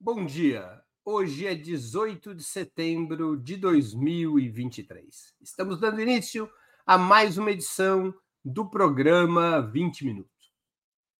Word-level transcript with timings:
Bom 0.00 0.24
dia. 0.24 0.80
Hoje 1.04 1.44
é 1.44 1.56
18 1.56 2.32
de 2.32 2.44
setembro 2.44 3.36
de 3.36 3.56
2023. 3.56 5.34
Estamos 5.40 5.80
dando 5.80 6.00
início 6.00 6.48
a 6.86 6.96
mais 6.96 7.36
uma 7.36 7.50
edição 7.50 8.14
do 8.44 8.70
programa 8.70 9.60
20 9.60 10.04
Minutos. 10.04 10.52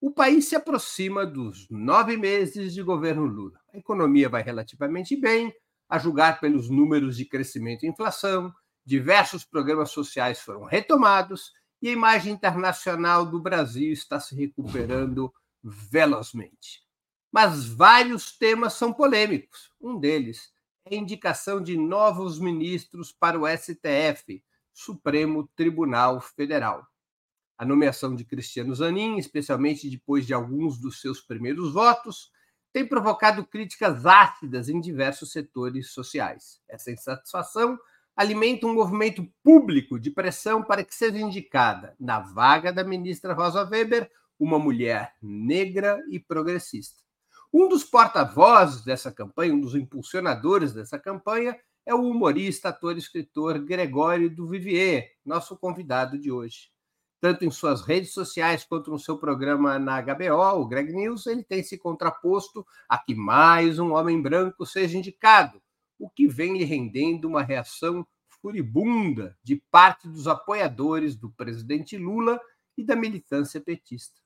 O 0.00 0.12
país 0.12 0.48
se 0.48 0.54
aproxima 0.54 1.26
dos 1.26 1.68
nove 1.68 2.16
meses 2.16 2.72
de 2.72 2.80
governo 2.80 3.24
Lula. 3.24 3.58
A 3.74 3.78
economia 3.78 4.28
vai 4.28 4.44
relativamente 4.44 5.16
bem, 5.16 5.52
a 5.88 5.98
julgar 5.98 6.38
pelos 6.38 6.70
números 6.70 7.16
de 7.16 7.24
crescimento 7.24 7.82
e 7.82 7.88
inflação, 7.88 8.54
diversos 8.86 9.44
programas 9.44 9.90
sociais 9.90 10.38
foram 10.38 10.62
retomados 10.62 11.52
e 11.82 11.88
a 11.88 11.92
imagem 11.92 12.32
internacional 12.32 13.26
do 13.26 13.40
Brasil 13.40 13.92
está 13.92 14.20
se 14.20 14.36
recuperando 14.36 15.34
velozmente. 15.64 16.87
Mas 17.30 17.66
vários 17.66 18.32
temas 18.36 18.72
são 18.72 18.92
polêmicos. 18.92 19.70
Um 19.80 19.98
deles 19.98 20.52
é 20.84 20.94
a 20.94 20.98
indicação 20.98 21.62
de 21.62 21.76
novos 21.76 22.38
ministros 22.38 23.12
para 23.12 23.38
o 23.38 23.46
STF, 23.46 24.42
Supremo 24.72 25.48
Tribunal 25.54 26.20
Federal. 26.20 26.86
A 27.58 27.64
nomeação 27.64 28.14
de 28.14 28.24
Cristiano 28.24 28.74
Zanin, 28.74 29.18
especialmente 29.18 29.90
depois 29.90 30.26
de 30.26 30.32
alguns 30.32 30.78
dos 30.78 31.00
seus 31.00 31.20
primeiros 31.20 31.72
votos, 31.72 32.30
tem 32.72 32.86
provocado 32.86 33.44
críticas 33.44 34.06
ácidas 34.06 34.68
em 34.68 34.80
diversos 34.80 35.32
setores 35.32 35.90
sociais. 35.90 36.60
Essa 36.68 36.92
insatisfação 36.92 37.78
alimenta 38.16 38.66
um 38.66 38.74
movimento 38.74 39.26
público 39.42 39.98
de 39.98 40.10
pressão 40.10 40.62
para 40.62 40.84
que 40.84 40.94
seja 40.94 41.18
indicada, 41.18 41.94
na 41.98 42.20
vaga 42.20 42.72
da 42.72 42.84
ministra 42.84 43.34
Rosa 43.34 43.64
Weber, 43.64 44.10
uma 44.38 44.58
mulher 44.58 45.14
negra 45.20 46.00
e 46.10 46.18
progressista. 46.18 47.07
Um 47.50 47.66
dos 47.66 47.82
porta-vozes 47.82 48.84
dessa 48.84 49.10
campanha, 49.10 49.54
um 49.54 49.60
dos 49.60 49.74
impulsionadores 49.74 50.74
dessa 50.74 50.98
campanha, 50.98 51.58
é 51.86 51.94
o 51.94 52.02
humorista, 52.02 52.68
ator 52.68 52.94
e 52.94 52.98
escritor 52.98 53.58
Gregório 53.60 54.28
do 54.28 54.46
Vivier, 54.46 55.12
nosso 55.24 55.56
convidado 55.56 56.18
de 56.18 56.30
hoje. 56.30 56.70
Tanto 57.18 57.46
em 57.46 57.50
suas 57.50 57.80
redes 57.80 58.12
sociais 58.12 58.64
quanto 58.64 58.90
no 58.90 58.98
seu 58.98 59.16
programa 59.16 59.78
na 59.78 59.98
HBO, 60.02 60.60
o 60.60 60.68
Greg 60.68 60.92
News, 60.92 61.26
ele 61.26 61.42
tem 61.42 61.62
se 61.62 61.78
contraposto 61.78 62.66
a 62.86 62.98
que 62.98 63.14
mais 63.14 63.78
um 63.78 63.94
homem 63.94 64.20
branco 64.20 64.66
seja 64.66 64.98
indicado, 64.98 65.62
o 65.98 66.10
que 66.10 66.28
vem 66.28 66.58
lhe 66.58 66.64
rendendo 66.64 67.26
uma 67.26 67.42
reação 67.42 68.06
furibunda 68.42 69.34
de 69.42 69.56
parte 69.70 70.06
dos 70.06 70.28
apoiadores 70.28 71.16
do 71.16 71.30
presidente 71.30 71.96
Lula 71.96 72.38
e 72.76 72.84
da 72.84 72.94
militância 72.94 73.58
petista 73.58 74.20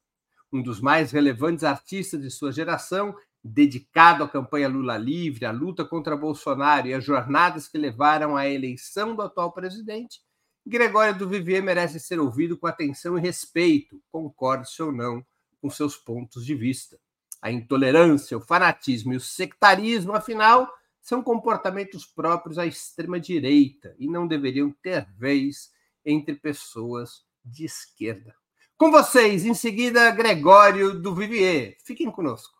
um 0.53 0.63
dos 0.63 0.81
mais 0.81 1.11
relevantes 1.11 1.65
artistas 1.65 2.21
de 2.21 2.31
sua 2.31 2.53
geração, 2.53 3.17
dedicado 3.43 4.23
à 4.23 4.29
campanha 4.29 4.69
Lula 4.69 4.97
livre, 4.99 5.45
à 5.45 5.51
luta 5.51 5.85
contra 5.85 6.17
Bolsonaro 6.17 6.87
e 6.87 6.95
às 6.95 7.05
jornadas 7.05 7.67
que 7.67 7.79
levaram 7.79 8.37
à 8.37 8.49
eleição 8.49 9.17
do 9.17 9.23
atual 9.23 9.53
presidente, 9.53 10.21
Gregório 10.65 11.19
do 11.19 11.29
Vivier 11.29 11.61
merece 11.61 11.99
ser 11.99 12.21
ouvido 12.21 12.57
com 12.57 12.69
atenção 12.69 13.19
e 13.19 13.21
respeito, 13.21 14.01
concorde-se 14.13 14.81
ou 14.81 14.93
não 14.93 15.25
com 15.61 15.69
seus 15.69 15.97
pontos 15.97 16.47
de 16.47 16.55
vista. 16.55 17.01
A 17.41 17.51
intolerância, 17.51 18.37
o 18.37 18.41
fanatismo 18.41 19.13
e 19.13 19.17
o 19.17 19.21
sectarismo, 19.21 20.13
afinal, 20.13 20.73
são 21.01 21.21
comportamentos 21.21 22.07
próprios 22.07 22.59
à 22.59 22.67
extrema-direita 22.67 23.97
e 23.99 24.07
não 24.07 24.29
deveriam 24.29 24.71
ter 24.81 25.05
vez 25.17 25.73
entre 26.05 26.37
pessoas 26.37 27.25
de 27.45 27.65
esquerda. 27.65 28.42
Com 28.83 28.91
vocês, 28.91 29.45
em 29.45 29.55
seguida, 29.55 30.11
Gregório 30.11 30.93
do 30.93 31.15
Vivier. 31.15 31.77
Fiquem 31.85 32.11
conosco. 32.11 32.53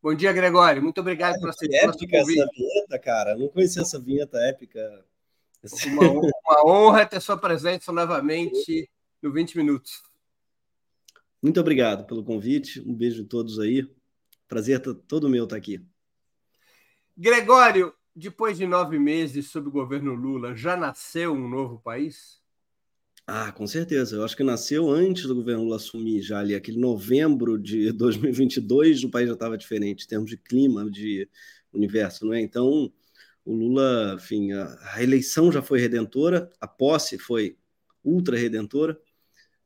Bom 0.00 0.14
dia, 0.14 0.32
Gregório. 0.32 0.80
Muito 0.80 1.00
obrigado 1.00 1.40
por 1.40 1.50
aceitar 1.50 1.88
épica 1.88 2.18
essa 2.18 2.46
vinheta, 2.54 2.98
cara. 3.00 3.34
Não 3.34 3.48
conhecia 3.48 3.82
essa 3.82 3.98
vinheta 3.98 4.38
épica. 4.38 5.04
Uma, 5.84 6.10
uma 6.10 6.64
honra 6.64 7.04
ter 7.04 7.20
sua 7.20 7.36
presença 7.36 7.90
novamente 7.90 8.88
no 9.26 9.32
20 9.32 9.56
minutos. 9.56 10.02
Muito 11.42 11.60
obrigado 11.60 12.06
pelo 12.06 12.24
convite. 12.24 12.80
Um 12.80 12.94
beijo 12.94 13.24
a 13.24 13.26
todos 13.26 13.58
aí. 13.58 13.88
Prazer 14.46 14.80
todo 14.80 15.28
meu 15.28 15.44
estar 15.44 15.56
aqui. 15.56 15.84
Gregório, 17.16 17.92
depois 18.14 18.56
de 18.56 18.66
nove 18.66 18.98
meses 18.98 19.50
sob 19.50 19.68
o 19.68 19.72
governo 19.72 20.14
Lula, 20.14 20.54
já 20.54 20.76
nasceu 20.76 21.32
um 21.32 21.48
novo 21.48 21.80
país? 21.80 22.40
Ah, 23.26 23.50
com 23.50 23.66
certeza. 23.66 24.16
Eu 24.16 24.24
acho 24.24 24.36
que 24.36 24.44
nasceu 24.44 24.88
antes 24.88 25.24
do 25.24 25.34
governo 25.34 25.64
Lula 25.64 25.76
assumir, 25.76 26.22
já 26.22 26.38
ali, 26.38 26.54
aquele 26.54 26.78
novembro 26.78 27.58
de 27.58 27.90
2022, 27.92 29.02
o 29.02 29.10
país 29.10 29.26
já 29.26 29.34
estava 29.34 29.58
diferente 29.58 30.04
em 30.04 30.08
termos 30.08 30.30
de 30.30 30.36
clima, 30.36 30.88
de 30.88 31.28
universo, 31.72 32.24
não 32.24 32.32
é? 32.32 32.40
Então, 32.40 32.92
o 33.44 33.52
Lula, 33.52 34.14
enfim, 34.16 34.52
a 34.52 35.02
eleição 35.02 35.50
já 35.50 35.60
foi 35.60 35.80
redentora, 35.80 36.48
a 36.60 36.68
posse 36.68 37.18
foi 37.18 37.56
ultra 38.06 38.36
redentora, 38.36 38.98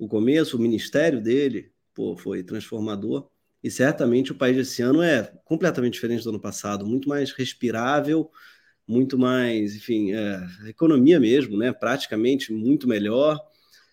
o 0.01 0.09
começo, 0.09 0.57
o 0.57 0.61
ministério 0.61 1.21
dele, 1.21 1.71
pô, 1.95 2.17
foi 2.17 2.43
transformador. 2.43 3.29
E 3.63 3.71
certamente 3.71 4.33
o 4.33 4.35
país 4.35 4.57
desse 4.57 4.81
ano 4.81 5.03
é 5.03 5.31
completamente 5.45 5.93
diferente 5.93 6.25
do 6.25 6.31
ano 6.31 6.41
passado, 6.41 6.87
muito 6.87 7.07
mais 7.07 7.33
respirável, 7.33 8.31
muito 8.89 9.19
mais, 9.19 9.77
enfim, 9.77 10.13
é, 10.13 10.41
economia 10.71 11.21
mesmo, 11.21 11.59
né? 11.59 11.71
Praticamente 11.71 12.51
muito 12.51 12.89
melhor. 12.89 13.39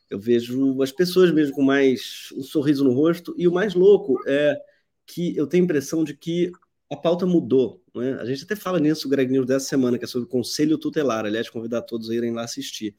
Eu 0.09 0.18
vejo 0.18 0.81
as 0.81 0.94
pessoas 0.94 1.29
mesmo 1.29 1.53
com 1.53 1.62
mais 1.62 2.29
um 2.38 2.41
sorriso 2.41 2.85
no 2.85 2.94
rosto. 2.94 3.35
E 3.38 3.45
o 3.45 3.51
mais 3.51 3.74
louco 3.74 4.18
é 4.25 4.57
que 5.06 5.35
eu 5.35 5.45
tenho 5.45 5.63
a 5.63 5.66
impressão 5.66 6.06
de 6.06 6.16
que 6.16 6.53
a 6.89 6.95
pauta 6.95 7.25
mudou. 7.25 7.84
Né? 7.94 8.13
A 8.13 8.24
gente 8.24 8.45
até 8.45 8.56
fala 8.56 8.79
nisso, 8.79 9.09
Greg 9.09 9.29
News, 9.29 9.45
dessa 9.45 9.68
semana, 9.68 9.97
que 9.97 10.06
é 10.06 10.07
sobre 10.07 10.25
o 10.25 10.31
Conselho 10.31 10.78
Tutelar. 10.78 11.25
Aliás, 11.25 11.50
convidar 11.50 11.81
todos 11.81 12.09
a 12.09 12.16
irem 12.16 12.31
lá 12.31 12.45
assistir 12.45 12.95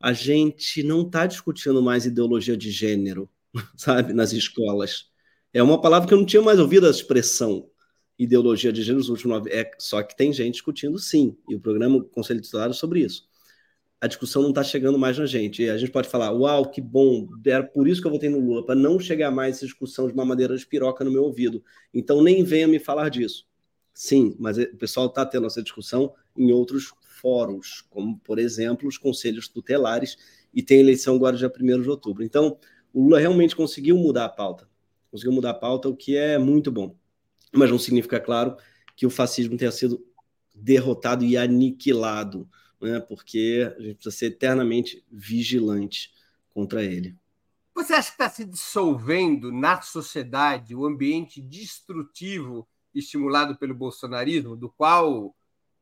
a 0.00 0.12
gente 0.12 0.82
não 0.82 1.02
está 1.02 1.26
discutindo 1.26 1.82
mais 1.82 2.06
ideologia 2.06 2.56
de 2.56 2.70
gênero, 2.70 3.28
sabe, 3.76 4.12
nas 4.12 4.32
escolas. 4.32 5.10
É 5.52 5.62
uma 5.62 5.80
palavra 5.80 6.06
que 6.06 6.14
eu 6.14 6.18
não 6.18 6.26
tinha 6.26 6.42
mais 6.42 6.58
ouvido 6.58 6.86
a 6.86 6.90
expressão 6.90 7.68
ideologia 8.18 8.72
de 8.72 8.82
gênero 8.82 8.98
nos 8.98 9.08
últimos 9.08 9.38
nove. 9.38 9.50
É, 9.50 9.70
só 9.78 10.02
que 10.02 10.16
tem 10.16 10.32
gente 10.32 10.54
discutindo 10.54 10.98
sim, 10.98 11.36
e 11.48 11.54
o 11.54 11.60
programa 11.60 12.02
Conselho 12.04 12.40
Titular 12.40 12.70
é 12.70 12.72
sobre 12.72 13.00
isso. 13.00 13.26
A 14.00 14.06
discussão 14.06 14.42
não 14.42 14.50
está 14.50 14.62
chegando 14.62 14.98
mais 14.98 15.18
na 15.18 15.24
gente. 15.24 15.62
E 15.62 15.70
a 15.70 15.78
gente 15.78 15.90
pode 15.90 16.08
falar, 16.08 16.30
uau, 16.30 16.70
que 16.70 16.82
bom, 16.82 17.26
era 17.44 17.64
por 17.64 17.88
isso 17.88 18.00
que 18.00 18.06
eu 18.06 18.10
votei 18.12 18.28
no 18.28 18.38
Lula, 18.38 18.64
para 18.64 18.74
não 18.74 19.00
chegar 19.00 19.30
mais 19.30 19.56
essa 19.56 19.66
discussão 19.66 20.06
de 20.06 20.12
uma 20.12 20.24
madeira 20.24 20.56
de 20.56 20.66
piroca 20.66 21.02
no 21.02 21.10
meu 21.10 21.24
ouvido. 21.24 21.64
Então 21.94 22.22
nem 22.22 22.44
venha 22.44 22.68
me 22.68 22.78
falar 22.78 23.08
disso. 23.08 23.46
Sim, 23.94 24.36
mas 24.38 24.58
o 24.58 24.76
pessoal 24.76 25.06
está 25.06 25.24
tendo 25.24 25.46
essa 25.46 25.62
discussão 25.62 26.12
em 26.36 26.52
outros 26.52 26.92
fóruns, 27.16 27.82
como, 27.90 28.18
por 28.18 28.38
exemplo, 28.38 28.88
os 28.88 28.98
conselhos 28.98 29.48
tutelares, 29.48 30.16
e 30.52 30.62
tem 30.62 30.80
eleição 30.80 31.16
agora 31.16 31.36
dia 31.36 31.52
1 31.54 31.82
de 31.82 31.90
outubro. 31.90 32.24
Então, 32.24 32.58
o 32.92 33.02
Lula 33.02 33.18
realmente 33.18 33.54
conseguiu 33.54 33.96
mudar 33.96 34.26
a 34.26 34.28
pauta. 34.28 34.68
Conseguiu 35.10 35.32
mudar 35.32 35.50
a 35.50 35.54
pauta, 35.54 35.88
o 35.88 35.96
que 35.96 36.16
é 36.16 36.38
muito 36.38 36.70
bom. 36.70 36.96
Mas 37.52 37.70
não 37.70 37.78
significa, 37.78 38.20
claro, 38.20 38.56
que 38.94 39.06
o 39.06 39.10
fascismo 39.10 39.56
tenha 39.56 39.70
sido 39.70 40.04
derrotado 40.54 41.24
e 41.24 41.36
aniquilado, 41.36 42.48
né? 42.80 43.00
porque 43.00 43.72
a 43.76 43.82
gente 43.82 43.96
precisa 43.96 44.16
ser 44.16 44.26
eternamente 44.26 45.04
vigilante 45.10 46.12
contra 46.54 46.82
ele. 46.82 47.14
Você 47.74 47.92
acha 47.92 48.08
que 48.08 48.14
está 48.14 48.30
se 48.30 48.44
dissolvendo 48.46 49.52
na 49.52 49.82
sociedade 49.82 50.74
o 50.74 50.86
ambiente 50.86 51.42
destrutivo 51.42 52.66
estimulado 52.94 53.56
pelo 53.58 53.74
bolsonarismo, 53.74 54.56
do 54.56 54.70
qual 54.70 55.36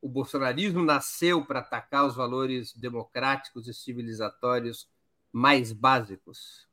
o 0.04 0.08
bolsonarismo 0.08 0.84
nasceu 0.84 1.42
para 1.46 1.60
atacar 1.60 2.06
os 2.06 2.14
valores 2.14 2.74
democráticos 2.76 3.66
e 3.66 3.72
civilizatórios 3.72 4.86
mais 5.32 5.72
básicos? 5.72 6.68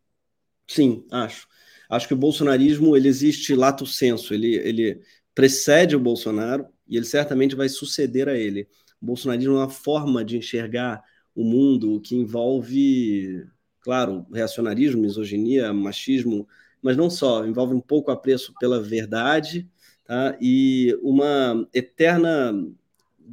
Sim, 0.68 1.06
acho. 1.10 1.48
Acho 1.90 2.10
que 2.10 2.14
o 2.14 2.18
bolsonarismo 2.18 2.96
ele 2.96 3.08
existe 3.08 3.56
lato 3.56 3.86
senso, 3.86 4.34
ele, 4.34 4.56
ele 4.56 5.02
precede 5.34 5.96
o 5.96 6.00
Bolsonaro 6.00 6.68
e 6.86 6.98
ele 6.98 7.06
certamente 7.06 7.56
vai 7.56 7.70
suceder 7.70 8.28
a 8.28 8.38
ele. 8.38 8.68
O 9.02 9.06
bolsonarismo 9.06 9.54
é 9.54 9.60
uma 9.60 9.70
forma 9.70 10.26
de 10.26 10.38
enxergar 10.38 11.02
o 11.34 11.46
mundo 11.46 12.02
que 12.02 12.18
envolve, 12.18 13.48
claro, 13.80 14.28
reacionarismo, 14.34 15.02
misoginia, 15.02 15.72
machismo, 15.72 16.46
mas 16.82 16.98
não 16.98 17.10
só, 17.10 17.46
envolve 17.46 17.74
um 17.74 17.82
pouco 17.82 18.12
apreço 18.12 18.54
pela 18.60 18.82
verdade 18.82 19.70
tá? 20.06 20.38
e 20.42 20.98
uma 21.02 21.66
eterna 21.74 22.54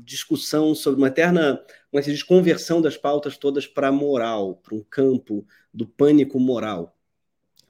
discussão 0.04 0.74
sobre 0.74 0.98
uma 0.98 1.08
eterna 1.08 1.62
uma 1.92 2.02
diz, 2.02 2.22
conversão 2.22 2.80
das 2.82 2.96
pautas 2.96 3.36
todas 3.36 3.66
para 3.66 3.90
moral, 3.90 4.56
para 4.56 4.74
um 4.74 4.82
campo 4.82 5.46
do 5.72 5.86
pânico 5.86 6.38
moral, 6.38 6.96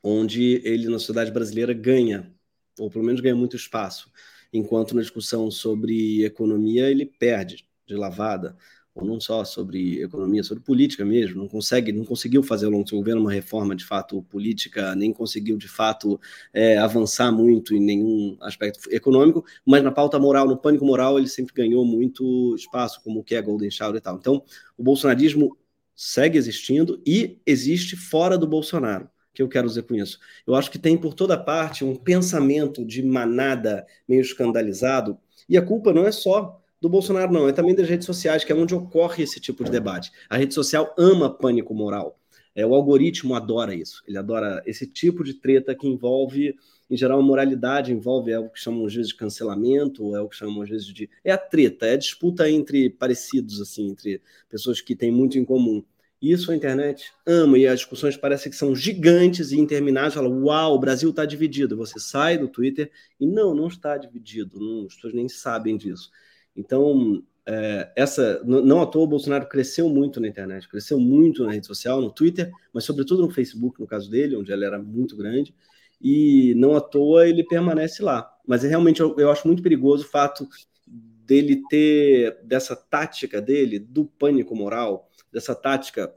onde 0.02 0.60
ele, 0.64 0.88
na 0.88 0.98
sociedade 0.98 1.30
brasileira, 1.30 1.72
ganha. 1.72 2.32
ou 2.78 2.90
pelo 2.90 3.04
menos 3.04 3.20
ganha 3.20 3.36
muito 3.36 3.56
espaço, 3.56 4.10
enquanto 4.52 4.94
na 4.94 5.02
discussão 5.02 5.50
sobre 5.50 6.24
economia 6.24 6.90
ele 6.90 7.06
perde 7.06 7.68
de 7.86 7.94
lavada 7.94 8.56
ou 9.00 9.06
não 9.06 9.20
só 9.20 9.44
sobre 9.44 10.02
economia, 10.02 10.42
sobre 10.42 10.62
política 10.62 11.04
mesmo, 11.04 11.38
não 11.38 11.48
consegue, 11.48 11.92
não 11.92 12.04
conseguiu 12.04 12.42
fazer 12.42 12.66
ao 12.66 12.72
longo 12.72 12.84
do 12.84 12.88
seu 12.90 12.98
governo 12.98 13.20
uma 13.20 13.32
reforma 13.32 13.74
de 13.74 13.84
fato 13.84 14.22
política, 14.24 14.94
nem 14.94 15.12
conseguiu 15.12 15.56
de 15.56 15.68
fato 15.68 16.20
é, 16.52 16.76
avançar 16.78 17.30
muito 17.30 17.74
em 17.74 17.80
nenhum 17.80 18.36
aspecto 18.40 18.80
econômico, 18.92 19.44
mas 19.64 19.82
na 19.82 19.92
pauta 19.92 20.18
moral, 20.18 20.46
no 20.46 20.56
pânico 20.56 20.84
moral, 20.84 21.18
ele 21.18 21.28
sempre 21.28 21.54
ganhou 21.54 21.84
muito 21.84 22.54
espaço, 22.56 23.00
como 23.02 23.20
o 23.20 23.24
que 23.24 23.34
é 23.34 23.42
Golden 23.42 23.70
Shower 23.70 23.96
e 23.96 24.00
tal. 24.00 24.16
Então, 24.16 24.42
o 24.76 24.82
bolsonarismo 24.82 25.56
segue 25.94 26.36
existindo 26.36 27.00
e 27.06 27.38
existe 27.46 27.96
fora 27.96 28.36
do 28.36 28.46
Bolsonaro 28.46 29.08
que 29.38 29.42
eu 29.42 29.48
quero 29.48 29.68
dizer 29.68 29.84
com 29.84 29.94
isso? 29.94 30.18
Eu 30.44 30.56
acho 30.56 30.68
que 30.68 30.80
tem 30.80 30.96
por 30.96 31.14
toda 31.14 31.38
parte 31.38 31.84
um 31.84 31.94
pensamento 31.94 32.84
de 32.84 33.04
manada 33.04 33.86
meio 34.08 34.20
escandalizado, 34.20 35.16
e 35.48 35.56
a 35.56 35.62
culpa 35.62 35.92
não 35.92 36.04
é 36.04 36.10
só 36.10 36.57
do 36.80 36.88
Bolsonaro, 36.88 37.32
não, 37.32 37.48
é 37.48 37.52
também 37.52 37.74
das 37.74 37.88
redes 37.88 38.06
sociais, 38.06 38.44
que 38.44 38.52
é 38.52 38.54
onde 38.54 38.74
ocorre 38.74 39.24
esse 39.24 39.40
tipo 39.40 39.64
de 39.64 39.70
debate. 39.70 40.12
A 40.28 40.36
rede 40.36 40.54
social 40.54 40.94
ama 40.96 41.28
pânico 41.28 41.74
moral. 41.74 42.18
É, 42.54 42.66
o 42.66 42.74
algoritmo 42.74 43.34
adora 43.34 43.74
isso. 43.74 44.02
Ele 44.06 44.18
adora 44.18 44.62
esse 44.66 44.86
tipo 44.86 45.22
de 45.22 45.34
treta 45.34 45.74
que 45.74 45.86
envolve, 45.86 46.56
em 46.90 46.96
geral, 46.96 47.20
a 47.20 47.22
moralidade, 47.22 47.92
envolve 47.92 48.32
é 48.32 48.38
o 48.38 48.48
que 48.48 48.58
chamam 48.58 48.84
às 48.86 48.94
vezes 48.94 49.10
de 49.10 49.16
cancelamento, 49.16 50.16
é 50.16 50.20
o 50.20 50.28
que 50.28 50.36
chamam 50.36 50.62
às 50.62 50.68
vezes 50.68 50.86
de. 50.86 51.08
É 51.24 51.30
a 51.30 51.38
treta, 51.38 51.86
é 51.86 51.92
a 51.92 51.96
disputa 51.96 52.50
entre 52.50 52.90
parecidos, 52.90 53.60
assim, 53.60 53.90
entre 53.90 54.20
pessoas 54.48 54.80
que 54.80 54.96
têm 54.96 55.12
muito 55.12 55.38
em 55.38 55.44
comum. 55.44 55.84
Isso 56.20 56.50
a 56.50 56.56
internet 56.56 57.12
ama, 57.24 57.56
e 57.56 57.66
as 57.66 57.78
discussões 57.78 58.16
parecem 58.16 58.50
que 58.50 58.58
são 58.58 58.74
gigantes 58.74 59.52
e 59.52 59.60
intermináveis. 59.60 60.14
Fala, 60.14 60.28
uau, 60.28 60.74
o 60.74 60.78
Brasil 60.80 61.10
está 61.10 61.24
dividido. 61.24 61.76
Você 61.76 62.00
sai 62.00 62.36
do 62.36 62.48
Twitter 62.48 62.90
e 63.20 63.26
não, 63.26 63.54
não 63.54 63.68
está 63.68 63.96
dividido. 63.96 64.58
Não, 64.58 64.86
as 64.86 64.94
pessoas 64.96 65.14
nem 65.14 65.28
sabem 65.28 65.76
disso. 65.76 66.10
Então, 66.58 67.22
é, 67.46 67.92
essa 67.94 68.42
não 68.44 68.82
à 68.82 68.86
toa 68.86 69.04
o 69.04 69.06
Bolsonaro 69.06 69.48
cresceu 69.48 69.88
muito 69.88 70.20
na 70.20 70.26
internet, 70.26 70.68
cresceu 70.68 70.98
muito 70.98 71.46
na 71.46 71.52
rede 71.52 71.68
social, 71.68 72.02
no 72.02 72.10
Twitter, 72.10 72.50
mas 72.74 72.82
sobretudo 72.82 73.22
no 73.22 73.30
Facebook, 73.30 73.80
no 73.80 73.86
caso 73.86 74.10
dele, 74.10 74.36
onde 74.36 74.52
ele 74.52 74.64
era 74.64 74.76
muito 74.76 75.16
grande, 75.16 75.54
e 76.02 76.52
não 76.56 76.76
à 76.76 76.80
toa 76.80 77.28
ele 77.28 77.44
permanece 77.44 78.02
lá. 78.02 78.28
Mas 78.44 78.64
é, 78.64 78.68
realmente 78.68 79.00
eu, 79.00 79.16
eu 79.18 79.30
acho 79.30 79.46
muito 79.46 79.62
perigoso 79.62 80.04
o 80.04 80.08
fato 80.08 80.48
dele 80.84 81.62
ter 81.70 82.38
dessa 82.42 82.74
tática 82.74 83.40
dele 83.40 83.78
do 83.78 84.04
pânico 84.04 84.56
moral, 84.56 85.08
dessa 85.32 85.54
tática 85.54 86.12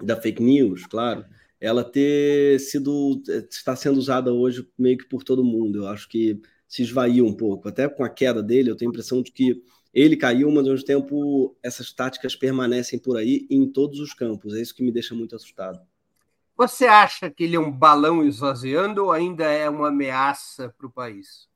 da 0.00 0.14
fake 0.14 0.42
news, 0.42 0.86
claro, 0.86 1.24
ela 1.60 1.82
ter 1.82 2.60
sido 2.60 3.20
está 3.50 3.74
sendo 3.74 3.98
usada 3.98 4.32
hoje 4.32 4.68
meio 4.78 4.98
que 4.98 5.08
por 5.08 5.24
todo 5.24 5.42
mundo. 5.42 5.78
Eu 5.78 5.88
acho 5.88 6.08
que 6.08 6.40
se 6.68 6.82
esvaiu 6.82 7.26
um 7.26 7.34
pouco. 7.34 7.68
Até 7.68 7.88
com 7.88 8.04
a 8.04 8.08
queda 8.08 8.42
dele, 8.42 8.70
eu 8.70 8.76
tenho 8.76 8.90
a 8.90 8.92
impressão 8.92 9.22
de 9.22 9.30
que 9.30 9.62
ele 9.92 10.16
caiu, 10.16 10.50
mas 10.50 10.66
ao 10.66 10.72
mesmo 10.72 10.86
tempo 10.86 11.56
essas 11.62 11.92
táticas 11.92 12.36
permanecem 12.36 12.98
por 12.98 13.16
aí 13.16 13.46
em 13.48 13.66
todos 13.66 13.98
os 13.98 14.12
campos. 14.12 14.54
É 14.54 14.60
isso 14.60 14.74
que 14.74 14.82
me 14.82 14.92
deixa 14.92 15.14
muito 15.14 15.34
assustado. 15.34 15.80
Você 16.56 16.86
acha 16.86 17.30
que 17.30 17.44
ele 17.44 17.56
é 17.56 17.60
um 17.60 17.70
balão 17.70 18.26
esvaziando 18.26 19.04
ou 19.04 19.12
ainda 19.12 19.44
é 19.44 19.68
uma 19.68 19.88
ameaça 19.88 20.74
para 20.76 20.86
o 20.86 20.90
país? 20.90 21.48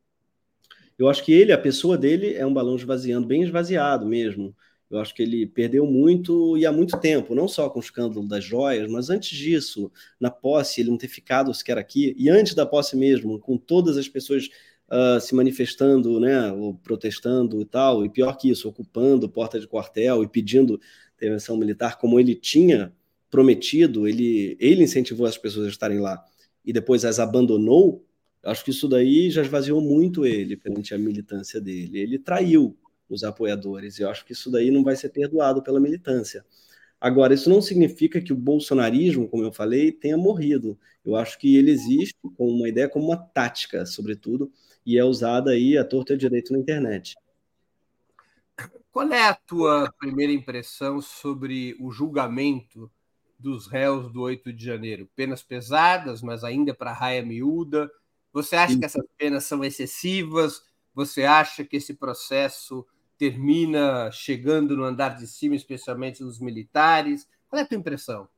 Eu 0.98 1.08
acho 1.08 1.24
que 1.24 1.32
ele, 1.32 1.52
a 1.52 1.58
pessoa 1.58 1.96
dele, 1.96 2.34
é 2.34 2.44
um 2.44 2.52
balão 2.52 2.76
esvaziando, 2.76 3.26
bem 3.26 3.42
esvaziado 3.42 4.04
mesmo. 4.04 4.54
Eu 4.90 4.98
acho 4.98 5.14
que 5.14 5.22
ele 5.22 5.46
perdeu 5.46 5.86
muito 5.86 6.58
e 6.58 6.66
há 6.66 6.72
muito 6.72 6.98
tempo, 6.98 7.34
não 7.34 7.46
só 7.46 7.70
com 7.70 7.78
o 7.78 7.82
escândalo 7.82 8.26
das 8.26 8.44
joias, 8.44 8.90
mas 8.90 9.08
antes 9.08 9.38
disso, 9.38 9.90
na 10.18 10.30
posse, 10.30 10.80
ele 10.80 10.90
não 10.90 10.98
ter 10.98 11.08
ficado 11.08 11.54
sequer 11.54 11.78
aqui, 11.78 12.14
e 12.18 12.28
antes 12.28 12.54
da 12.54 12.66
posse 12.66 12.96
mesmo, 12.96 13.38
com 13.38 13.56
todas 13.56 13.96
as 13.96 14.08
pessoas 14.08 14.50
uh, 14.90 15.20
se 15.20 15.34
manifestando, 15.34 16.18
né, 16.20 16.52
ou 16.52 16.74
protestando 16.74 17.60
e 17.60 17.64
tal, 17.64 18.04
e 18.04 18.08
pior 18.08 18.36
que 18.36 18.50
isso, 18.50 18.68
ocupando 18.68 19.28
porta 19.28 19.58
de 19.58 19.66
quartel 19.66 20.22
e 20.22 20.28
pedindo 20.28 20.80
intervenção 21.16 21.56
militar, 21.56 21.98
como 21.98 22.18
ele 22.18 22.34
tinha 22.34 22.92
prometido, 23.30 24.08
ele, 24.08 24.56
ele 24.58 24.82
incentivou 24.82 25.26
as 25.26 25.38
pessoas 25.38 25.66
a 25.66 25.70
estarem 25.70 26.00
lá 26.00 26.24
e 26.64 26.72
depois 26.72 27.04
as 27.04 27.18
abandonou, 27.18 28.04
acho 28.44 28.64
que 28.64 28.70
isso 28.70 28.88
daí 28.88 29.30
já 29.30 29.42
esvaziou 29.42 29.80
muito 29.80 30.26
ele 30.26 30.56
perante 30.56 30.94
a 30.94 30.98
militância 30.98 31.60
dele. 31.60 31.98
Ele 31.98 32.18
traiu 32.18 32.76
os 33.08 33.24
apoiadores, 33.24 33.98
e 33.98 34.02
eu 34.02 34.10
acho 34.10 34.24
que 34.24 34.32
isso 34.32 34.50
daí 34.50 34.70
não 34.70 34.84
vai 34.84 34.96
ser 34.96 35.08
perdoado 35.10 35.62
pela 35.62 35.80
militância. 35.80 36.44
Agora, 37.00 37.34
isso 37.34 37.48
não 37.48 37.62
significa 37.62 38.20
que 38.20 38.32
o 38.32 38.36
bolsonarismo, 38.36 39.28
como 39.28 39.42
eu 39.42 39.52
falei, 39.52 39.90
tenha 39.90 40.18
morrido. 40.18 40.78
Eu 41.04 41.16
acho 41.16 41.38
que 41.38 41.56
ele 41.56 41.70
existe 41.70 42.14
com 42.36 42.46
uma 42.48 42.68
ideia, 42.68 42.88
como 42.88 43.06
uma 43.06 43.16
tática, 43.16 43.86
sobretudo, 43.86 44.52
e 44.90 44.98
é 44.98 45.04
usada 45.04 45.52
aí 45.52 45.78
a 45.78 45.84
torta 45.84 46.12
e 46.12 46.16
a 46.16 46.18
direito 46.18 46.52
na 46.52 46.58
internet. 46.58 47.14
Qual 48.90 49.08
é 49.12 49.28
a 49.28 49.34
tua 49.34 49.92
primeira 50.00 50.32
impressão 50.32 51.00
sobre 51.00 51.76
o 51.78 51.92
julgamento 51.92 52.90
dos 53.38 53.68
réus 53.68 54.12
do 54.12 54.22
8 54.22 54.52
de 54.52 54.64
janeiro? 54.64 55.08
Penas 55.14 55.44
pesadas, 55.44 56.22
mas 56.22 56.42
ainda 56.42 56.74
para 56.74 56.92
raia 56.92 57.24
miúda. 57.24 57.88
Você 58.32 58.56
acha 58.56 58.76
que 58.76 58.84
essas 58.84 59.06
penas 59.16 59.44
são 59.44 59.64
excessivas? 59.64 60.64
Você 60.92 61.22
acha 61.22 61.64
que 61.64 61.76
esse 61.76 61.94
processo 61.94 62.84
termina 63.16 64.10
chegando 64.10 64.76
no 64.76 64.82
andar 64.82 65.16
de 65.16 65.28
cima, 65.28 65.54
especialmente 65.54 66.24
dos 66.24 66.40
militares? 66.40 67.28
Qual 67.48 67.60
é 67.60 67.62
a 67.62 67.66
tua 67.66 67.78
impressão? 67.78 68.28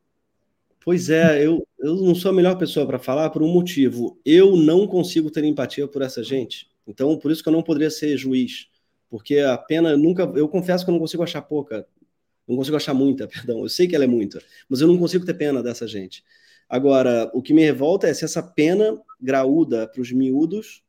Pois 0.85 1.11
é, 1.11 1.47
eu, 1.47 1.67
eu 1.79 1.97
não 1.97 2.15
sou 2.15 2.31
a 2.31 2.35
melhor 2.35 2.57
pessoa 2.59 2.87
para 2.87 2.99
falar 2.99 3.31
por 3.31 3.43
um 3.43 3.49
motivo. 3.49 4.21
Eu 4.25 4.57
não 4.57 4.87
consigo 4.87 5.31
ter 5.31 5.45
empatia 5.45 5.87
por 5.87 6.03
essa 6.03 6.23
gente. 6.23 6.69
Então, 6.87 7.17
por 7.17 7.31
isso 7.31 7.43
que 7.43 7.49
eu 7.49 7.53
não 7.53 7.63
poderia 7.63 7.91
ser 7.91 8.17
juiz. 8.17 8.69
Porque 9.09 9.39
a 9.39 9.57
pena 9.57 9.97
nunca. 9.97 10.25
Eu 10.35 10.49
confesso 10.49 10.85
que 10.85 10.91
eu 10.91 10.93
não 10.93 11.01
consigo 11.01 11.23
achar 11.23 11.43
pouca. 11.43 11.87
Não 12.49 12.57
consigo 12.57 12.77
achar 12.77 12.95
muita, 12.95 13.27
perdão. 13.29 13.61
Eu 13.61 13.69
sei 13.69 13.87
que 13.87 13.95
ela 13.95 14.05
é 14.05 14.09
muita, 14.09 14.43
mas 14.69 14.81
eu 14.81 14.89
não 14.89 14.99
consigo 14.99 15.25
ter 15.25 15.35
pena 15.35 15.63
dessa 15.63 15.87
gente. 15.87 16.25
Agora, 16.69 17.31
o 17.35 17.43
que 17.43 17.53
me 17.53 17.63
revolta 17.63 18.09
é 18.09 18.15
se 18.15 18.25
essa 18.25 18.43
pena 18.43 18.99
graúda 19.21 19.87
para 19.87 20.01
os 20.01 20.11
miúdos 20.11 20.83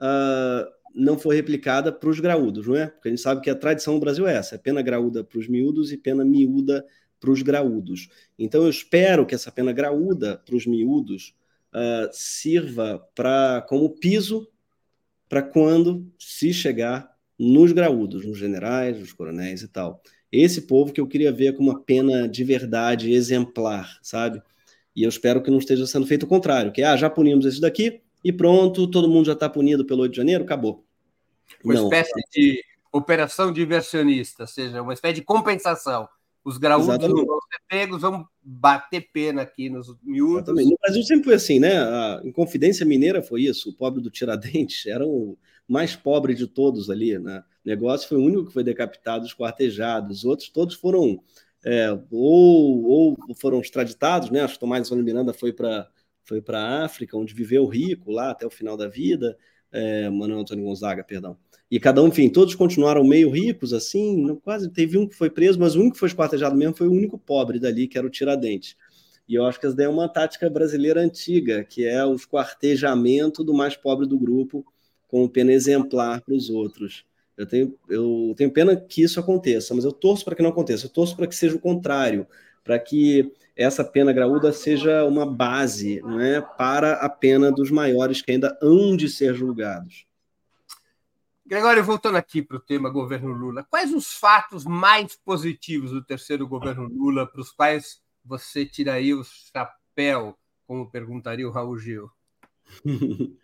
uh, 0.00 0.70
não 0.94 1.18
for 1.18 1.34
replicada 1.34 1.92
para 1.92 2.08
os 2.08 2.20
graúdos, 2.20 2.66
não 2.66 2.76
é? 2.76 2.86
Porque 2.86 3.08
a 3.08 3.10
gente 3.10 3.20
sabe 3.20 3.40
que 3.42 3.50
a 3.50 3.54
tradição 3.54 3.94
no 3.94 4.00
Brasil 4.00 4.26
é 4.26 4.36
essa: 4.36 4.54
é 4.54 4.58
pena 4.58 4.80
graúda 4.80 5.22
para 5.22 5.38
os 5.38 5.48
miúdos 5.48 5.92
e 5.92 5.98
pena 5.98 6.24
miúda 6.24 6.86
para 7.20 7.30
os 7.30 7.42
graúdos. 7.42 8.08
Então, 8.38 8.62
eu 8.62 8.70
espero 8.70 9.26
que 9.26 9.34
essa 9.34 9.50
pena 9.50 9.72
graúda 9.72 10.40
para 10.44 10.54
os 10.54 10.66
miúdos 10.66 11.34
uh, 11.74 12.08
sirva 12.12 13.06
para 13.14 13.64
como 13.68 13.90
piso 13.90 14.48
para 15.28 15.42
quando 15.42 16.06
se 16.18 16.52
chegar 16.52 17.10
nos 17.38 17.72
graúdos, 17.72 18.24
nos 18.24 18.38
generais, 18.38 18.98
nos 18.98 19.12
coronéis 19.12 19.62
e 19.62 19.68
tal. 19.68 20.02
Esse 20.30 20.62
povo 20.62 20.92
que 20.92 21.00
eu 21.00 21.06
queria 21.06 21.32
ver 21.32 21.54
com 21.54 21.62
uma 21.62 21.80
pena 21.80 22.28
de 22.28 22.44
verdade 22.44 23.12
exemplar, 23.12 23.98
sabe? 24.02 24.42
E 24.94 25.02
eu 25.02 25.08
espero 25.08 25.42
que 25.42 25.50
não 25.50 25.58
esteja 25.58 25.86
sendo 25.86 26.06
feito 26.06 26.24
o 26.24 26.28
contrário, 26.28 26.72
que 26.72 26.82
ah, 26.82 26.96
já 26.96 27.10
punimos 27.10 27.44
esse 27.44 27.60
daqui 27.60 28.00
e 28.24 28.32
pronto, 28.32 28.90
todo 28.90 29.08
mundo 29.08 29.26
já 29.26 29.34
está 29.34 29.48
punido 29.48 29.84
pelo 29.84 30.02
8 30.02 30.12
de 30.12 30.16
janeiro, 30.16 30.44
acabou. 30.44 30.84
Uma 31.62 31.74
não. 31.74 31.84
espécie 31.84 32.12
de 32.32 32.64
operação 32.92 33.52
diversionista, 33.52 34.44
ou 34.44 34.46
seja, 34.46 34.82
uma 34.82 34.94
espécie 34.94 35.14
de 35.14 35.22
compensação. 35.22 36.08
Os 36.46 36.58
graúdos 36.58 36.86
não 37.08 37.26
vão 37.26 37.40
ser 37.40 37.60
pegos, 37.68 38.02
vão 38.02 38.24
bater 38.40 39.10
pena 39.12 39.42
aqui 39.42 39.68
nos 39.68 39.96
miúdos. 40.00 40.44
Exatamente. 40.44 40.70
No 40.70 40.78
Brasil 40.80 41.02
sempre 41.02 41.24
foi 41.24 41.34
assim, 41.34 41.58
né? 41.58 41.76
A 41.76 42.20
Inconfidência 42.22 42.86
Mineira 42.86 43.20
foi 43.20 43.42
isso. 43.42 43.70
O 43.70 43.72
pobre 43.72 44.00
do 44.00 44.12
Tiradentes 44.12 44.86
era 44.86 45.04
o 45.04 45.36
mais 45.66 45.96
pobre 45.96 46.36
de 46.36 46.46
todos 46.46 46.88
ali, 46.88 47.18
né? 47.18 47.42
O 47.64 47.68
negócio 47.68 48.08
foi 48.08 48.18
o 48.18 48.22
único 48.22 48.46
que 48.46 48.52
foi 48.52 48.62
decapitado, 48.62 49.26
esquartejado. 49.26 50.12
Os 50.12 50.24
outros 50.24 50.48
todos 50.48 50.76
foram 50.76 51.20
é, 51.64 51.90
ou, 52.12 52.84
ou 52.84 53.16
foram 53.34 53.60
extraditados, 53.60 54.30
né? 54.30 54.42
Acho 54.42 54.54
que 54.54 54.60
Tomás 54.60 54.86
Antônio 54.86 55.04
Miranda 55.04 55.32
foi 55.32 55.52
para 55.52 55.90
foi 56.22 56.40
para 56.40 56.60
a 56.60 56.84
África, 56.84 57.16
onde 57.16 57.34
viveu 57.34 57.66
rico 57.66 58.12
lá 58.12 58.30
até 58.30 58.46
o 58.46 58.50
final 58.50 58.76
da 58.76 58.86
vida. 58.86 59.36
É, 59.78 60.08
Manuel 60.08 60.40
Antônio 60.40 60.64
Gonzaga, 60.64 61.04
perdão. 61.04 61.36
E 61.70 61.78
cada 61.78 62.02
um, 62.02 62.08
enfim, 62.08 62.30
todos 62.30 62.54
continuaram 62.54 63.04
meio 63.04 63.28
ricos, 63.28 63.74
assim, 63.74 64.34
quase 64.42 64.70
teve 64.70 64.96
um 64.96 65.06
que 65.06 65.14
foi 65.14 65.28
preso, 65.28 65.58
mas 65.58 65.74
o 65.74 65.80
único 65.80 65.94
que 65.94 66.00
foi 66.00 66.08
esquartejado 66.08 66.56
mesmo 66.56 66.74
foi 66.74 66.88
o 66.88 66.92
único 66.92 67.18
pobre 67.18 67.58
dali, 67.58 67.86
que 67.86 67.98
era 67.98 68.06
o 68.06 68.10
Tiradentes. 68.10 68.74
E 69.28 69.34
eu 69.34 69.44
acho 69.44 69.60
que 69.60 69.66
essa 69.66 69.76
daí 69.76 69.84
é 69.84 69.88
uma 69.88 70.08
tática 70.08 70.48
brasileira 70.48 71.00
antiga, 71.00 71.62
que 71.62 71.84
é 71.84 72.02
o 72.06 72.14
esquartejamento 72.14 73.44
do 73.44 73.52
mais 73.52 73.76
pobre 73.76 74.06
do 74.06 74.18
grupo, 74.18 74.64
com 75.08 75.28
pena 75.28 75.52
exemplar 75.52 76.22
para 76.22 76.34
os 76.34 76.48
outros. 76.48 77.04
Eu 77.36 77.46
tenho, 77.46 77.78
eu 77.90 78.32
tenho 78.34 78.50
pena 78.50 78.74
que 78.74 79.02
isso 79.02 79.20
aconteça, 79.20 79.74
mas 79.74 79.84
eu 79.84 79.92
torço 79.92 80.24
para 80.24 80.34
que 80.34 80.42
não 80.42 80.50
aconteça. 80.50 80.86
Eu 80.86 80.90
torço 80.90 81.14
para 81.14 81.26
que 81.26 81.34
seja 81.34 81.54
o 81.54 81.60
contrário, 81.60 82.26
para 82.66 82.80
que 82.80 83.32
essa 83.54 83.84
pena 83.84 84.12
graúda 84.12 84.52
seja 84.52 85.04
uma 85.04 85.24
base 85.24 86.00
não 86.02 86.20
é, 86.20 86.40
para 86.40 86.94
a 86.94 87.08
pena 87.08 87.52
dos 87.52 87.70
maiores 87.70 88.20
que 88.20 88.32
ainda 88.32 88.58
hão 88.60 88.96
de 88.96 89.08
ser 89.08 89.34
julgados. 89.34 90.04
Gregório, 91.46 91.84
voltando 91.84 92.16
aqui 92.16 92.42
para 92.42 92.56
o 92.56 92.60
tema 92.60 92.90
governo 92.90 93.32
Lula, 93.32 93.64
quais 93.70 93.94
os 93.94 94.12
fatos 94.14 94.64
mais 94.64 95.14
positivos 95.14 95.92
do 95.92 96.04
terceiro 96.04 96.46
governo 96.48 96.88
Lula 96.88 97.24
para 97.24 97.40
os 97.40 97.52
quais 97.52 98.02
você 98.24 98.66
tiraria 98.66 99.16
o 99.16 99.22
chapéu, 99.22 100.36
como 100.66 100.90
perguntaria 100.90 101.48
o 101.48 101.52
Raul 101.52 101.78
Gil? 101.78 102.10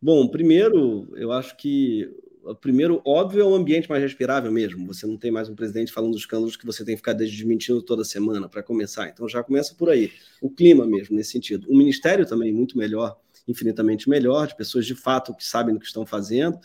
Bom, 0.00 0.28
primeiro, 0.28 1.12
eu 1.16 1.32
acho 1.32 1.56
que 1.56 2.08
o 2.44 2.54
primeiro, 2.54 3.02
óbvio, 3.04 3.42
é 3.42 3.44
um 3.44 3.54
ambiente 3.54 3.88
mais 3.88 4.02
respirável 4.02 4.50
mesmo. 4.50 4.86
Você 4.86 5.06
não 5.06 5.16
tem 5.16 5.30
mais 5.30 5.48
um 5.48 5.54
presidente 5.54 5.92
falando 5.92 6.12
dos 6.12 6.22
escândalos 6.22 6.56
que 6.56 6.66
você 6.66 6.84
tem 6.84 6.94
que 6.94 7.00
ficar 7.00 7.12
desmentindo 7.12 7.82
toda 7.82 8.04
semana 8.04 8.48
para 8.48 8.62
começar. 8.62 9.08
Então 9.08 9.28
já 9.28 9.42
começa 9.42 9.74
por 9.74 9.90
aí. 9.90 10.10
O 10.40 10.50
clima 10.50 10.86
mesmo, 10.86 11.16
nesse 11.16 11.32
sentido. 11.32 11.66
O 11.70 11.76
ministério 11.76 12.26
também 12.26 12.52
muito 12.52 12.78
melhor, 12.78 13.18
infinitamente 13.46 14.08
melhor, 14.08 14.46
de 14.46 14.56
pessoas 14.56 14.86
de 14.86 14.94
fato 14.94 15.34
que 15.34 15.44
sabem 15.44 15.74
do 15.74 15.80
que 15.80 15.86
estão 15.86 16.06
fazendo. 16.06 16.58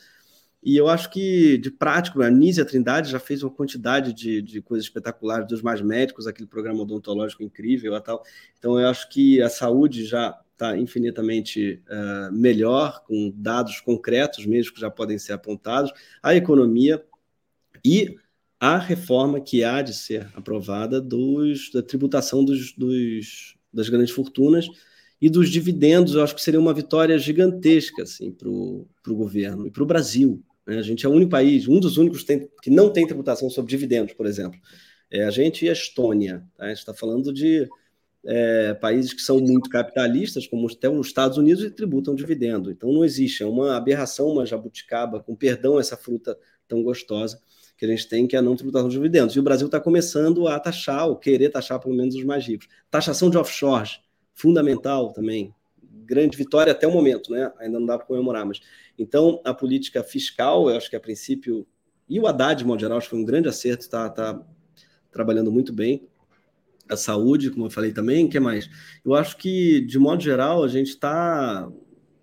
E 0.63 0.75
eu 0.75 0.87
acho 0.87 1.11
que, 1.11 1.59
de 1.59 1.69
prático, 1.69 2.23
a 2.23 2.29
Nízia 2.29 2.65
Trindade 2.65 3.11
já 3.11 3.19
fez 3.19 3.43
uma 3.43 3.51
quantidade 3.51 4.11
de, 4.13 4.41
de 4.41 4.61
coisas 4.63 4.87
espetaculares 4.87 5.47
dos 5.47 5.61
mais 5.61 5.79
médicos, 5.79 6.25
aquele 6.25 6.47
programa 6.47 6.81
odontológico 6.81 7.43
incrível 7.43 7.95
e 7.95 8.01
tal. 8.01 8.23
Então, 8.57 8.79
eu 8.79 8.87
acho 8.87 9.07
que 9.09 9.39
a 9.43 9.49
saúde 9.49 10.05
já 10.05 10.35
está 10.55 10.77
infinitamente 10.77 11.81
uh, 11.89 12.33
melhor, 12.33 13.03
com 13.05 13.31
dados 13.35 13.81
concretos 13.81 14.45
mesmo 14.45 14.73
que 14.73 14.79
já 14.79 14.89
podem 14.89 15.19
ser 15.19 15.33
apontados, 15.33 15.91
a 16.23 16.33
economia 16.33 17.03
e 17.83 18.15
a 18.59 18.77
reforma 18.77 19.41
que 19.41 19.63
há 19.63 19.81
de 19.81 19.93
ser 19.93 20.27
aprovada 20.33 20.99
dos, 21.01 21.69
da 21.71 21.83
tributação 21.83 22.43
dos, 22.43 22.73
dos, 22.73 23.55
das 23.71 23.89
grandes 23.89 24.11
fortunas 24.11 24.67
e 25.21 25.29
dos 25.29 25.49
dividendos, 25.49 26.15
eu 26.15 26.23
acho 26.23 26.35
que 26.35 26.41
seria 26.41 26.59
uma 26.59 26.73
vitória 26.73 27.17
gigantesca 27.19 28.03
assim, 28.03 28.31
para 28.31 28.49
o 28.49 28.87
governo 29.07 29.67
e 29.67 29.71
para 29.71 29.83
o 29.83 29.85
Brasil. 29.85 30.41
Né? 30.65 30.77
A 30.77 30.81
gente 30.81 31.05
é 31.05 31.09
o 31.09 31.11
único 31.11 31.31
país, 31.31 31.67
um 31.67 31.79
dos 31.79 31.97
únicos 31.97 32.23
tem, 32.23 32.49
que 32.61 32.69
não 32.69 32.89
tem 32.89 33.05
tributação 33.05 33.49
sobre 33.49 33.69
dividendos, 33.69 34.13
por 34.13 34.25
exemplo. 34.25 34.59
É 35.11 35.23
a 35.25 35.31
gente 35.31 35.65
e 35.65 35.69
a 35.69 35.73
Estônia. 35.73 36.43
Tá? 36.57 36.65
A 36.65 36.69
gente 36.69 36.79
está 36.79 36.93
falando 36.93 37.31
de 37.33 37.69
é, 38.25 38.73
países 38.73 39.13
que 39.13 39.21
são 39.21 39.39
muito 39.39 39.69
capitalistas, 39.69 40.47
como 40.47 40.67
até 40.67 40.89
os 40.89 41.07
Estados 41.07 41.37
Unidos, 41.37 41.63
e 41.63 41.69
tributam 41.69 42.15
dividendo. 42.15 42.71
Então 42.71 42.91
não 42.91 43.05
existe, 43.05 43.43
é 43.43 43.45
uma 43.45 43.75
aberração, 43.77 44.29
uma 44.29 44.45
jabuticaba, 44.45 45.19
com 45.19 45.35
perdão, 45.35 45.79
essa 45.79 45.95
fruta 45.95 46.37
tão 46.67 46.81
gostosa 46.81 47.39
que 47.77 47.85
a 47.85 47.87
gente 47.87 48.07
tem, 48.07 48.25
que 48.25 48.35
é 48.35 48.39
a 48.39 48.41
não 48.41 48.55
tributação 48.55 48.87
de 48.87 48.95
dividendos. 48.95 49.35
E 49.35 49.39
o 49.39 49.43
Brasil 49.43 49.67
está 49.67 49.79
começando 49.79 50.47
a 50.47 50.59
taxar, 50.59 51.07
ou 51.07 51.15
querer 51.17 51.49
taxar 51.49 51.79
pelo 51.79 51.93
menos 51.93 52.15
os 52.15 52.23
mais 52.23 52.45
ricos. 52.45 52.67
Taxação 52.89 53.29
de 53.29 53.37
offshores, 53.37 53.99
fundamental 54.33 55.11
também. 55.11 55.53
Grande 55.81 56.37
vitória 56.37 56.71
até 56.71 56.87
o 56.87 56.91
momento, 56.91 57.31
né? 57.31 57.51
Ainda 57.59 57.79
não 57.79 57.85
dá 57.85 57.97
para 57.97 58.07
comemorar, 58.07 58.45
mas. 58.45 58.59
Então, 58.97 59.41
a 59.43 59.53
política 59.53 60.03
fiscal, 60.03 60.69
eu 60.69 60.77
acho 60.77 60.89
que 60.89 60.95
a 60.95 60.99
princípio, 60.99 61.67
e 62.07 62.19
o 62.19 62.25
Haddad, 62.25 62.59
de 62.59 62.65
modo 62.65 62.79
geral, 62.79 62.97
acho 62.97 63.07
que 63.07 63.11
foi 63.11 63.19
um 63.19 63.25
grande 63.25 63.49
acerto, 63.49 63.81
está 63.81 64.09
tá 64.09 64.41
trabalhando 65.11 65.51
muito 65.51 65.73
bem 65.73 66.07
a 66.89 66.95
saúde, 66.95 67.49
como 67.49 67.65
eu 67.65 67.69
falei 67.69 67.91
também, 67.91 68.25
o 68.25 68.29
que 68.29 68.39
mais? 68.39 68.69
Eu 69.03 69.13
acho 69.15 69.37
que, 69.37 69.81
de 69.81 69.97
modo 69.97 70.21
geral, 70.21 70.63
a 70.63 70.67
gente 70.67 70.89
está. 70.89 71.69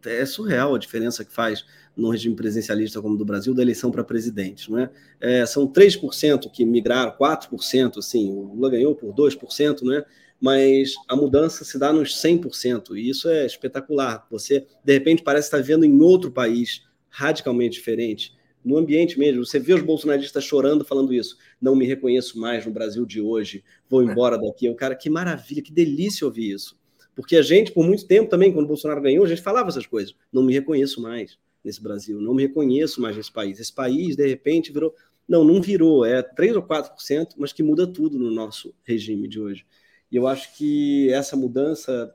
É 0.05 0.27
surreal 0.27 0.75
a 0.75 0.79
diferença 0.79 1.25
que 1.25 1.33
faz 1.33 1.65
no 1.97 2.11
regime 2.11 2.35
presidencialista 2.35 3.01
como 3.01 3.17
do 3.17 3.25
Brasil, 3.25 3.55
da 3.55 3.63
eleição 3.63 3.91
para 3.91 4.03
presidente. 4.03 4.71
Não 4.71 4.79
é? 4.79 4.91
é 5.21 5.47
são 5.47 5.71
3% 5.71 6.51
que 6.51 6.65
migraram, 6.65 7.13
4%, 7.13 7.99
assim, 7.99 8.33
o 8.33 8.55
Lula 8.55 8.71
ganhou 8.71 8.95
por 8.95 9.15
2%, 9.15 9.83
não 9.83 9.95
é? 9.95 10.05
mas 10.41 10.95
a 11.09 11.15
mudança 11.15 11.65
se 11.65 11.79
dá 11.79 11.93
nos 11.93 12.21
100%, 12.21 12.97
e 12.97 13.09
isso 13.09 13.29
é 13.29 13.47
espetacular. 13.47 14.27
Você, 14.29 14.67
de 14.85 14.93
repente, 14.93 15.23
parece 15.23 15.47
estar 15.47 15.63
vendo 15.63 15.85
em 15.85 16.01
outro 16.01 16.33
país 16.33 16.83
radicalmente 17.09 17.75
diferente 17.75 18.35
no 18.65 18.77
ambiente 18.77 19.19
mesmo. 19.19 19.45
Você 19.45 19.59
vê 19.59 19.75
os 19.75 19.83
bolsonaristas 19.83 20.45
chorando 20.45 20.85
falando 20.85 21.13
isso. 21.13 21.37
Não 21.61 21.75
me 21.75 21.87
reconheço 21.87 22.39
mais 22.39 22.65
no 22.65 22.73
Brasil 22.73 23.05
de 23.05 23.21
hoje, 23.21 23.65
vou 23.89 24.03
embora 24.03 24.39
daqui. 24.39 24.69
O 24.69 24.75
cara, 24.75 24.95
que 24.95 25.11
maravilha, 25.11 25.63
que 25.63 25.73
delícia 25.73 26.27
ouvir 26.27 26.53
isso. 26.53 26.79
Porque 27.15 27.37
a 27.37 27.43
gente, 27.43 27.73
por 27.73 27.85
muito 27.85 28.07
tempo 28.07 28.31
também, 28.31 28.53
quando 28.53 28.65
o 28.65 28.69
Bolsonaro 28.69 29.03
ganhou, 29.03 29.25
a 29.25 29.29
gente 29.29 29.43
falava 29.43 29.69
essas 29.69 29.87
coisas. 29.87 30.15
Não 30.33 30.43
me 30.43 30.53
reconheço 30.53 31.01
mais 31.03 31.39
nesse 31.65 31.83
Brasil, 31.83 32.21
não 32.21 32.35
me 32.35 32.43
reconheço 32.43 33.01
mais 33.01 33.17
nesse 33.17 33.33
país. 33.33 33.61
Esse 33.61 33.73
país, 33.73 34.17
de 34.17 34.27
repente, 34.27 34.73
virou. 34.73 34.95
Não, 35.29 35.45
não 35.45 35.63
virou, 35.63 36.05
é 36.05 36.21
3 36.21 36.57
ou 36.57 36.63
4%, 36.63 37.35
mas 37.37 37.53
que 37.53 37.63
muda 37.63 37.87
tudo 37.87 38.19
no 38.19 38.31
nosso 38.31 38.75
regime 38.83 39.29
de 39.29 39.41
hoje. 39.41 39.65
E 40.11 40.17
eu 40.17 40.27
acho 40.27 40.57
que 40.57 41.11
essa 41.11 41.37
mudança 41.37 42.13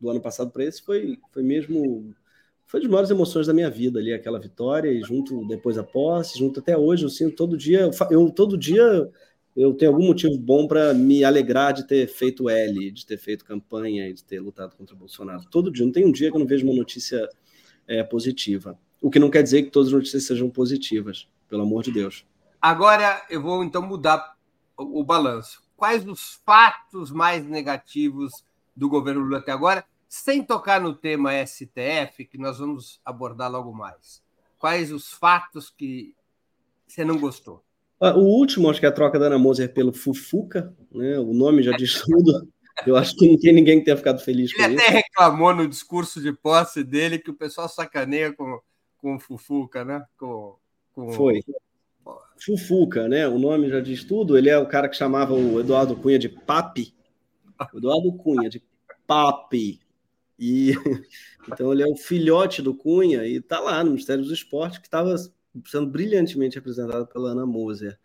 do 0.00 0.10
ano 0.10 0.20
passado 0.20 0.50
para 0.50 0.64
esse 0.64 0.82
foi, 0.82 1.18
foi 1.32 1.42
mesmo 1.42 2.14
foi 2.66 2.80
das 2.80 2.90
maiores 2.90 3.10
emoções 3.10 3.46
da 3.46 3.54
minha 3.54 3.70
vida 3.70 3.98
ali, 3.98 4.12
aquela 4.12 4.40
vitória, 4.40 4.90
e 4.90 5.00
junto 5.00 5.46
depois 5.46 5.78
a 5.78 5.84
posse, 5.84 6.38
junto 6.38 6.60
até 6.60 6.76
hoje, 6.76 7.04
eu 7.04 7.08
sinto 7.08 7.36
todo 7.36 7.56
dia, 7.56 7.88
eu 8.10 8.30
todo 8.30 8.58
dia 8.58 9.10
eu 9.56 9.72
tenho 9.72 9.92
algum 9.92 10.06
motivo 10.06 10.36
bom 10.36 10.66
para 10.68 10.92
me 10.92 11.24
alegrar 11.24 11.72
de 11.72 11.86
ter 11.86 12.06
feito 12.08 12.50
L, 12.50 12.90
de 12.90 13.06
ter 13.06 13.16
feito 13.16 13.44
campanha 13.44 14.06
e 14.06 14.12
de 14.12 14.22
ter 14.22 14.38
lutado 14.38 14.76
contra 14.76 14.94
o 14.94 14.98
Bolsonaro. 14.98 15.44
Todo 15.50 15.70
dia, 15.70 15.86
não 15.86 15.92
tem 15.92 16.04
um 16.04 16.12
dia 16.12 16.30
que 16.30 16.36
eu 16.36 16.40
não 16.40 16.46
vejo 16.46 16.66
uma 16.66 16.74
notícia 16.74 17.26
é, 17.88 18.02
positiva. 18.02 18.78
O 19.00 19.10
que 19.10 19.18
não 19.18 19.30
quer 19.30 19.42
dizer 19.42 19.62
que 19.62 19.70
todas 19.70 19.88
as 19.88 19.94
notícias 19.94 20.24
sejam 20.24 20.50
positivas, 20.50 21.26
pelo 21.48 21.62
amor 21.62 21.82
de 21.82 21.90
Deus. 21.90 22.26
Agora 22.60 23.22
eu 23.30 23.40
vou 23.40 23.64
então 23.64 23.80
mudar 23.80 24.36
o, 24.76 25.00
o 25.00 25.04
balanço. 25.04 25.62
Quais 25.74 26.06
os 26.06 26.38
fatos 26.44 27.10
mais 27.10 27.46
negativos 27.46 28.44
do 28.74 28.90
governo 28.90 29.22
Lula 29.22 29.38
até 29.38 29.52
agora? 29.52 29.84
Sem 30.08 30.42
tocar 30.42 30.80
no 30.80 30.94
tema 30.94 31.32
STF, 31.46 32.24
que 32.24 32.38
nós 32.38 32.58
vamos 32.58 33.00
abordar 33.04 33.50
logo 33.50 33.72
mais. 33.72 34.22
Quais 34.58 34.92
os 34.92 35.12
fatos 35.12 35.70
que 35.70 36.14
você 36.86 37.04
não 37.04 37.18
gostou? 37.18 37.62
Ah, 38.00 38.14
o 38.14 38.22
último, 38.22 38.68
acho 38.70 38.78
que 38.78 38.86
é 38.86 38.88
a 38.88 38.92
troca 38.92 39.18
da 39.18 39.26
Ana 39.26 39.38
Moser 39.38 39.72
pelo 39.72 39.92
Fufuca, 39.92 40.74
né? 40.92 41.18
O 41.18 41.32
nome 41.32 41.62
já 41.62 41.72
diz 41.72 42.00
tudo. 42.02 42.48
Eu 42.86 42.94
acho 42.96 43.16
que 43.16 43.26
não 43.26 43.38
tem 43.38 43.54
ninguém 43.54 43.78
que 43.78 43.86
tenha 43.86 43.96
ficado 43.96 44.20
feliz 44.20 44.52
Ele 44.52 44.58
com 44.58 44.70
isso. 44.70 44.72
Ele 44.72 44.82
até 44.82 44.96
reclamou 44.98 45.54
no 45.54 45.66
discurso 45.66 46.20
de 46.20 46.32
posse 46.32 46.84
dele 46.84 47.18
que 47.18 47.30
o 47.30 47.34
pessoal 47.34 47.68
sacaneia 47.68 48.34
com, 48.34 48.60
com 48.98 49.16
o 49.16 49.20
Fufuca, 49.20 49.84
né? 49.84 50.04
Com, 50.18 50.56
com... 50.92 51.10
Foi. 51.12 51.42
Fufuca, 52.38 53.08
né? 53.08 53.26
O 53.26 53.38
nome 53.38 53.70
já 53.70 53.80
diz 53.80 54.04
tudo. 54.04 54.36
Ele 54.36 54.50
é 54.50 54.58
o 54.58 54.68
cara 54.68 54.88
que 54.88 54.96
chamava 54.96 55.32
o 55.32 55.58
Eduardo 55.58 55.96
Cunha 55.96 56.18
de 56.18 56.28
Papi. 56.28 56.94
Eduardo 57.74 58.12
Cunha 58.12 58.50
de 58.50 58.62
Papi. 59.06 59.80
E 60.38 60.72
então 61.48 61.72
ele 61.72 61.82
é 61.82 61.86
o 61.86 61.96
filhote 61.96 62.60
do 62.60 62.74
Cunha 62.74 63.24
e 63.26 63.36
está 63.36 63.60
lá 63.60 63.82
no 63.82 63.90
Ministério 63.90 64.22
dos 64.22 64.32
Esportes, 64.32 64.78
que 64.78 64.86
estava 64.86 65.14
sendo 65.64 65.86
brilhantemente 65.86 66.56
representado 66.56 67.06
pela 67.06 67.30
Ana 67.30 67.46
Moser. 67.46 67.98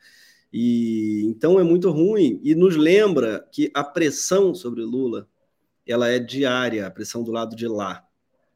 E 0.54 1.24
então 1.26 1.60
é 1.60 1.64
muito 1.64 1.90
ruim 1.92 2.40
e 2.44 2.54
nos 2.56 2.76
lembra 2.76 3.48
que 3.52 3.72
a 3.74 3.84
pressão 3.84 4.54
sobre 4.54 4.82
Lula 4.84 5.28
ela 5.86 6.08
é 6.10 6.20
diária, 6.20 6.86
a 6.86 6.92
pressão 6.92 7.24
do 7.24 7.32
lado 7.32 7.56
de 7.56 7.68
lá. 7.68 8.06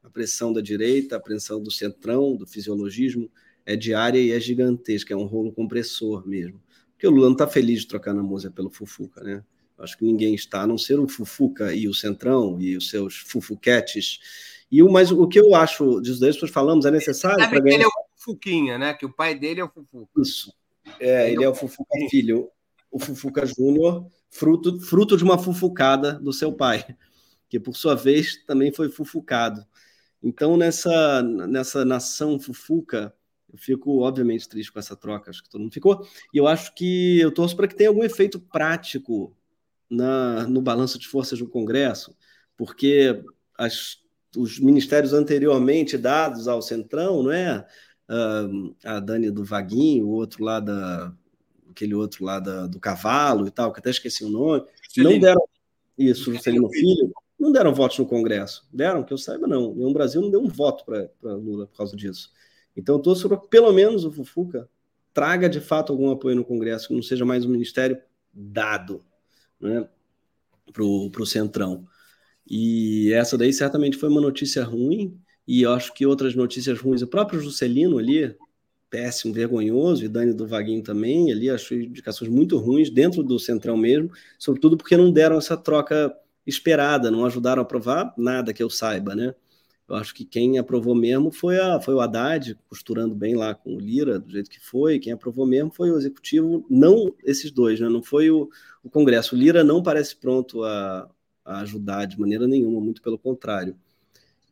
A 0.02 0.10
pressão 0.10 0.52
da 0.52 0.60
direita, 0.60 1.16
a 1.16 1.20
pressão 1.20 1.60
do 1.60 1.70
centrão, 1.70 2.36
do 2.36 2.46
fisiologismo 2.46 3.30
é 3.64 3.74
diária 3.74 4.20
e 4.20 4.30
é 4.30 4.38
gigantesca, 4.38 5.12
é 5.12 5.16
um 5.16 5.26
rolo 5.26 5.52
compressor 5.52 6.26
mesmo. 6.26 6.62
Porque 6.92 7.06
o 7.06 7.10
Lula 7.10 7.26
não 7.26 7.32
está 7.32 7.46
feliz 7.46 7.80
de 7.80 7.88
trocar 7.88 8.14
na 8.14 8.22
Moser 8.22 8.52
pelo 8.52 8.70
Fufuca, 8.70 9.22
né? 9.22 9.44
Acho 9.78 9.98
que 9.98 10.04
ninguém 10.04 10.34
está, 10.34 10.62
a 10.62 10.66
não 10.66 10.78
ser 10.78 10.98
o 10.98 11.06
Fufuca 11.06 11.74
e 11.74 11.86
o 11.86 11.94
Centrão 11.94 12.60
e 12.60 12.76
os 12.76 12.88
seus 12.88 13.16
fufuquetes. 13.16 14.18
E 14.70 14.82
o, 14.82 14.90
mas 14.90 15.12
o 15.12 15.28
que 15.28 15.38
eu 15.38 15.54
acho 15.54 16.00
disso 16.00 16.20
daí, 16.20 16.30
nós 16.40 16.50
falamos, 16.50 16.86
é 16.86 16.90
necessário. 16.90 17.38
Sabe 17.44 17.62
que 17.62 17.68
ele 17.68 17.82
é 17.82 17.86
o 17.86 17.90
Fufuquinha, 18.16 18.78
né? 18.78 18.94
Que 18.94 19.04
o 19.04 19.12
pai 19.12 19.34
dele 19.38 19.60
é 19.60 19.64
o 19.64 19.68
Fufuca. 19.68 20.10
Isso. 20.20 20.52
É, 20.98 21.30
ele 21.30 21.44
é 21.44 21.48
o 21.48 21.54
Fufuca 21.54 21.90
filho. 22.10 22.48
O 22.90 22.98
Fufuca 22.98 23.44
Júnior, 23.44 24.06
fruto, 24.30 24.80
fruto 24.80 25.16
de 25.16 25.24
uma 25.24 25.36
fufucada 25.36 26.14
do 26.14 26.32
seu 26.32 26.52
pai, 26.52 26.96
que 27.48 27.60
por 27.60 27.76
sua 27.76 27.94
vez 27.94 28.42
também 28.44 28.72
foi 28.72 28.88
fufucado. 28.88 29.66
Então, 30.22 30.56
nessa, 30.56 31.22
nessa 31.22 31.84
nação 31.84 32.40
fufuca, 32.40 33.14
eu 33.52 33.58
fico, 33.58 34.00
obviamente, 34.00 34.48
triste 34.48 34.72
com 34.72 34.78
essa 34.78 34.96
troca, 34.96 35.30
acho 35.30 35.42
que 35.42 35.50
todo 35.50 35.60
mundo 35.60 35.72
ficou. 35.72 36.06
E 36.32 36.38
eu 36.38 36.46
acho 36.46 36.74
que 36.74 37.20
eu 37.20 37.30
torço 37.30 37.54
para 37.54 37.68
que 37.68 37.76
tenha 37.76 37.90
algum 37.90 38.02
efeito 38.02 38.40
prático 38.40 39.36
na, 39.90 40.46
no 40.46 40.60
balanço 40.60 40.98
de 40.98 41.06
forças 41.06 41.38
do 41.38 41.48
Congresso, 41.48 42.16
porque 42.56 43.22
as, 43.56 43.98
os 44.36 44.58
ministérios 44.58 45.12
anteriormente 45.12 45.96
dados 45.96 46.48
ao 46.48 46.60
Centrão, 46.60 47.22
não 47.22 47.32
é? 47.32 47.66
Uh, 48.08 48.74
a 48.84 49.00
Dani 49.00 49.30
do 49.30 49.44
Vaguinho, 49.44 50.06
o 50.06 50.10
outro 50.10 50.44
lá 50.44 50.60
da. 50.60 51.12
aquele 51.70 51.94
outro 51.94 52.24
lá 52.24 52.38
da, 52.38 52.66
do 52.66 52.78
cavalo 52.78 53.46
e 53.46 53.50
tal, 53.50 53.72
que 53.72 53.80
até 53.80 53.90
esqueci 53.90 54.24
o 54.24 54.28
nome, 54.28 54.64
Juscelino. 54.84 55.12
não 55.12 55.20
deram. 55.20 55.48
Isso, 55.98 56.32
Juscelino 56.32 56.68
Filho, 56.70 57.12
não 57.38 57.50
deram 57.50 57.74
votos 57.74 57.98
no 57.98 58.06
Congresso. 58.06 58.68
Deram, 58.72 59.02
que 59.02 59.12
eu 59.12 59.18
saiba, 59.18 59.46
não. 59.46 59.70
O 59.70 59.92
Brasil 59.92 60.20
não 60.20 60.30
deu 60.30 60.40
um 60.40 60.48
voto 60.48 60.84
para 60.84 61.08
Lula 61.22 61.66
por 61.66 61.76
causa 61.76 61.96
disso. 61.96 62.30
Então, 62.76 62.96
eu 62.96 63.02
torço 63.02 63.28
para 63.28 63.38
pelo 63.38 63.72
menos 63.72 64.04
o 64.04 64.12
Fufuca 64.12 64.68
traga 65.14 65.48
de 65.48 65.60
fato 65.60 65.92
algum 65.92 66.10
apoio 66.10 66.36
no 66.36 66.44
Congresso, 66.44 66.88
que 66.88 66.94
não 66.94 67.02
seja 67.02 67.24
mais 67.24 67.46
um 67.46 67.48
ministério 67.48 67.98
dado 68.30 69.02
né, 69.60 69.88
para 70.72 70.82
o 70.84 71.26
Centrão. 71.26 71.86
E 72.48 73.12
essa 73.12 73.36
daí 73.36 73.52
certamente 73.52 73.96
foi 73.96 74.08
uma 74.08 74.20
notícia 74.20 74.62
ruim, 74.64 75.18
e 75.46 75.62
eu 75.62 75.72
acho 75.72 75.92
que 75.94 76.06
outras 76.06 76.34
notícias 76.34 76.78
ruins, 76.80 77.02
o 77.02 77.06
próprio 77.06 77.40
Juscelino 77.40 77.98
ali, 77.98 78.34
péssimo, 78.88 79.34
vergonhoso, 79.34 80.04
e 80.04 80.08
Dani 80.08 80.32
do 80.32 80.46
Vaguinho 80.46 80.82
também, 80.82 81.32
ali, 81.32 81.50
acho 81.50 81.74
indicações 81.74 82.30
muito 82.30 82.56
ruins 82.58 82.90
dentro 82.90 83.22
do 83.22 83.38
Centrão 83.38 83.76
mesmo, 83.76 84.10
sobretudo 84.38 84.76
porque 84.76 84.96
não 84.96 85.12
deram 85.12 85.38
essa 85.38 85.56
troca 85.56 86.14
esperada, 86.46 87.10
não 87.10 87.24
ajudaram 87.24 87.62
a 87.62 87.64
aprovar 87.64 88.14
nada 88.16 88.52
que 88.52 88.62
eu 88.62 88.70
saiba, 88.70 89.14
né? 89.14 89.34
Eu 89.88 89.94
acho 89.94 90.12
que 90.12 90.24
quem 90.24 90.58
aprovou 90.58 90.94
mesmo 90.94 91.30
foi, 91.30 91.60
a, 91.60 91.80
foi 91.80 91.94
o 91.94 92.00
Haddad, 92.00 92.58
costurando 92.68 93.14
bem 93.14 93.36
lá 93.36 93.54
com 93.54 93.76
o 93.76 93.80
Lira, 93.80 94.18
do 94.18 94.30
jeito 94.30 94.50
que 94.50 94.58
foi. 94.58 94.98
Quem 94.98 95.12
aprovou 95.12 95.46
mesmo 95.46 95.70
foi 95.72 95.90
o 95.90 95.96
Executivo, 95.96 96.66
não 96.68 97.14
esses 97.22 97.52
dois, 97.52 97.78
né? 97.78 97.88
não 97.88 98.02
foi 98.02 98.30
o, 98.30 98.48
o 98.82 98.90
Congresso. 98.90 99.36
O 99.36 99.38
Lira 99.38 99.62
não 99.62 99.82
parece 99.82 100.16
pronto 100.16 100.64
a, 100.64 101.08
a 101.44 101.60
ajudar 101.60 102.06
de 102.06 102.18
maneira 102.18 102.48
nenhuma, 102.48 102.80
muito 102.80 103.00
pelo 103.00 103.16
contrário. 103.16 103.76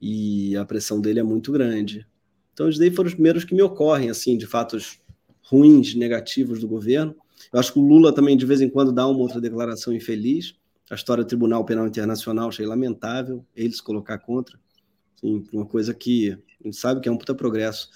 E 0.01 0.57
a 0.57 0.65
pressão 0.65 1.01
dele 1.01 1.19
é 1.19 1.25
muito 1.25 1.51
grande. 1.51 2.07
Então, 2.53 2.69
esses 2.69 2.79
daí 2.79 2.91
foram 2.93 3.09
os 3.09 3.15
primeiros 3.15 3.45
que 3.45 3.55
me 3.55 3.63
ocorrem, 3.63 4.11
assim, 4.11 4.39
de 4.39 4.47
fatos 4.47 5.01
ruins, 5.43 5.97
negativos 5.97 6.61
do 6.61 6.69
governo. 6.69 7.17
Eu 7.53 7.59
acho 7.59 7.73
que 7.73 7.79
o 7.81 7.83
Lula 7.83 8.15
também, 8.15 8.37
de 8.37 8.47
vez 8.47 8.61
em 8.61 8.69
quando, 8.69 8.93
dá 8.93 9.07
uma 9.07 9.19
outra 9.19 9.41
declaração 9.41 9.93
infeliz. 9.93 10.55
A 10.89 10.95
história 10.95 11.25
do 11.25 11.27
Tribunal 11.27 11.65
Penal 11.65 11.87
Internacional 11.87 12.49
achei 12.49 12.65
lamentável, 12.65 13.45
ele 13.57 13.73
se 13.73 13.83
colocar 13.83 14.19
contra. 14.19 14.59
Sim, 15.17 15.45
uma 15.53 15.67
coisa 15.67 15.95
que 15.95 16.33
a 16.33 16.65
gente 16.65 16.77
sabe 16.77 17.01
que 17.01 17.09
é 17.09 17.13
um 17.13 17.17
puta 17.17 17.35
progresso 17.35 17.91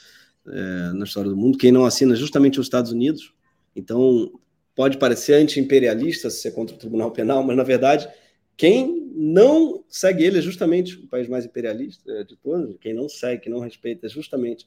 é, 0.47 0.93
na 0.95 1.05
história 1.05 1.31
do 1.31 1.37
mundo. 1.37 1.59
Quem 1.59 1.73
não 1.73 1.85
assina 1.85 2.15
justamente 2.15 2.59
os 2.59 2.67
Estados 2.67 2.93
Unidos. 2.93 3.33
Então, 3.75 4.33
pode 4.75 4.99
parecer 4.99 5.35
anti-imperialista 5.35 6.31
se 6.31 6.41
ser 6.41 6.53
contra 6.53 6.75
o 6.75 6.79
Tribunal 6.79 7.11
Penal, 7.11 7.43
mas, 7.43 7.57
na 7.57 7.63
verdade, 7.63 8.09
quem 8.57 9.11
não 9.15 9.85
segue 9.89 10.25
ele 10.25 10.39
é 10.39 10.43
justamente 10.43 10.97
o 10.97 11.09
país 11.09 11.29
mais 11.29 11.45
imperialista 11.45 12.25
de 12.25 12.37
todos. 12.37 12.77
Quem 12.81 12.95
não 12.95 13.09
segue, 13.09 13.43
que 13.43 13.51
não 13.51 13.61
respeita, 13.61 14.07
é 14.07 14.09
justamente 14.09 14.67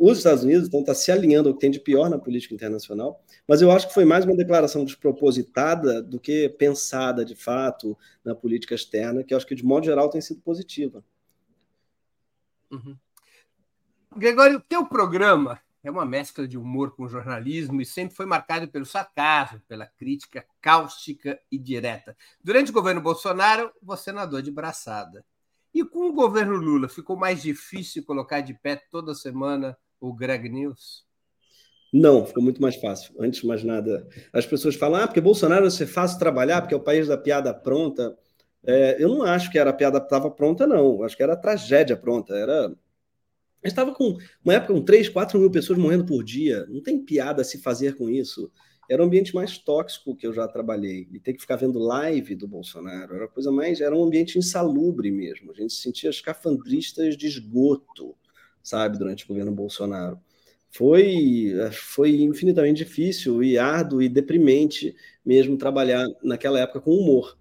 os 0.00 0.16
Estados 0.16 0.42
Unidos 0.42 0.66
então 0.66 0.80
está 0.80 0.94
se 0.94 1.12
alinhando 1.12 1.50
ao 1.50 1.54
que 1.54 1.60
tem 1.60 1.70
de 1.70 1.78
pior 1.78 2.08
na 2.08 2.18
política 2.18 2.54
internacional, 2.54 3.22
mas 3.46 3.60
eu 3.60 3.70
acho 3.70 3.86
que 3.86 3.92
foi 3.92 4.06
mais 4.06 4.24
uma 4.24 4.34
declaração 4.34 4.82
despropositada 4.82 6.02
do 6.02 6.18
que 6.18 6.48
pensada 6.48 7.22
de 7.22 7.34
fato 7.34 7.96
na 8.24 8.34
política 8.34 8.74
externa, 8.74 9.22
que 9.22 9.34
eu 9.34 9.36
acho 9.36 9.46
que 9.46 9.54
de 9.54 9.62
modo 9.62 9.84
geral 9.84 10.08
tem 10.08 10.22
sido 10.22 10.40
positiva. 10.40 11.04
Uhum. 12.70 12.96
Gregório, 14.16 14.58
o 14.58 14.60
teu 14.60 14.86
programa 14.86 15.60
é 15.82 15.90
uma 15.90 16.04
mescla 16.04 16.46
de 16.46 16.58
humor 16.58 16.94
com 16.94 17.08
jornalismo 17.08 17.80
e 17.80 17.86
sempre 17.86 18.14
foi 18.14 18.26
marcado 18.26 18.68
pelo 18.68 18.84
sarcasmo, 18.84 19.60
pela 19.66 19.86
crítica 19.86 20.44
cáustica 20.60 21.40
e 21.50 21.58
direta. 21.58 22.16
Durante 22.42 22.70
o 22.70 22.74
governo 22.74 23.00
Bolsonaro, 23.00 23.72
você 23.82 24.12
nadou 24.12 24.42
de 24.42 24.50
braçada. 24.50 25.24
E 25.72 25.84
com 25.84 26.08
o 26.08 26.12
governo 26.12 26.56
Lula, 26.56 26.88
ficou 26.88 27.16
mais 27.16 27.42
difícil 27.42 28.04
colocar 28.04 28.40
de 28.40 28.54
pé 28.54 28.76
toda 28.90 29.14
semana 29.14 29.76
o 30.00 30.12
Greg 30.12 30.48
News? 30.48 31.06
Não, 31.92 32.24
ficou 32.24 32.42
muito 32.42 32.60
mais 32.60 32.76
fácil. 32.76 33.14
Antes 33.20 33.40
de 33.40 33.46
mais 33.46 33.64
nada, 33.64 34.06
as 34.32 34.46
pessoas 34.46 34.74
falam, 34.76 35.02
ah, 35.02 35.06
porque 35.06 35.20
Bolsonaro 35.20 35.62
vai 35.62 35.70
ser 35.70 35.86
fácil 35.86 36.18
trabalhar, 36.18 36.60
porque 36.60 36.74
é 36.74 36.76
o 36.76 36.82
país 36.82 37.08
da 37.08 37.16
piada 37.16 37.52
pronta. 37.54 38.16
É, 38.64 39.02
eu 39.02 39.08
não 39.08 39.22
acho 39.22 39.50
que 39.50 39.58
era 39.58 39.70
a 39.70 39.72
piada 39.72 39.98
estava 39.98 40.30
pronta, 40.30 40.66
não. 40.66 41.02
acho 41.02 41.16
que 41.16 41.22
era 41.22 41.36
tragédia 41.36 41.96
pronta. 41.96 42.34
Era. 42.34 42.74
Estava 43.62 43.94
com 43.94 44.16
uma 44.44 44.54
época 44.54 44.72
com 44.72 44.82
3, 44.82 45.08
4 45.08 45.38
mil 45.38 45.50
pessoas 45.50 45.78
morrendo 45.78 46.06
por 46.06 46.24
dia. 46.24 46.66
Não 46.68 46.82
tem 46.82 46.98
piada 47.04 47.42
a 47.42 47.44
se 47.44 47.58
fazer 47.58 47.96
com 47.96 48.08
isso. 48.08 48.50
Era 48.88 49.02
o 49.02 49.06
ambiente 49.06 49.34
mais 49.34 49.58
tóxico 49.58 50.16
que 50.16 50.26
eu 50.26 50.32
já 50.32 50.48
trabalhei. 50.48 51.08
E 51.12 51.20
ter 51.20 51.34
que 51.34 51.40
ficar 51.40 51.56
vendo 51.56 51.78
live 51.78 52.34
do 52.34 52.48
Bolsonaro 52.48 53.14
era 53.14 53.28
coisa 53.28 53.52
mais. 53.52 53.80
Era 53.80 53.94
um 53.96 54.04
ambiente 54.04 54.38
insalubre 54.38 55.10
mesmo. 55.10 55.52
A 55.52 55.54
gente 55.54 55.72
se 55.72 55.82
sentia 55.82 56.10
escafandristas 56.10 57.16
de 57.16 57.26
esgoto 57.26 58.16
sabe, 58.62 58.98
durante 58.98 59.24
o 59.24 59.28
governo 59.28 59.52
Bolsonaro. 59.52 60.18
Foi, 60.70 61.52
foi 61.72 62.22
infinitamente 62.22 62.84
difícil 62.84 63.42
e 63.42 63.58
árduo 63.58 64.00
e 64.02 64.08
deprimente 64.08 64.94
mesmo 65.24 65.56
trabalhar 65.56 66.06
naquela 66.22 66.60
época 66.60 66.80
com 66.80 66.92
humor. 66.92 67.36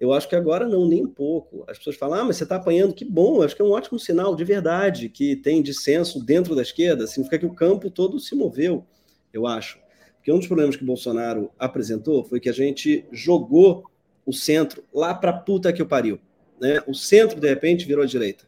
Eu 0.00 0.14
acho 0.14 0.26
que 0.26 0.34
agora 0.34 0.66
não, 0.66 0.88
nem 0.88 1.04
um 1.04 1.10
pouco. 1.10 1.62
As 1.68 1.76
pessoas 1.76 1.96
falam, 1.96 2.20
ah, 2.20 2.24
mas 2.24 2.38
você 2.38 2.44
está 2.44 2.56
apanhando, 2.56 2.94
que 2.94 3.04
bom, 3.04 3.42
acho 3.42 3.54
que 3.54 3.60
é 3.60 3.64
um 3.64 3.70
ótimo 3.70 3.98
sinal 3.98 4.34
de 4.34 4.42
verdade 4.42 5.10
que 5.10 5.36
tem 5.36 5.62
dissenso 5.62 6.24
dentro 6.24 6.56
da 6.56 6.62
esquerda, 6.62 7.06
significa 7.06 7.38
que 7.38 7.44
o 7.44 7.52
campo 7.52 7.90
todo 7.90 8.18
se 8.18 8.34
moveu, 8.34 8.86
eu 9.30 9.46
acho. 9.46 9.78
Porque 10.16 10.32
um 10.32 10.38
dos 10.38 10.46
problemas 10.46 10.74
que 10.74 10.82
o 10.82 10.86
Bolsonaro 10.86 11.50
apresentou 11.58 12.24
foi 12.24 12.40
que 12.40 12.48
a 12.48 12.52
gente 12.52 13.04
jogou 13.12 13.84
o 14.24 14.32
centro 14.32 14.82
lá 14.92 15.14
para 15.14 15.32
puta 15.32 15.72
que 15.72 15.82
o 15.82 15.86
pariu. 15.86 16.18
Né? 16.58 16.82
O 16.86 16.94
centro, 16.94 17.38
de 17.38 17.48
repente, 17.48 17.86
virou 17.86 18.02
a 18.02 18.06
direita 18.06 18.44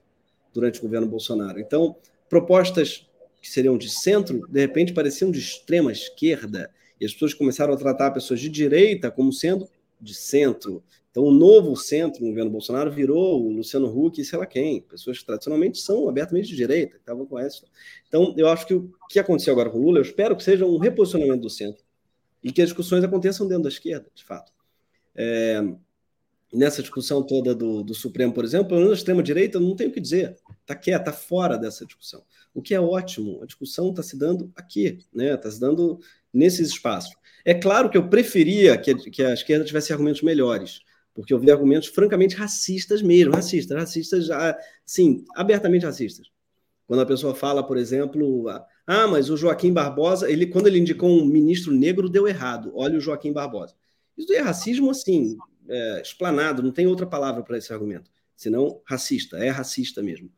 durante 0.54 0.78
o 0.78 0.82
governo 0.82 1.06
Bolsonaro. 1.06 1.60
Então, 1.60 1.96
propostas 2.28 3.06
que 3.40 3.50
seriam 3.50 3.76
de 3.76 3.88
centro, 3.88 4.46
de 4.48 4.60
repente 4.60 4.92
pareciam 4.92 5.30
de 5.30 5.38
extrema 5.38 5.92
esquerda, 5.92 6.70
e 7.00 7.04
as 7.04 7.12
pessoas 7.12 7.34
começaram 7.34 7.74
a 7.74 7.76
tratar 7.76 8.12
pessoas 8.12 8.38
de 8.38 8.48
direita 8.48 9.10
como 9.10 9.32
sendo 9.32 9.68
de 10.00 10.14
centro. 10.14 10.82
Então, 11.12 11.25
o 11.25 11.31
novo 11.31 11.77
centro 11.77 12.22
no 12.22 12.31
governo 12.31 12.51
Bolsonaro 12.51 12.90
virou 12.90 13.44
o 13.44 13.53
Luciano 13.53 13.87
Huck 13.87 14.18
e 14.18 14.25
sei 14.25 14.38
lá 14.38 14.46
quem, 14.46 14.81
pessoas 14.81 15.18
que 15.18 15.27
tradicionalmente 15.27 15.79
são 15.79 16.09
abertamente 16.09 16.48
de 16.48 16.57
direita, 16.57 16.94
que 16.94 17.03
estavam 17.03 17.27
com 17.27 17.38
essa. 17.38 17.66
Então, 18.09 18.35
eu 18.35 18.48
acho 18.48 18.66
que 18.66 18.72
o 18.72 18.90
que 19.11 19.18
aconteceu 19.18 19.53
agora 19.53 19.68
com 19.68 19.79
o 19.79 19.83
Lula, 19.83 19.98
eu 19.98 20.03
espero 20.03 20.35
que 20.35 20.42
seja 20.42 20.64
um 20.64 20.79
reposicionamento 20.79 21.42
do 21.42 21.51
centro 21.51 21.85
e 22.42 22.51
que 22.51 22.62
as 22.62 22.68
discussões 22.68 23.05
aconteçam 23.05 23.46
dentro 23.46 23.64
da 23.64 23.68
esquerda, 23.68 24.07
de 24.14 24.25
fato. 24.25 24.51
É, 25.14 25.62
nessa 26.51 26.81
discussão 26.81 27.22
toda 27.22 27.55
do, 27.55 27.83
do 27.83 27.94
Supremo, 27.94 28.33
por 28.33 28.42
exemplo, 28.42 28.79
a 28.90 28.94
extrema-direita 28.94 29.61
não 29.61 29.77
tem 29.77 29.88
o 29.88 29.92
que 29.92 30.01
dizer, 30.01 30.38
está 30.62 30.75
quieta, 30.75 31.11
está 31.11 31.12
fora 31.12 31.59
dessa 31.59 31.85
discussão. 31.85 32.25
O 32.55 32.62
que 32.62 32.75
é 32.75 32.81
ótimo, 32.81 33.42
a 33.42 33.46
discussão 33.46 33.90
está 33.90 34.03
se 34.03 34.18
dando 34.18 34.51
aqui, 34.57 34.98
né? 35.12 35.35
está 35.35 35.51
se 35.51 35.61
dando 35.61 36.01
nesses 36.33 36.68
espaços. 36.68 37.14
É 37.44 37.53
claro 37.53 37.90
que 37.90 37.98
eu 37.98 38.09
preferia 38.09 38.79
que 38.79 38.94
que 39.11 39.22
a 39.22 39.35
esquerda 39.35 39.64
tivesse 39.64 39.92
argumentos 39.92 40.22
melhores, 40.22 40.81
porque 41.14 41.33
eu 41.33 41.38
vi 41.38 41.51
argumentos 41.51 41.88
francamente 41.88 42.37
racistas 42.37 43.03
mesmo, 43.03 43.35
racistas, 43.35 43.77
racistas, 43.79 44.29
sim, 44.85 45.25
abertamente 45.35 45.85
racistas. 45.85 46.31
Quando 46.87 47.01
a 47.01 47.07
pessoa 47.07 47.35
fala, 47.35 47.66
por 47.66 47.77
exemplo, 47.77 48.48
ah, 48.87 49.07
mas 49.07 49.31
o 49.31 49.37
Joaquim 49.37 49.72
Barbosa, 49.72 50.31
ele, 50.31 50.46
quando 50.46 50.66
ele 50.66 50.79
indicou 50.79 51.09
um 51.09 51.25
ministro 51.25 51.72
negro, 51.72 52.09
deu 52.09 52.27
errado. 52.27 52.72
Olha 52.75 52.98
o 52.98 53.01
Joaquim 53.01 53.33
Barbosa. 53.33 53.75
Isso 54.16 54.33
é 54.33 54.40
racismo, 54.40 54.90
assim, 54.90 55.37
é, 55.68 56.03
explanado, 56.03 56.62
não 56.62 56.72
tem 56.72 56.87
outra 56.87 57.07
palavra 57.07 57.42
para 57.42 57.57
esse 57.57 57.72
argumento, 57.72 58.11
senão 58.37 58.81
racista, 58.85 59.38
é 59.38 59.48
racista 59.48 60.03
mesmo. 60.03 60.31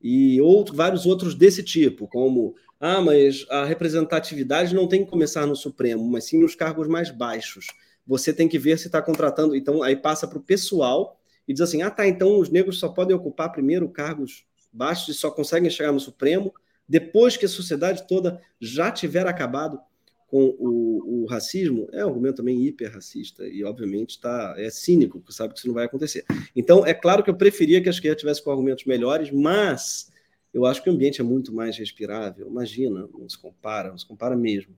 E 0.00 0.40
outro, 0.40 0.74
vários 0.74 1.06
outros 1.06 1.34
desse 1.34 1.62
tipo, 1.62 2.08
como 2.08 2.54
ah, 2.80 3.00
mas 3.00 3.46
a 3.48 3.64
representatividade 3.64 4.74
não 4.74 4.88
tem 4.88 5.04
que 5.04 5.10
começar 5.10 5.46
no 5.46 5.54
Supremo, 5.54 6.04
mas 6.10 6.24
sim 6.24 6.40
nos 6.40 6.56
cargos 6.56 6.88
mais 6.88 7.10
baixos. 7.10 7.66
Você 8.06 8.32
tem 8.32 8.48
que 8.48 8.58
ver 8.58 8.78
se 8.78 8.86
está 8.86 9.00
contratando. 9.00 9.54
Então, 9.54 9.82
aí 9.82 9.96
passa 9.96 10.26
para 10.26 10.38
o 10.38 10.42
pessoal 10.42 11.20
e 11.46 11.52
diz 11.52 11.60
assim: 11.60 11.82
ah, 11.82 11.90
tá, 11.90 12.06
então 12.06 12.38
os 12.38 12.50
negros 12.50 12.78
só 12.78 12.88
podem 12.88 13.14
ocupar 13.14 13.52
primeiro 13.52 13.88
cargos 13.88 14.44
baixos 14.72 15.14
e 15.14 15.18
só 15.18 15.30
conseguem 15.30 15.70
chegar 15.70 15.92
no 15.92 16.00
Supremo 16.00 16.52
depois 16.88 17.36
que 17.36 17.46
a 17.46 17.48
sociedade 17.48 18.06
toda 18.06 18.40
já 18.60 18.90
tiver 18.90 19.26
acabado 19.26 19.80
com 20.26 20.56
o, 20.58 21.24
o, 21.24 21.26
racismo 21.26 21.88
é 21.92 22.04
um 22.04 22.08
argumento 22.08 22.36
também 22.36 22.64
hiper-racista 22.64 23.46
e, 23.46 23.62
obviamente, 23.64 24.18
tá, 24.18 24.54
é 24.56 24.70
cínico, 24.70 25.20
porque 25.20 25.34
sabe 25.34 25.52
que 25.52 25.58
isso 25.58 25.68
não 25.68 25.74
vai 25.74 25.84
acontecer. 25.84 26.24
Então, 26.56 26.86
é 26.86 26.94
claro 26.94 27.22
que 27.22 27.28
eu 27.28 27.34
preferia 27.34 27.82
que 27.82 27.88
a 27.88 27.92
esquerda 27.92 28.16
tivesse 28.16 28.42
com 28.42 28.50
argumentos 28.50 28.86
melhores, 28.86 29.30
mas 29.30 30.10
eu 30.52 30.64
acho 30.64 30.82
que 30.82 30.88
o 30.88 30.92
ambiente 30.92 31.20
é 31.20 31.24
muito 31.24 31.52
mais 31.52 31.76
respirável. 31.76 32.46
Imagina, 32.46 33.06
não 33.12 33.28
se 33.28 33.38
compara, 33.38 33.90
não 33.90 33.98
se 33.98 34.06
compara 34.06 34.34
mesmo. 34.34 34.74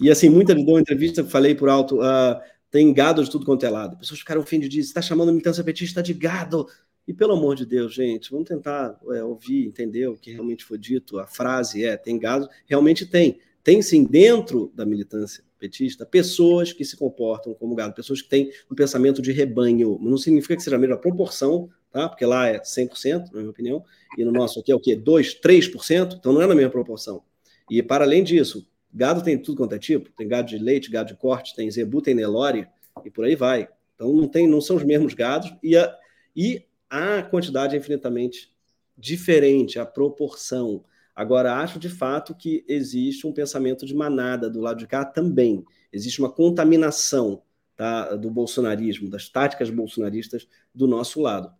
E, 0.00 0.10
assim, 0.10 0.28
muita 0.28 0.54
deu 0.54 0.64
uma 0.64 0.80
entrevista, 0.80 1.24
falei 1.24 1.54
por 1.54 1.68
alto, 1.68 2.00
uh, 2.00 2.40
tem 2.70 2.92
gado 2.92 3.22
de 3.22 3.30
tudo 3.30 3.46
quanto 3.46 3.64
é 3.64 3.70
lado. 3.70 3.96
Pessoas 3.96 4.20
ficaram 4.20 4.40
ofendidas, 4.40 4.86
está 4.86 5.00
chamando 5.00 5.28
a 5.28 5.32
militância 5.32 5.62
petista 5.62 6.02
de 6.02 6.12
gado. 6.12 6.66
E, 7.06 7.12
pelo 7.12 7.34
amor 7.34 7.54
de 7.54 7.66
Deus, 7.66 7.94
gente, 7.94 8.30
vamos 8.30 8.48
tentar 8.48 8.98
é, 9.12 9.22
ouvir, 9.22 9.66
entender 9.66 10.08
o 10.08 10.16
que 10.16 10.32
realmente 10.32 10.64
foi 10.64 10.78
dito. 10.78 11.18
A 11.18 11.26
frase 11.26 11.84
é, 11.84 11.96
tem 11.96 12.18
gado, 12.18 12.48
realmente 12.66 13.06
tem 13.06 13.38
tem 13.64 13.80
sim 13.80 14.04
dentro 14.04 14.70
da 14.74 14.84
militância 14.84 15.42
petista 15.58 16.04
pessoas 16.04 16.70
que 16.70 16.84
se 16.84 16.94
comportam 16.94 17.54
como 17.54 17.74
gado, 17.74 17.94
pessoas 17.94 18.20
que 18.20 18.28
têm 18.28 18.50
um 18.70 18.74
pensamento 18.74 19.22
de 19.22 19.32
rebanho. 19.32 19.98
Não 20.02 20.18
significa 20.18 20.54
que 20.54 20.62
seja 20.62 20.76
a 20.76 20.78
mesma 20.78 20.98
proporção, 20.98 21.70
tá? 21.90 22.06
Porque 22.06 22.26
lá 22.26 22.46
é 22.46 22.60
100%, 22.60 23.32
na 23.32 23.38
minha 23.38 23.50
opinião, 23.50 23.82
e 24.18 24.24
no 24.24 24.30
nosso 24.30 24.60
aqui 24.60 24.70
é 24.70 24.74
o 24.74 24.80
quê? 24.80 24.94
2, 24.94 25.40
3%, 25.40 26.16
então 26.18 26.34
não 26.34 26.42
é 26.42 26.46
na 26.46 26.54
mesma 26.54 26.70
proporção. 26.70 27.22
E 27.70 27.82
para 27.82 28.04
além 28.04 28.22
disso, 28.22 28.68
gado 28.94 29.22
tem 29.22 29.36
tudo 29.36 29.58
quanto 29.58 29.74
é 29.74 29.78
tipo, 29.78 30.10
tem 30.12 30.28
gado 30.28 30.48
de 30.48 30.58
leite, 30.58 30.90
gado 30.90 31.08
de 31.08 31.16
corte, 31.16 31.54
tem 31.56 31.70
zebu, 31.70 32.00
tem 32.00 32.14
nelore 32.14 32.68
e 33.04 33.10
por 33.10 33.24
aí 33.24 33.34
vai. 33.34 33.68
Então 33.94 34.12
não 34.12 34.28
tem, 34.28 34.46
não 34.48 34.60
são 34.60 34.76
os 34.76 34.84
mesmos 34.84 35.14
gados 35.14 35.52
e 35.62 35.76
a, 35.76 35.92
e 36.34 36.64
a 36.88 37.22
quantidade 37.22 37.74
é 37.74 37.78
infinitamente 37.78 38.54
diferente, 38.96 39.78
a 39.78 39.84
proporção. 39.84 40.84
Agora, 41.14 41.56
acho 41.56 41.78
de 41.78 41.88
fato 41.88 42.34
que 42.34 42.64
existe 42.68 43.26
um 43.26 43.32
pensamento 43.32 43.84
de 43.84 43.94
manada 43.94 44.48
do 44.48 44.60
lado 44.60 44.78
de 44.78 44.86
cá 44.86 45.04
também. 45.04 45.64
Existe 45.92 46.20
uma 46.20 46.30
contaminação 46.30 47.42
tá, 47.76 48.14
do 48.14 48.30
bolsonarismo, 48.30 49.10
das 49.10 49.28
táticas 49.28 49.70
bolsonaristas 49.70 50.46
do 50.74 50.86
nosso 50.86 51.20
lado. 51.20 51.52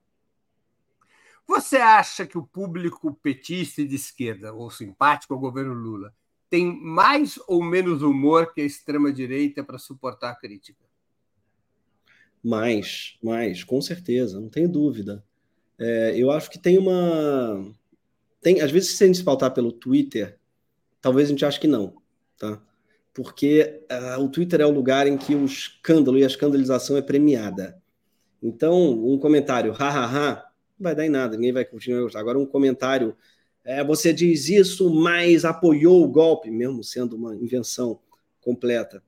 Você 1.46 1.76
acha 1.76 2.26
que 2.26 2.38
o 2.38 2.46
público 2.46 3.12
petista 3.14 3.82
e 3.82 3.86
de 3.86 3.96
esquerda, 3.96 4.52
ou 4.52 4.70
simpático 4.70 5.34
ao 5.34 5.40
governo 5.40 5.74
Lula, 5.74 6.14
tem 6.54 6.80
mais 6.80 7.36
ou 7.48 7.64
menos 7.64 8.00
humor 8.00 8.54
que 8.54 8.60
a 8.60 8.64
extrema-direita 8.64 9.64
para 9.64 9.76
suportar 9.76 10.30
a 10.30 10.36
crítica? 10.36 10.84
Mais, 12.40 13.18
mais, 13.20 13.64
com 13.64 13.80
certeza, 13.80 14.40
não 14.40 14.48
tenho 14.48 14.68
dúvida. 14.68 15.24
É, 15.76 16.14
eu 16.16 16.30
acho 16.30 16.48
que 16.48 16.58
tem 16.58 16.78
uma 16.78 17.74
tem, 18.44 18.60
às 18.60 18.70
vezes, 18.70 18.90
se 18.90 19.02
a 19.02 19.06
gente 19.06 19.16
se 19.16 19.24
pautar 19.24 19.54
pelo 19.54 19.72
Twitter, 19.72 20.38
talvez 21.00 21.28
a 21.28 21.30
gente 21.30 21.46
ache 21.46 21.58
que 21.58 21.66
não, 21.66 21.94
tá? 22.38 22.62
Porque 23.14 23.82
uh, 23.90 24.22
o 24.22 24.28
Twitter 24.28 24.60
é 24.60 24.66
o 24.66 24.70
lugar 24.70 25.06
em 25.06 25.16
que 25.16 25.34
o 25.34 25.46
escândalo 25.46 26.18
e 26.18 26.22
a 26.22 26.26
escandalização 26.26 26.94
é 26.98 27.00
premiada. 27.00 27.82
Então, 28.42 29.02
um 29.02 29.18
comentário, 29.18 29.72
hahaha, 29.72 30.44
não 30.78 30.84
vai 30.84 30.94
dar 30.94 31.06
em 31.06 31.08
nada, 31.08 31.36
ninguém 31.36 31.54
vai 31.54 31.64
continuar. 31.64 32.10
Agora, 32.16 32.38
um 32.38 32.44
comentário, 32.44 33.16
é, 33.64 33.82
você 33.82 34.12
diz 34.12 34.48
isso, 34.48 34.92
mas 34.92 35.44
apoiou 35.44 36.04
o 36.04 36.08
golpe, 36.08 36.50
mesmo 36.50 36.84
sendo 36.84 37.16
uma 37.16 37.34
invenção 37.34 37.98
completa. 38.40 39.02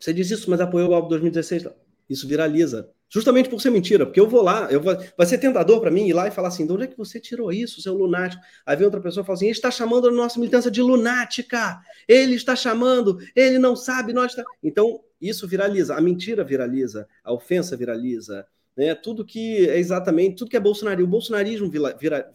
Você 0.00 0.12
diz 0.12 0.30
isso, 0.30 0.50
mas 0.50 0.60
apoiou 0.60 0.88
o 0.88 0.90
golpe 0.90 1.04
de 1.04 1.10
2016. 1.10 1.68
Isso 2.10 2.26
viraliza. 2.26 2.90
Justamente 3.08 3.48
por 3.48 3.60
ser 3.60 3.70
mentira, 3.70 4.06
porque 4.06 4.18
eu 4.18 4.26
vou 4.26 4.42
lá, 4.42 4.72
eu 4.72 4.80
vou, 4.80 4.96
vai 5.16 5.26
ser 5.26 5.36
tentador 5.36 5.80
para 5.80 5.90
mim 5.90 6.08
ir 6.08 6.14
lá 6.14 6.26
e 6.26 6.30
falar 6.30 6.48
assim: 6.48 6.66
de 6.66 6.72
onde 6.72 6.84
é 6.84 6.86
que 6.86 6.96
você 6.96 7.20
tirou 7.20 7.52
isso, 7.52 7.82
seu 7.82 7.94
lunático? 7.94 8.42
Aí 8.64 8.74
vem 8.74 8.86
outra 8.86 9.02
pessoa 9.02 9.22
e 9.22 9.26
fala 9.26 9.36
assim: 9.36 9.44
ele 9.44 9.52
está 9.52 9.70
chamando 9.70 10.08
a 10.08 10.10
nossa 10.10 10.40
militância 10.40 10.70
de 10.70 10.80
lunática, 10.80 11.78
ele 12.08 12.34
está 12.34 12.56
chamando, 12.56 13.18
ele 13.36 13.58
não 13.58 13.76
sabe, 13.76 14.14
nós 14.14 14.32
está. 14.32 14.42
Então, 14.62 15.00
isso 15.20 15.46
viraliza, 15.46 15.94
a 15.94 16.00
mentira 16.00 16.42
viraliza, 16.42 17.06
a 17.22 17.34
ofensa 17.34 17.76
viraliza, 17.76 18.46
né? 18.76 18.94
Tudo 18.94 19.24
que 19.24 19.68
é 19.68 19.78
exatamente, 19.78 20.36
tudo 20.36 20.50
que 20.50 20.56
é 20.56 20.60
bolsonarismo, 20.60 21.06
o 21.06 21.10
bolsonarismo 21.10 21.70
vira, 21.70 21.96
vira, 21.98 22.30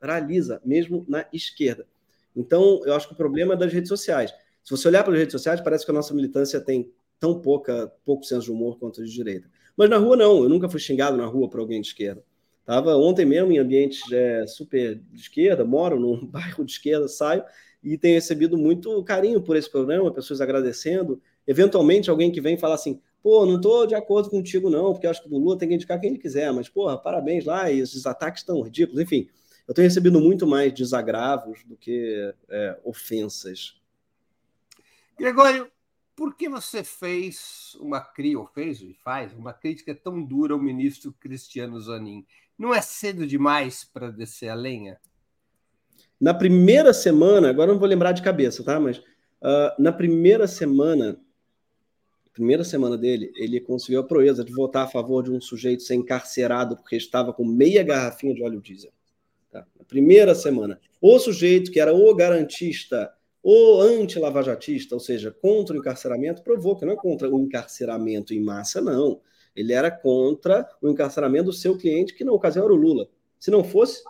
viraliza, 0.00 0.60
mesmo 0.64 1.04
na 1.08 1.26
esquerda. 1.32 1.86
Então, 2.34 2.80
eu 2.84 2.94
acho 2.94 3.08
que 3.08 3.14
o 3.14 3.16
problema 3.16 3.54
é 3.54 3.56
das 3.56 3.72
redes 3.72 3.88
sociais. 3.88 4.32
Se 4.62 4.70
você 4.70 4.88
olhar 4.88 5.02
para 5.02 5.12
as 5.12 5.18
redes 5.18 5.32
sociais, 5.32 5.60
parece 5.60 5.84
que 5.84 5.90
a 5.90 5.94
nossa 5.94 6.14
militância 6.14 6.60
tem 6.60 6.90
tão 7.18 7.40
pouca, 7.40 7.92
pouco 8.04 8.24
senso 8.24 8.46
de 8.46 8.52
humor 8.52 8.78
quanto 8.78 9.00
a 9.00 9.04
de 9.04 9.12
direita. 9.12 9.50
Mas 9.76 9.90
na 9.90 9.96
rua, 9.96 10.16
não. 10.16 10.42
Eu 10.42 10.48
nunca 10.48 10.68
fui 10.68 10.80
xingado 10.80 11.16
na 11.16 11.26
rua 11.26 11.48
por 11.48 11.60
alguém 11.60 11.80
de 11.80 11.88
esquerda. 11.88 12.22
Tava 12.64 12.96
ontem 12.96 13.24
mesmo 13.24 13.50
em 13.50 13.58
ambientes 13.58 14.00
é, 14.12 14.46
super 14.46 15.00
de 15.10 15.20
esquerda, 15.20 15.64
moro 15.64 15.98
num 15.98 16.24
bairro 16.26 16.64
de 16.64 16.72
esquerda, 16.72 17.08
saio 17.08 17.42
e 17.82 17.96
tenho 17.96 18.14
recebido 18.14 18.56
muito 18.56 19.02
carinho 19.04 19.40
por 19.40 19.56
esse 19.56 19.70
programa, 19.70 20.12
pessoas 20.12 20.40
agradecendo. 20.40 21.20
Eventualmente, 21.46 22.10
alguém 22.10 22.30
que 22.30 22.40
vem 22.40 22.56
falar 22.56 22.74
assim: 22.74 23.00
pô, 23.22 23.44
não 23.46 23.56
estou 23.56 23.86
de 23.86 23.94
acordo 23.94 24.30
contigo, 24.30 24.70
não, 24.70 24.92
porque 24.92 25.06
acho 25.06 25.22
que 25.22 25.28
o 25.28 25.38
Lula 25.38 25.58
tem 25.58 25.68
que 25.68 25.74
indicar 25.74 26.00
quem 26.00 26.10
ele 26.10 26.18
quiser, 26.18 26.52
mas, 26.52 26.68
porra, 26.68 26.98
parabéns 26.98 27.44
lá, 27.44 27.70
e 27.70 27.80
esses 27.80 28.06
ataques 28.06 28.42
estão 28.42 28.60
ridículos. 28.62 29.00
Enfim, 29.00 29.28
eu 29.66 29.74
tenho 29.74 29.86
recebido 29.86 30.20
muito 30.20 30.46
mais 30.46 30.72
desagravos 30.72 31.62
do 31.64 31.76
que 31.76 32.34
é, 32.48 32.78
ofensas. 32.84 33.80
Gregório, 35.18 35.70
por 36.16 36.34
que 36.34 36.48
você 36.48 36.82
fez 36.82 37.76
uma 37.80 38.00
crítica, 38.00 38.40
ou 38.40 38.46
fez 38.46 38.80
e 38.80 38.94
faz, 38.94 39.32
uma 39.32 39.52
crítica 39.52 39.94
tão 39.94 40.22
dura 40.22 40.54
ao 40.54 40.60
ministro 40.60 41.14
Cristiano 41.18 41.80
Zanin? 41.80 42.26
Não 42.58 42.74
é 42.74 42.80
cedo 42.80 43.26
demais 43.26 43.84
para 43.84 44.10
descer 44.10 44.48
a 44.48 44.54
lenha? 44.54 44.98
Na 46.20 46.34
primeira 46.34 46.92
semana, 46.92 47.48
agora 47.48 47.72
não 47.72 47.78
vou 47.78 47.88
lembrar 47.88 48.12
de 48.12 48.20
cabeça, 48.20 48.62
tá? 48.62 48.78
Mas 48.78 48.98
uh, 48.98 49.72
na 49.78 49.92
primeira 49.92 50.46
semana, 50.46 51.18
primeira 52.32 52.64
semana 52.64 52.96
dele, 52.96 53.32
ele 53.36 53.60
conseguiu 53.60 54.00
a 54.00 54.04
proeza 54.04 54.44
de 54.44 54.52
votar 54.52 54.84
a 54.84 54.88
favor 54.88 55.22
de 55.22 55.30
um 55.30 55.40
sujeito 55.40 55.82
ser 55.82 55.94
encarcerado 55.94 56.76
porque 56.76 56.96
estava 56.96 57.32
com 57.32 57.44
meia 57.44 57.82
garrafinha 57.82 58.34
de 58.34 58.42
óleo 58.42 58.60
diesel. 58.60 58.92
Tá? 59.50 59.66
Na 59.78 59.84
primeira 59.84 60.34
semana. 60.34 60.80
O 61.00 61.18
sujeito 61.18 61.70
que 61.70 61.80
era 61.80 61.92
o 61.92 62.14
garantista 62.14 63.12
o 63.42 63.80
anti-lavajatista, 63.80 64.94
ou 64.94 65.00
seja, 65.00 65.30
contra 65.30 65.74
o 65.74 65.78
encarceramento, 65.78 66.42
provou 66.42 66.76
que 66.76 66.84
não 66.84 66.92
é 66.92 66.96
contra 66.96 67.28
o 67.30 67.40
encarceramento 67.40 68.34
em 68.34 68.40
massa, 68.40 68.80
não. 68.80 69.20
Ele 69.56 69.72
era 69.72 69.90
contra 69.90 70.68
o 70.80 70.88
encarceramento 70.88 71.46
do 71.46 71.52
seu 71.52 71.76
cliente, 71.76 72.14
que 72.14 72.24
na 72.24 72.32
ocasião 72.32 72.64
era 72.64 72.72
o 72.72 72.76
Lula. 72.76 73.08
Se 73.38 73.50
não 73.50 73.64
fosse, 73.64 74.02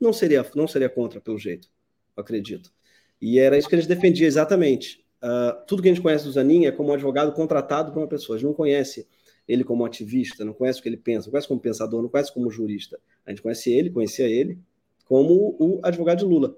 não 0.00 0.12
seria, 0.12 0.48
não 0.54 0.68
seria 0.68 0.88
contra, 0.88 1.20
pelo 1.20 1.38
jeito, 1.38 1.68
acredito. 2.16 2.72
E 3.20 3.38
era 3.38 3.58
isso 3.58 3.68
que 3.68 3.74
eles 3.74 3.86
defendiam 3.86 4.28
exatamente. 4.28 5.04
Uh, 5.22 5.66
tudo 5.66 5.82
que 5.82 5.88
a 5.88 5.92
gente 5.92 6.02
conhece 6.02 6.24
do 6.24 6.32
Zanin 6.32 6.66
é 6.66 6.72
como 6.72 6.90
um 6.90 6.92
advogado 6.92 7.32
contratado 7.32 7.92
por 7.92 8.00
uma 8.00 8.08
pessoa. 8.08 8.36
A 8.36 8.38
gente 8.38 8.48
não 8.48 8.54
conhece 8.54 9.06
ele 9.46 9.64
como 9.64 9.84
ativista, 9.84 10.44
não 10.44 10.52
conhece 10.52 10.80
o 10.80 10.82
que 10.82 10.88
ele 10.88 10.96
pensa, 10.96 11.26
não 11.26 11.32
conhece 11.32 11.48
como 11.48 11.60
pensador, 11.60 12.02
não 12.02 12.08
conhece 12.08 12.32
como 12.32 12.50
jurista. 12.50 12.98
A 13.26 13.30
gente 13.30 13.42
conhece 13.42 13.72
ele, 13.72 13.90
conhecia 13.90 14.26
ele 14.26 14.58
como 15.04 15.56
o 15.58 15.80
advogado 15.82 16.18
de 16.18 16.24
Lula. 16.24 16.56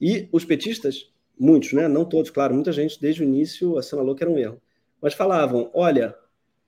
E 0.00 0.28
os 0.32 0.44
petistas 0.44 1.12
muitos, 1.38 1.72
né? 1.72 1.86
não 1.86 2.04
todos, 2.04 2.30
claro, 2.30 2.54
muita 2.54 2.72
gente 2.72 3.00
desde 3.00 3.22
o 3.22 3.24
início 3.24 3.78
assinalou 3.78 4.14
que 4.14 4.22
era 4.22 4.30
um 4.30 4.38
erro, 4.38 4.60
mas 5.00 5.14
falavam: 5.14 5.70
olha, 5.72 6.14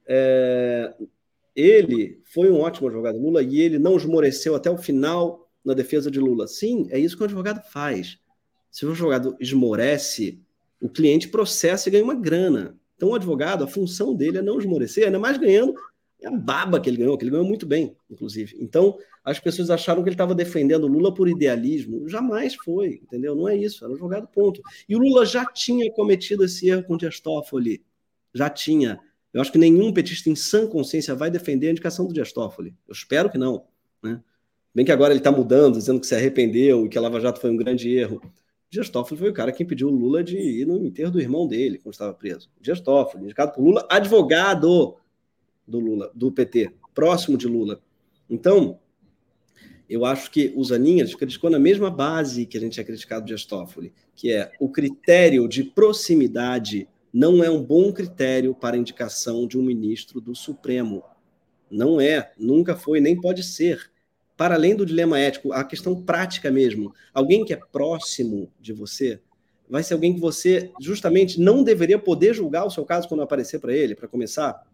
é, 0.07 0.95
ele 1.55 2.21
foi 2.25 2.51
um 2.51 2.61
ótimo 2.61 2.89
advogado 2.89 3.17
de 3.17 3.21
Lula 3.21 3.43
e 3.43 3.61
ele 3.61 3.79
não 3.79 3.97
esmoreceu 3.97 4.55
até 4.55 4.71
o 4.71 4.79
final 4.79 5.49
na 5.65 5.75
defesa 5.75 6.11
de 6.11 6.21
Lula. 6.21 6.47
Sim, 6.47 6.87
é 6.91 6.99
isso 6.99 7.17
que 7.17 7.23
o 7.23 7.27
advogado 7.27 7.63
faz. 7.71 8.19
Se 8.71 8.87
o 8.87 8.91
advogado 8.91 9.37
esmorece, 9.41 10.41
o 10.81 10.89
cliente 10.89 11.29
processa 11.29 11.89
e 11.89 11.93
ganha 11.93 12.05
uma 12.05 12.15
grana. 12.15 12.77
Então, 12.97 13.11
o 13.11 13.15
advogado, 13.15 13.65
a 13.65 13.67
função 13.67 14.15
dele 14.15 14.39
é 14.39 14.43
não 14.43 14.59
esmorecer, 14.59 15.07
ainda 15.07 15.19
mais 15.19 15.39
ganhando 15.39 15.75
é 16.23 16.29
a 16.29 16.31
baba 16.31 16.79
que 16.79 16.89
ele 16.89 16.99
ganhou, 16.99 17.17
que 17.17 17.25
ele 17.25 17.31
ganhou 17.31 17.47
muito 17.47 17.67
bem, 17.67 17.97
inclusive. 18.11 18.57
Então, 18.61 18.99
as 19.25 19.41
pessoas 19.41 19.71
acharam 19.71 20.03
que 20.03 20.09
ele 20.09 20.15
estava 20.15 20.35
defendendo 20.35 20.87
Lula 20.87 21.13
por 21.15 21.29
idealismo. 21.29 22.07
Jamais 22.09 22.55
foi, 22.55 23.01
entendeu? 23.03 23.35
Não 23.35 23.49
é 23.49 23.57
isso, 23.57 23.85
era 23.85 23.93
um 23.93 23.97
jogado 23.97 24.29
ponto. 24.29 24.61
E 24.89 24.95
o 24.95 24.99
Lula 24.99 25.25
já 25.25 25.47
tinha 25.47 25.91
cometido 25.93 26.45
esse 26.45 26.69
erro 26.69 26.85
com 26.85 26.95
o 26.95 26.99
Dias 26.99 27.21
Toffoli. 27.21 27.83
Já 28.35 28.51
tinha. 28.51 29.01
Eu 29.33 29.41
acho 29.41 29.51
que 29.51 29.59
nenhum 29.59 29.93
petista 29.93 30.29
em 30.29 30.37
sã 30.37 30.67
consciência 30.67 31.15
vai 31.15 31.31
defender 31.31 31.69
a 31.69 31.71
indicação 31.71 32.07
do 32.07 32.13
Dias 32.13 32.33
Toffoli. 32.33 32.75
Eu 32.87 32.93
espero 32.93 33.31
que 33.31 33.39
não. 33.39 33.65
Né? 34.03 34.21
Bem 34.75 34.85
que 34.85 34.93
agora 34.93 35.13
ele 35.13 35.21
está 35.21 35.33
mudando, 35.33 35.79
dizendo 35.79 36.01
que 36.01 36.07
se 36.07 36.15
arrependeu 36.15 36.85
e 36.85 36.89
que 36.89 36.99
a 36.99 37.01
Lava 37.01 37.19
Jato 37.19 37.41
foi 37.41 37.51
um 37.51 37.57
grande 37.57 37.91
erro. 37.97 38.21
Dias 38.71 38.89
Toffoli 38.89 39.19
foi 39.21 39.31
o 39.31 39.35
cara 39.35 39.51
que 39.51 39.63
impediu 39.63 39.89
o 39.89 39.91
Lula 39.91 40.23
de 40.23 40.39
ir 40.39 40.67
no 40.67 40.87
enterro 40.87 41.11
do 41.11 41.21
irmão 41.21 41.47
dele, 41.47 41.79
quando 41.79 41.95
estava 41.95 42.15
preso. 42.15 42.49
Dias 42.61 42.81
Toffoli, 42.81 43.25
indicado 43.25 43.53
por 43.53 43.63
Lula, 43.63 43.87
advogado 43.91 44.97
do 45.67 45.81
Lula, 45.81 46.11
do 46.15 46.31
PT, 46.31 46.73
próximo 46.95 47.37
de 47.37 47.49
Lula. 47.49 47.83
Então, 48.29 48.79
eu 49.89 50.05
acho 50.05 50.31
que 50.31 50.53
o 50.55 50.63
Zanin 50.63 51.05
criticou 51.17 51.51
na 51.51 51.59
mesma 51.59 51.91
base 51.91 52.47
que 52.47 52.57
a 52.57 52.61
gente 52.61 52.75
tinha 52.75 52.85
criticado 52.85 53.27
de 53.27 53.35
Astófoli, 53.35 53.93
que 54.15 54.31
é 54.31 54.53
o 54.61 54.69
critério 54.69 55.49
de 55.49 55.65
proximidade 55.65 56.89
não 57.13 57.43
é 57.43 57.51
um 57.51 57.61
bom 57.61 57.93
critério 57.93 58.55
para 58.55 58.77
indicação 58.77 59.49
de 59.49 59.59
um 59.59 59.63
ministro 59.63 60.21
do 60.21 60.33
Supremo. 60.33 61.03
Não 61.69 62.01
é, 62.01 62.33
nunca 62.39 62.77
foi, 62.77 63.01
nem 63.01 63.21
pode 63.21 63.43
ser. 63.43 63.90
Para 64.41 64.55
além 64.55 64.75
do 64.75 64.87
dilema 64.87 65.21
ético, 65.21 65.53
a 65.53 65.63
questão 65.63 66.01
prática 66.01 66.51
mesmo. 66.51 66.95
Alguém 67.13 67.45
que 67.45 67.53
é 67.53 67.61
próximo 67.71 68.51
de 68.59 68.73
você 68.73 69.21
vai 69.69 69.83
ser 69.83 69.93
alguém 69.93 70.15
que 70.15 70.21
você 70.21 70.73
justamente 70.81 71.39
não 71.39 71.63
deveria 71.63 71.99
poder 71.99 72.33
julgar 72.33 72.65
o 72.65 72.71
seu 72.71 72.83
caso 72.87 73.07
quando 73.07 73.23
aparecer 73.23 73.59
para 73.61 73.75
ele, 73.75 73.95
para 73.95 74.09
começar 74.09 74.67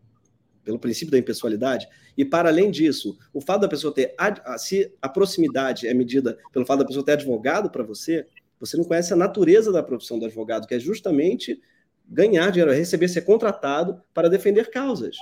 pelo 0.63 0.79
princípio 0.79 1.11
da 1.11 1.19
impessoalidade, 1.19 1.89
e 2.17 2.25
para 2.25 2.49
além 2.49 2.71
disso, 2.71 3.19
o 3.35 3.41
fato 3.41 3.63
da 3.63 3.69
pessoa 3.69 3.93
ter, 3.93 4.15
se 4.57 4.93
a 5.03 5.09
proximidade 5.09 5.89
é 5.89 5.93
medida 5.93 6.39
pelo 6.53 6.65
fato 6.65 6.79
da 6.79 6.87
pessoa 6.87 7.05
ter 7.05 7.15
advogado 7.15 7.69
para 7.69 7.83
você, 7.83 8.25
você 8.61 8.77
não 8.77 8.85
conhece 8.85 9.13
a 9.13 9.17
natureza 9.17 9.73
da 9.73 9.83
profissão 9.83 10.17
do 10.17 10.27
advogado, 10.27 10.69
que 10.69 10.77
é 10.77 10.79
justamente 10.79 11.61
ganhar 12.09 12.53
dinheiro, 12.53 12.71
receber, 12.71 13.09
ser 13.09 13.23
contratado 13.23 14.01
para 14.15 14.29
defender 14.29 14.71
causas, 14.71 15.17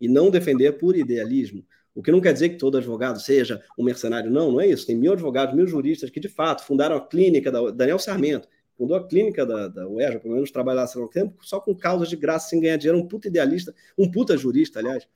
e 0.00 0.08
não 0.08 0.30
defender 0.30 0.78
por 0.78 0.96
idealismo. 0.96 1.62
O 1.94 2.02
que 2.02 2.12
não 2.12 2.20
quer 2.20 2.32
dizer 2.32 2.50
que 2.50 2.56
todo 2.56 2.78
advogado 2.78 3.20
seja 3.20 3.62
um 3.78 3.82
mercenário, 3.82 4.30
não, 4.30 4.52
não 4.52 4.60
é 4.60 4.66
isso. 4.68 4.86
Tem 4.86 4.96
mil 4.96 5.12
advogados, 5.12 5.54
mil 5.54 5.66
juristas 5.66 6.10
que, 6.10 6.20
de 6.20 6.28
fato, 6.28 6.64
fundaram 6.64 6.96
a 6.96 7.06
clínica 7.06 7.50
da 7.50 7.70
Daniel 7.70 7.98
Sarmento, 7.98 8.48
fundou 8.76 8.96
a 8.96 9.06
clínica 9.06 9.44
da, 9.44 9.68
da 9.68 9.88
UERJ, 9.88 10.20
pelo 10.20 10.34
menos 10.34 10.50
trabalhasse 10.50 10.98
há 10.98 11.02
um 11.02 11.08
tempo, 11.08 11.44
só 11.44 11.60
com 11.60 11.74
causas 11.74 12.08
de 12.08 12.16
graça, 12.16 12.48
sem 12.48 12.60
ganhar 12.60 12.76
dinheiro, 12.76 12.98
um 12.98 13.06
puta 13.06 13.28
idealista, 13.28 13.74
um 13.98 14.10
puta 14.10 14.36
jurista, 14.36 14.78
aliás. 14.78 15.06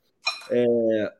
É, 0.51 1.13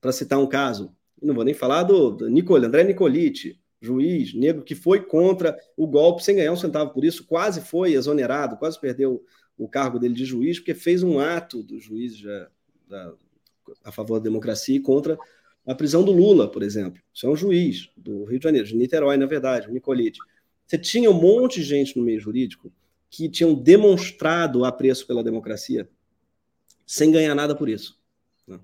Para 0.00 0.12
citar 0.12 0.38
um 0.38 0.46
caso, 0.46 0.94
não 1.22 1.34
vou 1.34 1.44
nem 1.44 1.54
falar 1.54 1.84
do, 1.84 2.10
do 2.10 2.28
Nicol, 2.28 2.56
André 2.56 2.84
Nicolite, 2.84 3.58
juiz 3.80 4.34
negro 4.34 4.64
que 4.64 4.74
foi 4.74 5.00
contra 5.00 5.56
o 5.76 5.86
golpe 5.86 6.24
sem 6.24 6.36
ganhar 6.36 6.52
um 6.52 6.56
centavo 6.56 6.92
por 6.92 7.04
isso, 7.04 7.24
quase 7.24 7.60
foi 7.60 7.92
exonerado, 7.92 8.56
quase 8.56 8.78
perdeu 8.80 9.24
o 9.56 9.68
cargo 9.68 9.98
dele 9.98 10.14
de 10.14 10.24
juiz, 10.24 10.58
porque 10.58 10.74
fez 10.74 11.02
um 11.02 11.18
ato 11.18 11.62
do 11.62 11.78
juiz 11.78 12.16
já, 12.16 12.48
da, 12.88 13.14
a 13.84 13.92
favor 13.92 14.18
da 14.18 14.24
democracia 14.24 14.76
e 14.76 14.80
contra 14.80 15.18
a 15.66 15.74
prisão 15.74 16.02
do 16.02 16.12
Lula, 16.12 16.50
por 16.50 16.62
exemplo. 16.62 17.00
Isso 17.12 17.26
é 17.26 17.30
um 17.30 17.36
juiz 17.36 17.90
do 17.96 18.24
Rio 18.24 18.38
de 18.38 18.44
Janeiro, 18.44 18.66
de 18.66 18.74
Niterói, 18.74 19.16
na 19.16 19.26
verdade, 19.26 19.70
Nicolite. 19.70 20.18
Você 20.66 20.78
tinha 20.78 21.10
um 21.10 21.14
monte 21.14 21.60
de 21.60 21.66
gente 21.66 21.96
no 21.96 22.04
meio 22.04 22.20
jurídico 22.20 22.72
que 23.10 23.28
tinham 23.28 23.54
demonstrado 23.54 24.64
apreço 24.64 25.06
pela 25.06 25.24
democracia 25.24 25.88
sem 26.86 27.10
ganhar 27.10 27.34
nada 27.34 27.54
por 27.54 27.68
isso. 27.68 27.98
Né? 28.46 28.58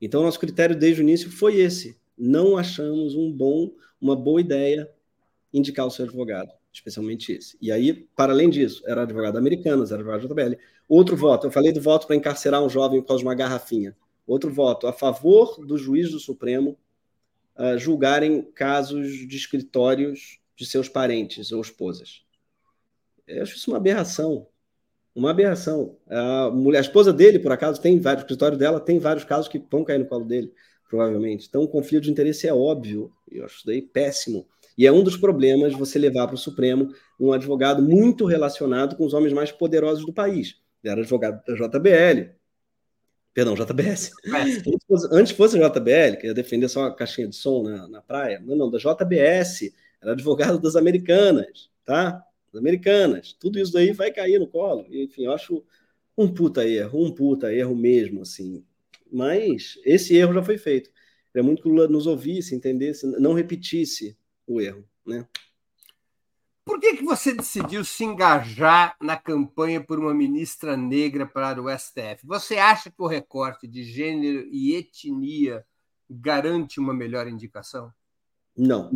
Então, 0.00 0.22
nosso 0.22 0.38
critério 0.38 0.76
desde 0.76 1.02
o 1.02 1.04
início 1.04 1.30
foi 1.30 1.56
esse. 1.56 1.98
Não 2.16 2.56
achamos 2.56 3.14
um 3.16 3.30
bom, 3.32 3.72
uma 4.00 4.14
boa 4.14 4.40
ideia 4.40 4.88
indicar 5.52 5.86
o 5.86 5.90
seu 5.90 6.04
advogado, 6.04 6.52
especialmente 6.72 7.32
esse. 7.32 7.56
E 7.60 7.72
aí, 7.72 7.92
para 8.14 8.32
além 8.32 8.50
disso, 8.50 8.82
era 8.86 9.02
advogado 9.02 9.36
americano, 9.36 9.84
era 9.84 9.96
advogado 9.96 10.28
JBL. 10.28 10.56
Outro 10.88 11.16
voto, 11.16 11.48
eu 11.48 11.50
falei 11.50 11.72
do 11.72 11.80
voto 11.80 12.06
para 12.06 12.14
encarcerar 12.14 12.62
um 12.62 12.68
jovem 12.68 13.00
por 13.00 13.08
causa 13.08 13.22
de 13.22 13.26
uma 13.26 13.34
garrafinha. 13.34 13.96
Outro 14.26 14.52
voto 14.52 14.86
a 14.86 14.92
favor 14.92 15.64
do 15.64 15.78
juiz 15.78 16.10
do 16.10 16.18
Supremo 16.18 16.76
uh, 17.56 17.78
julgarem 17.78 18.42
casos 18.54 19.12
de 19.26 19.36
escritórios 19.36 20.40
de 20.56 20.66
seus 20.66 20.88
parentes 20.88 21.52
ou 21.52 21.60
esposas. 21.60 22.22
Eu 23.26 23.42
acho 23.42 23.56
isso 23.56 23.70
uma 23.70 23.76
aberração. 23.76 24.46
Uma 25.14 25.30
aberração. 25.30 25.96
A, 26.08 26.50
mulher, 26.50 26.78
a 26.78 26.82
esposa 26.82 27.12
dele, 27.12 27.38
por 27.38 27.52
acaso, 27.52 27.80
tem 27.80 27.98
vários, 27.98 28.22
o 28.22 28.26
escritório 28.26 28.58
dela 28.58 28.80
tem 28.80 28.98
vários 28.98 29.24
casos 29.24 29.48
que 29.48 29.62
vão 29.70 29.84
cair 29.84 29.98
no 29.98 30.06
colo 30.06 30.24
dele, 30.24 30.52
provavelmente. 30.88 31.46
Então, 31.48 31.62
o 31.62 31.68
conflito 31.68 32.04
de 32.04 32.10
interesse 32.10 32.46
é 32.46 32.52
óbvio. 32.52 33.10
Eu 33.30 33.44
acho 33.44 33.56
isso 33.56 33.66
daí 33.66 33.80
péssimo. 33.80 34.46
E 34.76 34.86
é 34.86 34.92
um 34.92 35.02
dos 35.02 35.16
problemas 35.16 35.72
você 35.72 35.98
levar 35.98 36.26
para 36.26 36.34
o 36.34 36.38
Supremo 36.38 36.92
um 37.18 37.32
advogado 37.32 37.82
muito 37.82 38.26
relacionado 38.26 38.96
com 38.96 39.06
os 39.06 39.14
homens 39.14 39.32
mais 39.32 39.50
poderosos 39.50 40.04
do 40.04 40.12
país. 40.12 40.56
Ele 40.84 40.92
era 40.92 41.00
advogado 41.00 41.42
da 41.46 41.54
JBL, 41.54 42.30
perdão, 43.36 43.54
JBS. 43.54 44.12
Antes 44.32 44.84
fosse, 44.88 45.08
antes 45.12 45.32
fosse 45.32 45.58
JBL, 45.58 46.16
que 46.18 46.26
ia 46.26 46.32
defender 46.32 46.70
só 46.70 46.80
uma 46.80 46.94
caixinha 46.94 47.28
de 47.28 47.36
som 47.36 47.62
na, 47.62 47.86
na 47.86 48.00
praia. 48.00 48.40
Não, 48.40 48.56
não, 48.56 48.70
da 48.70 48.78
JBS, 48.78 49.74
era 50.00 50.12
advogado 50.12 50.58
das 50.58 50.74
americanas, 50.74 51.68
tá? 51.84 52.24
Das 52.50 52.58
americanas. 52.58 53.34
Tudo 53.34 53.58
isso 53.58 53.74
daí 53.74 53.92
vai 53.92 54.10
cair 54.10 54.38
no 54.38 54.48
colo. 54.48 54.86
Enfim, 54.88 55.24
eu 55.24 55.32
acho 55.32 55.62
um 56.16 56.32
puta 56.32 56.66
erro, 56.66 57.04
um 57.04 57.14
puta 57.14 57.52
erro 57.52 57.76
mesmo, 57.76 58.22
assim. 58.22 58.64
Mas 59.12 59.78
esse 59.84 60.16
erro 60.16 60.32
já 60.32 60.42
foi 60.42 60.56
feito. 60.56 60.90
É 61.34 61.42
muito 61.42 61.60
que 61.60 61.68
o 61.68 61.72
Lula 61.72 61.88
nos 61.88 62.06
ouvisse, 62.06 62.54
entendesse, 62.54 63.06
não 63.20 63.34
repetisse 63.34 64.16
o 64.46 64.62
erro, 64.62 64.82
né? 65.06 65.28
Por 66.66 66.80
que, 66.80 66.96
que 66.96 67.04
você 67.04 67.32
decidiu 67.32 67.84
se 67.84 68.02
engajar 68.02 68.96
na 69.00 69.16
campanha 69.16 69.80
por 69.80 70.00
uma 70.00 70.12
ministra 70.12 70.76
negra 70.76 71.24
para 71.24 71.62
o 71.62 71.70
STF? 71.70 72.24
Você 72.26 72.56
acha 72.56 72.90
que 72.90 73.00
o 73.00 73.06
recorte 73.06 73.68
de 73.68 73.84
gênero 73.84 74.48
e 74.50 74.74
etnia 74.74 75.64
garante 76.10 76.80
uma 76.80 76.92
melhor 76.92 77.28
indicação? 77.28 77.92
Não. 78.56 78.90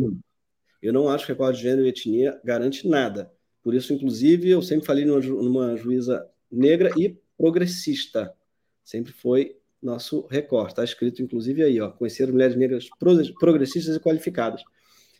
Eu 0.81 0.91
não 0.91 1.07
acho 1.07 1.25
que 1.25 1.31
o 1.31 1.35
recorte 1.35 1.59
de 1.59 1.63
gênero 1.63 1.85
e 1.85 1.89
etnia 1.89 2.41
garante 2.43 2.85
nada. 2.89 3.31
Por 3.63 3.73
isso, 3.73 3.93
inclusive, 3.93 4.49
eu 4.49 4.61
sempre 4.61 4.85
falei 4.85 5.05
numa, 5.05 5.21
numa 5.21 5.77
juíza 5.77 6.29
negra 6.51 6.91
e 6.97 7.17
progressista. 7.37 8.35
Sempre 8.83 9.13
foi 9.13 9.57
nosso 9.81 10.27
recorte. 10.27 10.71
Está 10.71 10.83
escrito, 10.83 11.23
inclusive, 11.23 11.63
aí, 11.63 11.79
ó, 11.79 11.89
conhecer 11.89 12.29
mulheres 12.29 12.57
negras 12.57 12.89
progressistas 13.39 13.95
e 13.95 13.99
qualificadas. 14.01 14.61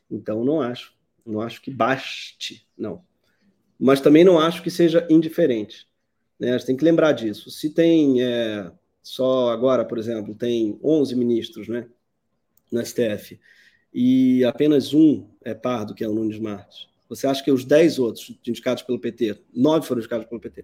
Então, 0.10 0.44
não 0.44 0.60
acho. 0.60 1.00
Não 1.26 1.42
acho 1.42 1.62
que 1.62 1.72
baste, 1.72 2.68
não. 2.78 3.04
Mas 3.80 4.02
também 4.02 4.24
não 4.24 4.40
acho 4.40 4.62
que 4.62 4.70
seja 4.70 5.08
indiferente. 5.10 5.88
Né? 6.40 6.50
A 6.50 6.58
gente 6.58 6.68
tem 6.68 6.78
que 6.78 6.84
lembrar 6.84 7.12
disso. 7.14 7.50
Se 7.50 7.70
tem 7.70 8.24
é, 8.24 8.72
só 9.02 9.50
agora, 9.50 9.86
por 9.86 9.98
exemplo, 9.98 10.36
tem 10.36 10.80
11 10.84 11.16
ministros 11.16 11.68
né, 11.68 11.88
no 12.72 12.84
STF 12.86 13.40
e 13.94 14.44
apenas 14.46 14.94
um 14.94 15.28
é 15.44 15.54
pardo, 15.54 15.94
que 15.94 16.04
é 16.04 16.08
o 16.08 16.14
Nunes 16.14 16.40
Marques. 16.40 16.88
Você 17.10 17.28
acha 17.28 17.44
que 17.44 17.52
os 17.52 17.66
10 17.66 18.00
outros 18.00 18.40
indicados 18.48 18.84
pelo 18.84 19.00
PT, 19.00 19.42
nove 19.54 19.86
foram 19.86 20.00
indicados 20.00 20.26
pelo 20.28 20.40
PT, 20.40 20.64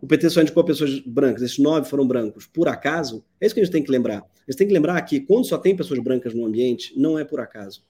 o 0.00 0.06
PT 0.06 0.28
só 0.28 0.42
indicou 0.42 0.62
pessoas 0.62 1.00
brancas, 1.00 1.42
esses 1.42 1.58
nove 1.58 1.88
foram 1.88 2.06
brancos, 2.06 2.46
por 2.46 2.68
acaso? 2.68 3.24
É 3.40 3.46
isso 3.46 3.54
que 3.54 3.60
a 3.60 3.64
gente 3.64 3.72
tem 3.72 3.82
que 3.82 3.90
lembrar. 3.90 4.18
A 4.18 4.50
gente 4.50 4.58
tem 4.58 4.68
que 4.68 4.74
lembrar 4.74 5.00
que 5.02 5.20
quando 5.20 5.46
só 5.46 5.56
tem 5.56 5.74
pessoas 5.74 5.98
brancas 6.00 6.34
no 6.34 6.44
ambiente, 6.44 6.92
não 6.98 7.18
é 7.18 7.24
por 7.24 7.40
acaso 7.40 7.82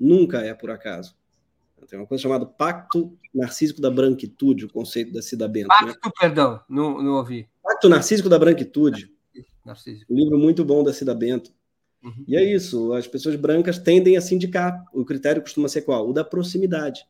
nunca 0.00 0.38
é 0.38 0.54
por 0.54 0.70
acaso. 0.70 1.14
Tem 1.88 1.98
uma 1.98 2.06
coisa 2.06 2.22
chamada 2.22 2.46
Pacto 2.46 3.16
Narcísico 3.34 3.80
da 3.80 3.90
Branquitude, 3.90 4.66
o 4.66 4.72
conceito 4.72 5.12
da 5.12 5.22
Cida 5.22 5.48
Bento. 5.48 5.68
Né? 5.68 5.76
Pacto, 5.86 6.08
né? 6.08 6.12
perdão, 6.18 6.60
não, 6.68 7.02
não 7.02 7.12
ouvi. 7.14 7.48
Pacto 7.62 7.88
Narcísico 7.88 8.28
da 8.28 8.38
Branquitude. 8.38 9.12
Narcísico. 9.64 10.12
Um 10.12 10.16
livro 10.16 10.38
muito 10.38 10.64
bom 10.64 10.82
da 10.84 10.92
Cida 10.92 11.14
Bento. 11.14 11.52
Uhum. 12.02 12.24
E 12.26 12.36
é 12.36 12.42
isso, 12.42 12.92
as 12.92 13.06
pessoas 13.06 13.36
brancas 13.36 13.78
tendem 13.78 14.16
a 14.16 14.20
sindicar. 14.20 14.84
O 14.92 15.04
critério 15.04 15.42
costuma 15.42 15.68
ser 15.68 15.82
qual? 15.82 16.08
O 16.08 16.12
da 16.12 16.24
proximidade. 16.24 17.06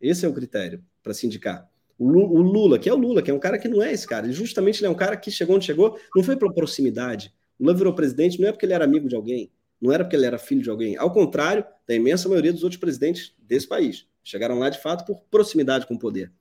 Esse 0.00 0.24
é 0.24 0.28
o 0.28 0.32
critério 0.32 0.82
para 1.02 1.14
sindicar. 1.14 1.68
O 1.98 2.40
Lula, 2.40 2.78
que 2.78 2.88
é 2.88 2.92
o 2.92 2.96
Lula, 2.96 3.22
que 3.22 3.30
é 3.30 3.34
um 3.34 3.38
cara 3.38 3.58
que 3.58 3.68
não 3.68 3.82
é 3.82 3.92
esse 3.92 4.06
cara. 4.06 4.26
Ele 4.26 4.34
justamente 4.34 4.80
ele 4.80 4.88
é 4.88 4.90
um 4.90 4.96
cara 4.96 5.16
que 5.16 5.30
chegou 5.30 5.56
onde 5.56 5.64
chegou, 5.64 5.98
não 6.14 6.24
foi 6.24 6.36
pela 6.36 6.52
proximidade. 6.52 7.32
O 7.58 7.64
Lula 7.64 7.76
virou 7.76 7.94
presidente 7.94 8.40
não 8.40 8.48
é 8.48 8.52
porque 8.52 8.66
ele 8.66 8.72
era 8.72 8.84
amigo 8.84 9.08
de 9.08 9.14
alguém, 9.14 9.50
não 9.84 9.92
era 9.92 10.02
porque 10.02 10.16
ele 10.16 10.24
era 10.24 10.38
filho 10.38 10.62
de 10.62 10.70
alguém. 10.70 10.96
Ao 10.96 11.12
contrário 11.12 11.62
da 11.86 11.94
imensa 11.94 12.26
maioria 12.26 12.54
dos 12.54 12.62
outros 12.62 12.80
presidentes 12.80 13.34
desse 13.38 13.68
país. 13.68 14.06
Chegaram 14.22 14.58
lá, 14.58 14.70
de 14.70 14.80
fato, 14.80 15.04
por 15.04 15.20
proximidade 15.30 15.86
com 15.86 15.92
o 15.92 15.98
poder. 15.98 16.32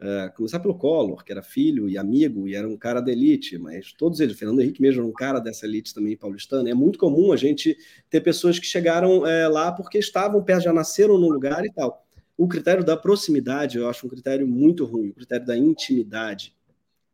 Uh, 0.00 0.34
começar 0.36 0.58
pelo 0.58 0.76
Collor, 0.76 1.24
que 1.24 1.30
era 1.30 1.40
filho 1.40 1.88
e 1.88 1.96
amigo 1.96 2.48
e 2.48 2.56
era 2.56 2.68
um 2.68 2.76
cara 2.76 3.00
da 3.00 3.12
elite, 3.12 3.56
mas 3.56 3.92
todos 3.92 4.18
eles, 4.18 4.36
Fernando 4.36 4.60
Henrique 4.60 4.82
mesmo 4.82 5.02
era 5.02 5.08
um 5.08 5.12
cara 5.12 5.38
dessa 5.38 5.66
elite 5.66 5.94
também 5.94 6.16
paulistana. 6.16 6.68
É 6.68 6.74
muito 6.74 6.98
comum 6.98 7.32
a 7.32 7.36
gente 7.36 7.78
ter 8.10 8.20
pessoas 8.20 8.58
que 8.58 8.66
chegaram 8.66 9.24
é, 9.24 9.46
lá 9.46 9.70
porque 9.70 9.96
estavam 9.98 10.42
perto, 10.42 10.64
já 10.64 10.72
nasceram 10.72 11.16
no 11.16 11.28
lugar 11.28 11.64
e 11.64 11.72
tal. 11.72 12.04
O 12.36 12.48
critério 12.48 12.82
da 12.82 12.96
proximidade 12.96 13.78
eu 13.78 13.88
acho 13.88 14.04
um 14.04 14.10
critério 14.10 14.48
muito 14.48 14.84
ruim, 14.84 15.10
o 15.10 15.14
critério 15.14 15.46
da 15.46 15.56
intimidade, 15.56 16.52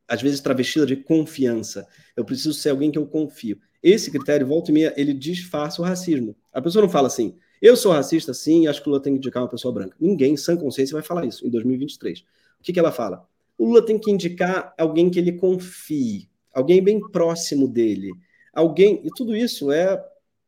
às 0.09 0.23
vezes 0.23 0.41
travestida 0.41 0.87
de 0.87 0.97
confiança. 0.97 1.87
Eu 2.17 2.25
preciso 2.25 2.55
ser 2.55 2.71
alguém 2.71 2.91
que 2.91 2.99
eu 2.99 3.07
confio. 3.07 3.61
Esse 3.83 4.11
critério, 4.11 4.47
volta 4.47 4.71
e 4.71 4.75
meia, 4.75 4.95
ele 4.97 5.15
disfarça 5.15 5.81
o 5.81 5.85
racismo. 5.85 6.37
A 6.53 6.61
pessoa 6.61 6.83
não 6.83 6.89
fala 6.89 7.07
assim, 7.07 7.37
eu 7.61 7.77
sou 7.77 7.93
racista, 7.93 8.33
sim, 8.33 8.67
acho 8.67 8.83
que 8.83 8.89
o 8.89 8.91
Lula 8.91 9.03
tem 9.03 9.13
que 9.13 9.19
indicar 9.19 9.43
uma 9.43 9.49
pessoa 9.49 9.73
branca. 9.73 9.97
Ninguém, 10.01 10.37
sem 10.37 10.57
consciência, 10.57 10.95
vai 10.95 11.03
falar 11.03 11.27
isso 11.27 11.47
em 11.47 11.51
2023. 11.51 12.21
O 12.21 12.63
que, 12.63 12.73
que 12.73 12.79
ela 12.79 12.93
fala? 12.93 13.27
O 13.59 13.67
Lula 13.67 13.85
tem 13.85 13.99
que 13.99 14.11
indicar 14.11 14.75
alguém 14.79 15.11
que 15.11 15.19
ele 15.19 15.33
confie, 15.33 16.29
alguém 16.53 16.83
bem 16.83 17.01
próximo 17.11 17.69
dele, 17.69 18.11
alguém. 18.53 19.01
E 19.05 19.11
tudo 19.15 19.37
isso 19.37 19.71
é 19.71 20.03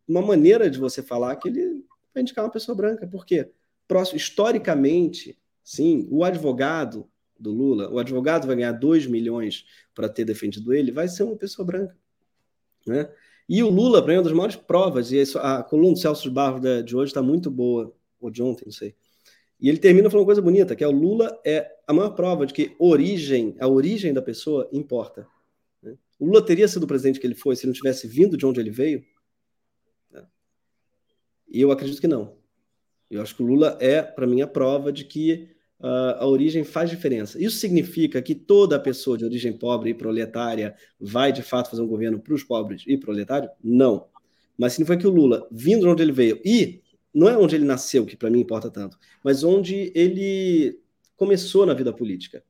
uma 0.09 0.23
maneira 0.23 0.71
de 0.71 0.79
você 0.79 1.03
falar 1.03 1.37
que 1.37 1.49
ele 1.49 1.85
vai 2.14 2.23
indicar 2.23 2.45
uma 2.45 2.51
pessoa 2.51 2.75
branca. 2.75 3.07
Por 3.07 3.27
quê? 3.27 3.51
Próximo, 3.87 4.16
historicamente, 4.16 5.38
sim, 5.62 6.09
o 6.11 6.25
advogado 6.25 7.07
do 7.38 7.51
Lula, 7.51 7.90
o 7.90 7.99
advogado 7.99 8.47
vai 8.47 8.57
ganhar 8.57 8.73
2 8.73 9.07
milhões 9.07 9.66
para 9.95 10.09
ter 10.09 10.25
defendido 10.25 10.73
ele, 10.73 10.90
vai 10.90 11.09
ser 11.09 11.25
uma 11.25 11.37
pessoa 11.37 11.66
branca. 11.66 11.97
Né? 12.87 13.09
E 13.48 13.62
o 13.62 13.68
Lula, 13.68 14.02
para 14.02 14.12
mim, 14.12 14.16
é 14.16 14.18
uma 14.18 14.24
das 14.24 14.33
maiores 14.33 14.57
provas, 14.57 15.12
e 15.12 15.20
isso, 15.20 15.38
a 15.38 15.62
coluna 15.62 15.94
do 15.94 15.98
Celso 15.98 16.22
de 16.22 16.31
Barro 16.31 16.61
de 16.83 16.96
hoje 16.96 17.11
está 17.11 17.22
muito 17.22 17.50
boa, 17.50 17.94
ou 18.20 18.31
de 18.31 18.42
ontem, 18.42 18.64
não 18.66 18.72
sei. 18.72 18.94
E 19.61 19.68
ele 19.68 19.78
termina 19.78 20.11
falando 20.11 20.22
uma 20.22 20.26
coisa 20.26 20.42
bonita, 20.42 20.74
que 20.74 20.83
é 20.83 20.88
o 20.88 20.90
Lula 20.90 21.40
é 21.46 21.70
a 21.87 21.92
maior 21.92 22.11
prova 22.11 22.44
de 22.44 22.52
que 22.52 22.74
origem, 22.81 23.55
a 23.61 23.68
origem 23.68 24.12
da 24.12 24.20
pessoa 24.20 24.68
importa. 24.72 25.24
Né? 25.81 25.96
O 26.18 26.26
Lula 26.26 26.44
teria 26.44 26.66
sido 26.66 26.83
o 26.83 26.87
presidente 26.87 27.20
que 27.20 27.26
ele 27.26 27.37
foi 27.37 27.55
se 27.55 27.64
não 27.64 27.72
tivesse 27.72 28.09
vindo 28.09 28.37
de 28.37 28.44
onde 28.44 28.59
ele 28.59 28.70
veio? 28.70 29.05
Né? 30.11 30.26
E 31.48 31.61
eu 31.61 31.70
acredito 31.70 32.00
que 32.00 32.09
não. 32.09 32.37
Eu 33.09 33.22
acho 33.22 33.37
que 33.37 33.42
o 33.42 33.46
Lula 33.46 33.78
é, 33.81 34.02
para 34.02 34.26
mim, 34.26 34.40
a 34.40 34.48
prova 34.48 34.90
de 34.92 35.05
que 35.05 35.52
a 35.83 36.27
origem 36.27 36.62
faz 36.62 36.88
diferença. 36.88 37.42
Isso 37.42 37.57
significa 37.59 38.23
que 38.23 38.35
toda 38.35 38.79
pessoa 38.79 39.18
de 39.18 39.25
origem 39.25 39.53
pobre 39.53 39.90
e 39.90 39.95
proletária 39.95 40.75
vai, 41.01 41.33
de 41.33 41.42
fato, 41.42 41.71
fazer 41.71 41.83
um 41.83 41.88
governo 41.88 42.21
para 42.21 42.35
os 42.35 42.45
pobres 42.45 42.85
e 42.87 42.97
proletários? 42.97 43.51
Não. 43.62 44.07
Mas 44.57 44.75
significa 44.75 44.99
que 44.99 45.07
o 45.07 45.11
Lula, 45.11 45.47
vindo 45.51 45.81
de 45.81 45.88
onde 45.88 46.03
ele 46.03 46.12
veio, 46.12 46.40
e 46.45 46.81
não 47.12 47.29
é 47.29 47.37
onde 47.37 47.57
ele 47.57 47.64
nasceu, 47.64 48.07
que 48.07 48.16
para 48.16 48.31
mim 48.31 48.40
importa 48.40 48.71
tanto, 48.71 48.97
mas 49.25 49.42
onde 49.42 49.92
ele 49.95 50.79
começou 51.16 51.66
na 51.66 51.75
vida 51.75 51.92
política. 51.92 52.45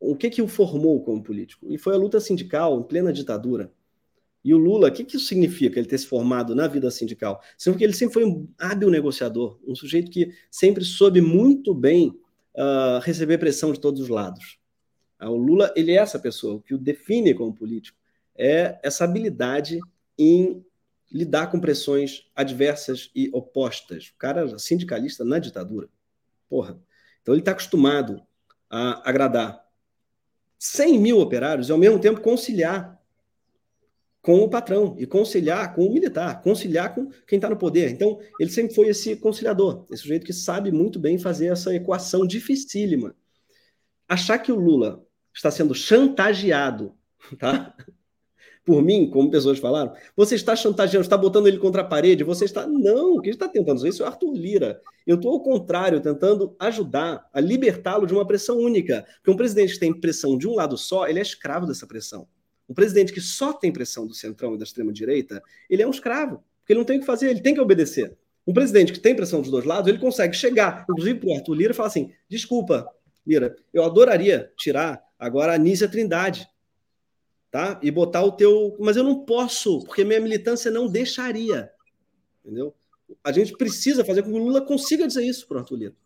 O 0.00 0.16
que 0.16 0.30
que 0.30 0.40
o 0.40 0.48
formou 0.48 1.02
como 1.02 1.22
político? 1.22 1.66
E 1.70 1.76
foi 1.76 1.94
a 1.94 1.98
luta 1.98 2.20
sindical 2.20 2.80
em 2.80 2.82
plena 2.84 3.12
ditadura. 3.12 3.72
E 4.44 4.54
o 4.54 4.58
Lula, 4.58 4.88
o 4.88 4.92
que, 4.92 5.04
que 5.04 5.16
isso 5.16 5.26
significa, 5.26 5.78
ele 5.78 5.88
ter 5.88 5.98
se 5.98 6.06
formado 6.06 6.54
na 6.54 6.68
vida 6.68 6.90
sindical? 6.90 7.40
Significa 7.56 7.78
que 7.78 7.84
ele 7.84 7.92
sempre 7.92 8.14
foi 8.14 8.24
um 8.24 8.48
hábil 8.58 8.88
negociador, 8.88 9.58
um 9.66 9.74
sujeito 9.74 10.10
que 10.10 10.32
sempre 10.50 10.84
soube 10.84 11.20
muito 11.20 11.74
bem 11.74 12.14
uh, 12.58 12.98
receber 13.00 13.38
pressão 13.38 13.72
de 13.72 13.80
todos 13.80 14.00
os 14.00 14.08
lados. 14.08 14.58
Uh, 15.22 15.28
o 15.28 15.36
Lula, 15.36 15.72
ele 15.76 15.92
é 15.92 15.96
essa 15.96 16.18
pessoa, 16.18 16.56
o 16.56 16.60
que 16.60 16.74
o 16.74 16.78
define 16.78 17.32
como 17.32 17.54
político 17.54 17.96
é 18.36 18.78
essa 18.82 19.04
habilidade 19.04 19.80
em 20.18 20.64
lidar 21.10 21.46
com 21.50 21.60
pressões 21.60 22.30
adversas 22.34 23.10
e 23.14 23.30
opostas. 23.32 24.08
O 24.08 24.18
cara 24.18 24.42
era 24.42 24.58
sindicalista 24.58 25.24
na 25.24 25.38
ditadura. 25.38 25.88
Porra. 26.48 26.78
Então 27.22 27.34
ele 27.34 27.40
está 27.40 27.52
acostumado 27.52 28.22
a 28.68 29.08
agradar 29.08 29.64
100 30.58 30.98
mil 30.98 31.18
operários 31.20 31.68
e 31.68 31.72
ao 31.72 31.78
mesmo 31.78 31.98
tempo 31.98 32.20
conciliar 32.20 32.97
com 34.28 34.40
o 34.40 34.48
patrão 34.50 34.94
e 34.98 35.06
conciliar 35.06 35.74
com 35.74 35.86
o 35.86 35.90
militar, 35.90 36.42
conciliar 36.42 36.94
com 36.94 37.08
quem 37.26 37.38
está 37.38 37.48
no 37.48 37.56
poder. 37.56 37.88
Então, 37.88 38.20
ele 38.38 38.50
sempre 38.50 38.74
foi 38.74 38.88
esse 38.88 39.16
conciliador, 39.16 39.86
esse 39.90 40.02
sujeito 40.02 40.26
que 40.26 40.34
sabe 40.34 40.70
muito 40.70 40.98
bem 40.98 41.16
fazer 41.16 41.46
essa 41.46 41.74
equação 41.74 42.26
dificílima. 42.26 43.16
Achar 44.06 44.38
que 44.38 44.52
o 44.52 44.60
Lula 44.60 45.02
está 45.34 45.50
sendo 45.50 45.74
chantageado, 45.74 46.94
tá? 47.40 47.74
Por 48.66 48.82
mim, 48.82 49.08
como 49.08 49.30
pessoas 49.30 49.58
falaram, 49.58 49.94
você 50.14 50.34
está 50.34 50.54
chantageando, 50.54 51.04
está 51.04 51.16
botando 51.16 51.46
ele 51.46 51.56
contra 51.56 51.80
a 51.80 51.86
parede, 51.86 52.22
você 52.22 52.44
está. 52.44 52.66
Não, 52.66 53.14
o 53.14 53.22
que 53.22 53.30
está 53.30 53.48
tentando 53.48 53.78
fazer 53.78 53.88
isso 53.88 54.02
é 54.02 54.04
o 54.04 54.08
Arthur 54.10 54.34
Lira. 54.34 54.82
Eu 55.06 55.16
estou, 55.16 55.32
ao 55.32 55.42
contrário, 55.42 56.02
tentando 56.02 56.54
ajudar 56.58 57.26
a 57.32 57.40
libertá-lo 57.40 58.06
de 58.06 58.12
uma 58.12 58.26
pressão 58.26 58.58
única. 58.58 59.06
Porque 59.16 59.30
um 59.30 59.36
presidente 59.36 59.72
que 59.72 59.80
tem 59.80 59.98
pressão 59.98 60.36
de 60.36 60.46
um 60.46 60.54
lado 60.54 60.76
só, 60.76 61.08
ele 61.08 61.18
é 61.18 61.22
escravo 61.22 61.66
dessa 61.66 61.86
pressão. 61.86 62.28
Um 62.68 62.74
presidente 62.74 63.12
que 63.12 63.20
só 63.20 63.52
tem 63.52 63.72
pressão 63.72 64.06
do 64.06 64.14
centrão 64.14 64.54
e 64.54 64.58
da 64.58 64.64
extrema-direita, 64.64 65.42
ele 65.70 65.82
é 65.82 65.86
um 65.86 65.90
escravo, 65.90 66.44
porque 66.60 66.72
ele 66.72 66.80
não 66.80 66.86
tem 66.86 66.98
o 66.98 67.00
que 67.00 67.06
fazer, 67.06 67.30
ele 67.30 67.40
tem 67.40 67.54
que 67.54 67.60
obedecer. 67.60 68.16
Um 68.46 68.52
presidente 68.52 68.92
que 68.92 69.00
tem 69.00 69.14
pressão 69.14 69.40
dos 69.40 69.50
dois 69.50 69.64
lados, 69.64 69.88
ele 69.88 69.98
consegue 69.98 70.34
chegar, 70.34 70.86
inclusive, 70.88 71.20
para 71.20 71.28
o 71.28 71.34
Arthur 71.34 71.54
Lira 71.54 71.72
e 71.72 71.76
falar 71.76 71.88
assim: 71.88 72.12
desculpa, 72.28 72.88
Lira, 73.26 73.54
eu 73.74 73.84
adoraria 73.84 74.50
tirar 74.56 75.02
agora 75.18 75.52
a 75.52 75.58
Nízia 75.58 75.86
Trindade, 75.86 76.48
tá? 77.50 77.78
E 77.82 77.90
botar 77.90 78.22
o 78.22 78.32
teu. 78.32 78.74
Mas 78.80 78.96
eu 78.96 79.04
não 79.04 79.24
posso, 79.24 79.84
porque 79.84 80.04
minha 80.04 80.20
militância 80.20 80.70
não 80.70 80.88
deixaria. 80.88 81.70
Entendeu? 82.42 82.74
A 83.22 83.32
gente 83.32 83.52
precisa 83.52 84.02
fazer 84.04 84.22
com 84.22 84.30
que 84.30 84.38
o 84.38 84.42
Lula 84.42 84.62
consiga 84.62 85.06
dizer 85.06 85.24
isso 85.24 85.46
para 85.46 85.58
o 85.58 85.60
Arthur 85.60 85.76
Lira. 85.76 85.96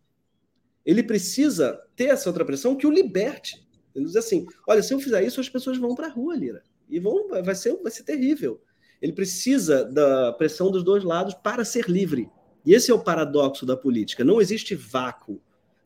Ele 0.85 1.03
precisa 1.03 1.81
ter 1.95 2.07
essa 2.07 2.29
outra 2.29 2.45
pressão 2.45 2.75
que 2.75 2.87
o 2.87 2.91
liberte. 2.91 3.62
Ele 3.95 4.05
diz 4.05 4.17
assim: 4.17 4.47
olha, 4.67 4.83
se 4.83 4.93
eu 4.93 5.01
fizer 5.01 5.23
isso, 5.23 5.41
as 5.41 5.49
pessoas 5.49 5.79
vão 5.79 5.95
para 5.95 6.07
a 6.07 6.11
rua, 6.11 6.37
Lira. 6.37 6.63
E 6.89 6.99
vão, 6.99 7.29
vai, 7.29 7.55
ser, 7.55 7.77
vai 7.83 7.91
ser 7.91 8.03
terrível. 8.03 8.61
Ele 9.01 9.13
precisa 9.13 9.85
da 9.85 10.33
pressão 10.33 10.71
dos 10.71 10.85
dois 10.85 11.03
lados 11.03 11.35
para 11.35 11.65
ser 11.65 11.89
livre. 11.89 12.31
E 12.65 12.75
esse 12.75 12.91
é 12.91 12.95
o 12.95 13.03
paradoxo 13.03 13.67
da 13.67 13.77
política. 13.77 14.25
Não 14.25 14.41
existe 14.41 14.75
vácuo. 14.75 15.41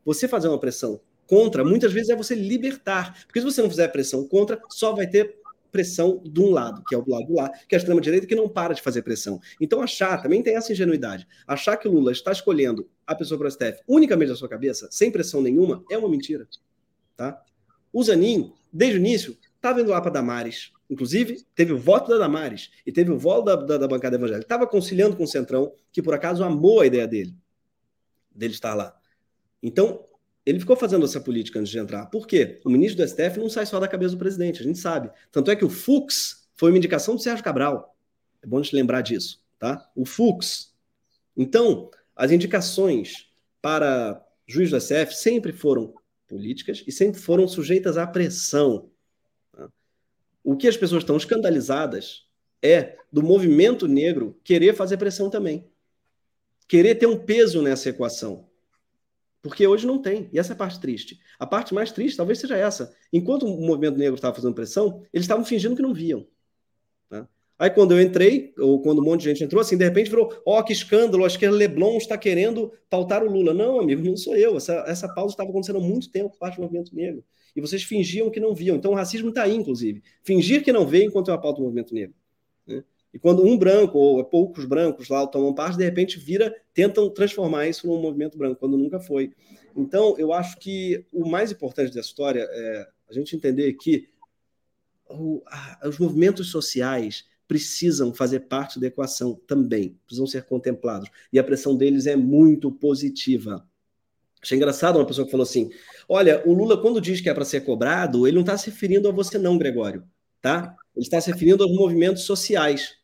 Você 0.04 0.28
fazer 0.28 0.48
uma 0.48 0.60
pressão 0.60 1.00
contra, 1.26 1.64
muitas 1.64 1.92
vezes, 1.92 2.10
é 2.10 2.16
você 2.16 2.34
libertar. 2.34 3.24
Porque 3.24 3.40
se 3.40 3.46
você 3.46 3.62
não 3.62 3.70
fizer 3.70 3.88
pressão 3.88 4.26
contra, 4.28 4.60
só 4.68 4.92
vai 4.94 5.06
ter 5.06 5.40
pressão 5.76 6.22
de 6.24 6.40
um 6.40 6.50
lado, 6.50 6.82
que 6.88 6.94
é 6.94 6.98
o 6.98 7.04
lado 7.06 7.34
lá, 7.34 7.50
que 7.50 7.74
é 7.74 7.76
a 7.76 7.78
extrema-direita, 7.78 8.26
que 8.26 8.34
não 8.34 8.48
para 8.48 8.72
de 8.72 8.80
fazer 8.80 9.02
pressão. 9.02 9.38
Então, 9.60 9.82
achar, 9.82 10.22
também 10.22 10.42
tem 10.42 10.56
essa 10.56 10.72
ingenuidade, 10.72 11.26
achar 11.46 11.76
que 11.76 11.86
o 11.86 11.92
Lula 11.92 12.12
está 12.12 12.32
escolhendo 12.32 12.88
a 13.06 13.14
pessoa 13.14 13.38
para 13.38 13.48
o 13.48 13.50
STF 13.50 13.82
unicamente 13.86 14.30
da 14.30 14.36
sua 14.36 14.48
cabeça, 14.48 14.88
sem 14.90 15.10
pressão 15.10 15.42
nenhuma, 15.42 15.84
é 15.90 15.98
uma 15.98 16.08
mentira. 16.08 16.48
Tá? 17.14 17.42
O 17.96 18.02
Zanin, 18.02 18.52
desde 18.70 18.98
o 18.98 19.00
início, 19.00 19.38
estava 19.54 19.80
indo 19.80 19.90
lá 19.90 19.98
para 20.02 20.10
Damares. 20.10 20.70
Inclusive, 20.90 21.46
teve 21.54 21.72
o 21.72 21.78
voto 21.78 22.10
da 22.10 22.18
Damares 22.18 22.70
e 22.84 22.92
teve 22.92 23.10
o 23.10 23.18
voto 23.18 23.46
da, 23.46 23.56
da, 23.56 23.78
da 23.78 23.88
bancada 23.88 24.16
evangélica. 24.16 24.44
Estava 24.44 24.66
conciliando 24.66 25.16
com 25.16 25.24
o 25.24 25.26
Centrão, 25.26 25.72
que 25.90 26.02
por 26.02 26.12
acaso 26.12 26.44
amou 26.44 26.82
a 26.82 26.86
ideia 26.86 27.08
dele, 27.08 27.34
dele 28.30 28.52
estar 28.52 28.74
lá. 28.74 28.94
Então, 29.62 30.04
ele 30.44 30.60
ficou 30.60 30.76
fazendo 30.76 31.06
essa 31.06 31.22
política 31.22 31.58
antes 31.58 31.72
de 31.72 31.78
entrar. 31.78 32.04
Por 32.10 32.26
quê? 32.26 32.60
O 32.66 32.68
ministro 32.68 33.02
do 33.02 33.08
STF 33.08 33.38
não 33.38 33.48
sai 33.48 33.64
só 33.64 33.80
da 33.80 33.88
cabeça 33.88 34.14
do 34.14 34.18
presidente, 34.18 34.60
a 34.60 34.64
gente 34.64 34.78
sabe. 34.78 35.10
Tanto 35.32 35.50
é 35.50 35.56
que 35.56 35.64
o 35.64 35.70
Fux 35.70 36.50
foi 36.54 36.72
uma 36.72 36.76
indicação 36.76 37.16
do 37.16 37.22
Sérgio 37.22 37.42
Cabral. 37.42 37.96
É 38.42 38.46
bom 38.46 38.58
a 38.58 38.62
gente 38.62 38.76
lembrar 38.76 39.00
disso, 39.00 39.42
tá? 39.58 39.90
O 39.96 40.04
Fux. 40.04 40.74
Então, 41.34 41.90
as 42.14 42.30
indicações 42.30 43.30
para 43.62 44.22
juiz 44.46 44.68
do 44.68 44.78
STF 44.78 45.14
sempre 45.14 45.50
foram 45.50 45.94
políticas 46.26 46.82
e 46.86 46.92
sempre 46.92 47.20
foram 47.20 47.46
sujeitas 47.46 47.96
à 47.96 48.06
pressão. 48.06 48.90
Tá? 49.52 49.68
O 50.42 50.56
que 50.56 50.68
as 50.68 50.76
pessoas 50.76 51.02
estão 51.02 51.16
escandalizadas 51.16 52.26
é 52.62 52.98
do 53.12 53.22
movimento 53.22 53.86
negro 53.86 54.38
querer 54.42 54.74
fazer 54.74 54.96
pressão 54.96 55.30
também. 55.30 55.68
Querer 56.68 56.96
ter 56.96 57.06
um 57.06 57.18
peso 57.18 57.62
nessa 57.62 57.88
equação. 57.90 58.48
Porque 59.40 59.66
hoje 59.66 59.86
não 59.86 60.02
tem. 60.02 60.28
E 60.32 60.38
essa 60.38 60.52
é 60.52 60.54
a 60.54 60.58
parte 60.58 60.80
triste. 60.80 61.20
A 61.38 61.46
parte 61.46 61.72
mais 61.72 61.92
triste 61.92 62.16
talvez 62.16 62.40
seja 62.40 62.56
essa. 62.56 62.94
Enquanto 63.12 63.46
o 63.46 63.60
movimento 63.60 63.96
negro 63.96 64.16
estava 64.16 64.34
fazendo 64.34 64.54
pressão, 64.54 65.06
eles 65.12 65.24
estavam 65.24 65.44
fingindo 65.44 65.76
que 65.76 65.82
não 65.82 65.94
viam. 65.94 66.26
Tá? 67.08 67.28
Aí 67.58 67.70
quando 67.70 67.92
eu 67.92 68.02
entrei, 68.02 68.52
ou 68.58 68.82
quando 68.82 69.00
um 69.00 69.04
monte 69.04 69.22
de 69.22 69.30
gente 69.30 69.42
entrou, 69.42 69.62
assim, 69.62 69.78
de 69.78 69.84
repente 69.84 70.10
virou, 70.10 70.30
ó, 70.44 70.58
oh, 70.58 70.64
que 70.64 70.72
escândalo, 70.74 71.24
acho 71.24 71.38
que 71.38 71.48
Leblon 71.48 71.96
está 71.96 72.18
querendo 72.18 72.70
pautar 72.90 73.22
o 73.22 73.30
Lula. 73.30 73.54
Não, 73.54 73.80
amigo, 73.80 74.02
não 74.02 74.16
sou 74.16 74.36
eu. 74.36 74.56
Essa, 74.58 74.84
essa 74.86 75.08
pausa 75.08 75.32
estava 75.32 75.48
acontecendo 75.48 75.78
há 75.78 75.80
muito 75.80 76.10
tempo 76.10 76.30
por 76.30 76.38
parte 76.38 76.56
do 76.56 76.62
movimento 76.62 76.94
negro. 76.94 77.24
E 77.54 77.60
vocês 77.60 77.82
fingiam 77.82 78.30
que 78.30 78.38
não 78.38 78.54
viam. 78.54 78.76
Então 78.76 78.92
o 78.92 78.94
racismo 78.94 79.30
está 79.30 79.44
aí, 79.44 79.54
inclusive. 79.54 80.02
Fingir 80.22 80.62
que 80.62 80.70
não 80.70 80.86
vê 80.86 81.04
enquanto 81.04 81.30
eu 81.30 81.40
pauta 81.40 81.60
o 81.60 81.64
movimento 81.64 81.94
negro. 81.94 82.14
Né? 82.66 82.84
E 83.14 83.18
quando 83.18 83.42
um 83.42 83.56
branco, 83.56 83.98
ou 83.98 84.22
poucos 84.22 84.66
brancos 84.66 85.08
lá 85.08 85.26
tomam 85.26 85.54
parte, 85.54 85.78
de 85.78 85.84
repente 85.84 86.18
vira, 86.18 86.54
tentam 86.74 87.08
transformar 87.08 87.66
isso 87.66 87.86
num 87.86 87.98
movimento 87.98 88.36
branco, 88.36 88.60
quando 88.60 88.76
nunca 88.76 89.00
foi. 89.00 89.32
Então, 89.74 90.14
eu 90.18 90.34
acho 90.34 90.58
que 90.58 91.06
o 91.10 91.26
mais 91.26 91.50
importante 91.50 91.94
dessa 91.94 92.08
história 92.08 92.46
é 92.50 92.86
a 93.08 93.14
gente 93.14 93.34
entender 93.34 93.72
que 93.74 94.08
o, 95.08 95.42
a, 95.46 95.88
os 95.88 95.98
movimentos 95.98 96.50
sociais 96.50 97.24
precisam 97.46 98.12
fazer 98.12 98.40
parte 98.40 98.80
da 98.80 98.86
equação 98.86 99.34
também, 99.46 99.98
precisam 100.06 100.26
ser 100.26 100.44
contemplados. 100.44 101.08
E 101.32 101.38
a 101.38 101.44
pressão 101.44 101.76
deles 101.76 102.06
é 102.06 102.16
muito 102.16 102.70
positiva. 102.70 103.66
Achei 104.42 104.56
engraçado 104.56 104.96
uma 104.96 105.06
pessoa 105.06 105.24
que 105.24 105.30
falou 105.30 105.44
assim: 105.44 105.70
olha, 106.08 106.42
o 106.46 106.52
Lula, 106.52 106.80
quando 106.80 107.00
diz 107.00 107.20
que 107.20 107.28
é 107.28 107.34
para 107.34 107.44
ser 107.44 107.62
cobrado, 107.62 108.26
ele 108.26 108.36
não 108.36 108.42
está 108.42 108.56
se 108.56 108.70
referindo 108.70 109.08
a 109.08 109.12
você, 109.12 109.38
não, 109.38 109.58
Gregório. 109.58 110.04
Tá? 110.40 110.76
Ele 110.94 111.04
está 111.04 111.20
se 111.20 111.32
referindo 111.32 111.64
aos 111.64 111.74
movimentos 111.74 112.22
sociais. 112.22 112.94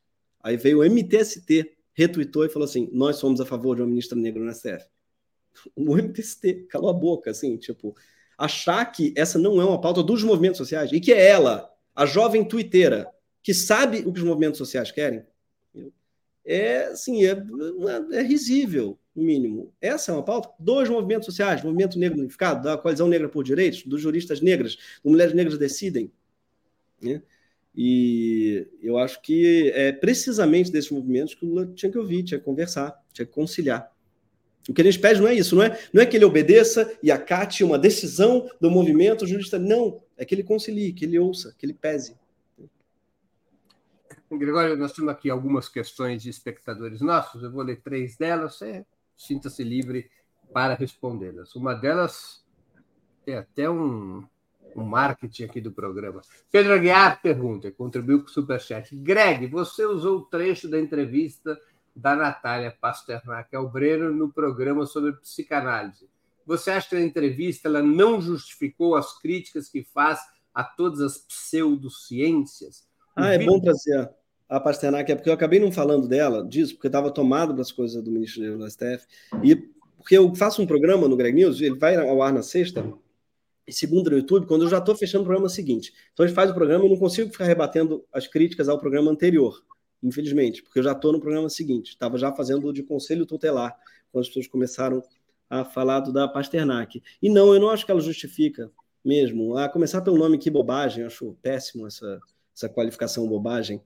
Aí 0.42 0.56
veio 0.56 0.80
o 0.80 0.84
MTST, 0.84 1.72
retuitou 1.92 2.44
e 2.44 2.48
falou 2.48 2.66
assim: 2.66 2.88
nós 2.92 3.16
somos 3.16 3.40
a 3.40 3.46
favor 3.46 3.76
de 3.76 3.82
uma 3.82 3.88
ministra 3.88 4.16
negra 4.16 4.42
no 4.42 4.52
STF. 4.52 4.86
O 5.76 5.96
MTST 5.96 6.66
calou 6.68 6.90
a 6.90 6.94
boca, 6.94 7.30
assim, 7.30 7.56
tipo, 7.56 7.94
achar 8.38 8.84
que 8.86 9.12
essa 9.16 9.38
não 9.38 9.60
é 9.60 9.64
uma 9.64 9.80
pauta 9.80 10.02
dos 10.02 10.22
movimentos 10.22 10.58
sociais 10.58 10.90
e 10.92 11.00
que 11.00 11.12
é 11.12 11.28
ela, 11.28 11.70
a 11.94 12.06
jovem 12.06 12.44
tuiteira, 12.44 13.08
que 13.42 13.52
sabe 13.52 13.98
o 14.06 14.12
que 14.12 14.20
os 14.20 14.26
movimentos 14.26 14.58
sociais 14.58 14.90
querem, 14.90 15.24
é 16.44 16.86
assim, 16.86 17.24
é, 17.24 17.36
é 18.12 18.22
risível, 18.22 18.98
no 19.14 19.22
mínimo. 19.22 19.72
Essa 19.80 20.10
é 20.10 20.14
uma 20.14 20.24
pauta 20.24 20.50
dos 20.58 20.88
movimentos 20.88 21.26
sociais, 21.26 21.62
movimento 21.62 21.98
negro 21.98 22.18
unificado, 22.18 22.64
da 22.64 22.76
coalizão 22.76 23.08
negra 23.08 23.28
por 23.28 23.44
direitos, 23.44 23.82
dos 23.84 24.00
juristas 24.00 24.40
negras, 24.40 24.76
do 25.04 25.10
Mulheres 25.10 25.34
Negras 25.34 25.58
Decidem. 25.58 26.10
Né? 27.00 27.22
E 27.74 28.66
eu 28.82 28.98
acho 28.98 29.20
que 29.22 29.70
é 29.74 29.92
precisamente 29.92 30.70
desses 30.70 30.90
movimentos 30.90 31.34
que 31.34 31.44
o 31.44 31.48
Lula 31.48 31.72
tinha 31.74 31.90
que 31.90 31.98
ouvir, 31.98 32.22
tinha 32.22 32.38
que 32.38 32.44
conversar, 32.44 32.94
tinha 33.12 33.24
que 33.24 33.32
conciliar. 33.32 33.90
O 34.68 34.72
que 34.72 34.80
a 34.80 34.84
gente 34.84 34.98
pede 34.98 35.20
não 35.20 35.26
é 35.26 35.34
isso, 35.34 35.56
não 35.56 35.62
é, 35.62 35.78
não 35.92 36.02
é 36.02 36.06
que 36.06 36.16
ele 36.16 36.24
obedeça 36.24 36.92
e 37.02 37.10
acate 37.10 37.64
uma 37.64 37.78
decisão 37.78 38.48
do 38.60 38.70
movimento 38.70 39.26
jurista, 39.26 39.58
não. 39.58 40.02
É 40.16 40.24
que 40.24 40.34
ele 40.34 40.44
concilie, 40.44 40.92
que 40.92 41.04
ele 41.04 41.18
ouça, 41.18 41.54
que 41.58 41.66
ele 41.66 41.74
pese. 41.74 42.14
Gregório, 44.38 44.76
nós 44.76 44.92
temos 44.92 45.10
aqui 45.10 45.30
algumas 45.30 45.68
questões 45.68 46.22
de 46.22 46.30
espectadores 46.30 47.00
nossos, 47.00 47.42
eu 47.42 47.50
vou 47.50 47.62
ler 47.62 47.80
três 47.80 48.16
delas, 48.16 48.56
você 48.56 48.86
sinta-se 49.16 49.62
livre 49.62 50.10
para 50.52 50.74
respondê-las. 50.74 51.54
Uma 51.54 51.74
delas 51.74 52.44
é 53.26 53.38
até 53.38 53.68
um, 53.68 54.26
o 54.74 54.82
marketing 54.82 55.44
aqui 55.44 55.60
do 55.60 55.72
programa. 55.72 56.20
Pedro 56.50 56.74
Aguiar 56.74 57.20
pergunta, 57.20 57.70
contribuiu 57.70 58.20
com 58.20 58.26
o 58.26 58.30
Superchat. 58.30 58.94
Greg, 58.96 59.46
você 59.46 59.84
usou 59.84 60.18
o 60.18 60.24
trecho 60.24 60.68
da 60.68 60.80
entrevista 60.80 61.58
da 61.94 62.16
Natália 62.16 62.76
Pasternak 62.80 63.54
ao 63.54 63.68
Breno 63.68 64.12
no 64.12 64.32
programa 64.32 64.86
sobre 64.86 65.12
psicanálise. 65.14 66.08
Você 66.46 66.70
acha 66.70 66.88
que 66.88 66.96
a 66.96 67.00
entrevista 67.00 67.68
ela 67.68 67.82
não 67.82 68.20
justificou 68.20 68.96
as 68.96 69.18
críticas 69.20 69.68
que 69.68 69.84
faz 69.84 70.20
a 70.52 70.64
todas 70.64 71.00
as 71.00 71.18
pseudociências? 71.18 72.88
Ah, 73.14 73.34
é 73.34 73.44
bom 73.44 73.60
trazer 73.60 74.10
a 74.52 74.60
Pasternak, 74.60 75.10
é 75.10 75.14
porque 75.14 75.30
eu 75.30 75.32
acabei 75.32 75.58
não 75.58 75.72
falando 75.72 76.06
dela, 76.06 76.46
disso, 76.46 76.74
porque 76.74 76.86
estava 76.86 77.10
tomado 77.10 77.54
das 77.54 77.72
coisas 77.72 78.02
do 78.02 78.10
ministro 78.10 78.58
do 78.58 78.70
STF, 78.70 79.06
e 79.42 79.56
porque 79.96 80.18
eu 80.18 80.34
faço 80.34 80.60
um 80.60 80.66
programa 80.66 81.08
no 81.08 81.16
Greg 81.16 81.34
News, 81.34 81.58
ele 81.62 81.78
vai 81.78 81.96
ao 81.96 82.22
ar 82.22 82.34
na 82.34 82.42
sexta, 82.42 82.84
e 83.66 83.72
segunda 83.72 84.10
no 84.10 84.18
YouTube, 84.18 84.46
quando 84.46 84.62
eu 84.62 84.68
já 84.68 84.76
estou 84.76 84.94
fechando 84.94 85.22
o 85.22 85.26
programa 85.26 85.48
seguinte. 85.48 85.94
Então 86.12 86.24
a 86.24 86.26
gente 86.26 86.36
faz 86.36 86.50
o 86.50 86.54
programa, 86.54 86.84
eu 86.84 86.90
não 86.90 86.98
consigo 86.98 87.30
ficar 87.30 87.46
rebatendo 87.46 88.04
as 88.12 88.26
críticas 88.26 88.68
ao 88.68 88.78
programa 88.78 89.10
anterior, 89.10 89.64
infelizmente, 90.02 90.62
porque 90.62 90.80
eu 90.80 90.82
já 90.82 90.92
estou 90.92 91.12
no 91.12 91.20
programa 91.20 91.48
seguinte. 91.48 91.90
Estava 91.90 92.18
já 92.18 92.30
fazendo 92.30 92.70
de 92.74 92.82
conselho 92.82 93.24
tutelar, 93.24 93.74
quando 94.10 94.22
as 94.22 94.28
pessoas 94.28 94.48
começaram 94.48 95.02
a 95.48 95.64
falar 95.64 96.00
do 96.00 96.12
da 96.12 96.28
Pasternak. 96.28 97.02
E 97.22 97.30
não, 97.30 97.54
eu 97.54 97.60
não 97.60 97.70
acho 97.70 97.86
que 97.86 97.90
ela 97.90 98.00
justifica 98.02 98.70
mesmo. 99.02 99.56
A 99.56 99.66
começar 99.66 100.02
pelo 100.02 100.18
nome 100.18 100.36
que 100.36 100.50
bobagem, 100.50 101.04
acho 101.04 101.38
péssimo 101.40 101.86
essa, 101.86 102.20
essa 102.54 102.68
qualificação 102.68 103.26
bobagem. 103.26 103.80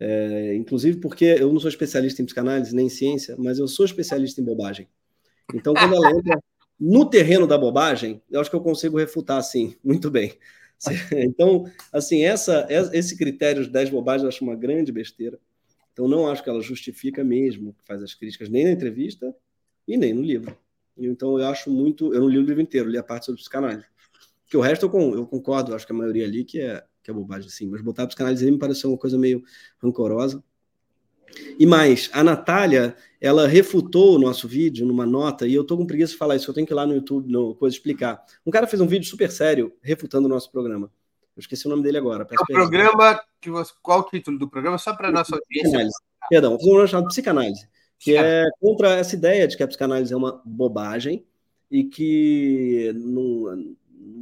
É, 0.00 0.54
inclusive 0.54 1.00
porque 1.00 1.24
eu 1.24 1.52
não 1.52 1.58
sou 1.58 1.68
especialista 1.68 2.22
em 2.22 2.24
psicanálise 2.24 2.74
nem 2.74 2.86
em 2.86 2.90
ciência, 2.90 3.34
mas 3.38 3.58
eu 3.58 3.66
sou 3.66 3.84
especialista 3.84 4.40
em 4.40 4.44
bobagem. 4.44 4.88
Então, 5.52 5.74
quando 5.74 5.94
ela 5.94 6.10
entra 6.10 6.38
no 6.78 7.08
terreno 7.08 7.46
da 7.46 7.58
bobagem, 7.58 8.22
eu 8.30 8.40
acho 8.40 8.50
que 8.50 8.54
eu 8.54 8.60
consigo 8.60 8.98
refutar, 8.98 9.42
sim, 9.42 9.74
muito 9.82 10.10
bem. 10.10 10.34
Então, 11.12 11.64
assim, 11.92 12.22
essa, 12.22 12.68
esse 12.92 13.16
critério 13.16 13.64
de 13.64 13.70
10 13.70 13.90
bobagens 13.90 14.22
eu 14.22 14.28
acho 14.28 14.44
uma 14.44 14.54
grande 14.54 14.92
besteira. 14.92 15.38
Então, 15.92 16.06
não 16.06 16.28
acho 16.28 16.44
que 16.44 16.48
ela 16.48 16.62
justifica 16.62 17.24
mesmo, 17.24 17.74
faz 17.84 18.00
as 18.00 18.14
críticas 18.14 18.48
nem 18.48 18.64
na 18.64 18.70
entrevista 18.70 19.34
e 19.88 19.96
nem 19.96 20.14
no 20.14 20.22
livro. 20.22 20.56
Então, 20.96 21.36
eu 21.38 21.46
acho 21.48 21.70
muito. 21.70 22.14
Eu 22.14 22.20
não 22.20 22.28
li 22.28 22.38
o 22.38 22.42
livro 22.42 22.62
inteiro, 22.62 22.88
li 22.88 22.96
a 22.96 23.02
parte 23.02 23.26
sobre 23.26 23.40
psicanálise. 23.40 23.86
Que 24.48 24.56
o 24.56 24.60
resto 24.60 24.86
eu, 24.86 25.14
eu 25.14 25.26
concordo, 25.26 25.74
acho 25.74 25.84
que 25.84 25.92
a 25.92 25.96
maioria 25.96 26.24
ali 26.24 26.44
que 26.44 26.60
é, 26.60 26.84
que 27.08 27.10
é 27.10 27.14
bobagem, 27.14 27.48
sim. 27.48 27.66
Mas 27.66 27.80
botar 27.80 28.02
a 28.02 28.06
psicanálise 28.06 28.50
me 28.50 28.58
pareceu 28.58 28.90
uma 28.90 28.98
coisa 28.98 29.16
meio 29.16 29.42
rancorosa. 29.82 30.44
E 31.58 31.64
mais, 31.64 32.10
a 32.12 32.22
Natália, 32.22 32.94
ela 33.20 33.46
refutou 33.46 34.16
o 34.16 34.18
nosso 34.18 34.46
vídeo 34.46 34.86
numa 34.86 35.06
nota, 35.06 35.46
e 35.46 35.54
eu 35.54 35.64
tô 35.64 35.76
com 35.76 35.86
preguiça 35.86 36.12
de 36.12 36.18
falar 36.18 36.36
isso, 36.36 36.50
eu 36.50 36.54
tenho 36.54 36.66
que 36.66 36.72
ir 36.72 36.76
lá 36.76 36.86
no 36.86 36.94
YouTube, 36.94 37.30
no 37.30 37.54
coisa 37.54 37.74
explicar. 37.74 38.22
Um 38.44 38.50
cara 38.50 38.66
fez 38.66 38.80
um 38.80 38.86
vídeo 38.86 39.08
super 39.08 39.30
sério 39.30 39.72
refutando 39.82 40.26
o 40.26 40.28
nosso 40.28 40.50
programa. 40.50 40.90
Eu 41.36 41.40
esqueci 41.40 41.66
o 41.66 41.70
nome 41.70 41.82
dele 41.82 41.98
agora. 41.98 42.26
É 42.30 42.34
o 42.34 42.46
programa 42.46 43.20
que 43.40 43.50
você, 43.50 43.72
qual 43.82 44.00
o 44.00 44.04
título 44.04 44.38
do 44.38 44.48
programa? 44.48 44.76
Só 44.76 44.94
para 44.94 45.10
nossa 45.10 45.34
audiência. 45.34 45.88
Perdão, 46.28 46.58
fazer 46.58 46.70
um 46.70 46.86
chamado 46.86 47.08
Psicanálise. 47.08 47.68
que 47.98 48.16
é 48.16 48.44
contra 48.60 48.96
essa 48.96 49.14
ideia 49.14 49.46
de 49.46 49.56
que 49.56 49.62
a 49.62 49.68
psicanálise 49.68 50.12
é 50.12 50.16
uma 50.16 50.42
bobagem 50.44 51.24
e 51.70 51.84
que 51.84 52.92
não 52.94 53.76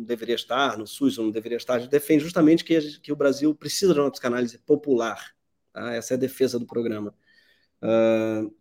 deveria 0.07 0.34
estar 0.34 0.78
no 0.78 0.86
SUS, 0.86 1.18
não 1.18 1.30
deveria 1.30 1.57
estar. 1.57 1.74
A 1.74 1.78
gente 1.78 1.90
defende 1.90 2.24
justamente 2.24 2.64
que, 2.64 3.00
que 3.00 3.12
o 3.12 3.16
Brasil 3.16 3.54
precisa 3.54 3.92
de 3.92 4.00
uma 4.00 4.11
psicanálise 4.11 4.59
popular. 4.59 5.34
Tá? 5.72 5.92
Essa 5.94 6.14
é 6.14 6.16
a 6.16 6.20
defesa 6.20 6.59
do 6.59 6.66
programa. 6.66 7.14
Uh, 7.82 8.52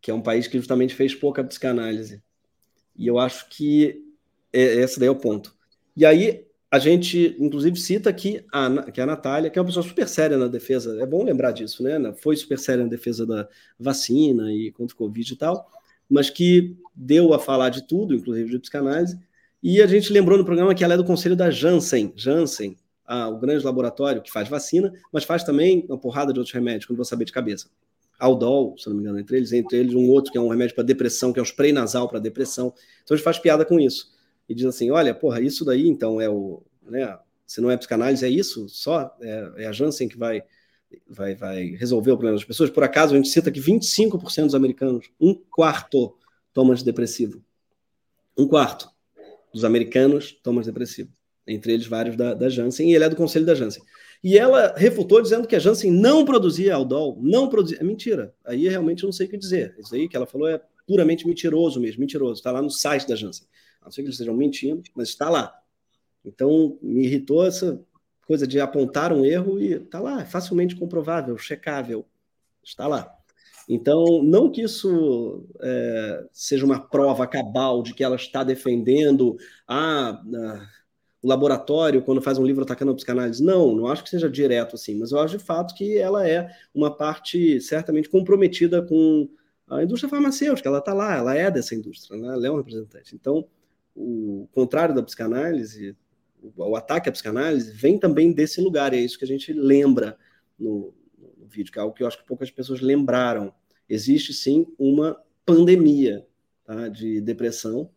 que 0.00 0.10
é 0.10 0.14
um 0.14 0.20
país 0.20 0.46
que 0.46 0.58
justamente 0.58 0.94
fez 0.94 1.14
pouca 1.14 1.42
psicanálise. 1.42 2.22
E 2.96 3.06
eu 3.06 3.18
acho 3.18 3.48
que 3.48 4.04
é, 4.52 4.60
esse 4.76 4.98
daí 4.98 5.08
é 5.08 5.10
o 5.10 5.16
ponto. 5.16 5.56
E 5.96 6.04
aí, 6.04 6.46
a 6.70 6.78
gente, 6.78 7.36
inclusive, 7.38 7.76
cita 7.78 8.10
aqui 8.10 8.44
a, 8.52 8.90
que 8.90 9.00
a 9.00 9.06
Natália, 9.06 9.50
que 9.50 9.58
é 9.58 9.62
uma 9.62 9.66
pessoa 9.66 9.86
super 9.86 10.06
séria 10.08 10.36
na 10.36 10.48
defesa, 10.48 11.00
é 11.00 11.06
bom 11.06 11.24
lembrar 11.24 11.52
disso, 11.52 11.82
né? 11.82 12.12
Foi 12.14 12.36
super 12.36 12.58
séria 12.58 12.84
na 12.84 12.90
defesa 12.90 13.26
da 13.26 13.48
vacina 13.78 14.52
e 14.52 14.70
contra 14.72 14.94
o 14.94 14.98
Covid 14.98 15.32
e 15.32 15.36
tal, 15.36 15.70
mas 16.08 16.30
que 16.30 16.76
deu 16.94 17.32
a 17.32 17.38
falar 17.38 17.70
de 17.70 17.86
tudo, 17.86 18.14
inclusive 18.14 18.50
de 18.50 18.58
psicanálise, 18.58 19.18
e 19.62 19.82
a 19.82 19.86
gente 19.86 20.12
lembrou 20.12 20.38
no 20.38 20.44
programa 20.44 20.74
que 20.74 20.84
ela 20.84 20.94
é 20.94 20.96
do 20.96 21.04
conselho 21.04 21.34
da 21.34 21.50
Janssen, 21.50 22.12
Janssen, 22.14 22.76
o 23.08 23.38
grande 23.38 23.64
laboratório 23.64 24.22
que 24.22 24.30
faz 24.30 24.48
vacina, 24.48 24.92
mas 25.12 25.24
faz 25.24 25.42
também 25.42 25.84
uma 25.88 25.98
porrada 25.98 26.32
de 26.32 26.38
outros 26.38 26.54
remédios, 26.54 26.84
que 26.84 26.92
eu 26.92 26.94
não 26.94 26.98
vou 26.98 27.04
saber 27.04 27.24
de 27.24 27.32
cabeça. 27.32 27.68
Aldol, 28.18 28.76
se 28.76 28.88
não 28.88 28.96
me 28.96 29.02
engano, 29.02 29.18
entre 29.18 29.36
eles, 29.36 29.52
entre 29.52 29.78
eles 29.78 29.94
um 29.94 30.08
outro 30.10 30.30
que 30.30 30.38
é 30.38 30.40
um 30.40 30.48
remédio 30.48 30.74
para 30.74 30.84
depressão, 30.84 31.32
que 31.32 31.38
é 31.38 31.42
um 31.42 31.44
spray 31.44 31.72
nasal 31.72 32.08
para 32.08 32.18
depressão. 32.18 32.72
Então 33.02 33.14
a 33.14 33.16
gente 33.16 33.24
faz 33.24 33.38
piada 33.38 33.64
com 33.64 33.80
isso. 33.80 34.12
E 34.48 34.54
diz 34.54 34.66
assim: 34.66 34.90
olha, 34.90 35.14
porra, 35.14 35.40
isso 35.40 35.64
daí 35.64 35.88
então 35.88 36.20
é 36.20 36.28
o. 36.28 36.62
Né, 36.82 37.16
se 37.46 37.60
não 37.60 37.70
é 37.70 37.76
psicanálise, 37.76 38.24
é 38.24 38.28
isso 38.28 38.68
só? 38.68 39.16
É, 39.20 39.52
é 39.58 39.66
a 39.66 39.72
Janssen 39.72 40.08
que 40.08 40.18
vai, 40.18 40.42
vai, 41.08 41.34
vai 41.34 41.64
resolver 41.76 42.10
o 42.10 42.16
problema 42.16 42.36
das 42.36 42.44
pessoas? 42.44 42.70
Por 42.70 42.82
acaso, 42.82 43.14
a 43.14 43.16
gente 43.16 43.28
cita 43.28 43.50
que 43.50 43.60
25% 43.60 44.46
dos 44.46 44.54
americanos, 44.54 45.10
um 45.20 45.34
quarto, 45.34 46.14
tomam 46.52 46.72
antidepressivo. 46.72 47.42
Um 48.36 48.46
quarto 48.48 48.90
dos 49.58 49.64
americanos 49.64 50.32
tomam 50.42 50.60
antidepressivo. 50.60 51.10
Entre 51.46 51.72
eles, 51.72 51.86
vários 51.86 52.16
da, 52.16 52.34
da 52.34 52.48
Janssen, 52.48 52.90
e 52.90 52.94
ele 52.94 53.04
é 53.04 53.08
do 53.08 53.16
conselho 53.16 53.46
da 53.46 53.54
Janssen. 53.54 53.82
E 54.22 54.36
ela 54.36 54.74
refutou 54.76 55.22
dizendo 55.22 55.46
que 55.46 55.56
a 55.56 55.58
Janssen 55.58 55.90
não 55.90 56.24
produzia 56.24 56.74
Aldol, 56.74 57.18
não 57.22 57.48
produzia. 57.48 57.78
É 57.80 57.84
mentira. 57.84 58.34
Aí 58.44 58.68
realmente 58.68 59.02
eu 59.02 59.06
não 59.06 59.12
sei 59.12 59.26
o 59.26 59.30
que 59.30 59.38
dizer. 59.38 59.74
Isso 59.78 59.94
aí 59.94 60.08
que 60.08 60.16
ela 60.16 60.26
falou 60.26 60.48
é 60.48 60.60
puramente 60.86 61.26
mentiroso 61.26 61.80
mesmo, 61.80 62.00
mentiroso. 62.00 62.34
Está 62.34 62.50
lá 62.50 62.60
no 62.60 62.70
site 62.70 63.06
da 63.06 63.14
Janssen. 63.14 63.46
A 63.80 63.86
não 63.86 63.92
ser 63.92 64.02
que 64.02 64.06
eles 64.06 64.14
estejam 64.14 64.34
mentindo, 64.34 64.82
mas 64.94 65.08
está 65.08 65.30
lá. 65.30 65.54
Então 66.24 66.78
me 66.82 67.04
irritou 67.04 67.46
essa 67.46 67.80
coisa 68.26 68.46
de 68.46 68.60
apontar 68.60 69.12
um 69.12 69.24
erro 69.24 69.58
e 69.58 69.74
está 69.74 70.00
lá, 70.00 70.20
é 70.20 70.24
facilmente 70.24 70.76
comprovável, 70.76 71.38
checável. 71.38 72.04
Está 72.62 72.86
lá. 72.86 73.17
Então, 73.68 74.22
não 74.22 74.50
que 74.50 74.62
isso 74.62 75.46
é, 75.60 76.24
seja 76.32 76.64
uma 76.64 76.80
prova 76.80 77.26
cabal 77.26 77.82
de 77.82 77.92
que 77.92 78.02
ela 78.02 78.16
está 78.16 78.42
defendendo 78.42 79.36
a, 79.66 80.10
a 80.10 80.68
o 81.22 81.28
laboratório 81.28 82.02
quando 82.02 82.22
faz 82.22 82.38
um 82.38 82.44
livro 82.44 82.62
atacando 82.62 82.92
a 82.92 82.94
psicanálise. 82.94 83.42
Não, 83.42 83.74
não 83.74 83.86
acho 83.88 84.04
que 84.04 84.10
seja 84.10 84.30
direto 84.30 84.76
assim, 84.76 84.96
mas 84.96 85.12
eu 85.12 85.18
acho 85.18 85.36
de 85.36 85.44
fato 85.44 85.74
que 85.74 85.98
ela 85.98 86.28
é 86.28 86.50
uma 86.74 86.94
parte 86.94 87.60
certamente 87.60 88.08
comprometida 88.08 88.82
com 88.82 89.28
a 89.68 89.82
indústria 89.82 90.08
farmacêutica, 90.08 90.68
ela 90.68 90.78
está 90.78 90.94
lá, 90.94 91.16
ela 91.16 91.34
é 91.34 91.50
dessa 91.50 91.74
indústria, 91.74 92.18
né? 92.18 92.28
ela 92.28 92.46
é 92.46 92.50
um 92.50 92.56
representante. 92.56 93.14
Então, 93.14 93.46
o 93.94 94.48
contrário 94.52 94.94
da 94.94 95.02
psicanálise, 95.02 95.94
o, 96.40 96.70
o 96.70 96.76
ataque 96.76 97.08
à 97.08 97.12
psicanálise, 97.12 97.72
vem 97.72 97.98
também 97.98 98.32
desse 98.32 98.60
lugar, 98.60 98.94
é 98.94 98.96
isso 98.96 99.18
que 99.18 99.24
a 99.24 99.28
gente 99.28 99.52
lembra 99.52 100.16
no 100.58 100.94
vídeo, 101.48 101.72
que 101.72 101.78
é 101.78 101.82
algo 101.82 101.94
que 101.94 102.02
eu 102.02 102.06
acho 102.06 102.18
que 102.18 102.26
poucas 102.26 102.50
pessoas 102.50 102.80
lembraram. 102.80 103.52
Existe 103.88 104.32
sim 104.32 104.66
uma 104.78 105.20
pandemia 105.44 106.26
tá, 106.64 106.88
de 106.88 107.20
depressão, 107.20 107.90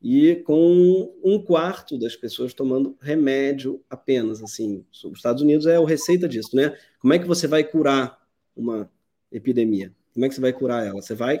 e 0.00 0.36
com 0.36 1.14
um 1.24 1.42
quarto 1.42 1.98
das 1.98 2.14
pessoas 2.14 2.52
tomando 2.52 2.96
remédio 3.00 3.82
apenas. 3.88 4.42
Assim, 4.42 4.84
os 4.90 5.16
Estados 5.16 5.42
Unidos 5.42 5.66
é 5.66 5.78
o 5.78 5.84
receita 5.84 6.28
disso, 6.28 6.54
né? 6.54 6.76
Como 6.98 7.14
é 7.14 7.18
que 7.18 7.26
você 7.26 7.46
vai 7.46 7.64
curar 7.64 8.22
uma 8.54 8.90
epidemia? 9.32 9.94
Como 10.12 10.26
é 10.26 10.28
que 10.28 10.34
você 10.34 10.42
vai 10.42 10.52
curar 10.52 10.86
ela? 10.86 11.00
Você 11.00 11.14
vai 11.14 11.40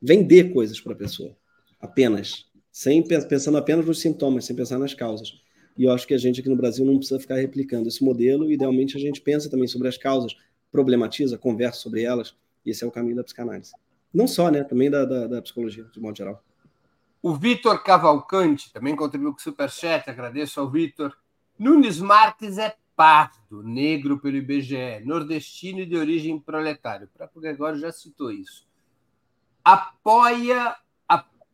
vender 0.00 0.52
coisas 0.52 0.80
para 0.80 0.94
a 0.94 0.96
pessoa, 0.96 1.36
apenas, 1.80 2.46
sem 2.72 3.02
pensando 3.02 3.58
apenas 3.58 3.86
nos 3.86 4.00
sintomas, 4.00 4.44
sem 4.44 4.56
pensar 4.56 4.78
nas 4.78 4.94
causas. 4.94 5.40
E 5.76 5.84
eu 5.84 5.92
acho 5.92 6.06
que 6.06 6.14
a 6.14 6.18
gente 6.18 6.40
aqui 6.40 6.48
no 6.48 6.56
Brasil 6.56 6.84
não 6.84 6.96
precisa 6.96 7.20
ficar 7.20 7.36
replicando 7.36 7.88
esse 7.88 8.02
modelo. 8.02 8.50
Idealmente, 8.50 8.96
a 8.96 9.00
gente 9.00 9.20
pensa 9.20 9.50
também 9.50 9.68
sobre 9.68 9.88
as 9.88 9.98
causas, 9.98 10.34
problematiza, 10.72 11.36
conversa 11.36 11.80
sobre 11.80 12.02
elas. 12.02 12.34
E 12.64 12.70
esse 12.70 12.82
é 12.82 12.86
o 12.86 12.90
caminho 12.90 13.16
da 13.16 13.24
psicanálise. 13.24 13.72
Não 14.12 14.26
só, 14.26 14.50
né? 14.50 14.64
Também 14.64 14.90
da, 14.90 15.04
da, 15.04 15.26
da 15.26 15.42
psicologia, 15.42 15.84
de 15.92 16.00
modo 16.00 16.16
geral. 16.16 16.42
O 17.22 17.34
Vitor 17.34 17.82
Cavalcante 17.82 18.72
também 18.72 18.94
contribuiu 18.96 19.32
com 19.32 19.38
o 19.38 19.42
Superchat, 19.42 20.08
agradeço 20.08 20.60
ao 20.60 20.70
Vitor. 20.70 21.16
Nunes 21.58 22.00
Marques 22.00 22.56
é 22.56 22.74
pardo, 22.94 23.62
negro 23.62 24.18
pelo 24.18 24.36
IBGE, 24.36 25.02
nordestino 25.04 25.80
e 25.80 25.86
de 25.86 25.96
origem 25.96 26.38
proletário. 26.38 27.06
O 27.06 27.18
próprio 27.18 27.42
Gregório 27.42 27.78
já 27.78 27.92
citou 27.92 28.32
isso. 28.32 28.66
Apoia 29.62 30.74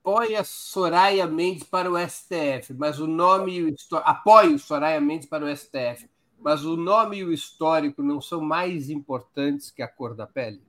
apoia 0.03 0.43
Soraya 0.43 1.27
Mendes 1.27 1.63
para 1.63 1.91
o 1.91 1.97
STF, 1.97 2.75
mas 2.77 2.99
o 2.99 3.07
nome 3.07 3.53
e 3.53 3.63
o 3.63 3.75
apoio 3.99 4.59
Soraya 4.59 5.01
Mendes 5.01 5.29
para 5.29 5.45
o 5.45 5.57
STF, 5.57 6.09
mas 6.41 6.65
o 6.65 6.77
nome 6.77 7.19
e 7.19 7.25
o 7.25 7.33
histórico 7.33 8.03
não 8.03 8.21
são 8.21 8.41
mais 8.41 8.91
importantes 8.91 9.71
que 9.71 9.81
a 9.81 9.87
cor 9.87 10.15
da 10.15 10.27
pele? 10.27 10.61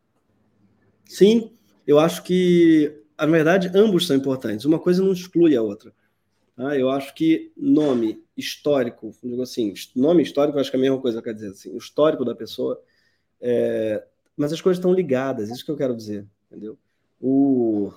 Sim, 1.06 1.52
eu 1.88 2.00
acho 2.00 2.24
que 2.24 3.04
na 3.18 3.26
verdade, 3.28 3.72
ambos 3.74 4.08
são 4.08 4.16
importantes. 4.16 4.66
Uma 4.66 4.80
coisa 4.80 5.04
não 5.04 5.14
exclui 5.14 5.56
a 5.56 5.62
outra. 5.62 5.94
Tá? 6.56 6.78
Eu 6.78 6.90
acho 6.90 7.14
que 7.14 7.52
nome 7.56 8.24
histórico, 8.36 9.12
digo 9.24 9.42
assim, 9.42 9.74
nome 9.96 10.24
histórico, 10.24 10.60
acho 10.60 10.70
que 10.70 10.78
é 10.78 10.80
a 10.80 10.82
mesma 10.82 11.00
coisa, 11.00 11.22
quer 11.22 11.34
dizer 11.34 11.50
assim, 11.50 11.72
o 11.72 11.78
histórico 11.78 12.26
da 12.26 12.36
pessoa, 12.36 12.82
é... 13.40 14.04
mas 14.36 14.52
as 14.52 14.62
coisas 14.62 14.80
estão 14.80 14.94
ligadas, 14.94 15.50
isso 15.50 15.64
que 15.64 15.72
eu 15.72 15.78
quero 15.78 15.96
dizer, 15.96 16.26
entendeu? 16.48 16.78
O, 17.22 17.92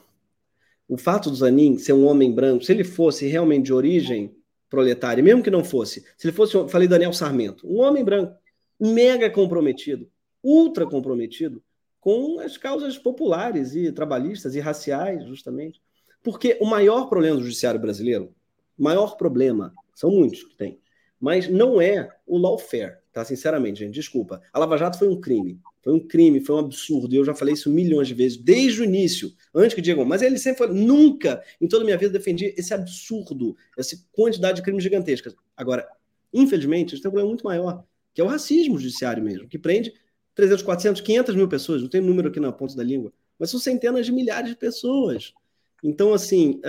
o 0.88 0.96
fato 0.96 1.30
do 1.30 1.36
Zanin 1.36 1.78
ser 1.78 1.92
um 1.92 2.06
homem 2.06 2.32
branco, 2.32 2.64
se 2.64 2.72
ele 2.72 2.84
fosse 2.84 3.26
realmente 3.26 3.66
de 3.66 3.72
origem 3.72 4.34
proletária, 4.68 5.22
mesmo 5.22 5.42
que 5.42 5.50
não 5.50 5.64
fosse, 5.64 6.04
se 6.16 6.26
ele 6.26 6.36
fosse, 6.36 6.68
falei 6.68 6.88
Daniel 6.88 7.12
Sarmento, 7.12 7.66
um 7.66 7.80
homem 7.80 8.04
branco, 8.04 8.34
mega 8.78 9.30
comprometido, 9.30 10.08
ultra 10.42 10.86
comprometido, 10.86 11.62
com 12.00 12.38
as 12.38 12.56
causas 12.56 12.96
populares 12.96 13.74
e 13.74 13.90
trabalhistas 13.90 14.54
e 14.54 14.60
raciais, 14.60 15.24
justamente. 15.24 15.80
Porque 16.22 16.56
o 16.60 16.64
maior 16.64 17.08
problema 17.08 17.36
do 17.36 17.42
judiciário 17.42 17.80
brasileiro, 17.80 18.32
maior 18.78 19.16
problema, 19.16 19.74
são 19.94 20.10
muitos 20.10 20.44
que 20.44 20.56
tem, 20.56 20.78
mas 21.18 21.48
não 21.48 21.80
é 21.80 22.08
o 22.26 22.38
lawfare, 22.38 22.98
tá? 23.16 23.24
Sinceramente, 23.24 23.78
gente, 23.78 23.94
desculpa. 23.94 24.42
A 24.52 24.58
Lava 24.58 24.76
Jato 24.76 24.98
foi 24.98 25.08
um 25.08 25.18
crime. 25.18 25.58
Foi 25.82 25.94
um 25.94 25.98
crime, 25.98 26.38
foi 26.38 26.54
um 26.56 26.58
absurdo. 26.58 27.14
E 27.14 27.16
eu 27.16 27.24
já 27.24 27.34
falei 27.34 27.54
isso 27.54 27.70
milhões 27.70 28.08
de 28.08 28.12
vezes, 28.12 28.36
desde 28.36 28.82
o 28.82 28.84
início, 28.84 29.32
antes 29.54 29.74
que 29.74 29.80
digam, 29.80 30.04
mas 30.04 30.20
ele 30.20 30.36
sempre 30.36 30.58
foi. 30.58 30.68
Nunca, 30.68 31.42
em 31.58 31.66
toda 31.66 31.82
a 31.82 31.86
minha 31.86 31.96
vida, 31.96 32.12
defendi 32.12 32.52
esse 32.58 32.74
absurdo, 32.74 33.56
essa 33.78 33.96
quantidade 34.12 34.56
de 34.56 34.62
crimes 34.62 34.82
gigantescas. 34.82 35.34
Agora, 35.56 35.88
infelizmente, 36.30 36.90
gente 36.90 37.00
tem 37.00 37.08
um 37.08 37.12
problema 37.12 37.28
muito 37.30 37.42
maior, 37.42 37.84
que 38.12 38.20
é 38.20 38.24
o 38.24 38.26
racismo 38.26 38.78
judiciário 38.78 39.24
mesmo, 39.24 39.48
que 39.48 39.58
prende 39.58 39.94
300, 40.34 40.62
400, 40.62 41.00
500 41.00 41.34
mil 41.36 41.48
pessoas, 41.48 41.80
não 41.80 41.88
tem 41.88 42.02
número 42.02 42.28
aqui 42.28 42.38
na 42.38 42.52
ponta 42.52 42.76
da 42.76 42.84
língua, 42.84 43.10
mas 43.38 43.48
são 43.48 43.58
centenas 43.58 44.04
de 44.04 44.12
milhares 44.12 44.50
de 44.50 44.56
pessoas. 44.56 45.32
Então, 45.88 46.12
assim, 46.12 46.60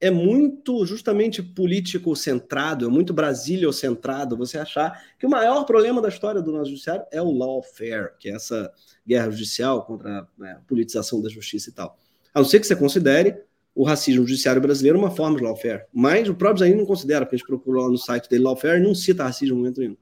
é 0.00 0.10
muito 0.10 0.86
justamente 0.86 1.42
político 1.42 2.16
centrado, 2.16 2.86
é 2.86 2.88
muito 2.88 3.12
brasileiro-centrado 3.12 4.34
você 4.34 4.56
achar 4.56 4.98
que 5.18 5.26
o 5.26 5.30
maior 5.30 5.64
problema 5.64 6.00
da 6.00 6.08
história 6.08 6.40
do 6.40 6.50
nosso 6.50 6.70
judiciário 6.70 7.04
é 7.12 7.20
o 7.20 7.30
lawfare, 7.30 8.12
que 8.18 8.30
é 8.30 8.32
essa 8.32 8.72
guerra 9.06 9.30
judicial 9.30 9.84
contra 9.84 10.26
né, 10.38 10.52
a 10.52 10.60
politização 10.66 11.20
da 11.20 11.28
justiça 11.28 11.68
e 11.68 11.72
tal. 11.74 11.98
A 12.32 12.40
não 12.40 12.46
ser 12.46 12.60
que 12.60 12.66
você 12.66 12.74
considere 12.74 13.36
o 13.74 13.84
racismo 13.84 14.26
judiciário 14.26 14.62
brasileiro 14.62 14.98
uma 14.98 15.10
forma 15.10 15.36
de 15.36 15.44
lawfare, 15.44 15.84
mas 15.92 16.26
o 16.26 16.34
próprio 16.34 16.60
Zanin 16.60 16.76
não 16.76 16.86
considera, 16.86 17.26
porque 17.26 17.36
a 17.36 17.38
gente 17.38 17.46
procurou 17.46 17.84
lá 17.84 17.90
no 17.90 17.98
site 17.98 18.26
dele 18.26 18.44
lawfare 18.44 18.80
e 18.80 18.82
não 18.82 18.94
cita 18.94 19.24
racismo 19.24 19.54
em 19.54 19.58
momento 19.58 19.80
nenhum. 19.80 19.98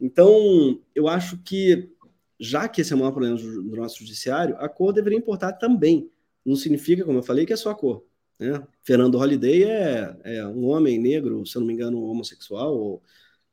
Então, 0.00 0.80
eu 0.94 1.08
acho 1.08 1.38
que 1.38 1.90
já 2.38 2.68
que 2.68 2.82
esse 2.82 2.92
é 2.92 2.96
o 2.96 3.00
maior 3.00 3.10
problema 3.10 3.36
do 3.36 3.76
nosso 3.76 3.98
judiciário, 3.98 4.54
a 4.60 4.68
cor 4.68 4.92
deveria 4.92 5.18
importar 5.18 5.54
também. 5.54 6.08
Não 6.44 6.56
significa, 6.56 7.04
como 7.04 7.18
eu 7.18 7.22
falei, 7.22 7.46
que 7.46 7.52
é 7.52 7.56
só 7.56 7.70
a 7.70 7.74
cor. 7.74 8.04
Né? 8.38 8.62
Fernando 8.82 9.18
Holliday 9.18 9.64
é, 9.64 10.16
é, 10.24 10.46
um 10.46 10.66
homem 10.68 10.98
negro, 10.98 11.44
se 11.44 11.56
eu 11.56 11.60
não 11.60 11.66
me 11.66 11.74
engano, 11.74 12.02
homossexual 12.02 12.74
ou, 12.74 13.02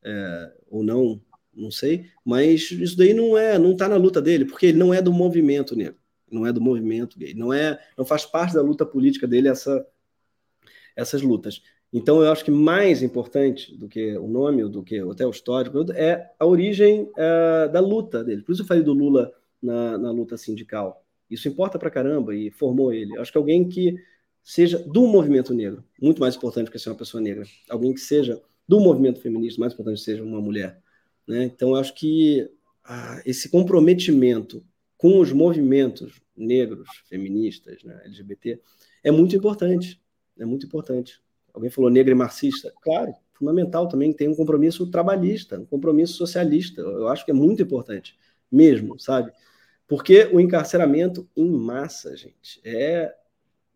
é, 0.03 0.53
ou 0.69 0.83
não, 0.83 1.21
não 1.53 1.69
sei. 1.69 2.09
Mas 2.23 2.71
isso 2.71 2.97
daí 2.97 3.13
não 3.13 3.37
é, 3.37 3.59
não 3.59 3.73
está 3.73 3.89
na 3.89 3.97
luta 3.97 4.21
dele, 4.21 4.45
porque 4.45 4.67
ele 4.67 4.77
não 4.77 4.93
é 4.93 5.01
do 5.01 5.11
movimento 5.11 5.75
negro, 5.75 5.99
não 6.31 6.45
é 6.45 6.53
do 6.53 6.61
movimento 6.61 7.19
gay, 7.19 7.33
não 7.33 7.51
é, 7.53 7.79
não 7.97 8.05
faz 8.05 8.25
parte 8.25 8.53
da 8.53 8.61
luta 8.61 8.85
política 8.85 9.27
dele 9.27 9.49
essa, 9.49 9.85
essas 10.95 11.21
lutas. 11.21 11.61
Então, 11.91 12.21
eu 12.21 12.31
acho 12.31 12.43
que 12.43 12.51
mais 12.51 13.01
importante 13.01 13.75
do 13.77 13.87
que 13.87 14.17
o 14.17 14.27
nome, 14.27 14.67
do 14.69 14.83
que 14.83 14.99
até 14.99 15.25
o 15.25 15.29
histórico, 15.29 15.85
é 15.93 16.29
a 16.37 16.45
origem 16.45 17.03
uh, 17.03 17.71
da 17.71 17.79
luta 17.79 18.23
dele. 18.23 18.41
Por 18.41 18.51
isso 18.51 18.61
eu 18.61 18.67
falei 18.67 18.83
do 18.83 18.93
Lula 18.93 19.31
na, 19.61 19.97
na 19.97 20.11
luta 20.11 20.37
sindical. 20.37 21.06
Isso 21.29 21.47
importa 21.47 21.77
pra 21.77 21.89
caramba 21.89 22.35
e 22.35 22.49
formou 22.51 22.93
ele. 22.93 23.17
Acho 23.19 23.31
que 23.31 23.37
alguém 23.37 23.67
que 23.67 23.95
seja 24.43 24.79
do 24.79 25.05
movimento 25.07 25.53
negro, 25.53 25.83
muito 26.01 26.21
mais 26.21 26.35
importante 26.35 26.71
que 26.71 26.79
ser 26.79 26.89
uma 26.89 26.95
pessoa 26.95 27.21
negra. 27.21 27.45
Alguém 27.69 27.93
que 27.93 27.99
seja 27.99 28.41
do 28.67 28.79
movimento 28.79 29.19
feminista, 29.19 29.59
mais 29.59 29.73
importante 29.73 29.97
que 29.97 30.05
seja 30.05 30.23
uma 30.23 30.41
mulher. 30.41 30.81
Né? 31.27 31.43
Então, 31.43 31.75
acho 31.75 31.93
que 31.93 32.49
ah, 32.83 33.21
esse 33.25 33.49
comprometimento 33.49 34.63
com 34.97 35.19
os 35.19 35.31
movimentos 35.31 36.21
negros, 36.35 36.89
feministas, 37.07 37.83
né, 37.83 38.01
LGBT, 38.05 38.59
é 39.03 39.11
muito 39.11 39.35
importante. 39.35 40.01
É 40.39 40.45
muito 40.45 40.65
importante. 40.65 41.21
Alguém 41.53 41.69
falou 41.69 41.89
negro 41.89 42.11
e 42.11 42.15
marxista. 42.15 42.73
Claro, 42.81 43.13
fundamental 43.33 43.87
também 43.87 44.13
tem 44.13 44.27
um 44.27 44.35
compromisso 44.35 44.89
trabalhista, 44.89 45.59
um 45.59 45.65
compromisso 45.65 46.13
socialista. 46.13 46.81
Eu 46.81 47.07
acho 47.07 47.25
que 47.25 47.31
é 47.31 47.33
muito 47.33 47.61
importante, 47.61 48.17
mesmo, 48.51 48.99
sabe? 48.99 49.31
Porque 49.87 50.29
o 50.33 50.39
encarceramento 50.39 51.27
em 51.35 51.49
massa, 51.49 52.15
gente, 52.15 52.59
é 52.63 53.13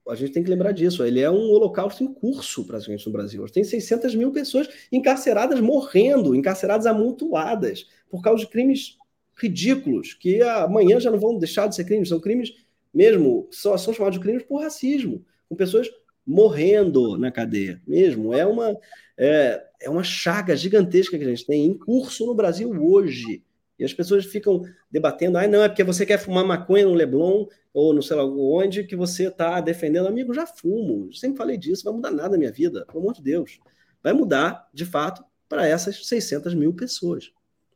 a 0.09 0.15
gente 0.15 0.31
tem 0.31 0.43
que 0.43 0.49
lembrar 0.49 0.71
disso. 0.71 1.03
Ele 1.03 1.19
é 1.19 1.29
um 1.29 1.51
holocausto 1.51 2.03
em 2.03 2.13
curso, 2.13 2.65
praticamente, 2.65 3.05
no 3.05 3.13
Brasil. 3.13 3.45
Tem 3.47 3.63
600 3.63 4.15
mil 4.15 4.31
pessoas 4.31 4.67
encarceradas, 4.91 5.59
morrendo, 5.59 6.35
encarceradas 6.35 6.85
amontoadas, 6.85 7.87
por 8.09 8.21
causa 8.21 8.43
de 8.43 8.49
crimes 8.49 8.97
ridículos, 9.35 10.13
que 10.13 10.41
amanhã 10.41 10.99
já 10.99 11.09
não 11.09 11.19
vão 11.19 11.37
deixar 11.37 11.67
de 11.67 11.75
ser 11.75 11.85
crimes. 11.85 12.09
São 12.09 12.19
crimes 12.19 12.53
mesmo, 12.93 13.47
só 13.51 13.77
são 13.77 13.93
chamados 13.93 14.17
de 14.17 14.23
crimes 14.23 14.43
por 14.43 14.61
racismo, 14.61 15.23
com 15.47 15.55
pessoas 15.55 15.89
morrendo 16.25 17.17
na 17.17 17.31
cadeia 17.31 17.81
mesmo. 17.87 18.33
É 18.33 18.45
uma, 18.45 18.75
é, 19.17 19.63
é 19.81 19.89
uma 19.89 20.03
chaga 20.03 20.55
gigantesca 20.55 21.17
que 21.17 21.23
a 21.23 21.29
gente 21.29 21.45
tem 21.45 21.65
em 21.65 21.77
curso 21.77 22.25
no 22.25 22.35
Brasil 22.35 22.69
hoje. 22.71 23.43
E 23.81 23.83
as 23.83 23.91
pessoas 23.91 24.27
ficam 24.27 24.63
debatendo, 24.91 25.39
ah, 25.39 25.47
não, 25.47 25.63
é 25.63 25.67
porque 25.67 25.83
você 25.83 26.05
quer 26.05 26.19
fumar 26.19 26.45
maconha 26.45 26.85
no 26.85 26.93
Leblon 26.93 27.47
ou 27.73 27.95
no 27.95 28.03
sei 28.03 28.15
lá 28.15 28.23
onde 28.23 28.83
que 28.83 28.95
você 28.95 29.27
está 29.27 29.59
defendendo. 29.59 30.05
Amigo, 30.05 30.35
já 30.35 30.45
fumo, 30.45 31.11
sempre 31.11 31.39
falei 31.39 31.57
disso, 31.57 31.83
vai 31.83 31.91
mudar 31.91 32.11
nada 32.11 32.29
na 32.29 32.37
minha 32.37 32.51
vida, 32.51 32.85
pelo 32.85 32.99
amor 32.99 33.15
de 33.15 33.23
Deus. 33.23 33.59
Vai 34.03 34.13
mudar, 34.13 34.69
de 34.71 34.85
fato, 34.85 35.25
para 35.49 35.67
essas 35.67 36.05
600 36.05 36.53
mil 36.53 36.75
pessoas. 36.75 37.33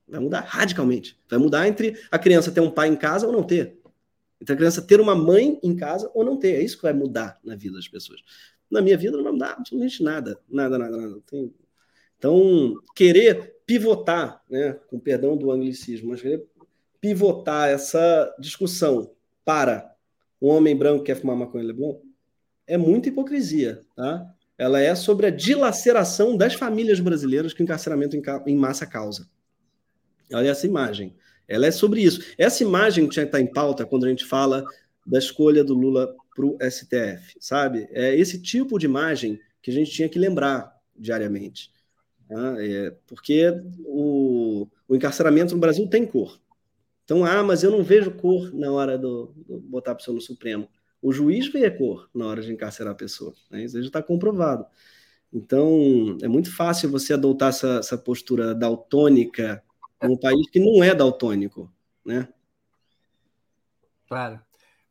Vai 0.07 0.19
mudar 0.19 0.41
radicalmente. 0.41 1.19
Vai 1.27 1.39
mudar 1.39 1.67
entre 1.67 1.99
a 2.11 2.19
criança 2.19 2.51
ter 2.51 2.61
um 2.61 2.69
pai 2.69 2.87
em 2.87 2.95
casa 2.95 3.25
ou 3.25 3.33
não 3.33 3.41
ter. 3.41 3.79
Entre 4.39 4.53
a 4.53 4.55
criança 4.55 4.83
ter 4.83 5.01
uma 5.01 5.15
mãe 5.15 5.59
em 5.63 5.75
casa 5.75 6.11
ou 6.13 6.23
não 6.23 6.37
ter. 6.37 6.51
É 6.51 6.61
isso 6.61 6.75
que 6.75 6.83
vai 6.83 6.93
mudar 6.93 7.39
na 7.43 7.55
vida 7.55 7.77
das 7.77 7.87
pessoas. 7.87 8.21
Na 8.69 8.79
minha 8.79 8.95
vida 8.95 9.17
não 9.17 9.23
vai 9.23 9.33
mudar 9.33 9.53
absolutamente 9.53 10.03
nada. 10.03 10.39
Nada, 10.47 10.77
nada, 10.77 10.95
nada. 10.95 11.19
Então, 12.15 12.75
querer 12.95 13.54
pivotar, 13.65 14.43
né, 14.49 14.73
com 14.87 14.99
perdão 14.99 15.35
do 15.35 15.51
anglicismo, 15.51 16.09
mas 16.09 16.21
pivotar 17.01 17.69
essa 17.69 18.33
discussão 18.39 19.11
para 19.43 19.95
um 20.41 20.47
homem 20.47 20.75
branco 20.75 21.03
que 21.03 21.13
quer 21.13 21.19
fumar 21.19 21.35
maconha 21.35 21.63
Leblon 21.63 21.99
é 22.67 22.77
muita 22.77 23.09
hipocrisia, 23.09 23.83
tá? 23.95 24.25
Ela 24.57 24.79
é 24.81 24.95
sobre 24.95 25.27
a 25.27 25.29
dilaceração 25.29 26.37
das 26.37 26.53
famílias 26.53 26.99
brasileiras 26.99 27.53
que 27.53 27.61
o 27.61 27.63
encarceramento 27.63 28.15
em 28.47 28.55
massa 28.55 28.85
causa. 28.85 29.29
Olha 30.33 30.49
essa 30.49 30.65
imagem. 30.65 31.15
Ela 31.47 31.67
é 31.67 31.71
sobre 31.71 32.01
isso. 32.01 32.21
Essa 32.37 32.63
imagem 32.63 33.07
que 33.07 33.19
está 33.19 33.39
em 33.39 33.45
pauta 33.45 33.85
quando 33.85 34.05
a 34.05 34.09
gente 34.09 34.25
fala 34.25 34.65
da 35.05 35.19
escolha 35.19 35.63
do 35.63 35.73
Lula 35.73 36.15
para 36.35 36.45
o 36.45 36.57
STF, 36.61 37.37
sabe? 37.39 37.87
É 37.91 38.15
esse 38.15 38.41
tipo 38.41 38.79
de 38.79 38.85
imagem 38.85 39.39
que 39.61 39.69
a 39.69 39.73
gente 39.73 39.91
tinha 39.91 40.09
que 40.09 40.17
lembrar 40.17 40.73
diariamente. 40.95 41.71
Tá? 42.27 42.55
É, 42.63 42.91
porque 43.07 43.51
o, 43.85 44.67
o, 44.87 44.95
encarceramento 44.95 45.53
no 45.53 45.61
Brasil 45.61 45.87
tem 45.87 46.05
cor. 46.05 46.39
Então, 47.03 47.23
ah, 47.23 47.43
mas 47.43 47.63
eu 47.63 47.69
não 47.69 47.83
vejo 47.83 48.11
cor 48.11 48.51
na 48.53 48.71
hora 48.71 48.97
do, 48.97 49.33
do 49.47 49.59
botar 49.59 49.91
a 49.91 49.95
pessoa 49.95 50.15
no 50.15 50.21
Supremo. 50.21 50.67
O 51.01 51.11
juiz 51.11 51.47
vê 51.51 51.65
a 51.65 51.77
cor 51.77 52.09
na 52.13 52.25
hora 52.25 52.41
de 52.41 52.51
encarcerar 52.51 52.93
a 52.93 52.97
pessoa. 52.97 53.33
Né? 53.51 53.63
Isso 53.63 53.79
já 53.79 53.87
está 53.87 54.01
comprovado. 54.01 54.65
Então, 55.31 56.17
é 56.21 56.27
muito 56.27 56.55
fácil 56.55 56.89
você 56.89 57.13
adotar 57.13 57.49
essa, 57.49 57.77
essa 57.79 57.97
postura 57.97 58.55
daltônica 58.55 59.61
num 60.01 60.17
país 60.17 60.49
que 60.49 60.59
não 60.59 60.83
é 60.83 60.95
daltônico, 60.95 61.71
né? 62.05 62.27
Claro. 64.07 64.39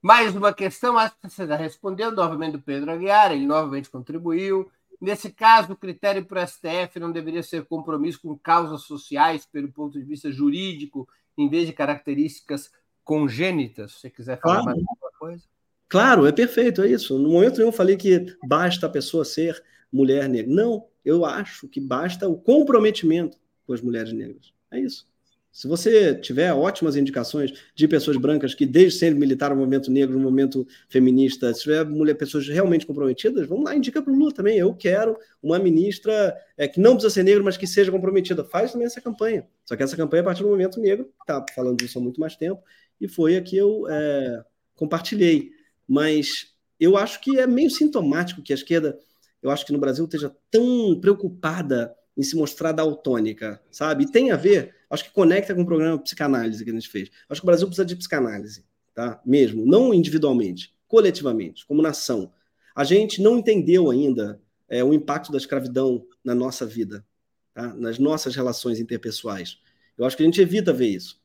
Mais 0.03 0.37
uma 0.37 0.53
questão, 0.53 0.99
acho 0.99 1.15
que 1.19 1.31
você 1.31 1.47
já 1.47 1.57
respondeu, 1.57 2.13
novamente 2.13 2.53
do 2.53 2.61
Pedro 2.61 2.91
Aguiar, 2.91 3.33
ele 3.33 3.47
novamente 3.47 3.89
contribuiu. 3.89 4.71
Nesse 5.01 5.31
caso, 5.31 5.73
o 5.73 5.77
critério 5.77 6.25
para 6.25 6.43
o 6.43 6.47
STF 6.47 6.99
não 6.99 7.13
deveria 7.13 7.43
ser 7.43 7.65
compromisso 7.65 8.21
com 8.23 8.39
causas 8.39 8.83
sociais, 8.83 9.47
pelo 9.47 9.73
ponto 9.73 9.99
de 9.99 10.05
vista 10.05 10.31
jurídico, 10.31 11.09
em 11.37 11.49
vez 11.49 11.67
de 11.67 11.73
características 11.73 12.71
congênitas? 13.03 13.93
Se 13.93 14.01
você 14.01 14.11
quiser 14.11 14.41
falar 14.41 14.63
claro. 14.63 14.67
mais 14.67 14.79
alguma 14.79 15.11
coisa. 15.19 15.45
Claro, 15.89 16.27
é 16.27 16.33
perfeito, 16.33 16.83
é 16.83 16.89
isso. 16.89 17.19
No 17.19 17.31
momento 17.31 17.59
nenhum 17.59 17.69
eu 17.69 17.73
falei 17.73 17.97
que 17.97 18.27
basta 18.49 18.87
a 18.87 18.91
pessoa 18.91 19.25
ser 19.25 19.63
mulher 19.93 20.29
negra. 20.29 20.53
Não, 20.53 20.89
eu 21.05 21.25
acho 21.25 21.69
que 21.69 21.81
basta 21.81 22.29
o 22.29 22.37
comprometimento 22.37 23.39
com 23.67 23.73
as 23.73 23.81
mulheres 23.81 24.13
negras. 24.13 24.53
É 24.71 24.81
isso. 24.81 25.07
Se 25.55 25.69
você 25.69 26.17
tiver 26.17 26.53
ótimas 26.53 26.97
indicações 26.97 27.53
de 27.77 27.87
pessoas 27.87 28.17
brancas 28.17 28.57
que 28.57 28.67
desde 28.67 28.99
sempre 28.99 29.21
militaram 29.21 29.55
no 29.55 29.61
movimento 29.61 29.89
negro, 29.89 30.17
no 30.17 30.25
movimento 30.25 30.67
feminista, 30.89 31.55
se 31.55 31.63
tiver 31.63 31.85
mulher, 31.85 32.15
pessoas 32.15 32.49
realmente 32.49 32.85
comprometidas, 32.85 33.47
vamos 33.47 33.65
lá, 33.65 33.77
indica 33.77 34.03
para 34.03 34.13
o 34.13 34.17
Lula 34.17 34.35
também. 34.35 34.59
Eu 34.59 34.75
quero 34.75 35.17
uma 35.41 35.57
ministra 35.61 36.37
é, 36.59 36.67
que 36.67 36.81
não 36.81 36.95
precisa 36.95 37.15
ser 37.15 37.23
negra, 37.23 37.41
mas 37.45 37.57
que 37.57 37.69
seja 37.69 37.93
comprometida. 37.93 38.43
Faz 38.43 38.73
também 38.73 38.87
essa 38.87 39.01
campanha. 39.01 39.47
Só 39.65 39.77
que 39.77 39.85
essa 39.85 39.97
campanha 39.97 40.23
é 40.23 40.23
a 40.23 40.25
partir 40.25 40.43
do 40.43 40.49
movimento 40.49 40.81
negro, 40.81 41.09
está 41.21 41.47
falando 41.55 41.77
disso 41.77 42.01
há 42.01 42.03
muito 42.03 42.21
mais 42.21 42.35
tempo, 42.35 42.61
e 43.01 43.07
foi 43.07 43.37
a 43.37 43.41
que 43.41 43.57
eu 43.57 43.87
é, 43.89 44.45
compartilhei. 44.75 45.53
Mas 45.87 46.49
eu 46.81 46.97
acho 46.97 47.21
que 47.21 47.39
é 47.39 47.47
meio 47.47 47.71
sintomático 47.71 48.43
que 48.43 48.53
a 48.53 48.57
esquerda, 48.57 48.99
eu 49.41 49.53
acho 49.53 49.65
que 49.65 49.73
no 49.73 49.79
Brasil 49.79 50.05
esteja 50.05 50.35
tão 50.51 50.99
preocupada 51.01 51.95
em 52.17 52.23
se 52.25 52.37
mostrar 52.37 52.73
daltônica, 52.73 53.61
sabe? 53.71 54.05
E 54.05 54.11
tem 54.11 54.31
a 54.31 54.37
ver, 54.37 54.75
acho 54.95 55.05
que 55.05 55.11
conecta 55.11 55.55
com 55.55 55.63
o 55.63 55.67
programa 55.67 55.99
psicanálise 55.99 56.65
que 56.65 56.71
a 56.71 56.75
gente 56.75 56.89
fez. 56.89 57.11
Acho 57.29 57.41
que 57.41 57.45
o 57.45 57.47
Brasil 57.47 57.67
precisa 57.67 57.85
de 57.85 57.97
psicanálise, 57.97 58.65
tá? 58.95 59.21
Mesmo, 59.25 59.67
não 59.67 59.93
individualmente, 59.93 60.75
coletivamente, 60.89 61.67
como 61.67 61.83
nação. 61.83 62.33
A 62.75 62.85
gente 62.85 63.21
não 63.21 63.39
entendeu 63.39 63.91
ainda 63.91 64.41
é, 64.69 64.83
o 64.83 64.93
impacto 64.95 65.31
da 65.31 65.39
escravidão 65.39 66.07
na 66.25 66.35
nossa 66.35 66.65
vida, 66.65 67.05
tá? 67.53 67.75
nas 67.75 67.99
nossas 67.99 68.35
relações 68.35 68.81
interpessoais. 68.81 69.59
Eu 69.97 70.05
acho 70.05 70.17
que 70.17 70.23
a 70.23 70.27
gente 70.27 70.41
evita 70.41 70.73
ver 70.73 70.89
isso. 70.89 71.23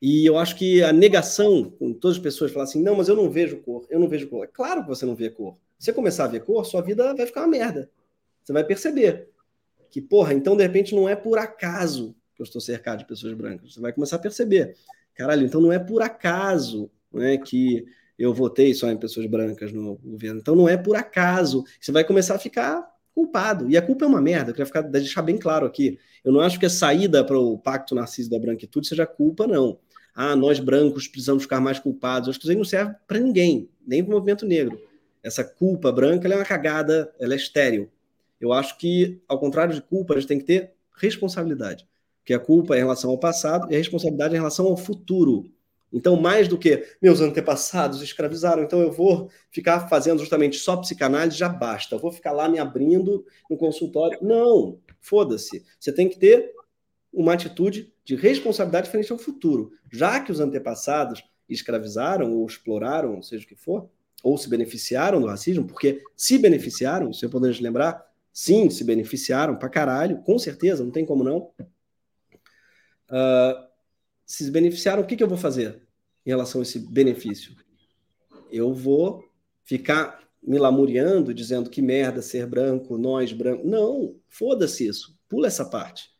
E 0.00 0.26
eu 0.26 0.38
acho 0.38 0.56
que 0.56 0.82
a 0.82 0.92
negação, 0.92 1.70
com 1.70 1.92
todas 1.92 2.18
as 2.18 2.22
pessoas 2.22 2.52
falam 2.52 2.68
assim, 2.68 2.82
não, 2.82 2.96
mas 2.96 3.08
eu 3.08 3.16
não 3.16 3.30
vejo 3.30 3.58
cor, 3.58 3.86
eu 3.88 3.98
não 3.98 4.08
vejo 4.08 4.28
cor. 4.28 4.44
É 4.44 4.46
claro 4.46 4.82
que 4.82 4.88
você 4.88 5.06
não 5.06 5.14
vê 5.14 5.30
cor. 5.30 5.54
Se 5.78 5.86
você 5.86 5.92
começar 5.92 6.24
a 6.24 6.28
ver 6.28 6.44
cor, 6.44 6.64
sua 6.64 6.82
vida 6.82 7.14
vai 7.14 7.26
ficar 7.26 7.42
uma 7.42 7.48
merda. 7.48 7.90
Você 8.42 8.52
vai 8.52 8.64
perceber 8.64 9.30
que, 9.90 10.00
porra, 10.00 10.34
então 10.34 10.56
de 10.56 10.62
repente 10.62 10.94
não 10.94 11.08
é 11.08 11.16
por 11.16 11.38
acaso 11.38 12.14
que 12.36 12.42
eu 12.42 12.44
estou 12.44 12.60
cercado 12.60 13.00
de 13.00 13.06
pessoas 13.06 13.32
brancas. 13.32 13.74
Você 13.74 13.80
vai 13.80 13.92
começar 13.92 14.16
a 14.16 14.20
perceber. 14.20 14.76
Caralho, 15.14 15.46
então 15.46 15.60
não 15.60 15.72
é 15.72 15.78
por 15.78 16.02
acaso 16.02 16.90
né, 17.12 17.38
que 17.38 17.86
eu 18.18 18.32
votei 18.32 18.74
só 18.74 18.90
em 18.90 18.96
pessoas 18.96 19.26
brancas 19.26 19.72
no 19.72 19.96
governo. 19.96 20.40
Então 20.40 20.54
não 20.54 20.68
é 20.68 20.76
por 20.76 20.94
acaso. 20.96 21.64
Você 21.80 21.90
vai 21.90 22.04
começar 22.04 22.34
a 22.34 22.38
ficar 22.38 22.86
culpado. 23.14 23.70
E 23.70 23.76
a 23.76 23.82
culpa 23.82 24.04
é 24.04 24.08
uma 24.08 24.20
merda, 24.20 24.50
eu 24.50 24.54
queria 24.54 24.66
ficar, 24.66 24.82
deixar 24.82 25.22
bem 25.22 25.38
claro 25.38 25.66
aqui. 25.66 25.98
Eu 26.22 26.32
não 26.32 26.40
acho 26.40 26.60
que 26.60 26.66
a 26.66 26.70
saída 26.70 27.24
para 27.24 27.38
o 27.38 27.58
pacto 27.58 27.94
narciso 27.94 28.28
da 28.28 28.38
branquitude 28.38 28.86
seja 28.86 29.06
culpa, 29.06 29.46
não. 29.46 29.78
Ah, 30.14 30.36
nós 30.36 30.60
brancos 30.60 31.08
precisamos 31.08 31.42
ficar 31.42 31.60
mais 31.60 31.78
culpados. 31.78 32.26
Eu 32.26 32.30
acho 32.30 32.38
que 32.38 32.44
isso 32.44 32.52
aí 32.52 32.56
não 32.56 32.64
serve 32.64 32.94
para 33.06 33.18
ninguém, 33.18 33.70
nem 33.86 34.04
para 34.04 34.10
o 34.12 34.14
movimento 34.14 34.46
negro. 34.46 34.78
Essa 35.22 35.42
culpa 35.42 35.90
branca 35.90 36.28
é 36.28 36.36
uma 36.36 36.44
cagada, 36.44 37.12
ela 37.18 37.32
é 37.32 37.36
estéril. 37.36 37.90
Eu 38.38 38.52
acho 38.52 38.76
que, 38.76 39.20
ao 39.26 39.40
contrário 39.40 39.74
de 39.74 39.80
culpa, 39.80 40.14
a 40.14 40.20
gente 40.20 40.28
tem 40.28 40.38
que 40.38 40.44
ter 40.44 40.72
responsabilidade. 40.96 41.86
Que 42.26 42.34
a 42.34 42.38
culpa 42.38 42.74
é 42.74 42.78
em 42.78 42.82
relação 42.82 43.10
ao 43.10 43.18
passado 43.18 43.70
e 43.70 43.74
a 43.74 43.78
responsabilidade 43.78 44.34
é 44.34 44.36
em 44.36 44.40
relação 44.40 44.66
ao 44.66 44.76
futuro. 44.76 45.50
Então, 45.92 46.20
mais 46.20 46.48
do 46.48 46.58
que 46.58 46.84
meus 47.00 47.20
antepassados 47.20 48.02
escravizaram, 48.02 48.62
então 48.62 48.80
eu 48.80 48.92
vou 48.92 49.30
ficar 49.50 49.88
fazendo 49.88 50.18
justamente 50.18 50.58
só 50.58 50.76
psicanálise, 50.76 51.38
já 51.38 51.48
basta. 51.48 51.94
Eu 51.94 52.00
vou 52.00 52.12
ficar 52.12 52.32
lá 52.32 52.48
me 52.48 52.58
abrindo 52.58 53.24
no 53.48 53.56
consultório. 53.56 54.18
Não, 54.20 54.78
foda-se. 55.00 55.64
Você 55.78 55.92
tem 55.92 56.08
que 56.08 56.18
ter 56.18 56.52
uma 57.12 57.32
atitude 57.32 57.94
de 58.04 58.16
responsabilidade 58.16 58.90
frente 58.90 59.10
ao 59.10 59.16
futuro. 59.18 59.72
Já 59.90 60.20
que 60.20 60.32
os 60.32 60.40
antepassados 60.40 61.24
escravizaram 61.48 62.36
ou 62.36 62.44
exploraram, 62.44 63.22
seja 63.22 63.44
o 63.44 63.48
que 63.48 63.54
for, 63.54 63.88
ou 64.22 64.36
se 64.36 64.50
beneficiaram 64.50 65.20
do 65.20 65.28
racismo, 65.28 65.64
porque 65.64 66.02
se 66.16 66.36
beneficiaram, 66.36 67.12
se 67.12 67.24
eu 67.24 67.30
podemos 67.30 67.60
lembrar, 67.60 68.04
Sim, 68.38 68.68
se 68.68 68.84
beneficiaram 68.84 69.56
pra 69.56 69.70
caralho, 69.70 70.18
com 70.18 70.38
certeza, 70.38 70.84
não 70.84 70.90
tem 70.90 71.06
como 71.06 71.24
não. 71.24 71.52
Uh, 73.10 73.66
se 74.24 74.50
beneficiaram, 74.50 75.02
o 75.02 75.06
que, 75.06 75.16
que 75.16 75.22
eu 75.22 75.28
vou 75.28 75.38
fazer 75.38 75.82
em 76.24 76.30
relação 76.30 76.60
a 76.60 76.62
esse 76.62 76.78
benefício? 76.78 77.54
Eu 78.50 78.74
vou 78.74 79.24
ficar 79.64 80.20
me 80.42 80.58
lamuriando, 80.58 81.34
dizendo 81.34 81.68
que 81.68 81.82
merda 81.82 82.22
ser 82.22 82.46
branco, 82.46 82.96
nós 82.96 83.32
branco. 83.32 83.66
Não, 83.66 84.16
foda-se 84.28 84.86
isso. 84.86 85.18
Pula 85.28 85.48
essa 85.48 85.64
parte. 85.64 86.10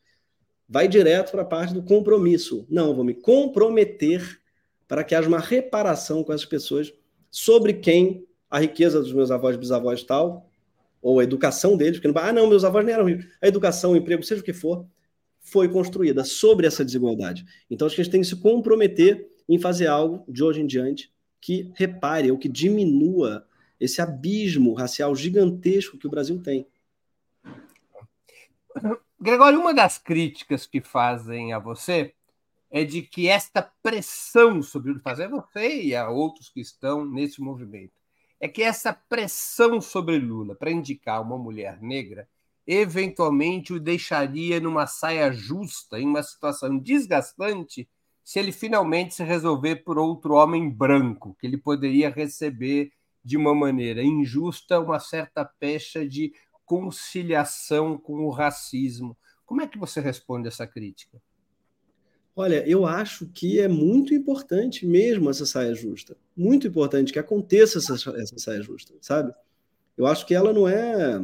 Vai 0.69 0.89
direto 0.89 1.31
para 1.31 1.43
a 1.43 1.47
parte 1.47 1.73
do 1.73 1.83
compromisso. 1.83 2.67
Não, 2.69 2.95
vou 2.95 3.05
me 3.05 3.15
comprometer 3.15 4.41
para 4.89 5.05
que 5.05 5.15
haja 5.15 5.29
uma 5.29 5.39
reparação 5.39 6.25
com 6.25 6.33
essas 6.33 6.47
pessoas 6.47 6.93
sobre 7.31 7.75
quem 7.75 8.27
a 8.51 8.59
riqueza 8.61 9.01
dos 9.01 9.13
meus 9.13 9.31
avós, 9.31 9.57
bisavós 9.57 10.03
tal, 10.03 10.49
ou 11.01 11.21
a 11.21 11.25
educação 11.25 11.77
deles, 11.77 11.99
porque 11.99 12.09
não, 12.09 12.21
ah, 12.21 12.33
não, 12.33 12.49
meus 12.49 12.65
avós 12.65 12.85
nem 12.85 12.95
eram 12.95 13.05
ricos. 13.05 13.27
A 13.41 13.47
educação, 13.47 13.93
o 13.93 13.97
emprego, 13.97 14.23
seja 14.23 14.41
o 14.41 14.45
que 14.45 14.53
for, 14.53 14.87
foi 15.47 15.69
construída 15.69 16.25
sobre 16.25 16.67
essa 16.67 16.85
desigualdade. 16.85 17.45
Então, 17.71 17.87
acho 17.87 17.95
que 17.95 18.01
a 18.01 18.05
gente 18.05 18.13
tem 18.13 18.21
que 18.21 18.27
se 18.27 18.37
comprometer 18.37 19.29
em 19.49 19.59
fazer 19.59 19.87
algo 19.87 20.25
de 20.31 20.43
hoje 20.43 20.61
em 20.61 20.67
diante 20.67 21.13
que 21.41 21.73
repare 21.77 22.31
ou 22.31 22.39
que 22.39 22.49
diminua 22.49 23.47
esse 23.79 24.03
abismo 24.03 24.75
racial 24.75 25.15
gigantesco 25.15 25.97
que 25.99 26.07
o 26.07 26.11
Brasil 26.11 26.43
tem. 26.43 26.67
Gregório, 29.21 29.61
uma 29.61 29.73
das 29.73 29.99
críticas 29.99 30.67
que 30.67 30.81
fazem 30.81 31.53
a 31.53 31.59
você 31.59 32.13
é 32.69 32.85
de 32.85 33.03
que 33.03 33.29
esta 33.29 33.63
pressão 33.63 34.61
sobre 34.61 34.91
o 34.91 35.01
fazer 35.01 35.29
você 35.29 35.83
e 35.83 35.95
a 35.95 36.11
outros 36.11 36.49
que 36.49 36.61
estão 36.61 37.05
nesse 37.05 37.41
movimento 37.41 37.95
é 38.41 38.49
que 38.49 38.63
essa 38.63 38.93
pressão 38.93 39.81
sobre 39.81 40.19
Lula 40.19 40.55
para 40.55 40.71
indicar 40.71 41.23
uma 41.23 41.39
mulher 41.39 41.81
negra 41.81 42.29
eventualmente 42.67 43.73
o 43.73 43.81
deixaria 43.81 44.59
numa 44.61 44.87
saia 44.87 45.31
justa, 45.31 46.01
em 46.01 46.07
uma 46.07 46.23
situação 46.23 46.79
desgastante, 46.79 47.89
se 48.25 48.41
ele 48.41 48.51
finalmente 48.51 49.15
se 49.15 49.23
resolver 49.23 49.77
por 49.77 49.99
outro 49.99 50.35
homem 50.35 50.69
branco, 50.69 51.37
que 51.39 51.47
ele 51.47 51.57
poderia 51.57 52.11
receber 52.11 52.91
de 53.25 53.37
uma 53.37 53.55
maneira 53.55 54.03
injusta 54.03 54.81
uma 54.81 54.99
certa 54.99 55.45
pecha 55.45 56.07
de 56.07 56.33
conciliação 56.65 57.97
com 57.97 58.25
o 58.25 58.31
racismo. 58.31 59.17
Como 59.45 59.63
é 59.63 59.67
que 59.67 59.79
você 59.79 60.01
responde 60.01 60.49
essa 60.49 60.67
crítica? 60.67 61.23
Olha, 62.35 62.69
eu 62.69 62.85
acho 62.85 63.27
que 63.29 63.61
é 63.61 63.69
muito 63.69 64.13
importante 64.13 64.85
mesmo 64.85 65.31
essa 65.31 65.47
saia 65.47 65.75
justa. 65.75 66.17
Muito 66.37 66.67
importante 66.67 67.13
que 67.13 67.19
aconteça 67.19 67.79
essa, 67.79 68.11
essa 68.21 68.39
saia 68.39 68.61
justa, 68.61 68.93
sabe? 69.01 69.33
Eu 69.97 70.07
acho 70.07 70.27
que 70.27 70.35
ela 70.35 70.53
não 70.53 70.69
é 70.69 71.19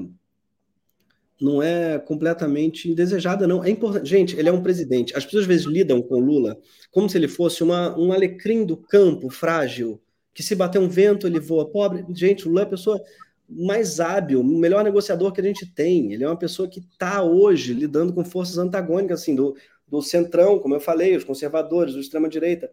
não 1.42 1.62
é 1.62 1.98
completamente 1.98 2.90
indesejada, 2.90 3.46
não. 3.46 3.64
É 3.64 3.70
importante. 3.70 4.08
Gente, 4.08 4.36
ele 4.36 4.48
é 4.48 4.52
um 4.52 4.62
presidente. 4.62 5.16
As 5.16 5.24
pessoas 5.24 5.42
às 5.42 5.48
vezes 5.48 5.66
lidam 5.66 6.00
com 6.00 6.18
Lula 6.18 6.58
como 6.90 7.08
se 7.08 7.18
ele 7.18 7.28
fosse 7.28 7.62
uma, 7.62 7.98
um 7.98 8.12
alecrim 8.12 8.64
do 8.64 8.76
campo 8.76 9.28
frágil, 9.30 10.00
que 10.32 10.42
se 10.42 10.54
bater 10.54 10.78
um 10.78 10.88
vento 10.88 11.26
ele 11.26 11.40
voa. 11.40 11.68
Pobre. 11.68 12.04
Gente, 12.14 12.46
Lula 12.46 12.60
é 12.60 12.64
a 12.64 12.68
pessoa 12.68 13.00
mais 13.48 14.00
hábil, 14.00 14.40
o 14.40 14.44
melhor 14.44 14.82
negociador 14.84 15.32
que 15.32 15.40
a 15.40 15.44
gente 15.44 15.66
tem. 15.66 16.12
Ele 16.12 16.24
é 16.24 16.28
uma 16.28 16.38
pessoa 16.38 16.68
que 16.68 16.80
está 16.80 17.22
hoje 17.22 17.74
lidando 17.74 18.12
com 18.12 18.24
forças 18.24 18.58
antagônicas, 18.58 19.20
assim, 19.20 19.34
do, 19.34 19.54
do 19.86 20.00
centrão, 20.00 20.58
como 20.58 20.74
eu 20.74 20.80
falei, 20.80 21.16
os 21.16 21.24
conservadores, 21.24 21.94
do 21.94 22.00
extrema-direita. 22.00 22.70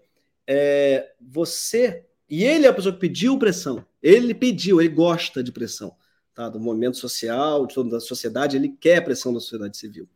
É, 0.47 1.11
você. 1.19 2.05
E 2.29 2.43
ele 2.43 2.65
é 2.65 2.69
a 2.69 2.73
pessoa 2.73 2.93
que 2.93 2.99
pediu 2.99 3.37
pressão. 3.37 3.83
Ele 4.01 4.33
pediu, 4.33 4.79
ele 4.79 4.89
gosta 4.89 5.43
de 5.43 5.51
pressão 5.51 5.93
tá? 6.39 6.47
do 6.47 6.57
movimento 6.57 6.95
social, 6.95 7.67
de 7.67 7.75
toda 7.75 7.97
a 7.97 7.99
sociedade, 7.99 8.55
ele 8.55 8.69
quer 8.69 9.03
pressão 9.03 9.33
da 9.33 9.41
sociedade 9.41 9.75
civil. 9.75 10.07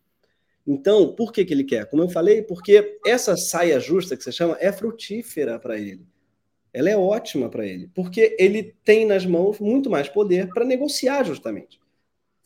Então, 0.65 1.13
por 1.13 1.33
que, 1.33 1.43
que 1.43 1.53
ele 1.53 1.65
quer? 1.65 1.85
Como 1.89 2.01
eu 2.01 2.07
falei, 2.07 2.41
porque 2.41 2.97
essa 3.05 3.35
saia 3.35 3.77
justa 3.77 4.15
que 4.15 4.23
você 4.23 4.31
chama 4.31 4.55
é 4.61 4.71
frutífera 4.71 5.59
para 5.59 5.77
ele. 5.77 6.07
Ela 6.71 6.89
é 6.89 6.97
ótima 6.97 7.49
para 7.49 7.65
ele, 7.65 7.91
porque 7.93 8.37
ele 8.39 8.73
tem 8.85 9.05
nas 9.05 9.25
mãos 9.25 9.59
muito 9.59 9.89
mais 9.89 10.07
poder 10.07 10.47
para 10.53 10.63
negociar 10.63 11.23
justamente. 11.23 11.79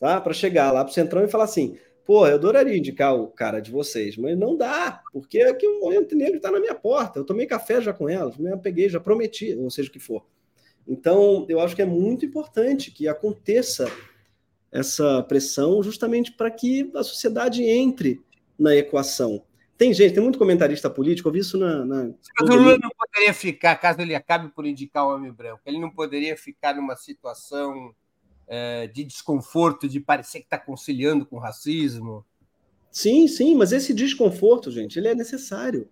Tá? 0.00 0.20
Para 0.20 0.34
chegar 0.34 0.72
lá 0.72 0.84
para 0.84 0.90
o 0.90 0.94
Centrão 0.94 1.24
e 1.24 1.28
falar 1.28 1.44
assim: 1.44 1.78
pô, 2.04 2.26
eu 2.26 2.34
adoraria 2.34 2.76
indicar 2.76 3.14
o 3.14 3.28
cara 3.28 3.60
de 3.60 3.70
vocês, 3.70 4.16
mas 4.16 4.36
não 4.36 4.56
dá, 4.56 5.00
porque 5.12 5.40
aqui 5.42 5.66
o 5.66 5.80
movimento 5.80 6.16
negro 6.16 6.36
está 6.36 6.50
na 6.50 6.58
minha 6.58 6.74
porta. 6.74 7.20
Eu 7.20 7.24
tomei 7.24 7.46
café 7.46 7.80
já 7.80 7.92
com 7.92 8.08
elas, 8.08 8.34
já 8.34 8.56
peguei, 8.56 8.88
já 8.88 8.98
prometi, 8.98 9.54
ou 9.54 9.70
seja 9.70 9.88
o 9.88 9.92
que 9.92 10.00
for. 10.00 10.26
Então, 10.88 11.44
eu 11.48 11.60
acho 11.60 11.76
que 11.76 11.82
é 11.82 11.86
muito 11.86 12.24
importante 12.24 12.90
que 12.90 13.06
aconteça 13.06 13.86
essa 14.72 15.22
pressão 15.22 15.82
justamente 15.82 16.32
para 16.32 16.50
que 16.50 16.90
a 16.94 17.02
sociedade 17.02 17.62
entre 17.62 18.22
na 18.58 18.74
equação. 18.74 19.44
Tem 19.76 19.92
gente, 19.94 20.14
tem 20.14 20.22
muito 20.22 20.38
comentarista 20.38 20.90
político, 20.90 21.28
eu 21.28 21.32
vi 21.32 21.38
isso 21.38 21.56
na. 21.56 21.84
na... 21.84 22.10
o 22.40 22.44
Lula 22.44 22.76
não 22.78 22.90
poderia 22.90 23.32
ficar, 23.32 23.76
caso 23.76 24.00
ele 24.00 24.14
acabe 24.14 24.48
por 24.48 24.66
indicar 24.66 25.06
o 25.06 25.14
homem 25.14 25.30
branco, 25.30 25.60
ele 25.64 25.78
não 25.78 25.90
poderia 25.90 26.36
ficar 26.36 26.74
numa 26.74 26.96
situação 26.96 27.94
é, 28.48 28.88
de 28.88 29.04
desconforto, 29.04 29.88
de 29.88 30.00
parecer 30.00 30.40
que 30.40 30.46
está 30.46 30.58
conciliando 30.58 31.24
com 31.24 31.36
o 31.36 31.38
racismo. 31.38 32.26
Sim, 32.90 33.28
sim, 33.28 33.54
mas 33.54 33.70
esse 33.70 33.94
desconforto, 33.94 34.70
gente, 34.70 34.98
ele 34.98 35.08
é 35.08 35.14
necessário. 35.14 35.88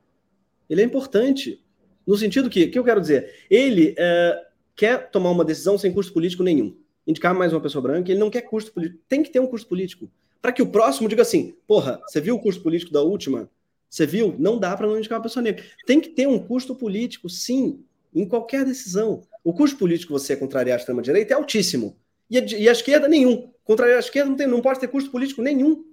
Ele 0.69 0.83
é 0.83 0.85
importante. 0.85 1.63
No 2.05 2.17
sentido 2.17 2.51
que, 2.51 2.65
o 2.65 2.71
que 2.71 2.79
eu 2.79 2.85
quero 2.85 3.01
dizer? 3.01 3.47
Ele 3.49 3.95
é, 3.97 4.47
quer 4.77 5.11
tomar 5.11 5.31
uma 5.31 5.45
decisão 5.45 5.79
sem 5.79 5.93
custo 5.93 6.13
político 6.13 6.43
nenhum. 6.43 6.77
Indicar 7.07 7.35
mais 7.35 7.53
uma 7.53 7.61
pessoa 7.61 7.83
branca, 7.83 8.11
ele 8.11 8.21
não 8.21 8.31
quer 8.31 8.43
custo 8.43 8.73
político. 8.73 9.01
Tem 9.09 9.23
que 9.23 9.31
ter 9.31 9.41
um 9.41 9.47
custo 9.47 9.67
político. 9.69 10.11
Para 10.43 10.53
que 10.53 10.63
o 10.63 10.67
próximo 10.67 11.09
diga 11.09 11.23
assim: 11.23 11.57
porra, 11.67 12.01
você 12.07 12.21
viu 12.21 12.37
o 12.37 12.41
custo 12.41 12.63
político 12.63 12.93
da 12.93 13.01
última? 13.03 13.51
Você 13.89 14.05
viu? 14.05 14.35
Não 14.39 14.59
dá 14.59 14.77
para 14.77 14.87
não 14.87 14.99
indicar 14.99 15.19
uma 15.19 15.23
pessoa 15.23 15.43
negra. 15.43 15.65
Tem 15.87 16.01
que 16.01 16.11
ter 16.11 16.27
um 16.27 16.39
custo 16.39 16.75
político, 16.75 17.29
sim, 17.29 17.83
em 18.15 18.29
qualquer 18.29 18.65
decisão. 18.65 19.23
O 19.43 19.55
custo 19.55 19.79
político 19.79 20.13
você 20.13 20.37
contrariar 20.37 20.77
a 20.77 20.81
extrema-direita 20.81 21.33
é 21.33 21.37
altíssimo. 21.37 21.97
E 22.29 22.39
a, 22.39 22.45
e 22.45 22.69
a, 22.69 22.73
esquerda, 22.73 23.09
nenhum. 23.09 23.51
Contrariar 23.65 23.97
a 23.97 24.01
esquerda 24.01 24.29
não, 24.29 24.37
tem, 24.37 24.47
não 24.47 24.61
pode 24.61 24.81
ter 24.81 24.89
custo 24.89 25.11
político 25.11 25.41
nenhum. 25.41 25.85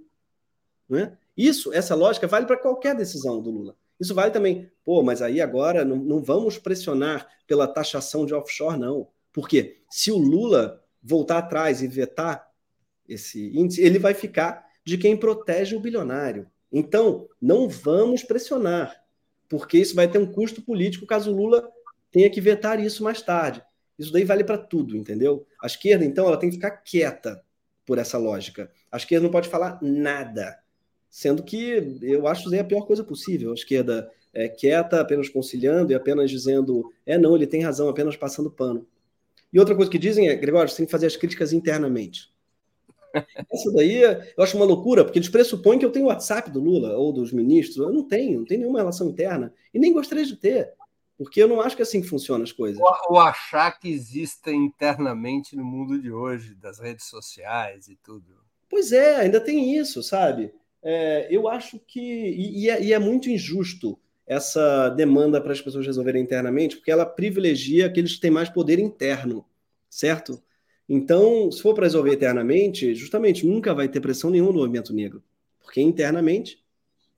Não 0.89 0.97
é? 0.97 1.17
Isso, 1.37 1.71
essa 1.71 1.95
lógica 1.95 2.27
vale 2.27 2.45
para 2.45 2.57
qualquer 2.57 2.95
decisão 2.95 3.41
do 3.41 3.51
Lula. 3.51 3.75
Isso 3.99 4.13
vale 4.13 4.31
também, 4.31 4.71
pô, 4.83 5.03
mas 5.03 5.21
aí 5.21 5.39
agora 5.39 5.85
não, 5.85 5.95
não 5.97 6.21
vamos 6.21 6.57
pressionar 6.57 7.27
pela 7.47 7.67
taxação 7.67 8.25
de 8.25 8.33
offshore, 8.33 8.79
não. 8.79 9.07
Porque 9.31 9.81
se 9.89 10.11
o 10.11 10.17
Lula 10.17 10.83
voltar 11.01 11.39
atrás 11.39 11.81
e 11.81 11.87
vetar 11.87 12.47
esse 13.07 13.51
índice, 13.57 13.81
ele 13.81 13.99
vai 13.99 14.13
ficar 14.13 14.65
de 14.85 14.97
quem 14.97 15.17
protege 15.17 15.75
o 15.75 15.79
bilionário. 15.79 16.47
Então, 16.71 17.27
não 17.41 17.69
vamos 17.69 18.23
pressionar, 18.23 18.95
porque 19.47 19.77
isso 19.77 19.95
vai 19.95 20.09
ter 20.09 20.17
um 20.17 20.31
custo 20.31 20.61
político 20.61 21.05
caso 21.05 21.31
o 21.31 21.35
Lula 21.35 21.69
tenha 22.11 22.29
que 22.29 22.41
vetar 22.41 22.79
isso 22.79 23.03
mais 23.03 23.21
tarde. 23.21 23.63
Isso 23.97 24.11
daí 24.11 24.23
vale 24.23 24.43
para 24.43 24.57
tudo, 24.57 24.97
entendeu? 24.97 25.45
A 25.61 25.67
esquerda, 25.67 26.03
então, 26.03 26.27
ela 26.27 26.37
tem 26.37 26.49
que 26.49 26.55
ficar 26.55 26.71
quieta 26.71 27.43
por 27.85 27.97
essa 27.97 28.17
lógica. 28.17 28.71
A 28.91 28.97
esquerda 28.97 29.23
não 29.23 29.31
pode 29.31 29.49
falar 29.49 29.79
nada. 29.81 30.57
Sendo 31.13 31.43
que 31.43 31.99
eu 32.01 32.25
acho 32.25 32.49
que 32.49 32.55
é 32.55 32.59
a 32.61 32.63
pior 32.63 32.87
coisa 32.87 33.03
possível. 33.03 33.51
A 33.51 33.53
esquerda 33.53 34.11
é 34.33 34.49
quieta, 34.49 34.99
apenas 34.99 35.29
conciliando 35.29 35.91
e 35.91 35.95
apenas 35.95 36.31
dizendo, 36.31 36.91
é 37.05 37.19
não, 37.19 37.35
ele 37.35 37.45
tem 37.45 37.61
razão, 37.61 37.87
apenas 37.87 38.17
passando 38.17 38.49
pano. 38.49 38.87
E 39.53 39.59
outra 39.59 39.75
coisa 39.75 39.91
que 39.91 39.99
dizem 39.99 40.27
é, 40.27 40.35
Gregório, 40.35 40.71
você 40.71 40.77
tem 40.77 40.87
que 40.87 40.91
fazer 40.91 41.05
as 41.05 41.15
críticas 41.15 41.53
internamente. 41.53 42.33
Isso 43.53 43.71
daí 43.73 44.01
eu 44.01 44.43
acho 44.43 44.57
uma 44.57 44.65
loucura, 44.65 45.03
porque 45.03 45.19
eles 45.19 45.29
pressupõem 45.29 45.77
que 45.77 45.85
eu 45.85 45.91
tenho 45.91 46.05
o 46.05 46.07
WhatsApp 46.07 46.49
do 46.49 46.59
Lula 46.59 46.97
ou 46.97 47.13
dos 47.13 47.31
ministros. 47.31 47.77
Eu 47.77 47.93
não 47.93 48.07
tenho, 48.07 48.39
não 48.39 48.45
tenho 48.47 48.61
nenhuma 48.61 48.79
relação 48.79 49.07
interna. 49.07 49.53
E 49.71 49.77
nem 49.77 49.93
gostaria 49.93 50.25
de 50.25 50.35
ter, 50.35 50.73
porque 51.15 51.43
eu 51.43 51.47
não 51.47 51.61
acho 51.61 51.75
que 51.75 51.83
é 51.83 51.85
assim 51.85 52.01
que 52.01 52.07
funcionam 52.07 52.41
as 52.41 52.51
coisas. 52.51 52.81
Ou 53.07 53.19
achar 53.19 53.79
que 53.79 53.87
exista 53.87 54.51
internamente 54.51 55.55
no 55.55 55.63
mundo 55.63 56.01
de 56.01 56.11
hoje, 56.11 56.55
das 56.55 56.79
redes 56.79 57.05
sociais 57.05 57.87
e 57.87 57.95
tudo. 58.03 58.41
Pois 58.67 58.91
é, 58.91 59.17
ainda 59.17 59.39
tem 59.39 59.77
isso, 59.77 60.01
sabe? 60.01 60.51
É, 60.83 61.27
eu 61.31 61.47
acho 61.47 61.79
que. 61.79 61.99
E, 61.99 62.63
e, 62.63 62.69
é, 62.69 62.83
e, 62.83 62.93
é, 62.93 62.99
muito 62.99 63.29
injusto 63.29 63.97
essa 64.27 64.89
demanda 64.89 65.39
para 65.41 65.51
as 65.51 65.61
pessoas 65.61 65.85
resolverem 65.85 66.21
internamente, 66.21 66.77
porque 66.77 66.91
ela 66.91 67.05
privilegia 67.05 67.85
aqueles 67.85 68.15
que 68.15 68.21
têm 68.21 68.31
mais 68.31 68.49
poder 68.49 68.79
interno, 68.79 69.45
certo? 69.89 70.41
Então, 70.87 71.51
se 71.51 71.61
for 71.61 71.73
para 71.73 71.85
resolver 71.85 72.13
internamente, 72.13 72.93
justamente 72.95 73.45
nunca 73.45 73.73
vai 73.73 73.87
ter 73.87 74.01
pressão 74.01 74.29
nenhuma 74.29 74.51
no 74.51 74.59
movimento 74.59 74.93
negro. 74.93 75.23
Porque 75.61 75.81
internamente, 75.81 76.63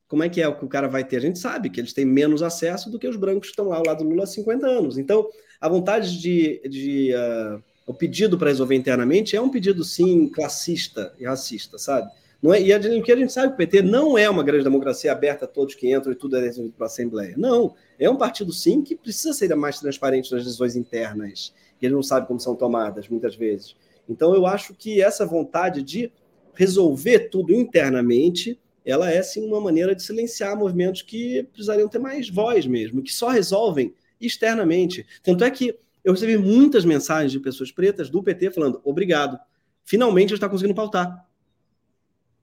como 0.08 0.24
é 0.24 0.30
que 0.30 0.42
é 0.42 0.48
o 0.48 0.58
que 0.58 0.66
o 0.66 0.70
cara 0.70 0.88
vai 0.88 1.04
ter? 1.04 1.18
A 1.18 1.22
gente 1.22 1.40
sabe 1.40 1.70
que 1.70 1.80
eles 1.80 1.94
têm 1.94 2.06
menos 2.06 2.44
acesso 2.44 2.92
do 2.92 3.00
que 3.00 3.08
os 3.08 3.16
brancos 3.16 3.48
que 3.48 3.54
estão 3.54 3.68
lá 3.68 3.78
ao 3.78 3.86
lado 3.86 4.04
do 4.04 4.10
Lula 4.10 4.24
há 4.24 4.28
50 4.28 4.68
anos. 4.68 4.98
Então, 4.98 5.28
a 5.60 5.68
vontade 5.68 6.20
de. 6.20 6.62
de 6.68 7.14
uh, 7.14 7.64
o 7.88 7.94
pedido 7.94 8.36
para 8.36 8.50
resolver 8.50 8.76
internamente 8.76 9.36
é 9.36 9.42
um 9.42 9.50
pedido, 9.50 9.84
sim, 9.84 10.28
classista 10.28 11.14
e 11.20 11.26
racista, 11.26 11.78
sabe? 11.78 12.12
Não 12.46 12.54
é, 12.54 12.62
e 12.62 12.72
a, 12.72 12.78
a 12.78 12.80
gente 12.80 13.34
sabe 13.34 13.48
que 13.48 13.54
o 13.56 13.58
PT 13.58 13.82
não 13.82 14.16
é 14.16 14.30
uma 14.30 14.44
grande 14.44 14.64
democracia 14.64 15.12
aberta 15.12 15.46
a 15.46 15.48
todos 15.48 15.74
que 15.74 15.92
entram 15.92 16.12
e 16.12 16.16
tudo 16.16 16.38
é 16.38 16.42
resolvido 16.42 16.76
para 16.76 16.86
a 16.86 16.88
Assembleia. 16.88 17.34
Não. 17.36 17.74
É 17.98 18.08
um 18.08 18.18
partido, 18.18 18.54
sim, 18.54 18.84
que 18.84 18.96
precisa 18.96 19.34
ser 19.34 19.56
mais 19.56 19.80
transparente 19.80 20.32
nas 20.32 20.44
decisões 20.44 20.76
internas, 20.76 21.52
que 21.80 21.88
ele 21.88 21.96
não 21.96 22.04
sabe 22.04 22.28
como 22.28 22.40
são 22.40 22.56
tomadas, 22.56 23.10
muitas 23.10 23.36
vezes. 23.36 23.76
Então, 24.08 24.36
eu 24.36 24.46
acho 24.46 24.76
que 24.76 25.02
essa 25.02 25.26
vontade 25.26 25.82
de 25.82 26.12
resolver 26.54 27.30
tudo 27.30 27.52
internamente, 27.52 28.60
ela 28.86 29.10
é, 29.10 29.24
sim, 29.24 29.44
uma 29.48 29.60
maneira 29.60 29.96
de 29.96 30.04
silenciar 30.04 30.56
movimentos 30.56 31.02
que 31.02 31.42
precisariam 31.52 31.90
ter 31.90 31.98
mais 31.98 32.30
voz 32.30 32.68
mesmo, 32.68 33.02
que 33.02 33.12
só 33.12 33.30
resolvem 33.30 33.92
externamente. 34.22 35.04
Tanto 35.24 35.44
é 35.44 35.50
que 35.50 35.76
eu 36.04 36.14
recebi 36.14 36.38
muitas 36.38 36.86
mensagens 36.86 37.32
de 37.32 37.40
pessoas 37.40 37.72
pretas 37.72 38.08
do 38.08 38.22
PT 38.22 38.52
falando: 38.52 38.80
obrigado, 38.84 39.40
finalmente 39.84 40.28
a 40.28 40.30
gente 40.30 40.34
está 40.36 40.48
conseguindo 40.48 40.76
pautar. 40.76 41.26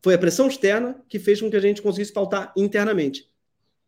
Foi 0.03 0.15
a 0.15 0.19
pressão 0.19 0.49
externa 0.49 1.01
que 1.09 1.19
fez 1.19 1.41
com 1.41 1.51
que 1.51 1.57
a 1.57 1.61
gente 1.61 1.81
conseguisse 1.81 2.13
pautar 2.13 2.53
internamente. 2.57 3.31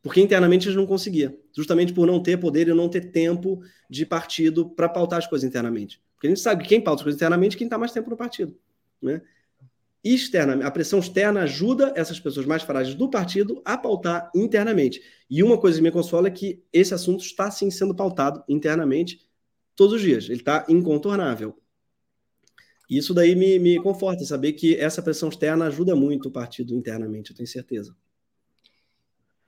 porque 0.04 0.20
internamente 0.20 0.66
eles 0.66 0.76
não 0.76 0.86
conseguiam, 0.86 1.34
justamente 1.56 1.90
por 1.94 2.06
não 2.06 2.22
ter 2.22 2.36
poder 2.36 2.68
e 2.68 2.74
não 2.74 2.90
ter 2.90 3.10
tempo 3.10 3.62
de 3.88 4.04
partido 4.04 4.68
para 4.68 4.86
pautar 4.86 5.18
as 5.18 5.26
coisas 5.26 5.48
internamente. 5.48 5.98
Porque 6.14 6.26
a 6.26 6.30
gente 6.30 6.40
sabe 6.40 6.62
que 6.62 6.68
quem 6.68 6.78
pauta 6.78 7.00
as 7.00 7.04
coisas 7.04 7.18
internamente 7.18 7.56
é 7.56 7.58
quem 7.58 7.66
está 7.66 7.78
mais 7.78 7.90
tempo 7.90 8.10
no 8.10 8.16
partido. 8.16 8.54
Né? 9.00 9.22
Externa, 10.04 10.66
a 10.66 10.70
pressão 10.70 10.98
externa 10.98 11.40
ajuda 11.40 11.90
essas 11.96 12.20
pessoas 12.20 12.44
mais 12.44 12.62
frágeis 12.62 12.94
do 12.94 13.08
partido 13.08 13.62
a 13.64 13.78
pautar 13.78 14.30
internamente. 14.36 15.00
E 15.30 15.42
uma 15.42 15.56
coisa 15.56 15.78
que 15.78 15.82
me 15.82 15.90
consola 15.90 16.28
é 16.28 16.30
que 16.30 16.62
esse 16.70 16.92
assunto 16.92 17.24
está 17.24 17.50
sim 17.50 17.70
sendo 17.70 17.94
pautado 17.94 18.44
internamente 18.46 19.26
todos 19.74 19.94
os 19.94 20.02
dias. 20.02 20.24
Ele 20.26 20.34
está 20.34 20.66
incontornável. 20.68 21.58
Isso 22.88 23.14
daí 23.14 23.34
me, 23.34 23.58
me 23.58 23.80
conforta, 23.80 24.24
saber 24.24 24.52
que 24.52 24.76
essa 24.76 25.02
pressão 25.02 25.28
externa 25.28 25.66
ajuda 25.66 25.96
muito 25.96 26.28
o 26.28 26.32
partido 26.32 26.74
internamente, 26.74 27.30
eu 27.30 27.36
tenho 27.36 27.48
certeza. 27.48 27.96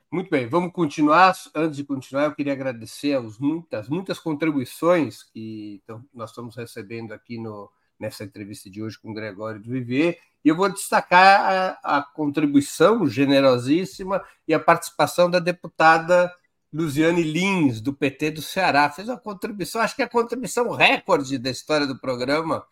Muito 0.09 0.29
bem, 0.29 0.47
vamos 0.47 0.71
continuar. 0.71 1.35
Antes 1.53 1.75
de 1.75 1.83
continuar, 1.83 2.25
eu 2.25 2.35
queria 2.35 2.53
agradecer 2.53 3.17
as 3.17 3.37
muitas, 3.37 3.89
muitas 3.89 4.17
contribuições 4.17 5.23
que 5.23 5.81
nós 6.13 6.29
estamos 6.29 6.55
recebendo 6.55 7.11
aqui 7.11 7.37
no, 7.37 7.69
nessa 7.99 8.23
entrevista 8.23 8.69
de 8.69 8.81
hoje 8.81 8.97
com 8.97 9.11
o 9.11 9.13
Gregório 9.13 9.61
do 9.61 9.69
Viver. 9.69 10.17
E 10.45 10.49
eu 10.49 10.55
vou 10.55 10.71
destacar 10.71 11.77
a, 11.83 11.97
a 11.97 12.01
contribuição 12.01 13.05
generosíssima 13.05 14.23
e 14.47 14.53
a 14.53 14.59
participação 14.59 15.29
da 15.29 15.39
deputada 15.39 16.33
Luziane 16.71 17.23
Lins, 17.23 17.81
do 17.81 17.93
PT 17.93 18.31
do 18.31 18.41
Ceará. 18.41 18.89
Fez 18.89 19.09
uma 19.09 19.17
contribuição, 19.17 19.81
acho 19.81 19.95
que 19.95 20.01
é 20.01 20.05
a 20.05 20.09
contribuição 20.09 20.71
recorde 20.71 21.37
da 21.37 21.49
história 21.49 21.85
do 21.85 21.99
programa. 21.99 22.65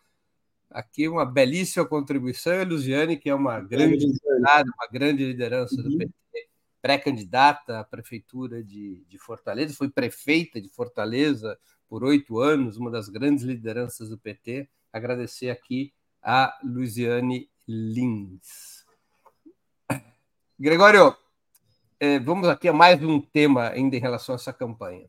Aqui 0.76 1.08
uma 1.08 1.24
belíssima 1.24 1.86
contribuição. 1.86 2.52
E 2.52 2.60
a 2.60 2.64
Luziane, 2.64 3.16
que 3.16 3.30
é 3.30 3.34
uma 3.34 3.58
grande 3.60 4.04
uma 4.04 4.86
grande 4.92 5.24
liderança 5.24 5.82
do 5.82 5.96
PT 5.96 6.12
pré-candidata 6.82 7.80
à 7.80 7.84
prefeitura 7.84 8.62
de, 8.62 9.02
de, 9.08 9.18
Fortaleza, 9.18 9.72
foi 9.72 9.88
prefeita 9.88 10.60
de 10.60 10.68
Fortaleza 10.68 11.58
por 11.88 12.04
oito 12.04 12.38
anos, 12.38 12.76
uma 12.76 12.90
das 12.90 13.08
grandes 13.08 13.42
lideranças 13.42 14.10
do 14.10 14.18
PT. 14.18 14.68
Agradecer 14.92 15.48
aqui 15.48 15.94
a 16.22 16.54
Luiziane 16.62 17.48
Lins. 17.66 18.84
Gregório, 20.60 21.16
eh, 21.98 22.18
vamos 22.18 22.48
aqui 22.48 22.68
a 22.68 22.74
mais 22.74 23.02
um 23.02 23.18
tema 23.18 23.70
ainda 23.70 23.96
em 23.96 24.00
relação 24.00 24.34
a 24.34 24.36
essa 24.36 24.52
campanha. 24.52 25.08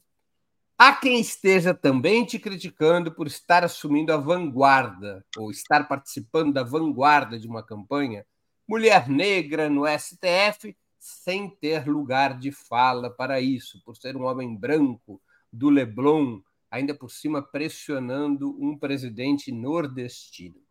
Há 0.80 0.93
quem 0.93 1.19
esteja 1.19 1.73
também 1.73 2.23
te 2.23 2.38
criticando 2.38 3.11
por 3.11 3.25
estar 3.25 3.63
assumindo 3.63 4.13
a 4.13 4.17
vanguarda, 4.17 5.25
ou 5.36 5.49
estar 5.49 5.88
participando 5.88 6.53
da 6.53 6.61
vanguarda 6.61 7.39
de 7.39 7.47
uma 7.47 7.63
campanha, 7.63 8.23
mulher 8.67 9.09
negra 9.09 9.71
no 9.71 9.88
STF 9.88 10.78
sem 10.99 11.49
ter 11.49 11.88
lugar 11.88 12.38
de 12.38 12.51
fala 12.51 13.09
para 13.09 13.41
isso, 13.41 13.82
por 13.84 13.97
ser 13.97 14.15
um 14.15 14.25
homem 14.25 14.55
branco 14.55 15.19
do 15.51 15.71
Leblon, 15.71 16.41
ainda 16.69 16.93
por 16.93 17.09
cima 17.09 17.41
pressionando 17.41 18.55
um 18.63 18.78
presidente 18.78 19.51
nordestino. 19.51 20.61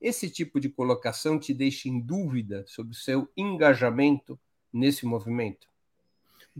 Esse 0.00 0.30
tipo 0.30 0.60
de 0.60 0.68
colocação 0.68 1.40
te 1.40 1.52
deixa 1.52 1.88
em 1.88 1.98
dúvida 1.98 2.64
sobre 2.68 2.92
o 2.92 2.96
seu 2.96 3.28
engajamento 3.36 4.38
nesse 4.72 5.04
movimento? 5.04 5.66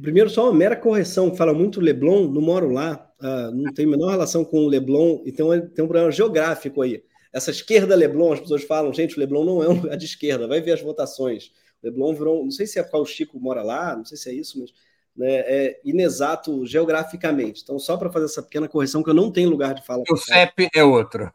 Primeiro, 0.01 0.29
só 0.29 0.45
uma 0.45 0.53
mera 0.53 0.77
correção, 0.77 1.35
fala 1.35 1.55
muito 1.55 1.81
Leblon, 1.81 2.29
não 2.29 2.43
moro 2.43 2.71
lá, 2.71 3.11
uh, 3.21 3.51
não 3.51 3.73
tem 3.73 3.87
a 3.87 3.89
menor 3.89 4.11
relação 4.11 4.45
com 4.45 4.59
o 4.65 4.69
Leblon, 4.69 5.23
e 5.25 5.33
tem 5.33 5.45
um, 5.45 5.51
tem 5.69 5.85
um 5.85 5.89
problema 5.89 6.11
geográfico 6.11 6.83
aí. 6.83 7.03
Essa 7.33 7.51
esquerda 7.51 7.95
Leblon, 7.95 8.33
as 8.33 8.41
pessoas 8.41 8.65
falam, 8.65 8.93
gente, 8.93 9.17
o 9.17 9.21
Leblon 9.21 9.45
não 9.45 9.63
é 9.63 9.69
um 9.69 9.75
lugar 9.81 9.97
de 9.97 10.05
esquerda, 10.05 10.47
vai 10.47 10.61
ver 10.61 10.73
as 10.73 10.83
votações. 10.83 11.51
Leblon 11.83 12.15
virou, 12.15 12.45
não 12.45 12.51
sei 12.51 12.67
se 12.67 12.79
é 12.79 12.83
qual 12.83 13.03
o 13.03 13.07
Chico 13.07 13.41
mora 13.41 13.63
lá, 13.63 13.97
não 13.97 14.05
sei 14.05 14.17
se 14.17 14.29
é 14.29 14.35
isso, 14.35 14.59
mas 14.61 14.71
né, 15.17 15.35
é 15.47 15.81
inexato 15.85 16.67
geograficamente. 16.67 17.63
Então, 17.63 17.79
só 17.79 17.97
para 17.97 18.11
fazer 18.11 18.27
essa 18.27 18.43
pequena 18.43 18.69
correção, 18.69 19.03
que 19.03 19.11
eu 19.11 19.15
não 19.15 19.31
tenho 19.31 19.49
lugar 19.49 19.75
de 19.75 19.85
fala. 19.85 20.03
O 20.11 20.17
CEP 20.17 20.69
é 20.75 20.85
outro. 20.85 21.31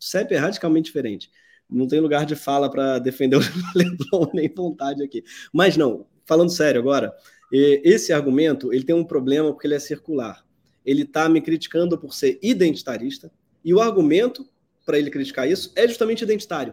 O 0.00 0.04
CEP 0.04 0.34
é 0.34 0.38
radicalmente 0.38 0.86
diferente. 0.86 1.30
Não 1.68 1.86
tem 1.86 2.00
lugar 2.00 2.24
de 2.24 2.36
fala 2.36 2.70
para 2.70 2.98
defender 2.98 3.36
o 3.36 3.40
Leblon, 3.74 4.30
nem 4.32 4.48
vontade 4.48 5.02
aqui. 5.02 5.22
Mas 5.52 5.76
não, 5.76 6.06
falando 6.24 6.50
sério 6.50 6.80
agora, 6.80 7.12
esse 7.52 8.12
argumento 8.12 8.72
ele 8.72 8.84
tem 8.84 8.94
um 8.94 9.04
problema 9.04 9.52
porque 9.52 9.66
ele 9.66 9.74
é 9.74 9.78
circular. 9.78 10.44
Ele 10.84 11.02
está 11.02 11.28
me 11.28 11.40
criticando 11.40 11.98
por 11.98 12.14
ser 12.14 12.38
identitarista, 12.42 13.30
e 13.64 13.74
o 13.74 13.80
argumento 13.80 14.48
para 14.84 14.98
ele 14.98 15.10
criticar 15.10 15.50
isso 15.50 15.72
é 15.74 15.86
justamente 15.88 16.22
identitário. 16.22 16.72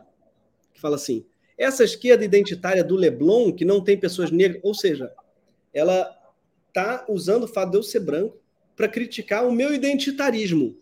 Que 0.71 0.79
fala 0.79 0.95
assim: 0.95 1.25
essa 1.57 1.83
esquerda 1.83 2.23
identitária 2.23 2.83
do 2.83 2.95
Leblon, 2.95 3.51
que 3.51 3.65
não 3.65 3.83
tem 3.83 3.97
pessoas 3.97 4.29
negras, 4.29 4.61
ou 4.63 4.75
seja, 4.75 5.11
ela 5.73 6.15
está 6.67 7.05
usando 7.09 7.43
o 7.43 7.47
fato 7.47 7.71
de 7.71 7.77
eu 7.77 7.83
ser 7.83 7.99
branco 8.01 8.39
para 8.75 8.87
criticar 8.87 9.47
o 9.47 9.51
meu 9.51 9.73
identitarismo. 9.73 10.77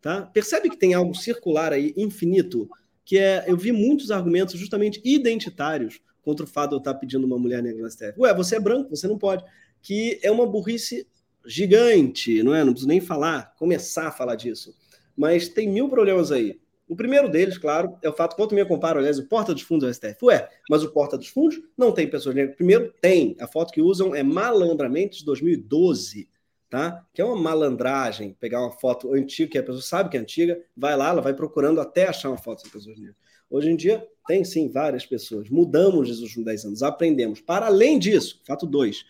Tá? 0.00 0.22
Percebe 0.22 0.70
que 0.70 0.76
tem 0.76 0.94
algo 0.94 1.14
circular 1.14 1.72
aí, 1.72 1.92
infinito, 1.96 2.68
que 3.04 3.18
é. 3.18 3.44
Eu 3.46 3.56
vi 3.56 3.72
muitos 3.72 4.10
argumentos 4.10 4.58
justamente 4.58 5.00
identitários 5.04 6.00
contra 6.28 6.44
o 6.44 6.48
fato 6.48 6.70
de 6.70 6.74
eu 6.76 6.78
estar 6.78 6.92
pedindo 6.92 7.26
uma 7.26 7.38
mulher 7.38 7.62
negra 7.62 7.80
na 7.80 7.88
STF. 7.88 8.20
Ué, 8.20 8.34
você 8.34 8.56
é 8.56 8.60
branco, 8.60 8.94
você 8.94 9.08
não 9.08 9.16
pode. 9.16 9.42
Que 9.80 10.20
é 10.22 10.30
uma 10.30 10.46
burrice 10.46 11.08
gigante, 11.46 12.42
não 12.42 12.54
é? 12.54 12.62
Não 12.62 12.72
preciso 12.74 12.86
nem 12.86 13.00
falar, 13.00 13.54
começar 13.56 14.08
a 14.08 14.10
falar 14.10 14.34
disso. 14.34 14.76
Mas 15.16 15.48
tem 15.48 15.66
mil 15.66 15.88
problemas 15.88 16.30
aí. 16.30 16.60
O 16.86 16.94
primeiro 16.94 17.30
deles, 17.30 17.56
claro, 17.56 17.96
é 18.02 18.10
o 18.10 18.12
fato, 18.12 18.36
quanto 18.36 18.54
me 18.54 18.62
comparo, 18.66 18.98
aliás, 18.98 19.18
o 19.18 19.26
Porta 19.26 19.54
dos 19.54 19.62
Fundos 19.62 19.88
do 19.88 19.94
STF. 19.94 20.22
Ué, 20.26 20.50
mas 20.68 20.82
o 20.82 20.92
Porta 20.92 21.16
dos 21.16 21.28
Fundos 21.28 21.58
não 21.74 21.92
tem 21.92 22.06
pessoas 22.06 22.34
negras. 22.34 22.56
Primeiro, 22.56 22.92
tem. 23.00 23.34
A 23.40 23.46
foto 23.46 23.72
que 23.72 23.80
usam 23.80 24.14
é 24.14 24.22
malandramente 24.22 25.20
de 25.20 25.24
2012, 25.24 26.28
tá? 26.68 27.06
Que 27.14 27.22
é 27.22 27.24
uma 27.24 27.36
malandragem, 27.36 28.36
pegar 28.38 28.60
uma 28.60 28.72
foto 28.72 29.14
antiga, 29.14 29.52
que 29.52 29.58
a 29.58 29.62
pessoa 29.62 29.80
sabe 29.80 30.10
que 30.10 30.18
é 30.18 30.20
antiga, 30.20 30.62
vai 30.76 30.94
lá, 30.94 31.08
ela 31.08 31.22
vai 31.22 31.32
procurando 31.32 31.80
até 31.80 32.06
achar 32.06 32.28
uma 32.28 32.36
foto 32.36 32.64
de 32.64 32.70
pessoas 32.70 32.98
negras. 32.98 33.16
Hoje 33.50 33.70
em 33.70 33.76
dia, 33.76 34.06
tem 34.26 34.44
sim 34.44 34.68
várias 34.68 35.06
pessoas. 35.06 35.48
Mudamos 35.48 36.08
nos 36.08 36.20
últimos 36.20 36.44
10 36.44 36.64
anos, 36.66 36.82
aprendemos. 36.82 37.40
Para 37.40 37.66
além 37.66 37.98
disso, 37.98 38.40
fato 38.46 38.66
2, 38.66 39.04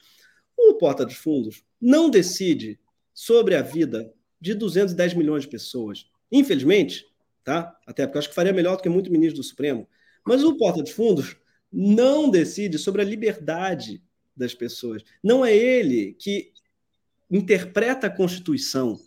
o 0.57 0.75
Porta 0.75 1.05
dos 1.05 1.17
Fundos 1.17 1.63
não 1.81 2.09
decide 2.09 2.79
sobre 3.13 3.55
a 3.55 3.63
vida 3.63 4.13
de 4.41 4.55
210 4.55 5.15
milhões 5.15 5.43
de 5.43 5.49
pessoas. 5.49 6.07
Infelizmente, 6.31 7.05
tá? 7.43 7.77
Até 7.87 8.07
porque 8.07 8.17
eu 8.17 8.21
acho 8.21 8.29
que 8.29 8.35
faria 8.35 8.53
melhor 8.53 8.77
do 8.77 8.83
que 8.83 8.89
muito 8.89 9.11
ministro 9.11 9.39
do 9.39 9.43
Supremo. 9.43 9.89
Mas 10.25 10.45
o 10.45 10.57
Porta 10.57 10.83
dos 10.83 10.93
Fundos 10.93 11.37
não 11.73 12.31
decide 12.31 12.79
sobre 12.79 13.03
a 13.03 13.05
liberdade 13.05 14.03
das 14.37 14.55
pessoas. 14.55 15.03
Não 15.23 15.45
é 15.45 15.57
ele 15.57 16.13
que 16.13 16.53
interpreta 17.31 18.07
a 18.07 18.11
Constituição 18.11 18.99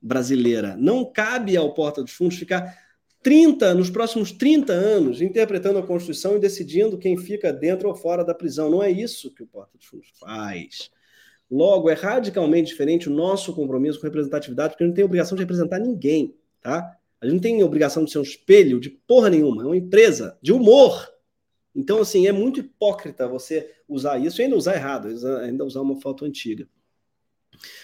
brasileira. 0.00 0.76
Não 0.76 1.04
cabe 1.04 1.56
ao 1.56 1.74
Porta 1.74 2.02
dos 2.02 2.12
Fundos 2.12 2.38
ficar 2.38 2.89
30, 3.22 3.74
nos 3.74 3.90
próximos 3.90 4.32
30 4.32 4.72
anos, 4.72 5.20
interpretando 5.20 5.78
a 5.78 5.86
Constituição 5.86 6.36
e 6.36 6.40
decidindo 6.40 6.98
quem 6.98 7.16
fica 7.16 7.52
dentro 7.52 7.88
ou 7.88 7.94
fora 7.94 8.24
da 8.24 8.34
prisão. 8.34 8.70
Não 8.70 8.82
é 8.82 8.90
isso 8.90 9.34
que 9.34 9.42
o 9.42 9.46
Porta 9.46 9.76
dos 9.76 9.86
Fundos 9.86 10.08
faz. 10.18 10.90
Logo, 11.50 11.90
é 11.90 11.94
radicalmente 11.94 12.68
diferente 12.68 13.08
o 13.08 13.12
nosso 13.12 13.52
compromisso 13.54 13.98
com 13.98 14.06
representatividade, 14.06 14.74
porque 14.74 14.86
não 14.86 14.94
tem 14.94 15.04
obrigação 15.04 15.36
de 15.36 15.42
representar 15.42 15.78
ninguém, 15.78 16.34
tá? 16.60 16.96
A 17.20 17.26
gente 17.26 17.34
não 17.34 17.40
tem 17.40 17.62
obrigação 17.62 18.04
de 18.04 18.10
ser 18.10 18.18
um 18.18 18.22
espelho 18.22 18.80
de 18.80 18.88
porra 18.88 19.28
nenhuma, 19.28 19.62
é 19.62 19.66
uma 19.66 19.76
empresa 19.76 20.38
de 20.40 20.52
humor. 20.52 21.08
Então, 21.74 22.00
assim, 22.00 22.26
é 22.26 22.32
muito 22.32 22.60
hipócrita 22.60 23.28
você 23.28 23.70
usar 23.88 24.18
isso 24.18 24.40
e 24.40 24.44
ainda 24.44 24.56
usar 24.56 24.74
errado, 24.74 25.08
ainda 25.42 25.64
usar 25.64 25.82
uma 25.82 26.00
foto 26.00 26.24
antiga. 26.24 26.66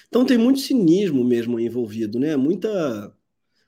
Então 0.08 0.24
tem 0.24 0.38
muito 0.38 0.60
cinismo 0.60 1.24
mesmo 1.24 1.58
envolvido, 1.58 2.18
né? 2.18 2.36
Muita. 2.36 3.14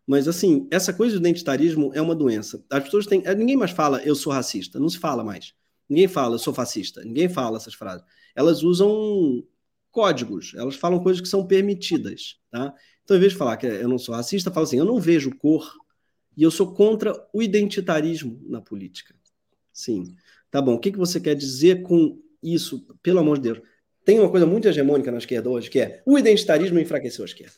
Mas 0.08 0.26
assim, 0.26 0.66
essa 0.70 0.90
coisa 0.90 1.16
do 1.16 1.20
identitarismo 1.20 1.90
é 1.92 2.00
uma 2.00 2.14
doença. 2.14 2.64
As 2.70 2.82
pessoas 2.82 3.06
têm. 3.06 3.22
Ninguém 3.36 3.58
mais 3.58 3.72
fala 3.72 4.00
eu 4.02 4.14
sou 4.14 4.32
racista, 4.32 4.80
não 4.80 4.88
se 4.88 4.98
fala 4.98 5.22
mais. 5.22 5.52
Ninguém 5.86 6.08
fala 6.08 6.34
eu 6.34 6.38
sou 6.38 6.54
fascista, 6.54 7.04
ninguém 7.04 7.28
fala 7.28 7.58
essas 7.58 7.74
frases. 7.74 8.06
Elas 8.34 8.62
usam 8.62 9.44
códigos, 9.90 10.54
elas 10.56 10.76
falam 10.76 11.02
coisas 11.02 11.20
que 11.20 11.28
são 11.28 11.46
permitidas, 11.46 12.38
tá? 12.50 12.74
Então, 13.04 13.18
em 13.18 13.20
vez 13.20 13.32
de 13.32 13.38
falar 13.38 13.58
que 13.58 13.66
eu 13.66 13.88
não 13.88 13.98
sou 13.98 14.14
racista, 14.14 14.50
falo 14.50 14.64
assim: 14.64 14.78
eu 14.78 14.84
não 14.86 14.98
vejo 14.98 15.30
cor 15.36 15.70
e 16.34 16.42
eu 16.42 16.50
sou 16.50 16.72
contra 16.72 17.12
o 17.30 17.42
identitarismo 17.42 18.40
na 18.48 18.62
política. 18.62 19.14
Sim. 19.74 20.16
Tá 20.50 20.62
bom. 20.62 20.72
O 20.72 20.78
que, 20.78 20.90
que 20.90 20.98
você 20.98 21.20
quer 21.20 21.34
dizer 21.34 21.82
com 21.82 22.18
isso? 22.42 22.86
Pelo 23.02 23.18
amor 23.18 23.36
de 23.36 23.42
Deus. 23.42 23.60
Tem 24.06 24.18
uma 24.18 24.30
coisa 24.30 24.46
muito 24.46 24.66
hegemônica 24.66 25.12
na 25.12 25.18
esquerda 25.18 25.50
hoje, 25.50 25.68
que 25.68 25.80
é 25.80 26.02
o 26.06 26.18
identitarismo 26.18 26.78
enfraqueceu 26.78 27.24
a 27.24 27.26
esquerda. 27.26 27.56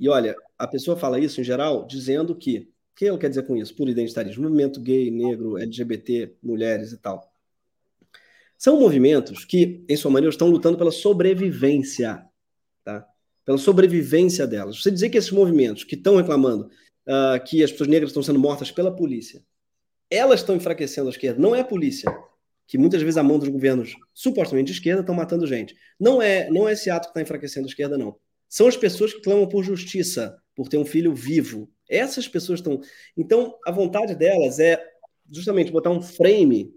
E 0.00 0.08
olha, 0.08 0.34
a 0.58 0.66
pessoa 0.66 0.96
fala 0.96 1.20
isso 1.20 1.40
em 1.40 1.44
geral 1.44 1.86
dizendo 1.86 2.34
que. 2.34 2.70
O 2.92 3.00
que 3.00 3.06
ela 3.06 3.18
quer 3.18 3.28
dizer 3.30 3.44
com 3.44 3.56
isso? 3.56 3.74
Por 3.74 3.88
identitarismo. 3.88 4.42
Movimento 4.42 4.80
gay, 4.80 5.10
negro, 5.10 5.56
LGBT, 5.56 6.34
mulheres 6.42 6.92
e 6.92 6.98
tal. 6.98 7.32
São 8.58 8.78
movimentos 8.78 9.44
que, 9.44 9.84
em 9.88 9.96
sua 9.96 10.10
maneira, 10.10 10.30
estão 10.30 10.48
lutando 10.48 10.76
pela 10.76 10.90
sobrevivência. 10.90 12.22
Tá? 12.84 13.06
pela 13.50 13.58
sobrevivência 13.58 14.46
delas. 14.46 14.80
Você 14.80 14.90
dizer 14.92 15.10
que 15.10 15.18
esses 15.18 15.32
movimentos 15.32 15.82
que 15.82 15.96
estão 15.96 16.16
reclamando 16.16 16.70
uh, 17.06 17.42
que 17.44 17.64
as 17.64 17.72
pessoas 17.72 17.88
negras 17.88 18.10
estão 18.10 18.22
sendo 18.22 18.38
mortas 18.38 18.70
pela 18.70 18.94
polícia, 18.94 19.42
elas 20.08 20.40
estão 20.40 20.54
enfraquecendo 20.54 21.08
a 21.08 21.10
esquerda, 21.10 21.40
não 21.40 21.54
é 21.54 21.60
a 21.60 21.64
polícia 21.64 22.16
que 22.66 22.78
muitas 22.78 23.02
vezes 23.02 23.16
a 23.16 23.22
mão 23.24 23.40
dos 23.40 23.48
governos 23.48 23.96
supostamente 24.14 24.66
de 24.66 24.72
esquerda 24.72 25.00
estão 25.00 25.14
matando 25.14 25.46
gente. 25.48 25.74
Não 25.98 26.22
é, 26.22 26.48
não 26.48 26.68
é 26.68 26.72
esse 26.74 26.88
ato 26.88 27.06
que 27.06 27.10
está 27.10 27.20
enfraquecendo 27.20 27.66
a 27.66 27.68
esquerda, 27.68 27.98
não. 27.98 28.16
São 28.50 28.66
as 28.66 28.76
pessoas 28.76 29.14
que 29.14 29.20
clamam 29.20 29.48
por 29.48 29.62
justiça, 29.62 30.36
por 30.56 30.68
ter 30.68 30.76
um 30.76 30.84
filho 30.84 31.14
vivo. 31.14 31.70
Essas 31.88 32.26
pessoas 32.26 32.58
estão. 32.58 32.80
Então, 33.16 33.56
a 33.64 33.70
vontade 33.70 34.16
delas 34.16 34.58
é 34.58 34.84
justamente 35.30 35.70
botar 35.70 35.90
um 35.90 36.02
frame 36.02 36.74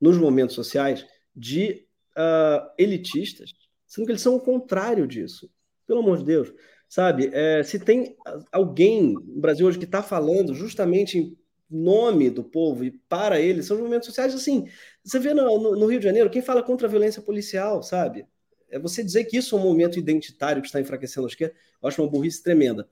nos 0.00 0.18
momentos 0.18 0.56
sociais 0.56 1.06
de 1.34 1.86
uh, 2.16 2.68
elitistas, 2.76 3.52
sendo 3.86 4.04
que 4.06 4.10
eles 4.10 4.20
são 4.20 4.34
o 4.34 4.40
contrário 4.40 5.06
disso. 5.06 5.48
Pelo 5.86 6.00
amor 6.00 6.18
de 6.18 6.24
Deus. 6.24 6.52
Sabe, 6.88 7.30
é, 7.32 7.62
se 7.62 7.78
tem 7.78 8.14
alguém 8.50 9.14
no 9.14 9.40
Brasil 9.40 9.66
hoje 9.66 9.78
que 9.78 9.86
está 9.86 10.02
falando 10.02 10.54
justamente 10.54 11.18
em 11.18 11.38
nome 11.70 12.28
do 12.28 12.44
povo 12.44 12.84
e 12.84 12.90
para 12.90 13.40
eles, 13.40 13.64
são 13.64 13.76
os 13.76 13.80
movimentos 13.80 14.06
sociais 14.06 14.34
assim. 14.34 14.68
Você 15.02 15.18
vê 15.18 15.32
no, 15.32 15.76
no, 15.76 15.86
Rio 15.86 16.00
de 16.00 16.04
Janeiro, 16.04 16.28
quem 16.28 16.42
fala 16.42 16.62
contra 16.62 16.86
a 16.86 16.90
violência 16.90 17.22
policial, 17.22 17.82
sabe? 17.82 18.26
É 18.72 18.78
você 18.78 19.04
dizer 19.04 19.24
que 19.24 19.36
isso 19.36 19.54
é 19.54 19.58
um 19.58 19.62
movimento 19.62 19.98
identitário 19.98 20.62
que 20.62 20.66
está 20.66 20.80
enfraquecendo 20.80 21.26
a 21.26 21.30
esquerda, 21.30 21.54
eu 21.80 21.88
acho 21.88 22.02
uma 22.02 22.10
burrice 22.10 22.42
tremenda. 22.42 22.88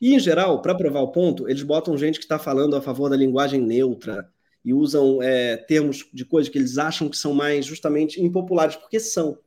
E, 0.00 0.14
em 0.14 0.20
geral, 0.20 0.60
para 0.60 0.74
provar 0.74 1.00
o 1.00 1.10
ponto, 1.10 1.48
eles 1.48 1.62
botam 1.62 1.96
gente 1.96 2.18
que 2.18 2.24
está 2.24 2.38
falando 2.38 2.76
a 2.76 2.82
favor 2.82 3.08
da 3.08 3.16
linguagem 3.16 3.60
neutra 3.60 4.30
e 4.62 4.74
usam 4.74 5.22
é, 5.22 5.56
termos 5.56 6.06
de 6.12 6.24
coisas 6.24 6.52
que 6.52 6.58
eles 6.58 6.76
acham 6.76 7.08
que 7.08 7.16
são 7.16 7.32
mais 7.32 7.64
justamente 7.64 8.22
impopulares, 8.22 8.76
porque 8.76 9.00
são. 9.00 9.38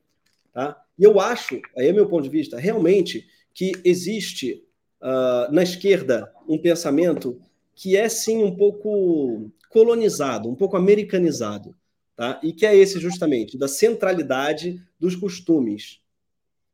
Tá? 0.52 0.82
E 0.98 1.04
eu 1.04 1.20
acho, 1.20 1.62
aí 1.78 1.88
é 1.88 1.94
meu 1.94 2.08
ponto 2.08 2.24
de 2.24 2.30
vista, 2.30 2.58
realmente 2.58 3.28
que 3.54 3.74
existe 3.84 4.64
uh, 5.02 5.52
na 5.52 5.62
esquerda 5.62 6.32
um 6.48 6.58
pensamento 6.58 7.40
que 7.76 7.96
é 7.96 8.10
sim 8.10 8.44
um 8.44 8.56
pouco 8.56 9.52
colonizado, 9.70 10.50
um 10.50 10.56
pouco 10.56 10.76
americanizado, 10.76 11.76
tá? 12.20 12.38
E 12.44 12.52
que 12.52 12.66
é 12.66 12.76
esse 12.76 13.00
justamente 13.00 13.58
da 13.58 13.70
centralidade 13.70 14.84
dos 15.00 15.16
costumes. 15.16 16.02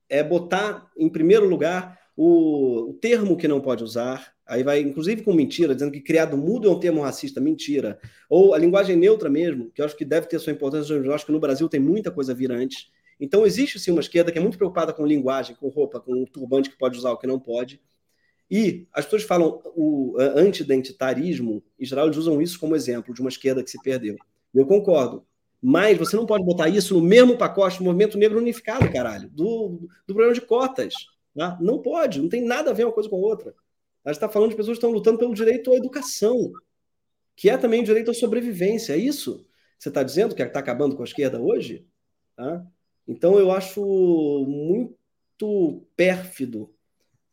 É 0.10 0.24
botar 0.24 0.90
em 0.98 1.08
primeiro 1.08 1.48
lugar 1.48 2.00
o, 2.18 2.90
o 2.90 2.94
termo 2.96 3.38
que 3.38 3.48
não 3.48 3.62
pode 3.62 3.84
usar, 3.84 4.34
aí 4.44 4.64
vai 4.64 4.80
inclusive 4.80 5.22
com 5.22 5.32
mentira, 5.34 5.76
dizendo 5.76 5.92
que 5.92 6.02
criado 6.02 6.36
mudo 6.36 6.68
é 6.68 6.72
um 6.72 6.80
termo 6.80 7.04
racista, 7.04 7.40
mentira. 7.40 8.00
Ou 8.28 8.56
a 8.56 8.58
linguagem 8.58 8.96
neutra 8.96 9.30
mesmo, 9.30 9.70
que 9.70 9.82
eu 9.82 9.86
acho 9.86 9.96
que 9.96 10.04
deve 10.04 10.26
ter 10.26 10.40
sua 10.40 10.52
importância, 10.52 10.92
eu 10.96 11.14
acho 11.14 11.28
que 11.28 11.32
no 11.32 11.40
Brasil 11.40 11.70
tem 11.70 11.80
muita 11.80 12.10
coisa 12.10 12.32
a 12.32 12.36
vir 12.36 12.52
antes. 12.52 12.90
Então 13.20 13.46
existe 13.46 13.80
sim 13.80 13.92
uma 13.92 14.02
esquerda 14.02 14.32
que 14.32 14.40
é 14.40 14.42
muito 14.42 14.58
preocupada 14.58 14.94
com 14.94 15.06
linguagem, 15.06 15.56
com 15.56 15.68
roupa, 15.68 16.00
com 16.00 16.24
o 16.24 16.26
turbante 16.26 16.72
que 16.72 16.78
pode 16.78 16.98
usar, 16.98 17.12
o 17.12 17.18
que 17.18 17.28
não 17.28 17.40
pode. 17.40 17.80
E 18.50 18.88
as 18.92 19.06
pessoas 19.06 19.22
falam 19.22 19.62
o 19.76 20.16
antidentitarismo, 20.18 21.64
em 21.80 21.86
geral, 21.86 22.08
eles 22.08 22.18
usam 22.18 22.42
isso 22.42 22.60
como 22.60 22.76
exemplo 22.76 23.14
de 23.14 23.22
uma 23.22 23.30
esquerda 23.30 23.64
que 23.64 23.70
se 23.70 23.80
perdeu. 23.84 24.16
Eu 24.52 24.66
concordo. 24.66 25.24
Mas 25.68 25.98
você 25.98 26.16
não 26.16 26.28
pode 26.28 26.46
botar 26.46 26.70
isso 26.70 26.94
no 26.94 27.02
mesmo 27.02 27.40
pacote 27.40 27.80
do 27.80 27.84
movimento 27.84 28.20
negro 28.20 28.38
unificado, 28.38 28.88
caralho, 28.92 29.28
do, 29.32 29.80
do 30.06 30.14
problema 30.14 30.32
de 30.32 30.42
cotas. 30.42 30.94
Tá? 31.36 31.58
Não 31.60 31.82
pode, 31.82 32.22
não 32.22 32.30
tem 32.30 32.46
nada 32.46 32.70
a 32.70 32.74
ver 32.74 32.84
uma 32.84 32.94
coisa 32.94 33.10
com 33.10 33.16
a 33.16 33.20
outra. 33.20 33.56
A 34.06 34.10
gente 34.10 34.18
está 34.18 34.30
falando 34.30 34.52
de 34.52 34.56
pessoas 34.56 34.78
que 34.78 34.86
estão 34.86 34.92
lutando 34.92 35.18
pelo 35.18 35.34
direito 35.34 35.72
à 35.72 35.76
educação, 35.76 36.52
que 37.36 37.50
é 37.50 37.58
também 37.58 37.82
o 37.82 37.84
direito 37.84 38.12
à 38.12 38.14
sobrevivência. 38.14 38.94
É 38.94 38.98
isso 38.98 39.40
que 39.40 39.46
você 39.80 39.90
está 39.90 40.04
dizendo 40.04 40.36
que 40.36 40.44
está 40.44 40.60
acabando 40.60 40.96
com 40.96 41.02
a 41.02 41.06
esquerda 41.06 41.42
hoje? 41.42 41.88
Tá? 42.36 42.64
Então 43.08 43.40
eu 43.40 43.52
acho 43.52 43.82
muito 44.48 45.84
pérfido 45.98 46.72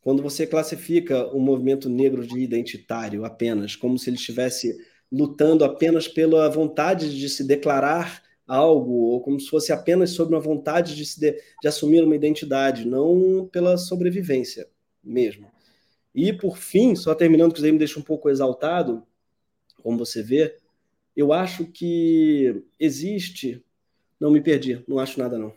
quando 0.01 0.23
você 0.23 0.47
classifica 0.47 1.27
o 1.27 1.39
movimento 1.39 1.87
negro 1.87 2.25
de 2.25 2.39
identitário 2.39 3.25
apenas, 3.25 3.75
como 3.75 3.99
se 3.99 4.09
ele 4.09 4.17
estivesse 4.17 4.75
lutando 5.11 5.63
apenas 5.63 6.07
pela 6.07 6.49
vontade 6.49 7.15
de 7.15 7.29
se 7.29 7.43
declarar 7.43 8.22
algo, 8.47 8.91
ou 8.91 9.21
como 9.21 9.39
se 9.39 9.49
fosse 9.49 9.71
apenas 9.71 10.11
sobre 10.11 10.35
uma 10.35 10.41
vontade 10.41 10.95
de, 10.95 11.05
se 11.05 11.19
de, 11.19 11.41
de 11.61 11.67
assumir 11.67 12.03
uma 12.03 12.15
identidade, 12.15 12.87
não 12.87 13.47
pela 13.51 13.77
sobrevivência 13.77 14.67
mesmo. 15.03 15.51
E, 16.13 16.31
por 16.31 16.57
fim, 16.57 16.95
só 16.95 17.15
terminando, 17.15 17.51
que 17.51 17.59
isso 17.59 17.65
aí 17.65 17.71
me 17.71 17.79
deixa 17.79 17.99
um 17.99 18.03
pouco 18.03 18.29
exaltado, 18.29 19.03
como 19.81 19.97
você 19.97 20.21
vê, 20.21 20.57
eu 21.15 21.33
acho 21.33 21.65
que 21.65 22.63
existe. 22.79 23.63
Não 24.19 24.31
me 24.31 24.41
perdi, 24.41 24.83
não 24.87 24.99
acho 24.99 25.19
nada, 25.19 25.37
não. 25.37 25.53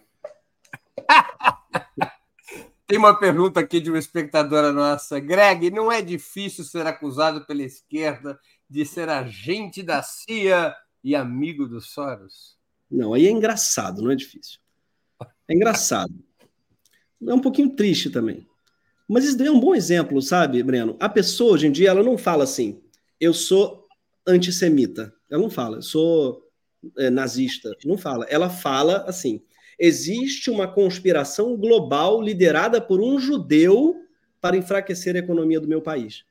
Tem 2.87 2.99
uma 2.99 3.19
pergunta 3.19 3.59
aqui 3.61 3.81
de 3.81 3.91
uma 3.91 3.99
espectadora 3.99 4.73
nossa. 4.73 5.19
Greg, 5.19 5.71
não 5.71 5.91
é 5.91 6.01
difícil 6.01 6.65
ser 6.65 6.87
acusado 6.87 7.45
pela 7.45 7.63
esquerda 7.63 8.39
de 8.69 8.87
ser 8.87 9.09
agente 9.09 9.83
da 9.83 10.03
CIA 10.03 10.75
e 11.03 11.15
amigo 11.15 11.67
do 11.67 11.81
Soros? 11.81 12.56
Não, 12.91 13.15
aí 13.15 13.27
é 13.27 13.31
engraçado, 13.31 14.03
não 14.03 14.11
é 14.11 14.17
difícil. 14.17 14.61
É 15.49 15.55
engraçado. 15.55 16.15
É 17.27 17.35
um 17.35 17.41
pouquinho 17.41 17.71
triste 17.71 18.11
também. 18.11 18.47
Mas 19.09 19.25
isso 19.25 19.39
daí 19.39 19.47
é 19.47 19.53
um 19.53 19.61
bom 19.61 19.75
exemplo, 19.75 20.21
sabe, 20.21 20.63
Breno? 20.63 20.97
A 20.99 21.09
pessoa, 21.09 21.53
hoje 21.53 21.67
em 21.67 21.73
dia, 21.73 21.91
ela 21.91 22.03
não 22.03 22.19
fala 22.19 22.45
assim, 22.45 22.83
eu 23.21 23.33
sou 23.33 23.87
antissemita. 24.27 25.15
Ela 25.31 25.43
não 25.43 25.51
fala, 25.51 25.79
eu 25.79 25.83
sou 25.83 26.43
é, 26.99 27.09
nazista. 27.09 27.77
Não 27.85 27.97
fala. 27.97 28.27
Ela 28.29 28.51
fala 28.51 29.05
assim, 29.07 29.43
existe 29.79 30.51
uma 30.51 30.67
conspiração 30.67 31.57
global 31.57 32.21
liderada 32.21 32.81
por 32.81 33.01
um 33.01 33.19
judeu 33.19 33.95
para 34.41 34.57
enfraquecer 34.57 35.15
a 35.15 35.21
economia 35.21 35.61
do 35.61 35.69
meu 35.69 35.81
país. 35.81 36.25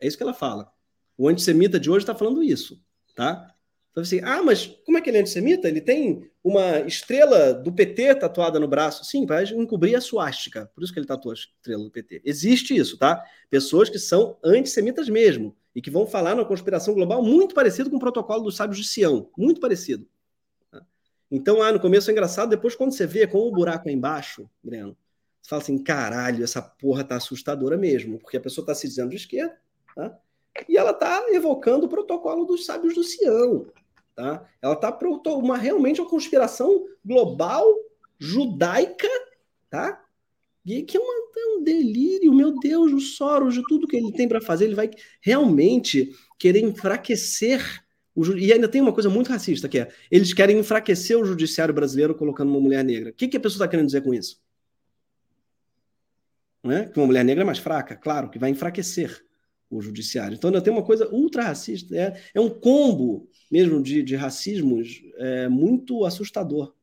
É 0.00 0.06
isso 0.06 0.16
que 0.16 0.22
ela 0.22 0.34
fala. 0.34 0.70
O 1.18 1.28
antissemita 1.28 1.80
de 1.80 1.90
hoje 1.90 2.04
está 2.04 2.14
falando 2.14 2.42
isso, 2.42 2.80
tá? 3.14 3.54
Então, 3.96 4.02
assim, 4.02 4.20
ah, 4.22 4.42
mas 4.42 4.66
como 4.84 4.98
é 4.98 5.00
que 5.00 5.08
ele 5.08 5.16
é 5.16 5.20
antissemita? 5.22 5.66
Ele 5.66 5.80
tem 5.80 6.30
uma 6.44 6.80
estrela 6.80 7.54
do 7.54 7.72
PT 7.72 8.16
tatuada 8.16 8.60
no 8.60 8.68
braço. 8.68 9.02
Sim, 9.06 9.24
para 9.24 9.42
encobrir 9.42 9.96
a 9.96 10.02
suástica. 10.02 10.70
Por 10.74 10.84
isso 10.84 10.92
que 10.92 10.98
ele 10.98 11.06
tatuou 11.06 11.32
a 11.32 11.34
estrela 11.34 11.82
do 11.82 11.90
PT. 11.90 12.20
Existe 12.22 12.76
isso, 12.76 12.98
tá? 12.98 13.24
Pessoas 13.48 13.88
que 13.88 13.98
são 13.98 14.36
antissemitas 14.44 15.08
mesmo 15.08 15.56
e 15.74 15.80
que 15.80 15.90
vão 15.90 16.06
falar 16.06 16.34
na 16.34 16.44
conspiração 16.44 16.92
global 16.92 17.22
muito 17.22 17.54
parecido 17.54 17.88
com 17.88 17.96
o 17.96 17.98
protocolo 17.98 18.42
dos 18.42 18.56
sábios 18.56 18.76
de 18.76 18.86
Sião. 18.86 19.30
Muito 19.34 19.62
parecido. 19.62 20.06
Então, 21.30 21.62
ah, 21.62 21.72
no 21.72 21.80
começo 21.80 22.10
é 22.10 22.12
engraçado, 22.12 22.50
depois 22.50 22.74
quando 22.74 22.92
você 22.92 23.06
vê 23.06 23.26
com 23.26 23.38
o 23.38 23.50
buraco 23.50 23.88
é 23.88 23.92
embaixo, 23.92 24.46
Breno, 24.62 24.94
você 25.40 25.48
fala 25.48 25.62
assim, 25.62 25.78
caralho, 25.78 26.44
essa 26.44 26.60
porra 26.60 27.02
tá 27.02 27.16
assustadora 27.16 27.78
mesmo, 27.78 28.18
porque 28.18 28.36
a 28.36 28.40
pessoa 28.42 28.66
tá 28.66 28.74
se 28.74 28.86
dizendo 28.86 29.08
de 29.08 29.16
esquerda, 29.16 29.58
tá? 29.94 30.18
E 30.68 30.76
ela 30.76 30.92
tá 30.92 31.26
evocando 31.30 31.86
o 31.86 31.88
protocolo 31.88 32.44
dos 32.44 32.66
sábios 32.66 32.94
do 32.94 33.02
Sião, 33.02 33.66
tá? 34.16 34.48
Ela 34.60 34.74
tá 34.74 34.98
uma 35.26 35.56
realmente 35.56 36.00
uma 36.00 36.08
conspiração 36.08 36.86
global 37.04 37.64
judaica, 38.18 39.08
tá? 39.70 40.02
E 40.64 40.82
que 40.82 40.96
é, 40.96 41.00
uma, 41.00 41.12
é 41.12 41.46
um 41.58 41.62
delírio, 41.62 42.34
meu 42.34 42.58
Deus, 42.58 42.90
o 42.92 42.98
Soros, 42.98 43.54
de 43.54 43.62
tudo 43.68 43.86
que 43.86 43.96
ele 43.96 44.10
tem 44.10 44.26
para 44.26 44.40
fazer, 44.40 44.64
ele 44.64 44.74
vai 44.74 44.90
realmente 45.20 46.10
querer 46.38 46.60
enfraquecer 46.60 47.84
e 48.36 48.50
ainda 48.50 48.66
tem 48.66 48.80
uma 48.80 48.94
coisa 48.94 49.10
muito 49.10 49.28
racista, 49.28 49.68
que 49.68 49.78
é 49.78 49.88
eles 50.10 50.32
querem 50.32 50.58
enfraquecer 50.58 51.18
o 51.18 51.24
judiciário 51.24 51.74
brasileiro 51.74 52.14
colocando 52.14 52.48
uma 52.48 52.60
mulher 52.60 52.82
negra. 52.82 53.10
O 53.10 53.12
que, 53.12 53.28
que 53.28 53.36
a 53.36 53.40
pessoa 53.40 53.58
está 53.58 53.68
querendo 53.68 53.86
dizer 53.86 54.02
com 54.02 54.14
isso? 54.14 54.40
Não 56.64 56.72
é? 56.72 56.86
Que 56.86 56.98
uma 56.98 57.06
mulher 57.06 57.24
negra 57.24 57.42
é 57.42 57.46
mais 57.46 57.58
fraca? 57.58 57.94
Claro, 57.94 58.30
que 58.30 58.38
vai 58.38 58.48
enfraquecer 58.48 59.25
o 59.70 59.80
judiciário. 59.80 60.34
Então 60.34 60.48
ainda 60.48 60.62
tem 60.62 60.72
uma 60.72 60.84
coisa 60.84 61.08
ultra 61.12 61.42
racista. 61.42 61.96
É, 61.96 62.20
é 62.34 62.40
um 62.40 62.50
combo 62.50 63.28
mesmo 63.50 63.82
de, 63.82 64.02
de 64.02 64.16
racismos 64.16 65.02
é, 65.16 65.48
muito 65.48 66.04
assustador. 66.04 66.74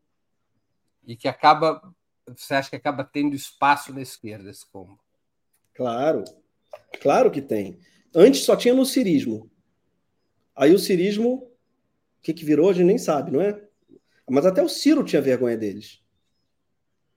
E 1.06 1.16
que 1.16 1.28
acaba. 1.28 1.94
Você 2.38 2.54
acha 2.54 2.70
que 2.70 2.76
acaba 2.76 3.04
tendo 3.04 3.36
espaço 3.36 3.94
na 3.94 4.02
esquerda 4.02 4.50
esse 4.50 4.66
combo? 4.66 4.98
Claro, 5.74 6.24
claro 7.02 7.30
que 7.30 7.42
tem. 7.42 7.80
Antes 8.16 8.44
só 8.44 8.56
tinha 8.56 8.74
no 8.74 8.86
cirismo. 8.86 9.52
Aí 10.56 10.74
o 10.74 10.80
cirismo, 10.80 11.34
o 11.34 11.52
que, 12.22 12.34
que 12.34 12.46
virou, 12.46 12.70
a 12.70 12.74
gente 12.74 12.86
nem 12.86 12.98
sabe, 12.98 13.32
não 13.32 13.42
é? 13.42 13.62
Mas 14.30 14.46
até 14.46 14.64
o 14.64 14.70
Ciro 14.70 15.04
tinha 15.04 15.22
vergonha 15.22 15.58
deles, 15.58 16.02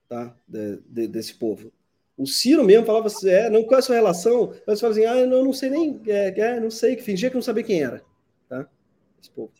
tá? 0.09 0.35
De, 0.47 0.81
de, 0.81 1.07
desse 1.07 1.35
povo. 1.35 1.71
O 2.17 2.25
Ciro 2.25 2.63
mesmo 2.63 2.85
falava 2.85 3.07
assim, 3.07 3.29
é, 3.29 3.49
não 3.49 3.63
qual 3.63 3.77
é 3.77 3.79
a 3.79 3.81
sua 3.81 3.95
relação? 3.95 4.51
Eles 4.67 4.79
falavam 4.79 5.03
assim, 5.03 5.05
ah, 5.05 5.17
eu 5.17 5.43
não 5.43 5.53
sei 5.53 5.69
nem, 5.69 6.01
é, 6.07 6.39
é, 6.39 6.59
não 6.59 6.71
sei, 6.71 6.95
que 6.95 7.03
fingia 7.03 7.29
que 7.29 7.35
não 7.35 7.43
sabia 7.43 7.63
quem 7.63 7.83
era, 7.83 8.01
tá? 8.49 8.67
Esse 9.21 9.29
povo. 9.29 9.51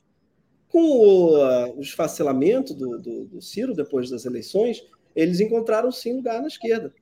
Com 0.68 0.82
o, 0.82 1.38
uh, 1.38 1.78
o 1.78 1.82
esfacelamento 1.82 2.74
do, 2.74 2.98
do, 2.98 3.26
do 3.26 3.42
Ciro 3.42 3.76
depois 3.76 4.10
das 4.10 4.26
eleições, 4.26 4.84
eles 5.16 5.40
encontraram 5.40 5.92
sim 5.92 6.14
lugar 6.14 6.42
na 6.42 6.48
esquerda, 6.48 6.94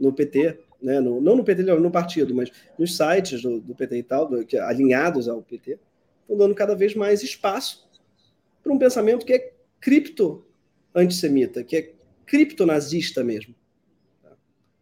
no 0.00 0.12
PT, 0.12 0.58
né, 0.82 1.00
no, 1.00 1.20
não 1.20 1.36
no 1.36 1.44
PT, 1.44 1.62
no 1.62 1.90
partido, 1.90 2.34
mas 2.34 2.50
nos 2.78 2.96
sites 2.96 3.42
do, 3.42 3.60
do 3.60 3.74
PT 3.74 3.96
e 3.98 4.02
tal, 4.02 4.28
do, 4.28 4.44
que, 4.44 4.56
alinhados 4.56 5.28
ao 5.28 5.42
PT, 5.42 5.78
estão 6.22 6.36
dando 6.36 6.54
cada 6.54 6.74
vez 6.74 6.94
mais 6.94 7.22
espaço 7.22 7.86
para 8.62 8.72
um 8.72 8.78
pensamento 8.78 9.24
que 9.24 9.32
é 9.32 9.52
cripto-antissemita, 9.80 11.62
que 11.62 11.76
é 11.76 11.92
criptonazista 12.26 13.24
mesmo. 13.24 13.54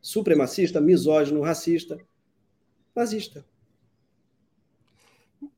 Supremacista, 0.04 0.82
misógino, 0.82 1.40
racista, 1.40 1.98
nazista. 2.94 3.42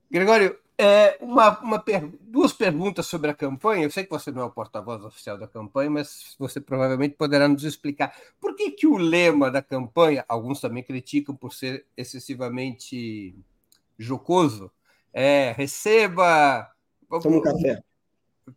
Gregório, 0.09 0.57
É, 0.79 1.17
uma, 1.23 1.59
uma 1.61 1.79
per... 1.81 2.07
Duas 2.21 2.53
perguntas 2.53 3.07
sobre 3.07 3.31
a 3.31 3.35
campanha. 3.35 3.85
Eu 3.85 3.91
sei 3.91 4.05
que 4.05 4.11
você 4.11 4.31
não 4.31 4.43
é 4.43 4.45
o 4.45 4.51
porta-voz 4.51 5.03
oficial 5.05 5.39
da 5.39 5.49
campanha, 5.49 5.91
mas 5.91 6.37
você 6.39 6.61
provavelmente 6.61 7.17
poderá 7.17 7.49
nos 7.49 7.65
explicar 7.65 8.15
por 8.39 8.55
que, 8.55 8.71
que 8.71 8.87
o 8.87 8.97
lema 8.97 9.51
da 9.51 9.63
campanha, 9.63 10.25
alguns 10.29 10.61
também 10.61 10.83
criticam 10.83 11.35
por 11.35 11.53
ser 11.53 11.87
excessivamente 11.97 13.35
jocoso, 13.99 14.71
é 15.13 15.53
receba. 15.57 16.71
Tome 17.09 17.37
um 17.39 17.43
café. 17.43 17.83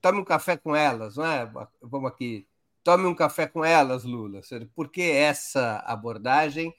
Tome 0.01 0.19
um 0.19 0.25
café 0.25 0.57
com 0.57 0.75
elas, 0.75 1.15
não 1.15 1.25
é? 1.25 1.49
Vamos 1.81 2.11
aqui. 2.11 2.45
Tome 2.83 3.05
um 3.05 3.15
café 3.15 3.47
com 3.47 3.63
elas, 3.63 4.03
Lula. 4.03 4.41
Por 4.73 4.89
que 4.89 5.01
essa 5.01 5.77
abordagem? 5.85 6.73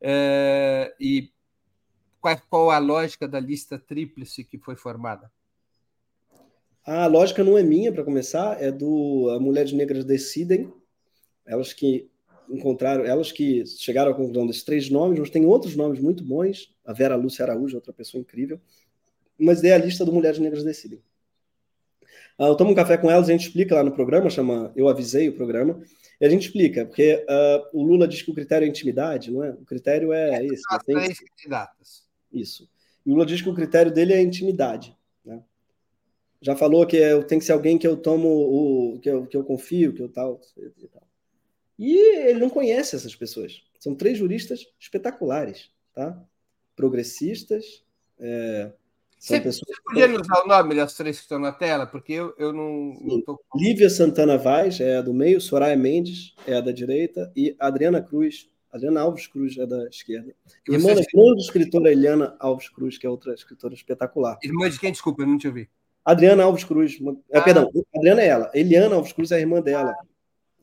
É... 0.00 0.94
E 1.00 1.30
qual, 2.20 2.40
qual 2.48 2.70
a 2.70 2.78
lógica 2.78 3.26
da 3.26 3.40
lista 3.40 3.78
tríplice 3.78 4.44
que 4.44 4.58
foi 4.58 4.76
formada? 4.76 5.30
A 6.84 7.06
lógica 7.06 7.44
não 7.44 7.58
é 7.58 7.62
minha, 7.62 7.92
para 7.92 8.04
começar, 8.04 8.60
é 8.62 8.72
do 8.72 9.38
Mulheres 9.40 9.72
Negras 9.72 10.04
Decidem, 10.04 10.72
elas 11.44 11.72
que 11.72 12.10
encontraram, 12.48 13.04
elas 13.04 13.30
que 13.30 13.64
chegaram 13.66 14.10
à 14.10 14.14
conclusão 14.14 14.46
desses 14.46 14.64
três 14.64 14.90
nomes, 14.90 15.18
mas 15.18 15.30
tem 15.30 15.44
outros 15.44 15.76
nomes 15.76 16.00
muito 16.00 16.24
bons, 16.24 16.74
a 16.84 16.92
Vera 16.92 17.16
Lúcia 17.16 17.44
Araújo, 17.44 17.76
outra 17.76 17.92
pessoa 17.92 18.20
incrível, 18.20 18.60
mas 19.38 19.62
é 19.62 19.74
a 19.74 19.78
lista 19.78 20.04
do 20.04 20.12
Mulheres 20.12 20.38
Negras 20.38 20.64
Decidem. 20.64 21.02
Ah, 22.40 22.46
eu 22.46 22.54
tomo 22.54 22.70
um 22.70 22.74
café 22.74 22.96
com 22.96 23.10
elas, 23.10 23.28
a 23.28 23.32
gente 23.32 23.48
explica 23.48 23.74
lá 23.74 23.84
no 23.84 23.92
programa, 23.92 24.30
chama 24.30 24.72
Eu 24.74 24.88
Avisei 24.88 25.28
o 25.28 25.34
programa, 25.34 25.78
e 26.18 26.24
a 26.24 26.28
gente 26.30 26.46
explica, 26.46 26.86
porque 26.86 27.22
uh, 27.28 27.78
o 27.78 27.82
Lula 27.82 28.08
diz 28.08 28.22
que 28.22 28.30
o 28.30 28.34
critério 28.34 28.64
é 28.64 28.68
intimidade, 28.68 29.30
não 29.30 29.44
é? 29.44 29.50
O 29.50 29.62
critério 29.66 30.10
é, 30.10 30.36
é 30.36 30.46
esse. 30.46 30.62
As 30.70 30.82
três 30.82 31.18
candidatas. 31.20 32.08
Isso. 32.32 32.66
E 33.04 33.10
o 33.10 33.12
Lula 33.12 33.26
diz 33.26 33.42
que 33.42 33.48
o 33.50 33.54
critério 33.54 33.92
dele 33.92 34.14
é 34.14 34.22
intimidade. 34.22 34.96
Né? 35.22 35.42
Já 36.40 36.56
falou 36.56 36.86
que 36.86 36.96
eu, 36.96 37.22
tem 37.22 37.38
que 37.38 37.44
ser 37.44 37.52
alguém 37.52 37.76
que 37.76 37.86
eu 37.86 37.94
tomo, 37.94 38.28
o, 38.30 38.98
que, 39.00 39.10
eu, 39.10 39.26
que 39.26 39.36
eu 39.36 39.44
confio, 39.44 39.92
que 39.92 40.00
eu 40.00 40.08
tal, 40.08 40.40
e 40.56 40.88
tal. 40.88 41.06
E 41.78 41.94
ele 42.26 42.40
não 42.40 42.48
conhece 42.48 42.96
essas 42.96 43.14
pessoas. 43.14 43.62
São 43.78 43.94
três 43.94 44.16
juristas 44.16 44.66
espetaculares, 44.78 45.70
tá? 45.92 46.18
Progressistas. 46.74 47.84
É, 48.18 48.72
são 49.20 49.36
você, 49.36 49.40
pessoas... 49.42 49.76
você 49.76 49.82
podia 49.84 50.08
nos 50.08 50.26
dar 50.26 50.42
o 50.42 50.48
nome 50.48 50.74
das 50.74 50.94
três 50.94 51.18
que 51.18 51.22
estão 51.22 51.38
na 51.38 51.52
tela? 51.52 51.86
Porque 51.86 52.14
eu, 52.14 52.34
eu 52.38 52.52
não, 52.52 52.96
não 53.00 53.20
tô... 53.20 53.38
Lívia 53.54 53.90
Santana 53.90 54.38
Vaz 54.38 54.80
é 54.80 54.96
a 54.96 55.02
do 55.02 55.12
meio, 55.12 55.40
Soraya 55.40 55.76
Mendes 55.76 56.34
é 56.46 56.54
a 56.54 56.60
da 56.60 56.72
direita 56.72 57.30
e 57.36 57.54
Adriana 57.60 58.02
Cruz 58.02 58.48
Adriana 58.72 59.00
Alves 59.00 59.26
Cruz 59.26 59.58
é 59.58 59.66
da 59.66 59.88
esquerda. 59.88 60.32
Irmã 60.68 60.94
da 60.94 61.02
grande 61.12 61.42
escritora 61.42 61.90
Eliana 61.90 62.36
Alves 62.38 62.68
Cruz, 62.68 62.96
que 62.96 63.06
é 63.06 63.10
outra 63.10 63.34
escritora 63.34 63.74
espetacular. 63.74 64.38
Irmã 64.42 64.70
de 64.70 64.78
quem? 64.78 64.92
Desculpa, 64.92 65.22
eu 65.22 65.26
não 65.26 65.36
te 65.36 65.48
ouvi. 65.48 65.68
Adriana 66.04 66.44
Alves 66.44 66.64
Cruz. 66.64 66.98
É, 67.30 67.38
ah. 67.38 67.42
Perdão, 67.42 67.68
Adriana 67.94 68.22
é 68.22 68.26
ela. 68.28 68.50
Eliana 68.54 68.94
Alves 68.94 69.12
Cruz 69.12 69.32
é 69.32 69.36
a 69.36 69.40
irmã 69.40 69.60
dela. 69.60 69.92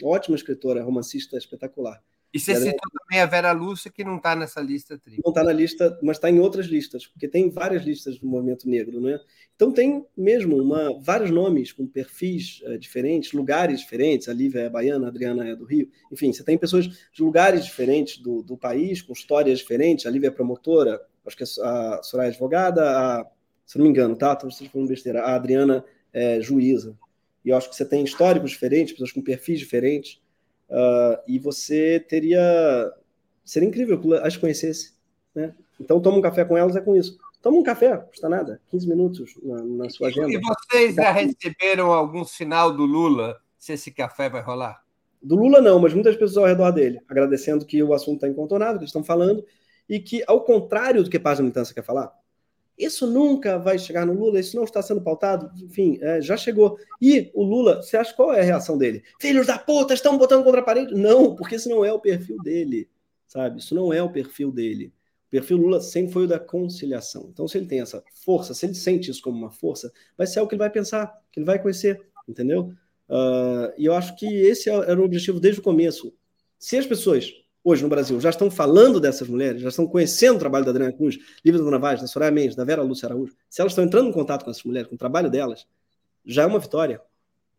Ótima 0.01 0.36
escritora, 0.36 0.84
romancista 0.84 1.38
espetacular. 1.38 2.01
E 2.34 2.39
você 2.39 2.55
citou 2.55 2.91
também 2.99 3.21
a 3.21 3.25
Vera 3.25 3.51
Lúcia, 3.51 3.89
que 3.89 4.03
não 4.03 4.17
está 4.17 4.36
nessa 4.36 4.59
lista 4.59 4.97
tripla. 4.97 5.21
Não 5.25 5.32
está 5.32 5.43
na 5.43 5.53
lista, 5.53 5.97
mas 6.03 6.17
está 6.17 6.30
em 6.30 6.39
outras 6.39 6.65
listas, 6.65 7.07
porque 7.07 7.28
tem 7.28 7.49
várias 7.49 7.84
listas 7.84 8.19
do 8.19 8.28
movimento 8.28 8.69
negro, 8.69 8.99
né? 8.99 9.19
Então 9.55 9.71
tem 9.71 10.05
mesmo 10.15 10.57
uma, 10.57 10.99
vários 11.01 11.32
nomes 11.32 11.71
com 11.71 11.88
perfis 11.88 12.61
uh, 12.65 12.78
diferentes, 12.78 13.32
lugares 13.32 13.80
diferentes. 13.80 14.28
A 14.28 14.34
Lívia 14.34 14.61
é 14.61 14.69
baiana, 14.69 15.07
a 15.07 15.09
Adriana 15.09 15.47
é 15.47 15.55
do 15.55 15.65
Rio. 15.65 15.89
Enfim, 16.11 16.34
você 16.34 16.43
tem 16.43 16.57
pessoas 16.57 16.86
de 16.88 17.23
lugares 17.23 17.65
diferentes 17.65 18.17
do, 18.17 18.43
do 18.43 18.57
país, 18.57 19.01
com 19.01 19.13
histórias 19.13 19.59
diferentes. 19.59 20.05
A 20.05 20.09
Lívia 20.09 20.28
é 20.28 20.32
promotora, 20.32 21.01
acho 21.25 21.38
que 21.38 21.43
a 21.43 22.01
Soraya 22.03 22.28
é 22.28 22.32
advogada, 22.32 22.84
a, 22.84 23.25
se 23.65 23.78
não 23.78 23.86
me 23.86 23.89
engano, 23.89 24.15
tá? 24.15 24.34
Estou 24.34 24.51
falando 24.69 24.89
besteira. 24.89 25.23
A 25.23 25.36
Adriana 25.36 25.84
é 26.13 26.41
juíza. 26.41 26.97
E 27.43 27.49
eu 27.49 27.57
acho 27.57 27.69
que 27.69 27.75
você 27.75 27.86
tem 27.86 28.03
históricos 28.03 28.51
diferentes, 28.51 28.91
pessoas 28.91 29.11
com 29.11 29.21
perfis 29.21 29.59
diferentes. 29.59 30.21
Uh, 30.70 31.22
e 31.28 31.39
você 31.39 31.99
teria. 32.07 32.91
Seria 33.43 33.68
incrível 33.68 33.99
que 33.99 34.13
as 34.15 34.36
conhecesse. 34.36 34.93
Né? 35.34 35.53
Então, 35.80 36.01
toma 36.01 36.18
um 36.18 36.22
café 36.22 36.43
com 36.43 36.57
elas 36.57 36.76
é 36.76 36.82
com 36.82 36.95
isso. 36.95 37.18
Toma 37.41 37.57
um 37.57 37.63
café, 37.63 37.95
não 37.95 38.01
custa 38.07 38.28
nada, 38.28 38.59
15 38.68 38.88
minutos 38.89 39.34
na, 39.43 39.63
na 39.63 39.89
sua 39.89 40.07
agenda. 40.07 40.32
E 40.32 40.39
vocês 40.39 40.95
já 40.95 41.11
receberam 41.11 41.93
algum 41.93 42.26
sinal 42.26 42.76
do 42.76 42.84
Lula 42.84 43.39
se 43.57 43.74
esse 43.74 43.91
café 43.91 44.30
vai 44.30 44.41
rolar? 44.41 44.82
Do 45.22 45.36
Lula, 45.36 45.61
não, 45.61 45.80
mas 45.80 45.93
muitas 45.93 46.15
pessoas 46.15 46.38
ao 46.38 46.45
redor 46.45 46.72
dele, 46.72 46.99
agradecendo 47.07 47.65
que 47.65 47.82
o 47.82 47.93
assunto 47.93 48.15
está 48.15 48.28
incontornável, 48.28 48.76
que 48.76 48.84
eles 48.84 48.89
estão 48.89 49.03
falando, 49.03 49.45
e 49.88 49.99
que, 49.99 50.24
ao 50.28 50.43
contrário 50.43 51.03
do 51.03 51.09
que 51.09 51.20
parte 51.20 51.38
da 51.38 51.43
militância 51.43 51.74
quer 51.74 51.84
falar, 51.84 52.11
isso 52.78 53.07
nunca 53.07 53.57
vai 53.57 53.80
chegar 53.80 54.05
no 54.05 54.13
Lula, 54.13 54.39
isso 54.39 54.55
não 54.55 54.63
está 54.63 54.82
sendo 54.82 55.01
pautado, 55.01 55.51
enfim, 55.63 55.97
é, 56.01 56.21
já 56.21 56.38
chegou. 56.38 56.78
E 57.01 57.32
o 57.34 57.43
Lula, 57.43 57.82
você 57.82 57.97
acha 57.97 58.13
qual 58.13 58.34
é 58.34 58.41
a 58.41 58.43
reação 58.43 58.78
dele? 58.78 59.03
Filhos 59.19 59.47
da 59.47 59.57
puta, 59.57 59.93
estão 59.93 60.17
botando 60.17 60.43
contra 60.43 60.61
a 60.61 60.63
parede? 60.63 60.93
Não, 60.93 61.36
porque 61.36 61.55
isso 61.55 61.69
não 61.69 61.84
é 61.84 61.91
o 61.91 61.99
perfil 61.99 62.38
dele, 62.38 62.88
sabe? 63.28 63.59
Isso 63.59 63.73
não 63.73 63.91
é 63.91 64.01
o 64.03 64.11
perfil 64.11 64.51
dele. 64.51 64.93
O 65.28 65.30
perfil 65.32 65.57
Lula 65.57 65.82
sempre 65.82 66.13
foi 66.13 66.25
o 66.25 66.28
da 66.28 66.39
conciliação. 66.39 67.30
Então, 67.34 67.47
se 67.47 67.57
ele 67.57 67.65
tem 67.65 67.82
essa 67.82 68.03
força, 68.23 68.53
se 68.53 68.65
ele 68.65 68.75
sente 68.75 69.09
isso 69.09 69.21
como 69.21 69.38
uma 69.38 69.51
força, 69.51 69.91
vai 70.15 70.28
ser 70.28 70.39
o 70.39 70.47
que 70.47 70.53
ele 70.53 70.59
vai 70.59 70.69
pensar, 70.69 71.11
que 71.32 71.39
ele 71.39 71.45
vai 71.45 71.59
conhecer, 71.59 71.99
entendeu? 72.28 72.71
Uh, 73.09 73.73
e 73.78 73.86
eu 73.86 73.93
acho 73.93 74.15
que 74.15 74.25
esse 74.25 74.69
era 74.69 74.99
o 74.99 75.03
objetivo 75.03 75.39
desde 75.39 75.59
o 75.59 75.63
começo. 75.63 76.13
Se 76.59 76.78
as 76.78 76.86
pessoas 76.86 77.34
hoje 77.70 77.84
no 77.84 77.89
Brasil 77.89 78.18
já 78.22 78.30
estão 78.30 78.49
falando 78.49 78.97
dessas 78.97 79.28
mulheres, 79.28 79.61
já 79.61 79.68
estão 79.68 79.86
conhecendo 79.86 80.38
o 80.38 80.39
trabalho 80.39 80.63
da 80.63 80.72
Adriana 80.72 80.93
Cruz, 80.93 81.18
Lívia 81.43 81.61
Dona 81.61 81.78
Vaz, 81.78 81.99
da 81.99 82.07
Soraya 82.07 82.32
Mendes, 82.32 82.55
da 82.55 82.63
Vera 82.63 82.82
Lúcia 82.82 83.07
Araújo, 83.07 83.36
se 83.49 83.59
elas 83.59 83.74
estão 83.74 83.84
entrando 83.84 84.07
em 84.07 84.13
contato 84.13 84.45
com 84.45 84.51
essas 84.51 84.63
mulheres, 84.63 84.88
com 84.88 84.95
o 84.95 84.97
trabalho 84.97 85.30
delas, 85.30 85.68
já 86.26 86.43
é 86.43 86.45
uma 86.45 86.59
vitória. 86.59 87.01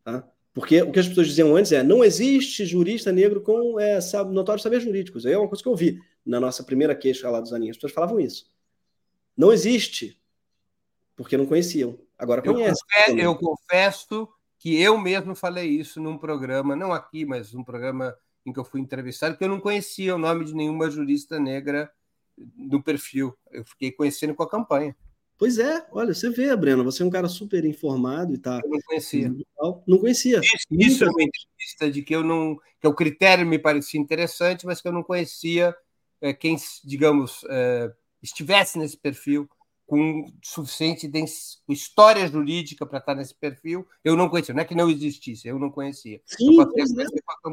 Tá? 0.03 0.27
Porque 0.55 0.81
o 0.81 0.91
que 0.91 0.99
as 0.99 1.07
pessoas 1.07 1.27
diziam 1.27 1.55
antes 1.55 1.73
é 1.73 1.83
não 1.83 2.03
existe 2.03 2.65
jurista 2.65 3.13
negro 3.13 3.43
com 3.43 3.79
é, 3.79 3.99
notórios 4.31 4.63
saberes 4.63 4.83
jurídicos. 4.83 5.27
É 5.27 5.37
uma 5.37 5.47
coisa 5.47 5.63
que 5.63 5.69
eu 5.69 5.77
vi 5.77 6.01
na 6.25 6.41
nossa 6.41 6.65
primeira 6.65 6.95
queixa 6.95 7.29
lá 7.29 7.39
dos 7.39 7.53
aninhos. 7.53 7.77
As 7.77 7.77
pessoas 7.77 7.93
falavam 7.93 8.19
isso. 8.19 8.51
Não 9.37 9.53
existe, 9.53 10.19
porque 11.15 11.37
não 11.37 11.45
conheciam. 11.45 11.99
Agora 12.19 12.41
conhecem. 12.41 12.83
Eu 13.19 13.37
confesso 13.37 14.27
que 14.59 14.81
eu 14.81 14.97
mesmo 14.99 15.35
falei 15.35 15.69
isso 15.69 16.01
num 16.01 16.17
programa, 16.17 16.75
não 16.75 16.95
aqui, 16.95 17.27
mas 17.27 17.53
num 17.53 17.63
programa 17.63 18.17
em 18.49 18.53
que 18.53 18.59
eu 18.59 18.65
fui 18.65 18.81
entrevistado, 18.81 19.37
que 19.37 19.45
eu 19.45 19.49
não 19.49 19.61
conhecia 19.61 20.15
o 20.15 20.19
nome 20.19 20.45
de 20.45 20.55
nenhuma 20.55 20.91
jurista 20.91 21.39
negra 21.39 21.91
do 22.37 22.83
perfil. 22.83 23.37
Eu 23.51 23.65
fiquei 23.65 23.93
conhecendo 23.93 24.35
com 24.35 24.43
a 24.43 24.49
campanha. 24.49 24.97
Pois 25.37 25.59
é, 25.59 25.87
olha, 25.93 26.13
você 26.13 26.31
vê, 26.31 26.55
Breno, 26.57 26.83
você 26.83 27.03
é 27.03 27.07
um 27.07 27.11
cara 27.11 27.29
super 27.29 27.65
informado 27.65 28.35
e 28.35 28.39
tá. 28.39 28.61
Eu 28.65 28.71
não 28.71 28.81
conhecia. 28.81 29.33
Não 29.87 29.99
conhecia. 29.99 30.41
Isso, 30.41 30.67
isso 30.71 31.05
é 31.05 31.09
uma 31.09 31.23
entrevista 31.23 31.91
de 31.91 32.03
que 32.03 32.15
eu 32.15 32.25
não. 32.25 32.59
que 32.81 32.89
o 32.89 32.95
critério 32.95 33.47
me 33.47 33.59
parecia 33.59 34.01
interessante, 34.01 34.67
mas 34.67 34.81
que 34.81 34.89
eu 34.89 34.93
não 34.93 35.03
conhecia 35.03 35.77
é, 36.21 36.33
quem, 36.33 36.57
digamos, 36.85 37.45
é, 37.49 37.93
estivesse 38.21 38.79
nesse 38.79 38.97
perfil 38.97 39.49
com 39.89 40.23
suficiente 40.45 41.11
história 41.67 42.29
jurídica 42.29 42.85
para 42.85 42.99
estar 42.99 43.15
nesse 43.15 43.35
perfil, 43.35 43.87
eu 44.05 44.15
não 44.15 44.29
conhecia. 44.29 44.55
Não 44.55 44.61
é 44.61 44.65
que 44.67 44.75
não 44.75 44.91
existisse, 44.91 45.49
eu 45.49 45.59
não 45.59 45.71
conhecia. 45.71 46.21
Sim, 46.27 46.59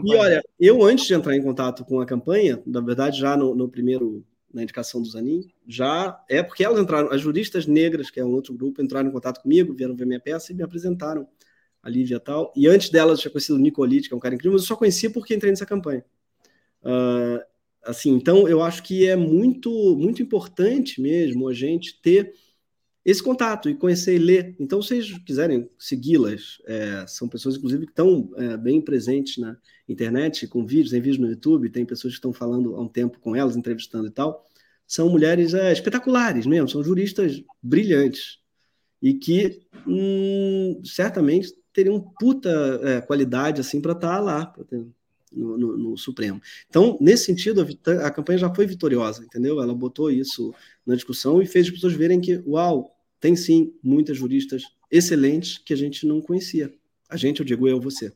e 0.04 0.16
olha, 0.16 0.44
eu 0.60 0.84
antes 0.84 1.06
de 1.08 1.14
entrar 1.14 1.34
em 1.34 1.42
contato 1.42 1.86
com 1.86 2.02
a 2.02 2.06
campanha, 2.06 2.62
na 2.68 2.82
verdade, 2.82 3.18
já 3.18 3.38
no, 3.38 3.56
no 3.56 3.70
primeiro, 3.70 4.22
na 4.54 4.64
indicação 4.64 5.02
do 5.02 5.08
Zanin, 5.08 5.50
já 5.66 6.22
é 6.30 6.44
porque 6.44 6.66
elas 6.66 6.78
entraram, 6.78 7.10
as 7.10 7.22
juristas 7.22 7.66
negras, 7.66 8.12
que 8.12 8.20
é 8.20 8.26
um 8.26 8.34
outro 8.34 8.54
grupo, 8.54 8.82
entraram 8.82 9.08
em 9.08 9.14
contato 9.14 9.42
comigo, 9.42 9.74
vieram 9.74 9.96
ver 9.96 10.06
minha 10.06 10.20
peça 10.20 10.52
e 10.52 10.56
me 10.56 10.62
apresentaram 10.62 11.26
a 11.82 11.90
Lívia 11.90 12.18
e 12.18 12.20
tal. 12.20 12.52
E 12.54 12.68
antes 12.68 12.90
delas, 12.90 13.20
eu 13.20 13.22
tinha 13.22 13.32
conhecido 13.32 13.56
o 13.56 13.62
Nicolite, 13.62 14.10
que 14.10 14.14
é 14.14 14.18
um 14.18 14.20
cara 14.20 14.36
incrível, 14.36 14.52
mas 14.52 14.64
eu 14.64 14.68
só 14.68 14.76
conhecia 14.76 15.10
porque 15.10 15.34
entrei 15.34 15.54
nessa 15.54 15.66
campanha. 15.66 16.04
Uh, 16.84 17.40
assim, 17.86 18.12
então 18.12 18.48
eu 18.48 18.62
acho 18.62 18.84
que 18.84 19.08
é 19.08 19.16
muito 19.16 19.96
muito 19.98 20.22
importante 20.22 21.02
mesmo 21.02 21.48
a 21.48 21.54
gente 21.54 22.00
ter 22.02 22.34
esse 23.06 23.22
contato 23.22 23.70
e 23.70 23.76
conhecer 23.76 24.16
e 24.16 24.18
ler. 24.18 24.56
Então, 24.60 24.82
se 24.82 24.88
vocês 24.88 25.18
quiserem 25.20 25.70
segui-las, 25.78 26.60
é, 26.66 27.06
são 27.08 27.30
pessoas, 27.30 27.56
inclusive, 27.56 27.86
que 27.86 27.92
estão 27.92 28.32
é, 28.36 28.58
bem 28.58 28.82
presentes 28.82 29.38
na 29.38 29.56
internet, 29.88 30.48
com 30.48 30.66
vídeos, 30.66 30.90
tem 30.90 31.00
vídeos 31.00 31.20
no 31.20 31.30
YouTube, 31.30 31.70
tem 31.70 31.86
pessoas 31.86 32.14
que 32.14 32.18
estão 32.18 32.34
falando 32.34 32.76
há 32.76 32.82
um 32.82 32.88
tempo 32.88 33.20
com 33.20 33.36
elas, 33.36 33.56
entrevistando 33.56 34.08
e 34.08 34.12
tal. 34.12 34.44
São 34.88 35.08
mulheres 35.08 35.54
é, 35.54 35.72
espetaculares 35.72 36.48
mesmo, 36.48 36.68
são 36.68 36.84
juristas 36.84 37.44
brilhantes 37.62 38.40
e 39.00 39.14
que 39.14 39.62
hum, 39.88 40.82
certamente 40.84 41.54
teriam 41.72 42.02
puta 42.20 42.50
é, 42.84 43.02
qualidade 43.02 43.62
assim 43.62 43.80
para 43.80 43.92
estar 43.92 44.16
tá 44.16 44.20
lá, 44.20 44.46
para 44.48 44.66
no, 45.36 45.58
no, 45.58 45.78
no, 45.78 45.98
Supremo. 45.98 46.42
Então, 46.70 46.98
nesse 47.02 47.26
sentido, 47.26 47.62
a, 47.62 47.66
a, 48.08 48.12
campanha 48.12 48.40
já 48.40 48.54
foi 48.54 48.66
vitoriosa, 48.66 49.22
entendeu? 49.24 49.62
Ela 49.62 49.74
botou 49.74 50.10
isso 50.10 50.54
na 50.86 50.96
discussão 50.96 51.42
e 51.42 51.46
fez 51.46 51.68
as 51.68 51.74
pessoas 51.74 51.94
verem 51.94 52.22
que, 52.22 52.42
uau, 52.48 52.96
tem 53.20 53.36
sim 53.36 53.74
muitas 53.84 54.18
juristas 54.18 54.64
excelentes 54.90 55.58
que 55.58 55.74
a 55.74 55.78
gente 55.78 56.08
não 56.08 56.22
conhecia. 56.22 56.74
A 57.10 57.18
gente, 57.18 57.40
eu 57.40 57.46
digo 57.46 57.68
eu, 57.68 57.80
você. 57.80 58.14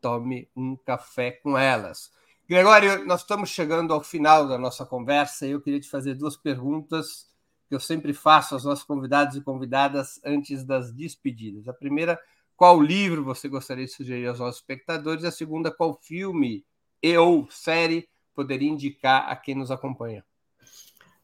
tome 0.00 0.48
um 0.56 0.76
café 0.76 1.32
com 1.32 1.56
elas. 1.56 2.10
Gregório, 2.48 3.04
nós 3.04 3.20
estamos 3.20 3.50
chegando 3.50 3.92
ao 3.92 4.02
final 4.02 4.48
da 4.48 4.56
nossa 4.56 4.86
conversa 4.86 5.46
e 5.46 5.50
eu 5.50 5.60
queria 5.60 5.80
te 5.80 5.88
fazer 5.88 6.14
duas 6.14 6.36
perguntas 6.36 7.27
que 7.68 7.74
eu 7.74 7.80
sempre 7.80 8.12
faço 8.12 8.54
aos 8.54 8.64
nossos 8.64 8.84
convidados 8.84 9.36
e 9.36 9.40
convidadas 9.40 10.20
antes 10.24 10.64
das 10.64 10.92
despedidas. 10.92 11.68
A 11.68 11.72
primeira, 11.72 12.18
qual 12.56 12.80
livro 12.80 13.22
você 13.22 13.48
gostaria 13.48 13.84
de 13.84 13.92
sugerir 13.92 14.26
aos 14.26 14.38
nossos 14.38 14.60
espectadores? 14.60 15.24
A 15.24 15.30
segunda, 15.30 15.70
qual 15.70 15.98
filme 16.02 16.64
e 17.02 17.16
ou 17.16 17.48
série 17.50 18.08
poderia 18.34 18.68
indicar 18.68 19.28
a 19.28 19.36
quem 19.36 19.54
nos 19.54 19.70
acompanha? 19.70 20.24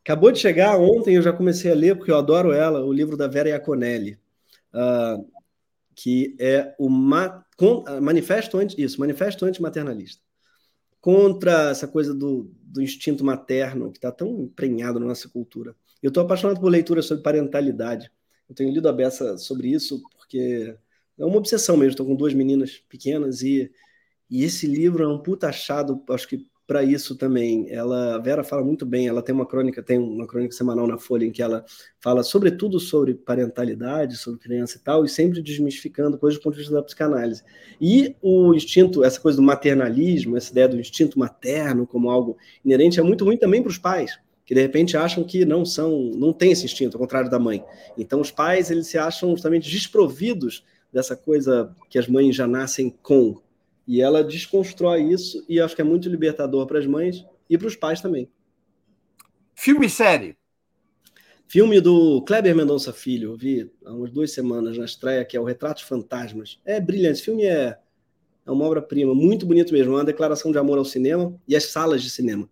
Acabou 0.03 0.31
de 0.31 0.39
chegar 0.39 0.79
ontem, 0.79 1.17
eu 1.17 1.23
já 1.23 1.33
comecei 1.33 1.73
a 1.73 1.75
ler, 1.75 1.97
porque 1.97 2.11
eu 2.11 2.19
adoro 2.19 2.53
ela, 2.53 2.85
o 2.85 2.93
livro 2.93 3.17
da 3.17 3.27
Vera 3.27 3.49
Iaconelli, 3.49 4.19
uh, 4.75 5.27
que 5.95 6.37
é 6.39 6.75
o 6.79 6.91
Ma 6.91 7.43
Manifesto 8.03 8.59
Anti, 8.59 8.83
isso, 8.83 9.01
Manifesto 9.01 9.45
Antimaternalista 9.47 10.25
contra 11.05 11.69
essa 11.69 11.87
coisa 11.87 12.15
do, 12.15 12.51
do 12.63 12.81
instinto 12.81 13.23
materno 13.23 13.93
que 13.93 13.99
está 13.99 14.11
tão 14.11 14.41
emprenhado 14.41 14.99
na 14.99 15.05
nossa 15.05 15.29
cultura. 15.29 15.77
Eu 16.05 16.09
estou 16.09 16.23
apaixonado 16.23 16.61
por 16.61 16.69
leitura 16.69 17.01
sobre 17.01 17.23
parentalidade. 17.23 18.13
Eu 18.47 18.55
tenho 18.55 18.71
lido 18.71 18.87
a 18.87 18.93
beça 18.93 19.39
sobre 19.39 19.69
isso 19.69 20.03
porque 20.15 20.77
é 21.19 21.25
uma 21.25 21.39
obsessão 21.39 21.79
mesmo. 21.79 21.93
Estou 21.93 22.05
com 22.05 22.15
duas 22.15 22.35
meninas 22.35 22.73
pequenas 22.91 23.41
e, 23.41 23.73
e 24.29 24.45
esse 24.45 24.67
livro 24.67 25.03
é 25.03 25.09
um 25.09 25.19
puta 25.19 25.49
achado, 25.49 26.05
acho 26.11 26.29
que 26.29 26.47
para 26.67 26.83
isso 26.83 27.17
também. 27.17 27.71
Ela, 27.71 28.17
a 28.17 28.19
Vera 28.19 28.45
fala 28.45 28.63
muito 28.63 28.85
bem, 28.85 29.09
ela 29.09 29.23
tem 29.23 29.35
uma 29.35 29.47
crônica, 29.47 29.83
tem 29.83 29.99
uma 29.99 30.27
crônica 30.27 30.55
semanal 30.55 30.87
na 30.87 30.99
Folha 30.99 31.25
em 31.25 31.33
que 31.33 31.41
ela 31.41 31.65
fala 31.99 32.23
sobretudo 32.23 32.79
sobre 32.79 33.15
parentalidade, 33.15 34.19
sobre 34.19 34.41
criança 34.41 34.77
e 34.77 34.81
tal, 34.81 35.07
e 35.07 35.09
sempre 35.09 35.41
desmistificando 35.41 36.19
coisas 36.19 36.39
do 36.39 36.43
ponto 36.43 36.53
de 36.53 36.61
vista 36.61 36.75
da 36.75 36.83
psicanálise. 36.83 37.43
E 37.81 38.15
o 38.21 38.53
instinto, 38.53 39.03
essa 39.03 39.19
coisa 39.19 39.37
do 39.37 39.43
maternalismo, 39.43 40.37
essa 40.37 40.53
ideia 40.53 40.69
do 40.69 40.79
instinto 40.79 41.19
materno 41.19 41.87
como 41.87 42.11
algo 42.11 42.37
inerente 42.63 43.01
é 43.01 43.03
muito 43.03 43.25
ruim 43.25 43.39
também 43.39 43.63
para 43.63 43.71
os 43.71 43.79
pais, 43.79 44.19
que 44.45 44.55
de 44.55 44.61
repente 44.61 44.97
acham 44.97 45.25
que 45.25 45.45
não 45.45 45.65
são, 45.65 46.11
não 46.15 46.33
tem 46.33 46.53
esse 46.53 46.65
instinto, 46.65 46.97
ao 46.97 47.01
contrário 47.01 47.31
da 47.31 47.39
mãe. 47.39 47.65
Então 47.97 48.21
os 48.21 48.31
pais, 48.31 48.71
eles 48.71 48.87
se 48.87 48.99
acham 48.99 49.31
justamente 49.31 49.71
desprovidos 49.71 50.65
dessa 50.93 51.17
coisa 51.17 51.75
que 51.89 51.99
as 51.99 52.07
mães 52.07 52.37
já 52.37 52.47
nascem 52.47 52.91
com, 53.03 53.41
e 53.87 54.01
ela 54.01 54.25
desconstrói 54.25 55.03
isso 55.03 55.45
e 55.49 55.61
acho 55.61 55.75
que 55.75 55.83
é 55.83 55.85
muito 55.85 56.09
libertador 56.09 56.67
para 56.67 56.79
as 56.79 56.87
mães 56.87 57.25
e 57.49 57.59
para 57.59 57.69
os 57.69 57.77
pais 57.77 58.01
também. 58.01 58.29
Filme 59.55 59.87
e 59.87 59.91
série. 59.91 60.37
Filme 61.47 61.81
do 61.81 62.23
Kleber 62.23 62.57
Mendonça 62.57 62.93
Filho, 62.93 63.33
eu 63.33 63.37
vi 63.37 63.71
há 63.85 63.93
umas 63.93 64.11
duas 64.11 64.33
semanas 64.33 64.79
na 64.79 64.85
estreia, 64.85 65.25
que 65.25 65.37
é 65.37 65.41
o 65.41 65.45
Retratos 65.45 65.83
Fantasmas. 65.83 66.59
É 66.65 66.81
brilhante, 66.81 67.19
esse 67.19 67.23
filme 67.23 67.45
é, 67.45 67.79
é 68.47 68.51
uma 68.51 68.65
obra-prima, 68.65 69.15
muito 69.15 69.47
bonito 69.47 69.73
mesmo, 69.73 69.93
é 69.93 69.97
uma 69.97 70.05
declaração 70.05 70.51
de 70.51 70.59
amor 70.59 70.79
ao 70.79 70.85
cinema 70.85 71.39
e 71.47 71.55
às 71.55 71.65
salas 71.65 72.03
de 72.03 72.11
cinema. 72.11 72.49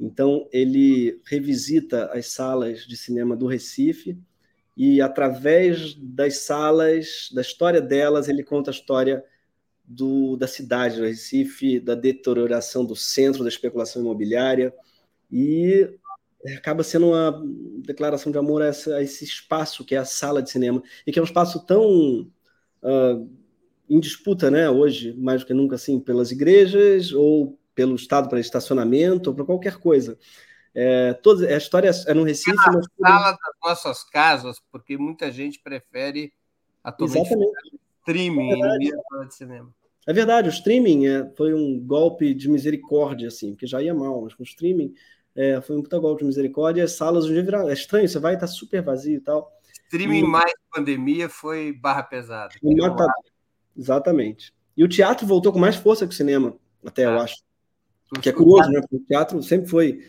Então, 0.00 0.48
ele 0.50 1.20
revisita 1.26 2.06
as 2.06 2.32
salas 2.32 2.86
de 2.86 2.96
cinema 2.96 3.36
do 3.36 3.46
Recife 3.46 4.18
e, 4.74 5.02
através 5.02 5.94
das 5.94 6.38
salas, 6.38 7.28
da 7.34 7.42
história 7.42 7.82
delas, 7.82 8.26
ele 8.26 8.42
conta 8.42 8.70
a 8.70 8.72
história 8.72 9.22
do, 9.84 10.38
da 10.38 10.46
cidade 10.46 10.96
do 10.96 11.04
Recife, 11.04 11.78
da 11.78 11.94
deterioração 11.94 12.82
do 12.82 12.96
centro 12.96 13.42
da 13.42 13.50
especulação 13.50 14.00
imobiliária, 14.00 14.72
e 15.30 15.86
acaba 16.56 16.82
sendo 16.82 17.08
uma 17.08 17.44
declaração 17.84 18.32
de 18.32 18.38
amor 18.38 18.62
a, 18.62 18.66
essa, 18.68 18.96
a 18.96 19.02
esse 19.02 19.22
espaço 19.22 19.84
que 19.84 19.94
é 19.94 19.98
a 19.98 20.04
sala 20.06 20.42
de 20.42 20.50
cinema, 20.50 20.82
e 21.06 21.12
que 21.12 21.18
é 21.18 21.22
um 21.22 21.26
espaço 21.26 21.66
tão 21.66 22.22
uh, 22.82 23.30
em 23.86 24.00
disputa 24.00 24.50
né, 24.50 24.70
hoje, 24.70 25.12
mais 25.12 25.42
do 25.42 25.46
que 25.46 25.52
nunca, 25.52 25.74
assim, 25.74 26.00
pelas 26.00 26.30
igrejas, 26.30 27.12
ou 27.12 27.59
pelo 27.80 27.94
Estado 27.94 28.28
para 28.28 28.38
estacionamento, 28.38 29.30
ou 29.30 29.36
para 29.36 29.46
qualquer 29.46 29.78
coisa. 29.78 30.18
É, 30.74 31.14
toda, 31.14 31.46
a 31.46 31.56
história 31.56 31.90
é 32.06 32.12
no 32.12 32.24
Recife. 32.24 32.50
É 32.50 32.72
mas... 32.72 32.86
sala 33.00 33.30
das 33.30 33.54
nossas 33.64 34.04
casas, 34.04 34.60
porque 34.70 34.98
muita 34.98 35.32
gente 35.32 35.58
prefere 35.62 36.30
atualmente 36.84 37.30
streaming 38.00 38.52
é 38.52 38.58
sala 39.10 39.26
de 39.26 39.34
cinema. 39.34 39.74
É 40.06 40.12
verdade, 40.12 40.48
o 40.48 40.52
streaming 40.52 41.06
é, 41.06 41.32
foi 41.34 41.54
um 41.54 41.80
golpe 41.80 42.34
de 42.34 42.50
misericórdia, 42.50 43.28
assim, 43.28 43.52
porque 43.52 43.66
já 43.66 43.80
ia 43.82 43.94
mal, 43.94 44.20
mas 44.20 44.34
com 44.34 44.42
o 44.42 44.46
streaming 44.46 44.92
é, 45.34 45.58
foi 45.62 45.78
um 45.78 45.82
puta 45.82 45.98
golpe 45.98 46.20
de 46.20 46.26
misericórdia. 46.26 46.84
As 46.84 46.92
salas 46.92 47.24
um 47.24 47.32
dia 47.32 47.42
viraram. 47.42 47.70
É 47.70 47.72
estranho, 47.72 48.06
você 48.06 48.18
vai 48.18 48.34
estar 48.34 48.46
tá 48.46 48.52
super 48.52 48.82
vazio 48.82 49.16
e 49.16 49.20
tal. 49.20 49.50
Streaming 49.84 50.18
e... 50.18 50.26
mais 50.26 50.52
pandemia 50.70 51.30
foi 51.30 51.72
barra 51.72 52.02
pesada. 52.02 52.54
Exatamente. 53.74 54.52
E 54.76 54.84
o 54.84 54.88
teatro 54.88 55.26
voltou 55.26 55.50
com 55.50 55.58
mais 55.58 55.76
força 55.76 56.06
que 56.06 56.12
o 56.12 56.16
cinema, 56.16 56.54
até 56.84 57.06
ah. 57.06 57.10
eu 57.10 57.20
acho. 57.20 57.36
Que 58.20 58.30
é 58.30 58.32
curioso, 58.32 58.70
né? 58.70 58.80
Porque 58.80 58.96
o 58.96 59.06
teatro 59.06 59.42
sempre 59.42 59.68
foi 59.68 60.04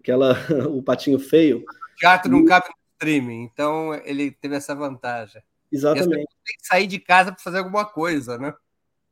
aquela 0.00 0.32
o 0.70 0.82
patinho 0.82 1.18
feio. 1.18 1.58
O 1.58 1.96
teatro 1.96 2.30
não 2.30 2.44
cabe 2.44 2.66
no 2.68 2.74
streaming, 2.92 3.42
então 3.44 3.94
ele 4.04 4.30
teve 4.30 4.54
essa 4.54 4.74
vantagem. 4.74 5.42
Exatamente. 5.70 6.28
Tem 6.44 6.56
que 6.58 6.66
sair 6.66 6.86
de 6.86 6.98
casa 6.98 7.32
para 7.32 7.42
fazer 7.42 7.58
alguma 7.58 7.84
coisa, 7.84 8.38
né? 8.38 8.54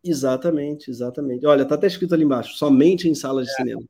Exatamente, 0.03 0.91
exatamente. 0.91 1.47
Olha, 1.47 1.65
tá 1.65 1.75
até 1.75 1.87
escrito 1.87 2.15
ali 2.15 2.25
embaixo, 2.25 2.57
somente 2.57 3.09
em 3.09 3.15
salas 3.15 3.47
de 3.47 3.53
é. 3.53 3.57
cinema. 3.57 3.83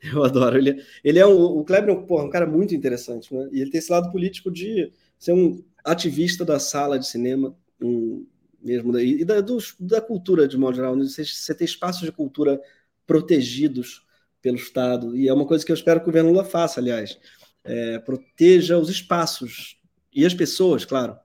Eu 0.12 0.22
adoro. 0.22 0.58
Ele, 0.58 0.82
ele 1.02 1.18
é 1.18 1.26
um, 1.26 1.42
o 1.42 1.64
Kleber 1.64 1.94
é 1.94 1.98
um, 1.98 2.04
porra, 2.04 2.24
um 2.24 2.30
cara 2.30 2.46
muito 2.46 2.74
interessante, 2.74 3.34
né? 3.34 3.48
E 3.50 3.60
ele 3.60 3.70
tem 3.70 3.78
esse 3.78 3.90
lado 3.90 4.12
político 4.12 4.50
de 4.50 4.92
ser 5.18 5.32
um 5.32 5.64
ativista 5.82 6.44
da 6.44 6.58
sala 6.58 6.98
de 6.98 7.06
cinema, 7.06 7.56
um, 7.80 8.26
mesmo 8.62 8.92
daí, 8.92 9.20
e 9.20 9.24
da, 9.24 9.40
dos, 9.40 9.74
da 9.80 10.02
cultura 10.02 10.46
de 10.46 10.58
modo 10.58 10.76
geral. 10.76 10.94
Né? 10.94 11.04
Você, 11.04 11.24
você 11.24 11.54
tem 11.54 11.64
espaços 11.64 12.02
de 12.02 12.12
cultura 12.12 12.60
protegidos 13.06 14.02
pelo 14.40 14.56
Estado, 14.56 15.16
e 15.16 15.28
é 15.28 15.32
uma 15.32 15.46
coisa 15.46 15.64
que 15.64 15.72
eu 15.72 15.74
espero 15.74 16.00
que 16.00 16.04
o 16.04 16.12
governo 16.12 16.30
Lula 16.30 16.44
faça, 16.44 16.80
aliás. 16.80 17.18
É, 17.64 17.98
proteja 17.98 18.78
os 18.78 18.90
espaços 18.90 19.78
e 20.12 20.26
as 20.26 20.34
pessoas, 20.34 20.84
claro, 20.84 21.16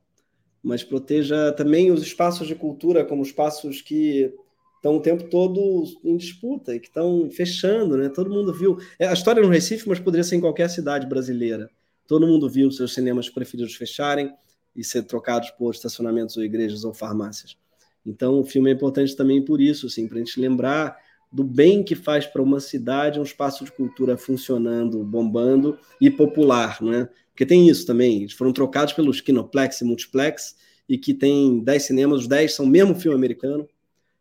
mas 0.63 0.83
proteja 0.83 1.51
também 1.51 1.91
os 1.91 2.01
espaços 2.01 2.47
de 2.47 2.55
cultura 2.55 3.05
como 3.05 3.23
espaços 3.23 3.81
que 3.81 4.33
estão 4.79 4.95
o 4.95 5.01
tempo 5.01 5.25
todo 5.25 5.83
em 6.03 6.15
disputa 6.15 6.73
e 6.73 6.79
que 6.79 6.87
estão 6.87 7.29
fechando, 7.29 7.97
né? 7.97 8.09
Todo 8.09 8.29
mundo 8.29 8.53
viu. 8.53 8.77
É, 8.97 9.07
a 9.07 9.13
história 9.13 9.41
no 9.41 9.49
Recife, 9.49 9.87
mas 9.87 9.99
poderia 9.99 10.23
ser 10.23 10.37
em 10.37 10.41
qualquer 10.41 10.69
cidade 10.69 11.05
brasileira. 11.05 11.69
Todo 12.07 12.25
mundo 12.25 12.49
viu 12.49 12.71
seus 12.71 12.93
cinemas 12.93 13.29
preferidos 13.29 13.75
fecharem 13.75 14.33
e 14.75 14.83
ser 14.83 15.03
trocados 15.03 15.51
por 15.51 15.73
estacionamentos 15.73 16.37
ou 16.37 16.43
igrejas 16.43 16.83
ou 16.83 16.93
farmácias. 16.93 17.57
Então, 18.05 18.39
o 18.39 18.45
filme 18.45 18.69
é 18.69 18.73
importante 18.73 19.15
também 19.15 19.43
por 19.43 19.59
isso, 19.59 19.87
assim, 19.87 20.07
para 20.07 20.17
a 20.17 20.19
gente 20.19 20.39
lembrar 20.39 20.97
do 21.31 21.43
bem 21.43 21.83
que 21.83 21.95
faz 21.95 22.25
para 22.25 22.41
uma 22.41 22.59
cidade 22.59 23.19
um 23.19 23.23
espaço 23.23 23.63
de 23.63 23.71
cultura 23.71 24.17
funcionando, 24.17 25.03
bombando 25.03 25.77
e 26.01 26.09
popular, 26.09 26.81
né? 26.81 27.07
Porque 27.29 27.45
tem 27.45 27.69
isso 27.69 27.85
também, 27.85 28.21
eles 28.21 28.33
foram 28.33 28.51
trocados 28.51 28.93
pelos 28.93 29.21
Kinoplex 29.21 29.81
e 29.81 29.85
Multiplex, 29.85 30.55
e 30.87 30.97
que 30.97 31.13
tem 31.13 31.63
10 31.63 31.83
cinemas, 31.83 32.21
os 32.21 32.27
10 32.27 32.53
são 32.53 32.65
mesmo 32.65 32.95
filme 32.95 33.15
americano, 33.15 33.67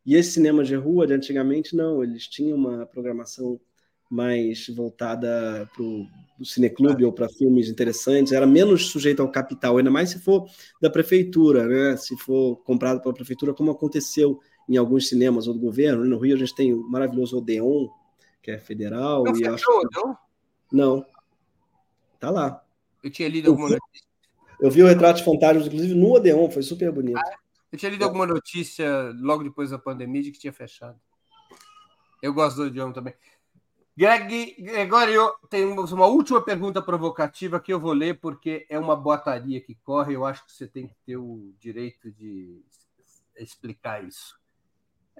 e 0.04 0.14
esses 0.14 0.34
cinemas 0.34 0.68
de 0.68 0.76
rua 0.76 1.06
de 1.06 1.14
antigamente 1.14 1.74
não, 1.74 2.02
eles 2.02 2.28
tinham 2.28 2.56
uma 2.56 2.86
programação 2.86 3.58
mais 4.10 4.68
voltada 4.68 5.68
para 5.74 5.82
o 5.82 6.44
cineclube 6.44 7.04
ou 7.04 7.12
para 7.12 7.28
filmes 7.28 7.68
interessantes, 7.68 8.32
era 8.32 8.46
menos 8.46 8.86
sujeito 8.86 9.20
ao 9.20 9.30
capital, 9.30 9.76
ainda 9.76 9.90
mais 9.90 10.10
se 10.10 10.18
for 10.18 10.46
da 10.80 10.88
prefeitura, 10.88 11.66
né? 11.66 11.96
se 11.96 12.16
for 12.16 12.56
comprado 12.56 13.02
pela 13.02 13.14
prefeitura, 13.14 13.52
como 13.52 13.70
aconteceu 13.70 14.40
em 14.68 14.76
alguns 14.76 15.08
cinemas 15.08 15.46
ou 15.46 15.54
do 15.54 15.60
governo. 15.60 16.04
No 16.04 16.18
Rio 16.18 16.36
a 16.36 16.38
gente 16.38 16.54
tem 16.54 16.72
o 16.72 16.82
maravilhoso 16.88 17.38
Odeon, 17.38 17.88
que 18.42 18.50
é 18.50 18.58
federal. 18.58 19.24
Não 19.24 19.36
e 19.36 19.46
acho 19.46 19.64
que... 19.64 20.76
Não. 20.76 21.04
Tá 22.20 22.30
lá. 22.30 22.62
Eu 23.02 23.10
tinha 23.10 23.28
lido 23.28 23.46
eu 23.46 23.52
alguma 23.52 23.68
vi, 23.68 23.74
notícia. 23.74 24.08
Eu 24.60 24.70
vi 24.70 24.82
o 24.82 24.86
Retrato 24.86 25.18
de 25.18 25.24
Fantasmas, 25.24 25.66
inclusive, 25.66 25.94
no 25.94 26.12
Odeon, 26.12 26.50
foi 26.50 26.62
super 26.62 26.90
bonito. 26.92 27.18
Ah, 27.18 27.36
eu 27.72 27.78
tinha 27.78 27.90
lido 27.90 28.04
alguma 28.04 28.26
notícia 28.26 29.12
logo 29.20 29.44
depois 29.44 29.70
da 29.70 29.78
pandemia 29.78 30.22
de 30.22 30.32
que 30.32 30.38
tinha 30.38 30.52
fechado. 30.52 31.00
Eu 32.20 32.34
gosto 32.34 32.56
do 32.56 32.62
Odeon 32.64 32.92
também. 32.92 33.14
Greg, 33.96 34.54
Gregório, 34.60 35.32
temos 35.50 35.90
uma 35.90 36.06
última 36.06 36.40
pergunta 36.40 36.80
provocativa 36.80 37.58
que 37.58 37.72
eu 37.72 37.80
vou 37.80 37.92
ler 37.92 38.20
porque 38.20 38.64
é 38.68 38.78
uma 38.78 38.94
boataria 38.94 39.60
que 39.60 39.74
corre. 39.76 40.14
Eu 40.14 40.24
acho 40.24 40.44
que 40.46 40.52
você 40.52 40.68
tem 40.68 40.86
que 40.86 40.94
ter 41.04 41.16
o 41.16 41.52
direito 41.58 42.10
de 42.12 42.62
explicar 43.36 44.04
isso. 44.04 44.38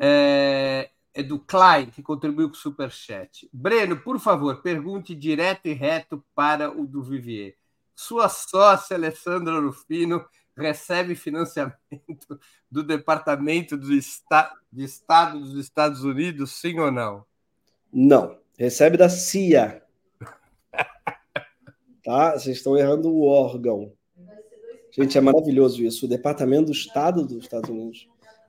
É, 0.01 0.91
é 1.13 1.23
do 1.23 1.39
Klein, 1.39 1.87
que 1.91 2.03
contribuiu 2.03 2.49
com 2.49 2.55
o 2.55 2.59
Superchat. 2.59 3.49
Breno, 3.53 3.97
por 3.97 4.21
favor, 4.21 4.63
pergunte 4.63 5.15
direto 5.15 5.67
e 5.67 5.73
reto 5.73 6.25
para 6.35 6.71
o 6.71 6.87
do 6.87 7.03
Vivier. 7.03 7.55
Sua 7.95 8.29
sócia, 8.29 8.97
Alessandra 8.97 9.59
Rufino, 9.61 10.25
recebe 10.57 11.15
financiamento 11.15 11.79
do 12.71 12.83
Departamento 12.83 13.77
do 13.77 13.97
Esta 13.97 14.53
de 14.73 14.85
Estado 14.85 15.41
dos 15.41 15.55
Estados 15.59 16.05
Unidos, 16.05 16.53
sim 16.53 16.79
ou 16.79 16.93
não? 16.93 17.25
Não. 17.93 18.39
Recebe 18.59 18.97
da 18.97 19.09
CIA. 19.09 19.83
tá? 22.05 22.33
Vocês 22.33 22.59
estão 22.59 22.77
errando 22.77 23.09
o 23.09 23.25
órgão. 23.25 23.93
Gente, 24.91 25.17
é 25.17 25.21
maravilhoso 25.21 25.83
isso. 25.83 26.07
O 26.07 26.09
Departamento 26.09 26.67
do 26.67 26.73
Estado 26.73 27.25
dos 27.25 27.45
Estados 27.45 27.71
Unidos 27.71 28.09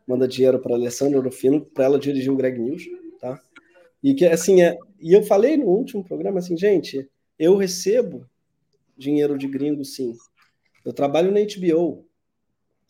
manda 0.09 0.27
dinheiro 0.27 0.57
para 0.57 0.73
Alessandra 0.73 1.21
Rufino 1.21 1.61
para 1.61 1.85
ela 1.85 1.99
dirigir 1.99 2.31
o 2.31 2.35
Greg 2.35 2.59
News, 2.59 2.83
tá? 3.21 3.39
E 4.01 4.15
que 4.15 4.25
assim 4.25 4.63
é, 4.63 4.75
e 4.99 5.13
eu 5.13 5.21
falei 5.21 5.55
no 5.55 5.67
último 5.67 6.03
programa 6.03 6.39
assim, 6.39 6.57
gente, 6.57 7.07
eu 7.37 7.55
recebo 7.55 8.25
dinheiro 8.97 9.37
de 9.37 9.47
gringo 9.47 9.85
sim. 9.85 10.17
Eu 10.83 10.91
trabalho 10.91 11.31
na 11.31 11.39
HBO. 11.41 12.07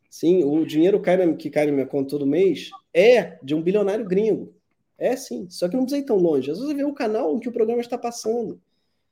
Sim, 0.10 0.46
o 0.46 0.66
dinheiro 0.66 1.02
que 1.38 1.50
cai 1.50 1.66
na 1.66 1.74
minha 1.74 1.86
conta 1.86 2.12
todo 2.12 2.26
mês 2.26 2.70
é 2.94 3.38
de 3.44 3.54
um 3.54 3.62
bilionário 3.62 4.06
gringo. 4.06 4.54
É 4.98 5.16
sim, 5.18 5.48
só 5.50 5.68
que 5.68 5.76
não 5.76 5.84
precisa 5.84 6.02
ir 6.02 6.06
tão 6.06 6.16
longe. 6.16 6.50
Às 6.50 6.58
vezes 6.58 6.74
vê 6.74 6.86
o 6.86 6.94
canal 6.94 7.36
em 7.36 7.40
que 7.40 7.50
o 7.50 7.54
programa 7.54 7.82
está 7.82 7.98
passando, 7.98 8.62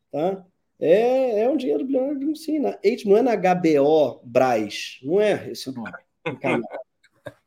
tá? 0.09 0.45
É, 0.79 1.41
é 1.41 1.49
um 1.49 1.57
dinheiro 1.57 1.85
bilionário 1.85 2.17
gringo 2.17 2.35
sim. 2.37 2.57
Na, 2.57 2.79
não 3.05 3.17
é 3.17 3.21
na 3.21 3.35
HBO 3.35 4.21
Braz, 4.23 4.99
não 5.03 5.19
é 5.19 5.51
esse 5.51 5.69
o 5.69 5.73
nome. 5.73 5.91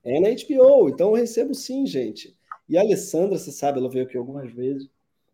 É 0.05 0.19
na 0.19 0.29
HBO, 0.29 0.89
então 0.89 1.09
eu 1.11 1.15
recebo 1.15 1.55
sim, 1.55 1.87
gente. 1.87 2.37
E 2.69 2.79
a 2.79 2.81
Alessandra, 2.81 3.37
você 3.39 3.53
sabe, 3.53 3.79
ela 3.79 3.91
veio 3.91 4.05
aqui 4.05 4.17
algumas 4.17 4.51
vezes. 4.53 4.89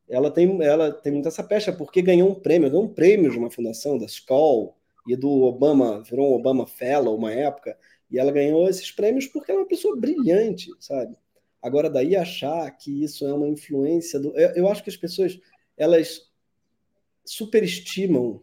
Ela 0.08 0.30
tem, 0.30 0.62
ela 0.62 0.92
tem 0.92 1.12
muita 1.12 1.28
essa 1.28 1.42
pecha 1.42 1.72
porque 1.72 2.00
ganhou 2.00 2.30
um 2.30 2.34
prêmio, 2.34 2.70
ganhou 2.70 2.84
um 2.84 2.94
prêmio 2.94 3.30
de 3.30 3.38
uma 3.38 3.50
fundação, 3.50 3.98
da 3.98 4.06
Skoll, 4.06 4.76
e 5.06 5.14
do 5.16 5.42
Obama, 5.42 6.02
virou 6.02 6.32
um 6.32 6.34
Obama 6.34 6.66
Fellow 6.66 7.16
uma 7.16 7.32
época, 7.32 7.78
e 8.10 8.18
ela 8.18 8.32
ganhou 8.32 8.68
esses 8.68 8.90
prêmios 8.90 9.26
porque 9.26 9.50
ela 9.50 9.60
é 9.60 9.62
uma 9.62 9.68
pessoa 9.68 9.96
brilhante, 9.96 10.70
sabe? 10.80 11.16
Agora, 11.62 11.90
daí 11.90 12.16
achar 12.16 12.70
que 12.76 13.02
isso 13.02 13.26
é 13.26 13.32
uma 13.32 13.48
influência 13.48 14.20
do. 14.20 14.36
Eu, 14.38 14.50
eu 14.50 14.68
acho 14.68 14.82
que 14.82 14.90
as 14.90 14.96
pessoas 14.96 15.38
elas 15.76 16.30
superestimam 17.24 18.42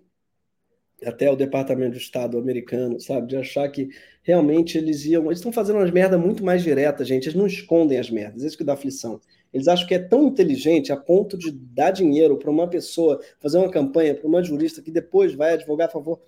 até 1.06 1.30
o 1.32 1.36
Departamento 1.36 1.92
de 1.92 1.98
Estado 1.98 2.38
americano, 2.38 3.00
sabe? 3.00 3.28
De 3.28 3.38
achar 3.38 3.70
que 3.70 3.90
realmente 4.22 4.78
eles 4.78 5.06
iam. 5.06 5.26
Eles 5.26 5.40
estão 5.40 5.52
fazendo 5.52 5.78
umas 5.78 5.92
merdas 5.92 6.20
muito 6.20 6.44
mais 6.44 6.64
diretas, 6.64 7.08
gente. 7.08 7.26
Eles 7.26 7.36
não 7.36 7.48
escondem 7.48 8.00
as 8.00 8.10
merdas. 8.10 8.44
Isso 8.44 8.58
que 8.58 8.64
dá 8.64 8.74
aflição. 8.74 9.20
Eles 9.54 9.68
acham 9.68 9.88
que 9.88 9.94
é 9.94 10.00
tão 10.00 10.28
inteligente 10.28 10.92
a 10.92 10.98
ponto 10.98 11.38
de 11.38 11.52
dar 11.52 11.92
dinheiro 11.92 12.38
para 12.38 12.50
uma 12.50 12.68
pessoa, 12.68 13.22
fazer 13.40 13.60
uma 13.60 13.70
campanha 13.70 14.16
para 14.16 14.28
uma 14.28 14.44
jurista 14.44 14.82
que 14.82 14.90
depois 14.90 15.34
vai 15.36 15.54
advogar 15.54 15.88
a 15.88 15.92
favor. 15.92 16.20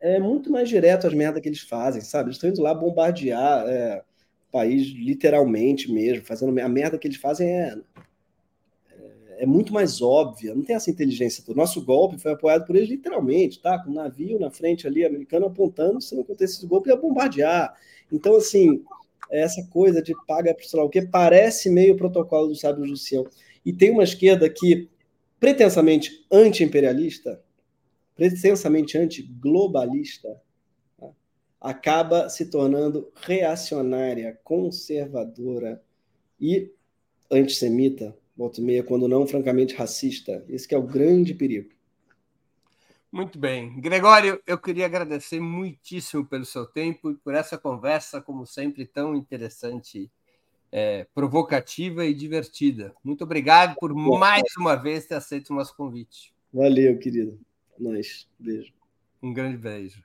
É 0.00 0.18
muito 0.18 0.50
mais 0.50 0.68
direto 0.68 1.06
as 1.06 1.14
merdas 1.14 1.40
que 1.40 1.48
eles 1.48 1.60
fazem, 1.60 2.00
sabe? 2.00 2.28
Eles 2.28 2.36
estão 2.36 2.50
indo 2.50 2.62
lá 2.62 2.74
bombardear 2.74 3.64
é, 3.68 4.02
o 4.48 4.52
país 4.52 4.86
literalmente 4.88 5.90
mesmo, 5.90 6.24
fazendo 6.24 6.58
a 6.58 6.68
merda 6.68 6.98
que 6.98 7.06
eles 7.06 7.18
fazem 7.18 7.48
é 7.48 7.76
é 9.38 9.46
muito 9.46 9.72
mais 9.72 10.02
óbvia, 10.02 10.54
não 10.54 10.62
tem 10.62 10.74
essa 10.74 10.90
inteligência 10.90 11.44
toda. 11.44 11.56
Nosso 11.56 11.80
golpe 11.84 12.18
foi 12.18 12.32
apoiado 12.32 12.66
por 12.66 12.74
eles 12.74 12.88
literalmente, 12.88 13.60
tá? 13.60 13.78
Com 13.78 13.90
um 13.90 13.94
navio 13.94 14.38
na 14.38 14.50
frente 14.50 14.86
ali, 14.86 15.04
americano 15.04 15.46
apontando, 15.46 16.00
se 16.00 16.14
não 16.14 16.22
acontecesse 16.22 16.58
esse 16.58 16.66
golpe, 16.66 16.90
ia 16.90 16.96
bombardear. 16.96 17.74
Então, 18.12 18.34
assim, 18.36 18.82
é 19.30 19.42
essa 19.42 19.64
coisa 19.70 20.02
de 20.02 20.12
paga 20.26 20.52
para 20.52 20.64
sei 20.64 20.78
lá 20.78 20.84
o 20.84 20.90
que 20.90 21.02
parece 21.02 21.70
meio 21.70 21.96
protocolo 21.96 22.48
do 22.48 22.56
sábio 22.56 22.84
Lucião. 22.84 23.26
E 23.64 23.72
tem 23.72 23.90
uma 23.90 24.02
esquerda 24.02 24.50
que, 24.50 24.88
pretensamente 25.38 26.26
anti-imperialista, 26.30 27.40
pretensamente 28.16 28.98
anti-globalista, 28.98 30.40
tá? 30.98 31.08
acaba 31.60 32.28
se 32.28 32.46
tornando 32.46 33.08
reacionária, 33.14 34.36
conservadora 34.42 35.80
e 36.40 36.72
antissemita 37.30 38.16
volta 38.38 38.60
e 38.60 38.64
meia, 38.64 38.84
quando 38.84 39.08
não 39.08 39.26
francamente 39.26 39.74
racista. 39.74 40.44
Esse 40.48 40.72
é 40.72 40.78
o 40.78 40.82
grande 40.82 41.34
perigo. 41.34 41.70
Muito 43.10 43.36
bem. 43.36 43.80
Gregório, 43.80 44.40
eu 44.46 44.56
queria 44.56 44.86
agradecer 44.86 45.40
muitíssimo 45.40 46.24
pelo 46.24 46.44
seu 46.44 46.64
tempo 46.64 47.10
e 47.10 47.14
por 47.16 47.34
essa 47.34 47.58
conversa, 47.58 48.20
como 48.20 48.46
sempre, 48.46 48.86
tão 48.86 49.16
interessante, 49.16 50.08
é, 50.70 51.04
provocativa 51.12 52.04
e 52.04 52.14
divertida. 52.14 52.94
Muito 53.02 53.24
obrigado 53.24 53.74
por 53.74 53.92
mais 53.92 54.44
uma 54.56 54.76
vez 54.76 55.06
ter 55.06 55.16
aceito 55.16 55.50
o 55.50 55.56
nosso 55.56 55.74
convite. 55.74 56.32
Valeu, 56.52 56.96
querido. 56.98 57.40
Nós. 57.76 58.28
Beijo. 58.38 58.72
Um 59.20 59.32
grande 59.32 59.56
beijo. 59.56 60.04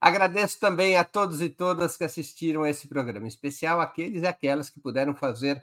Agradeço 0.00 0.58
também 0.58 0.96
a 0.96 1.04
todos 1.04 1.40
e 1.40 1.48
todas 1.48 1.96
que 1.96 2.04
assistiram 2.04 2.62
a 2.62 2.70
esse 2.70 2.88
programa, 2.88 3.26
em 3.26 3.28
especial 3.28 3.80
aqueles 3.80 4.22
e 4.22 4.26
aquelas 4.26 4.70
que 4.70 4.80
puderam 4.80 5.14
fazer 5.14 5.62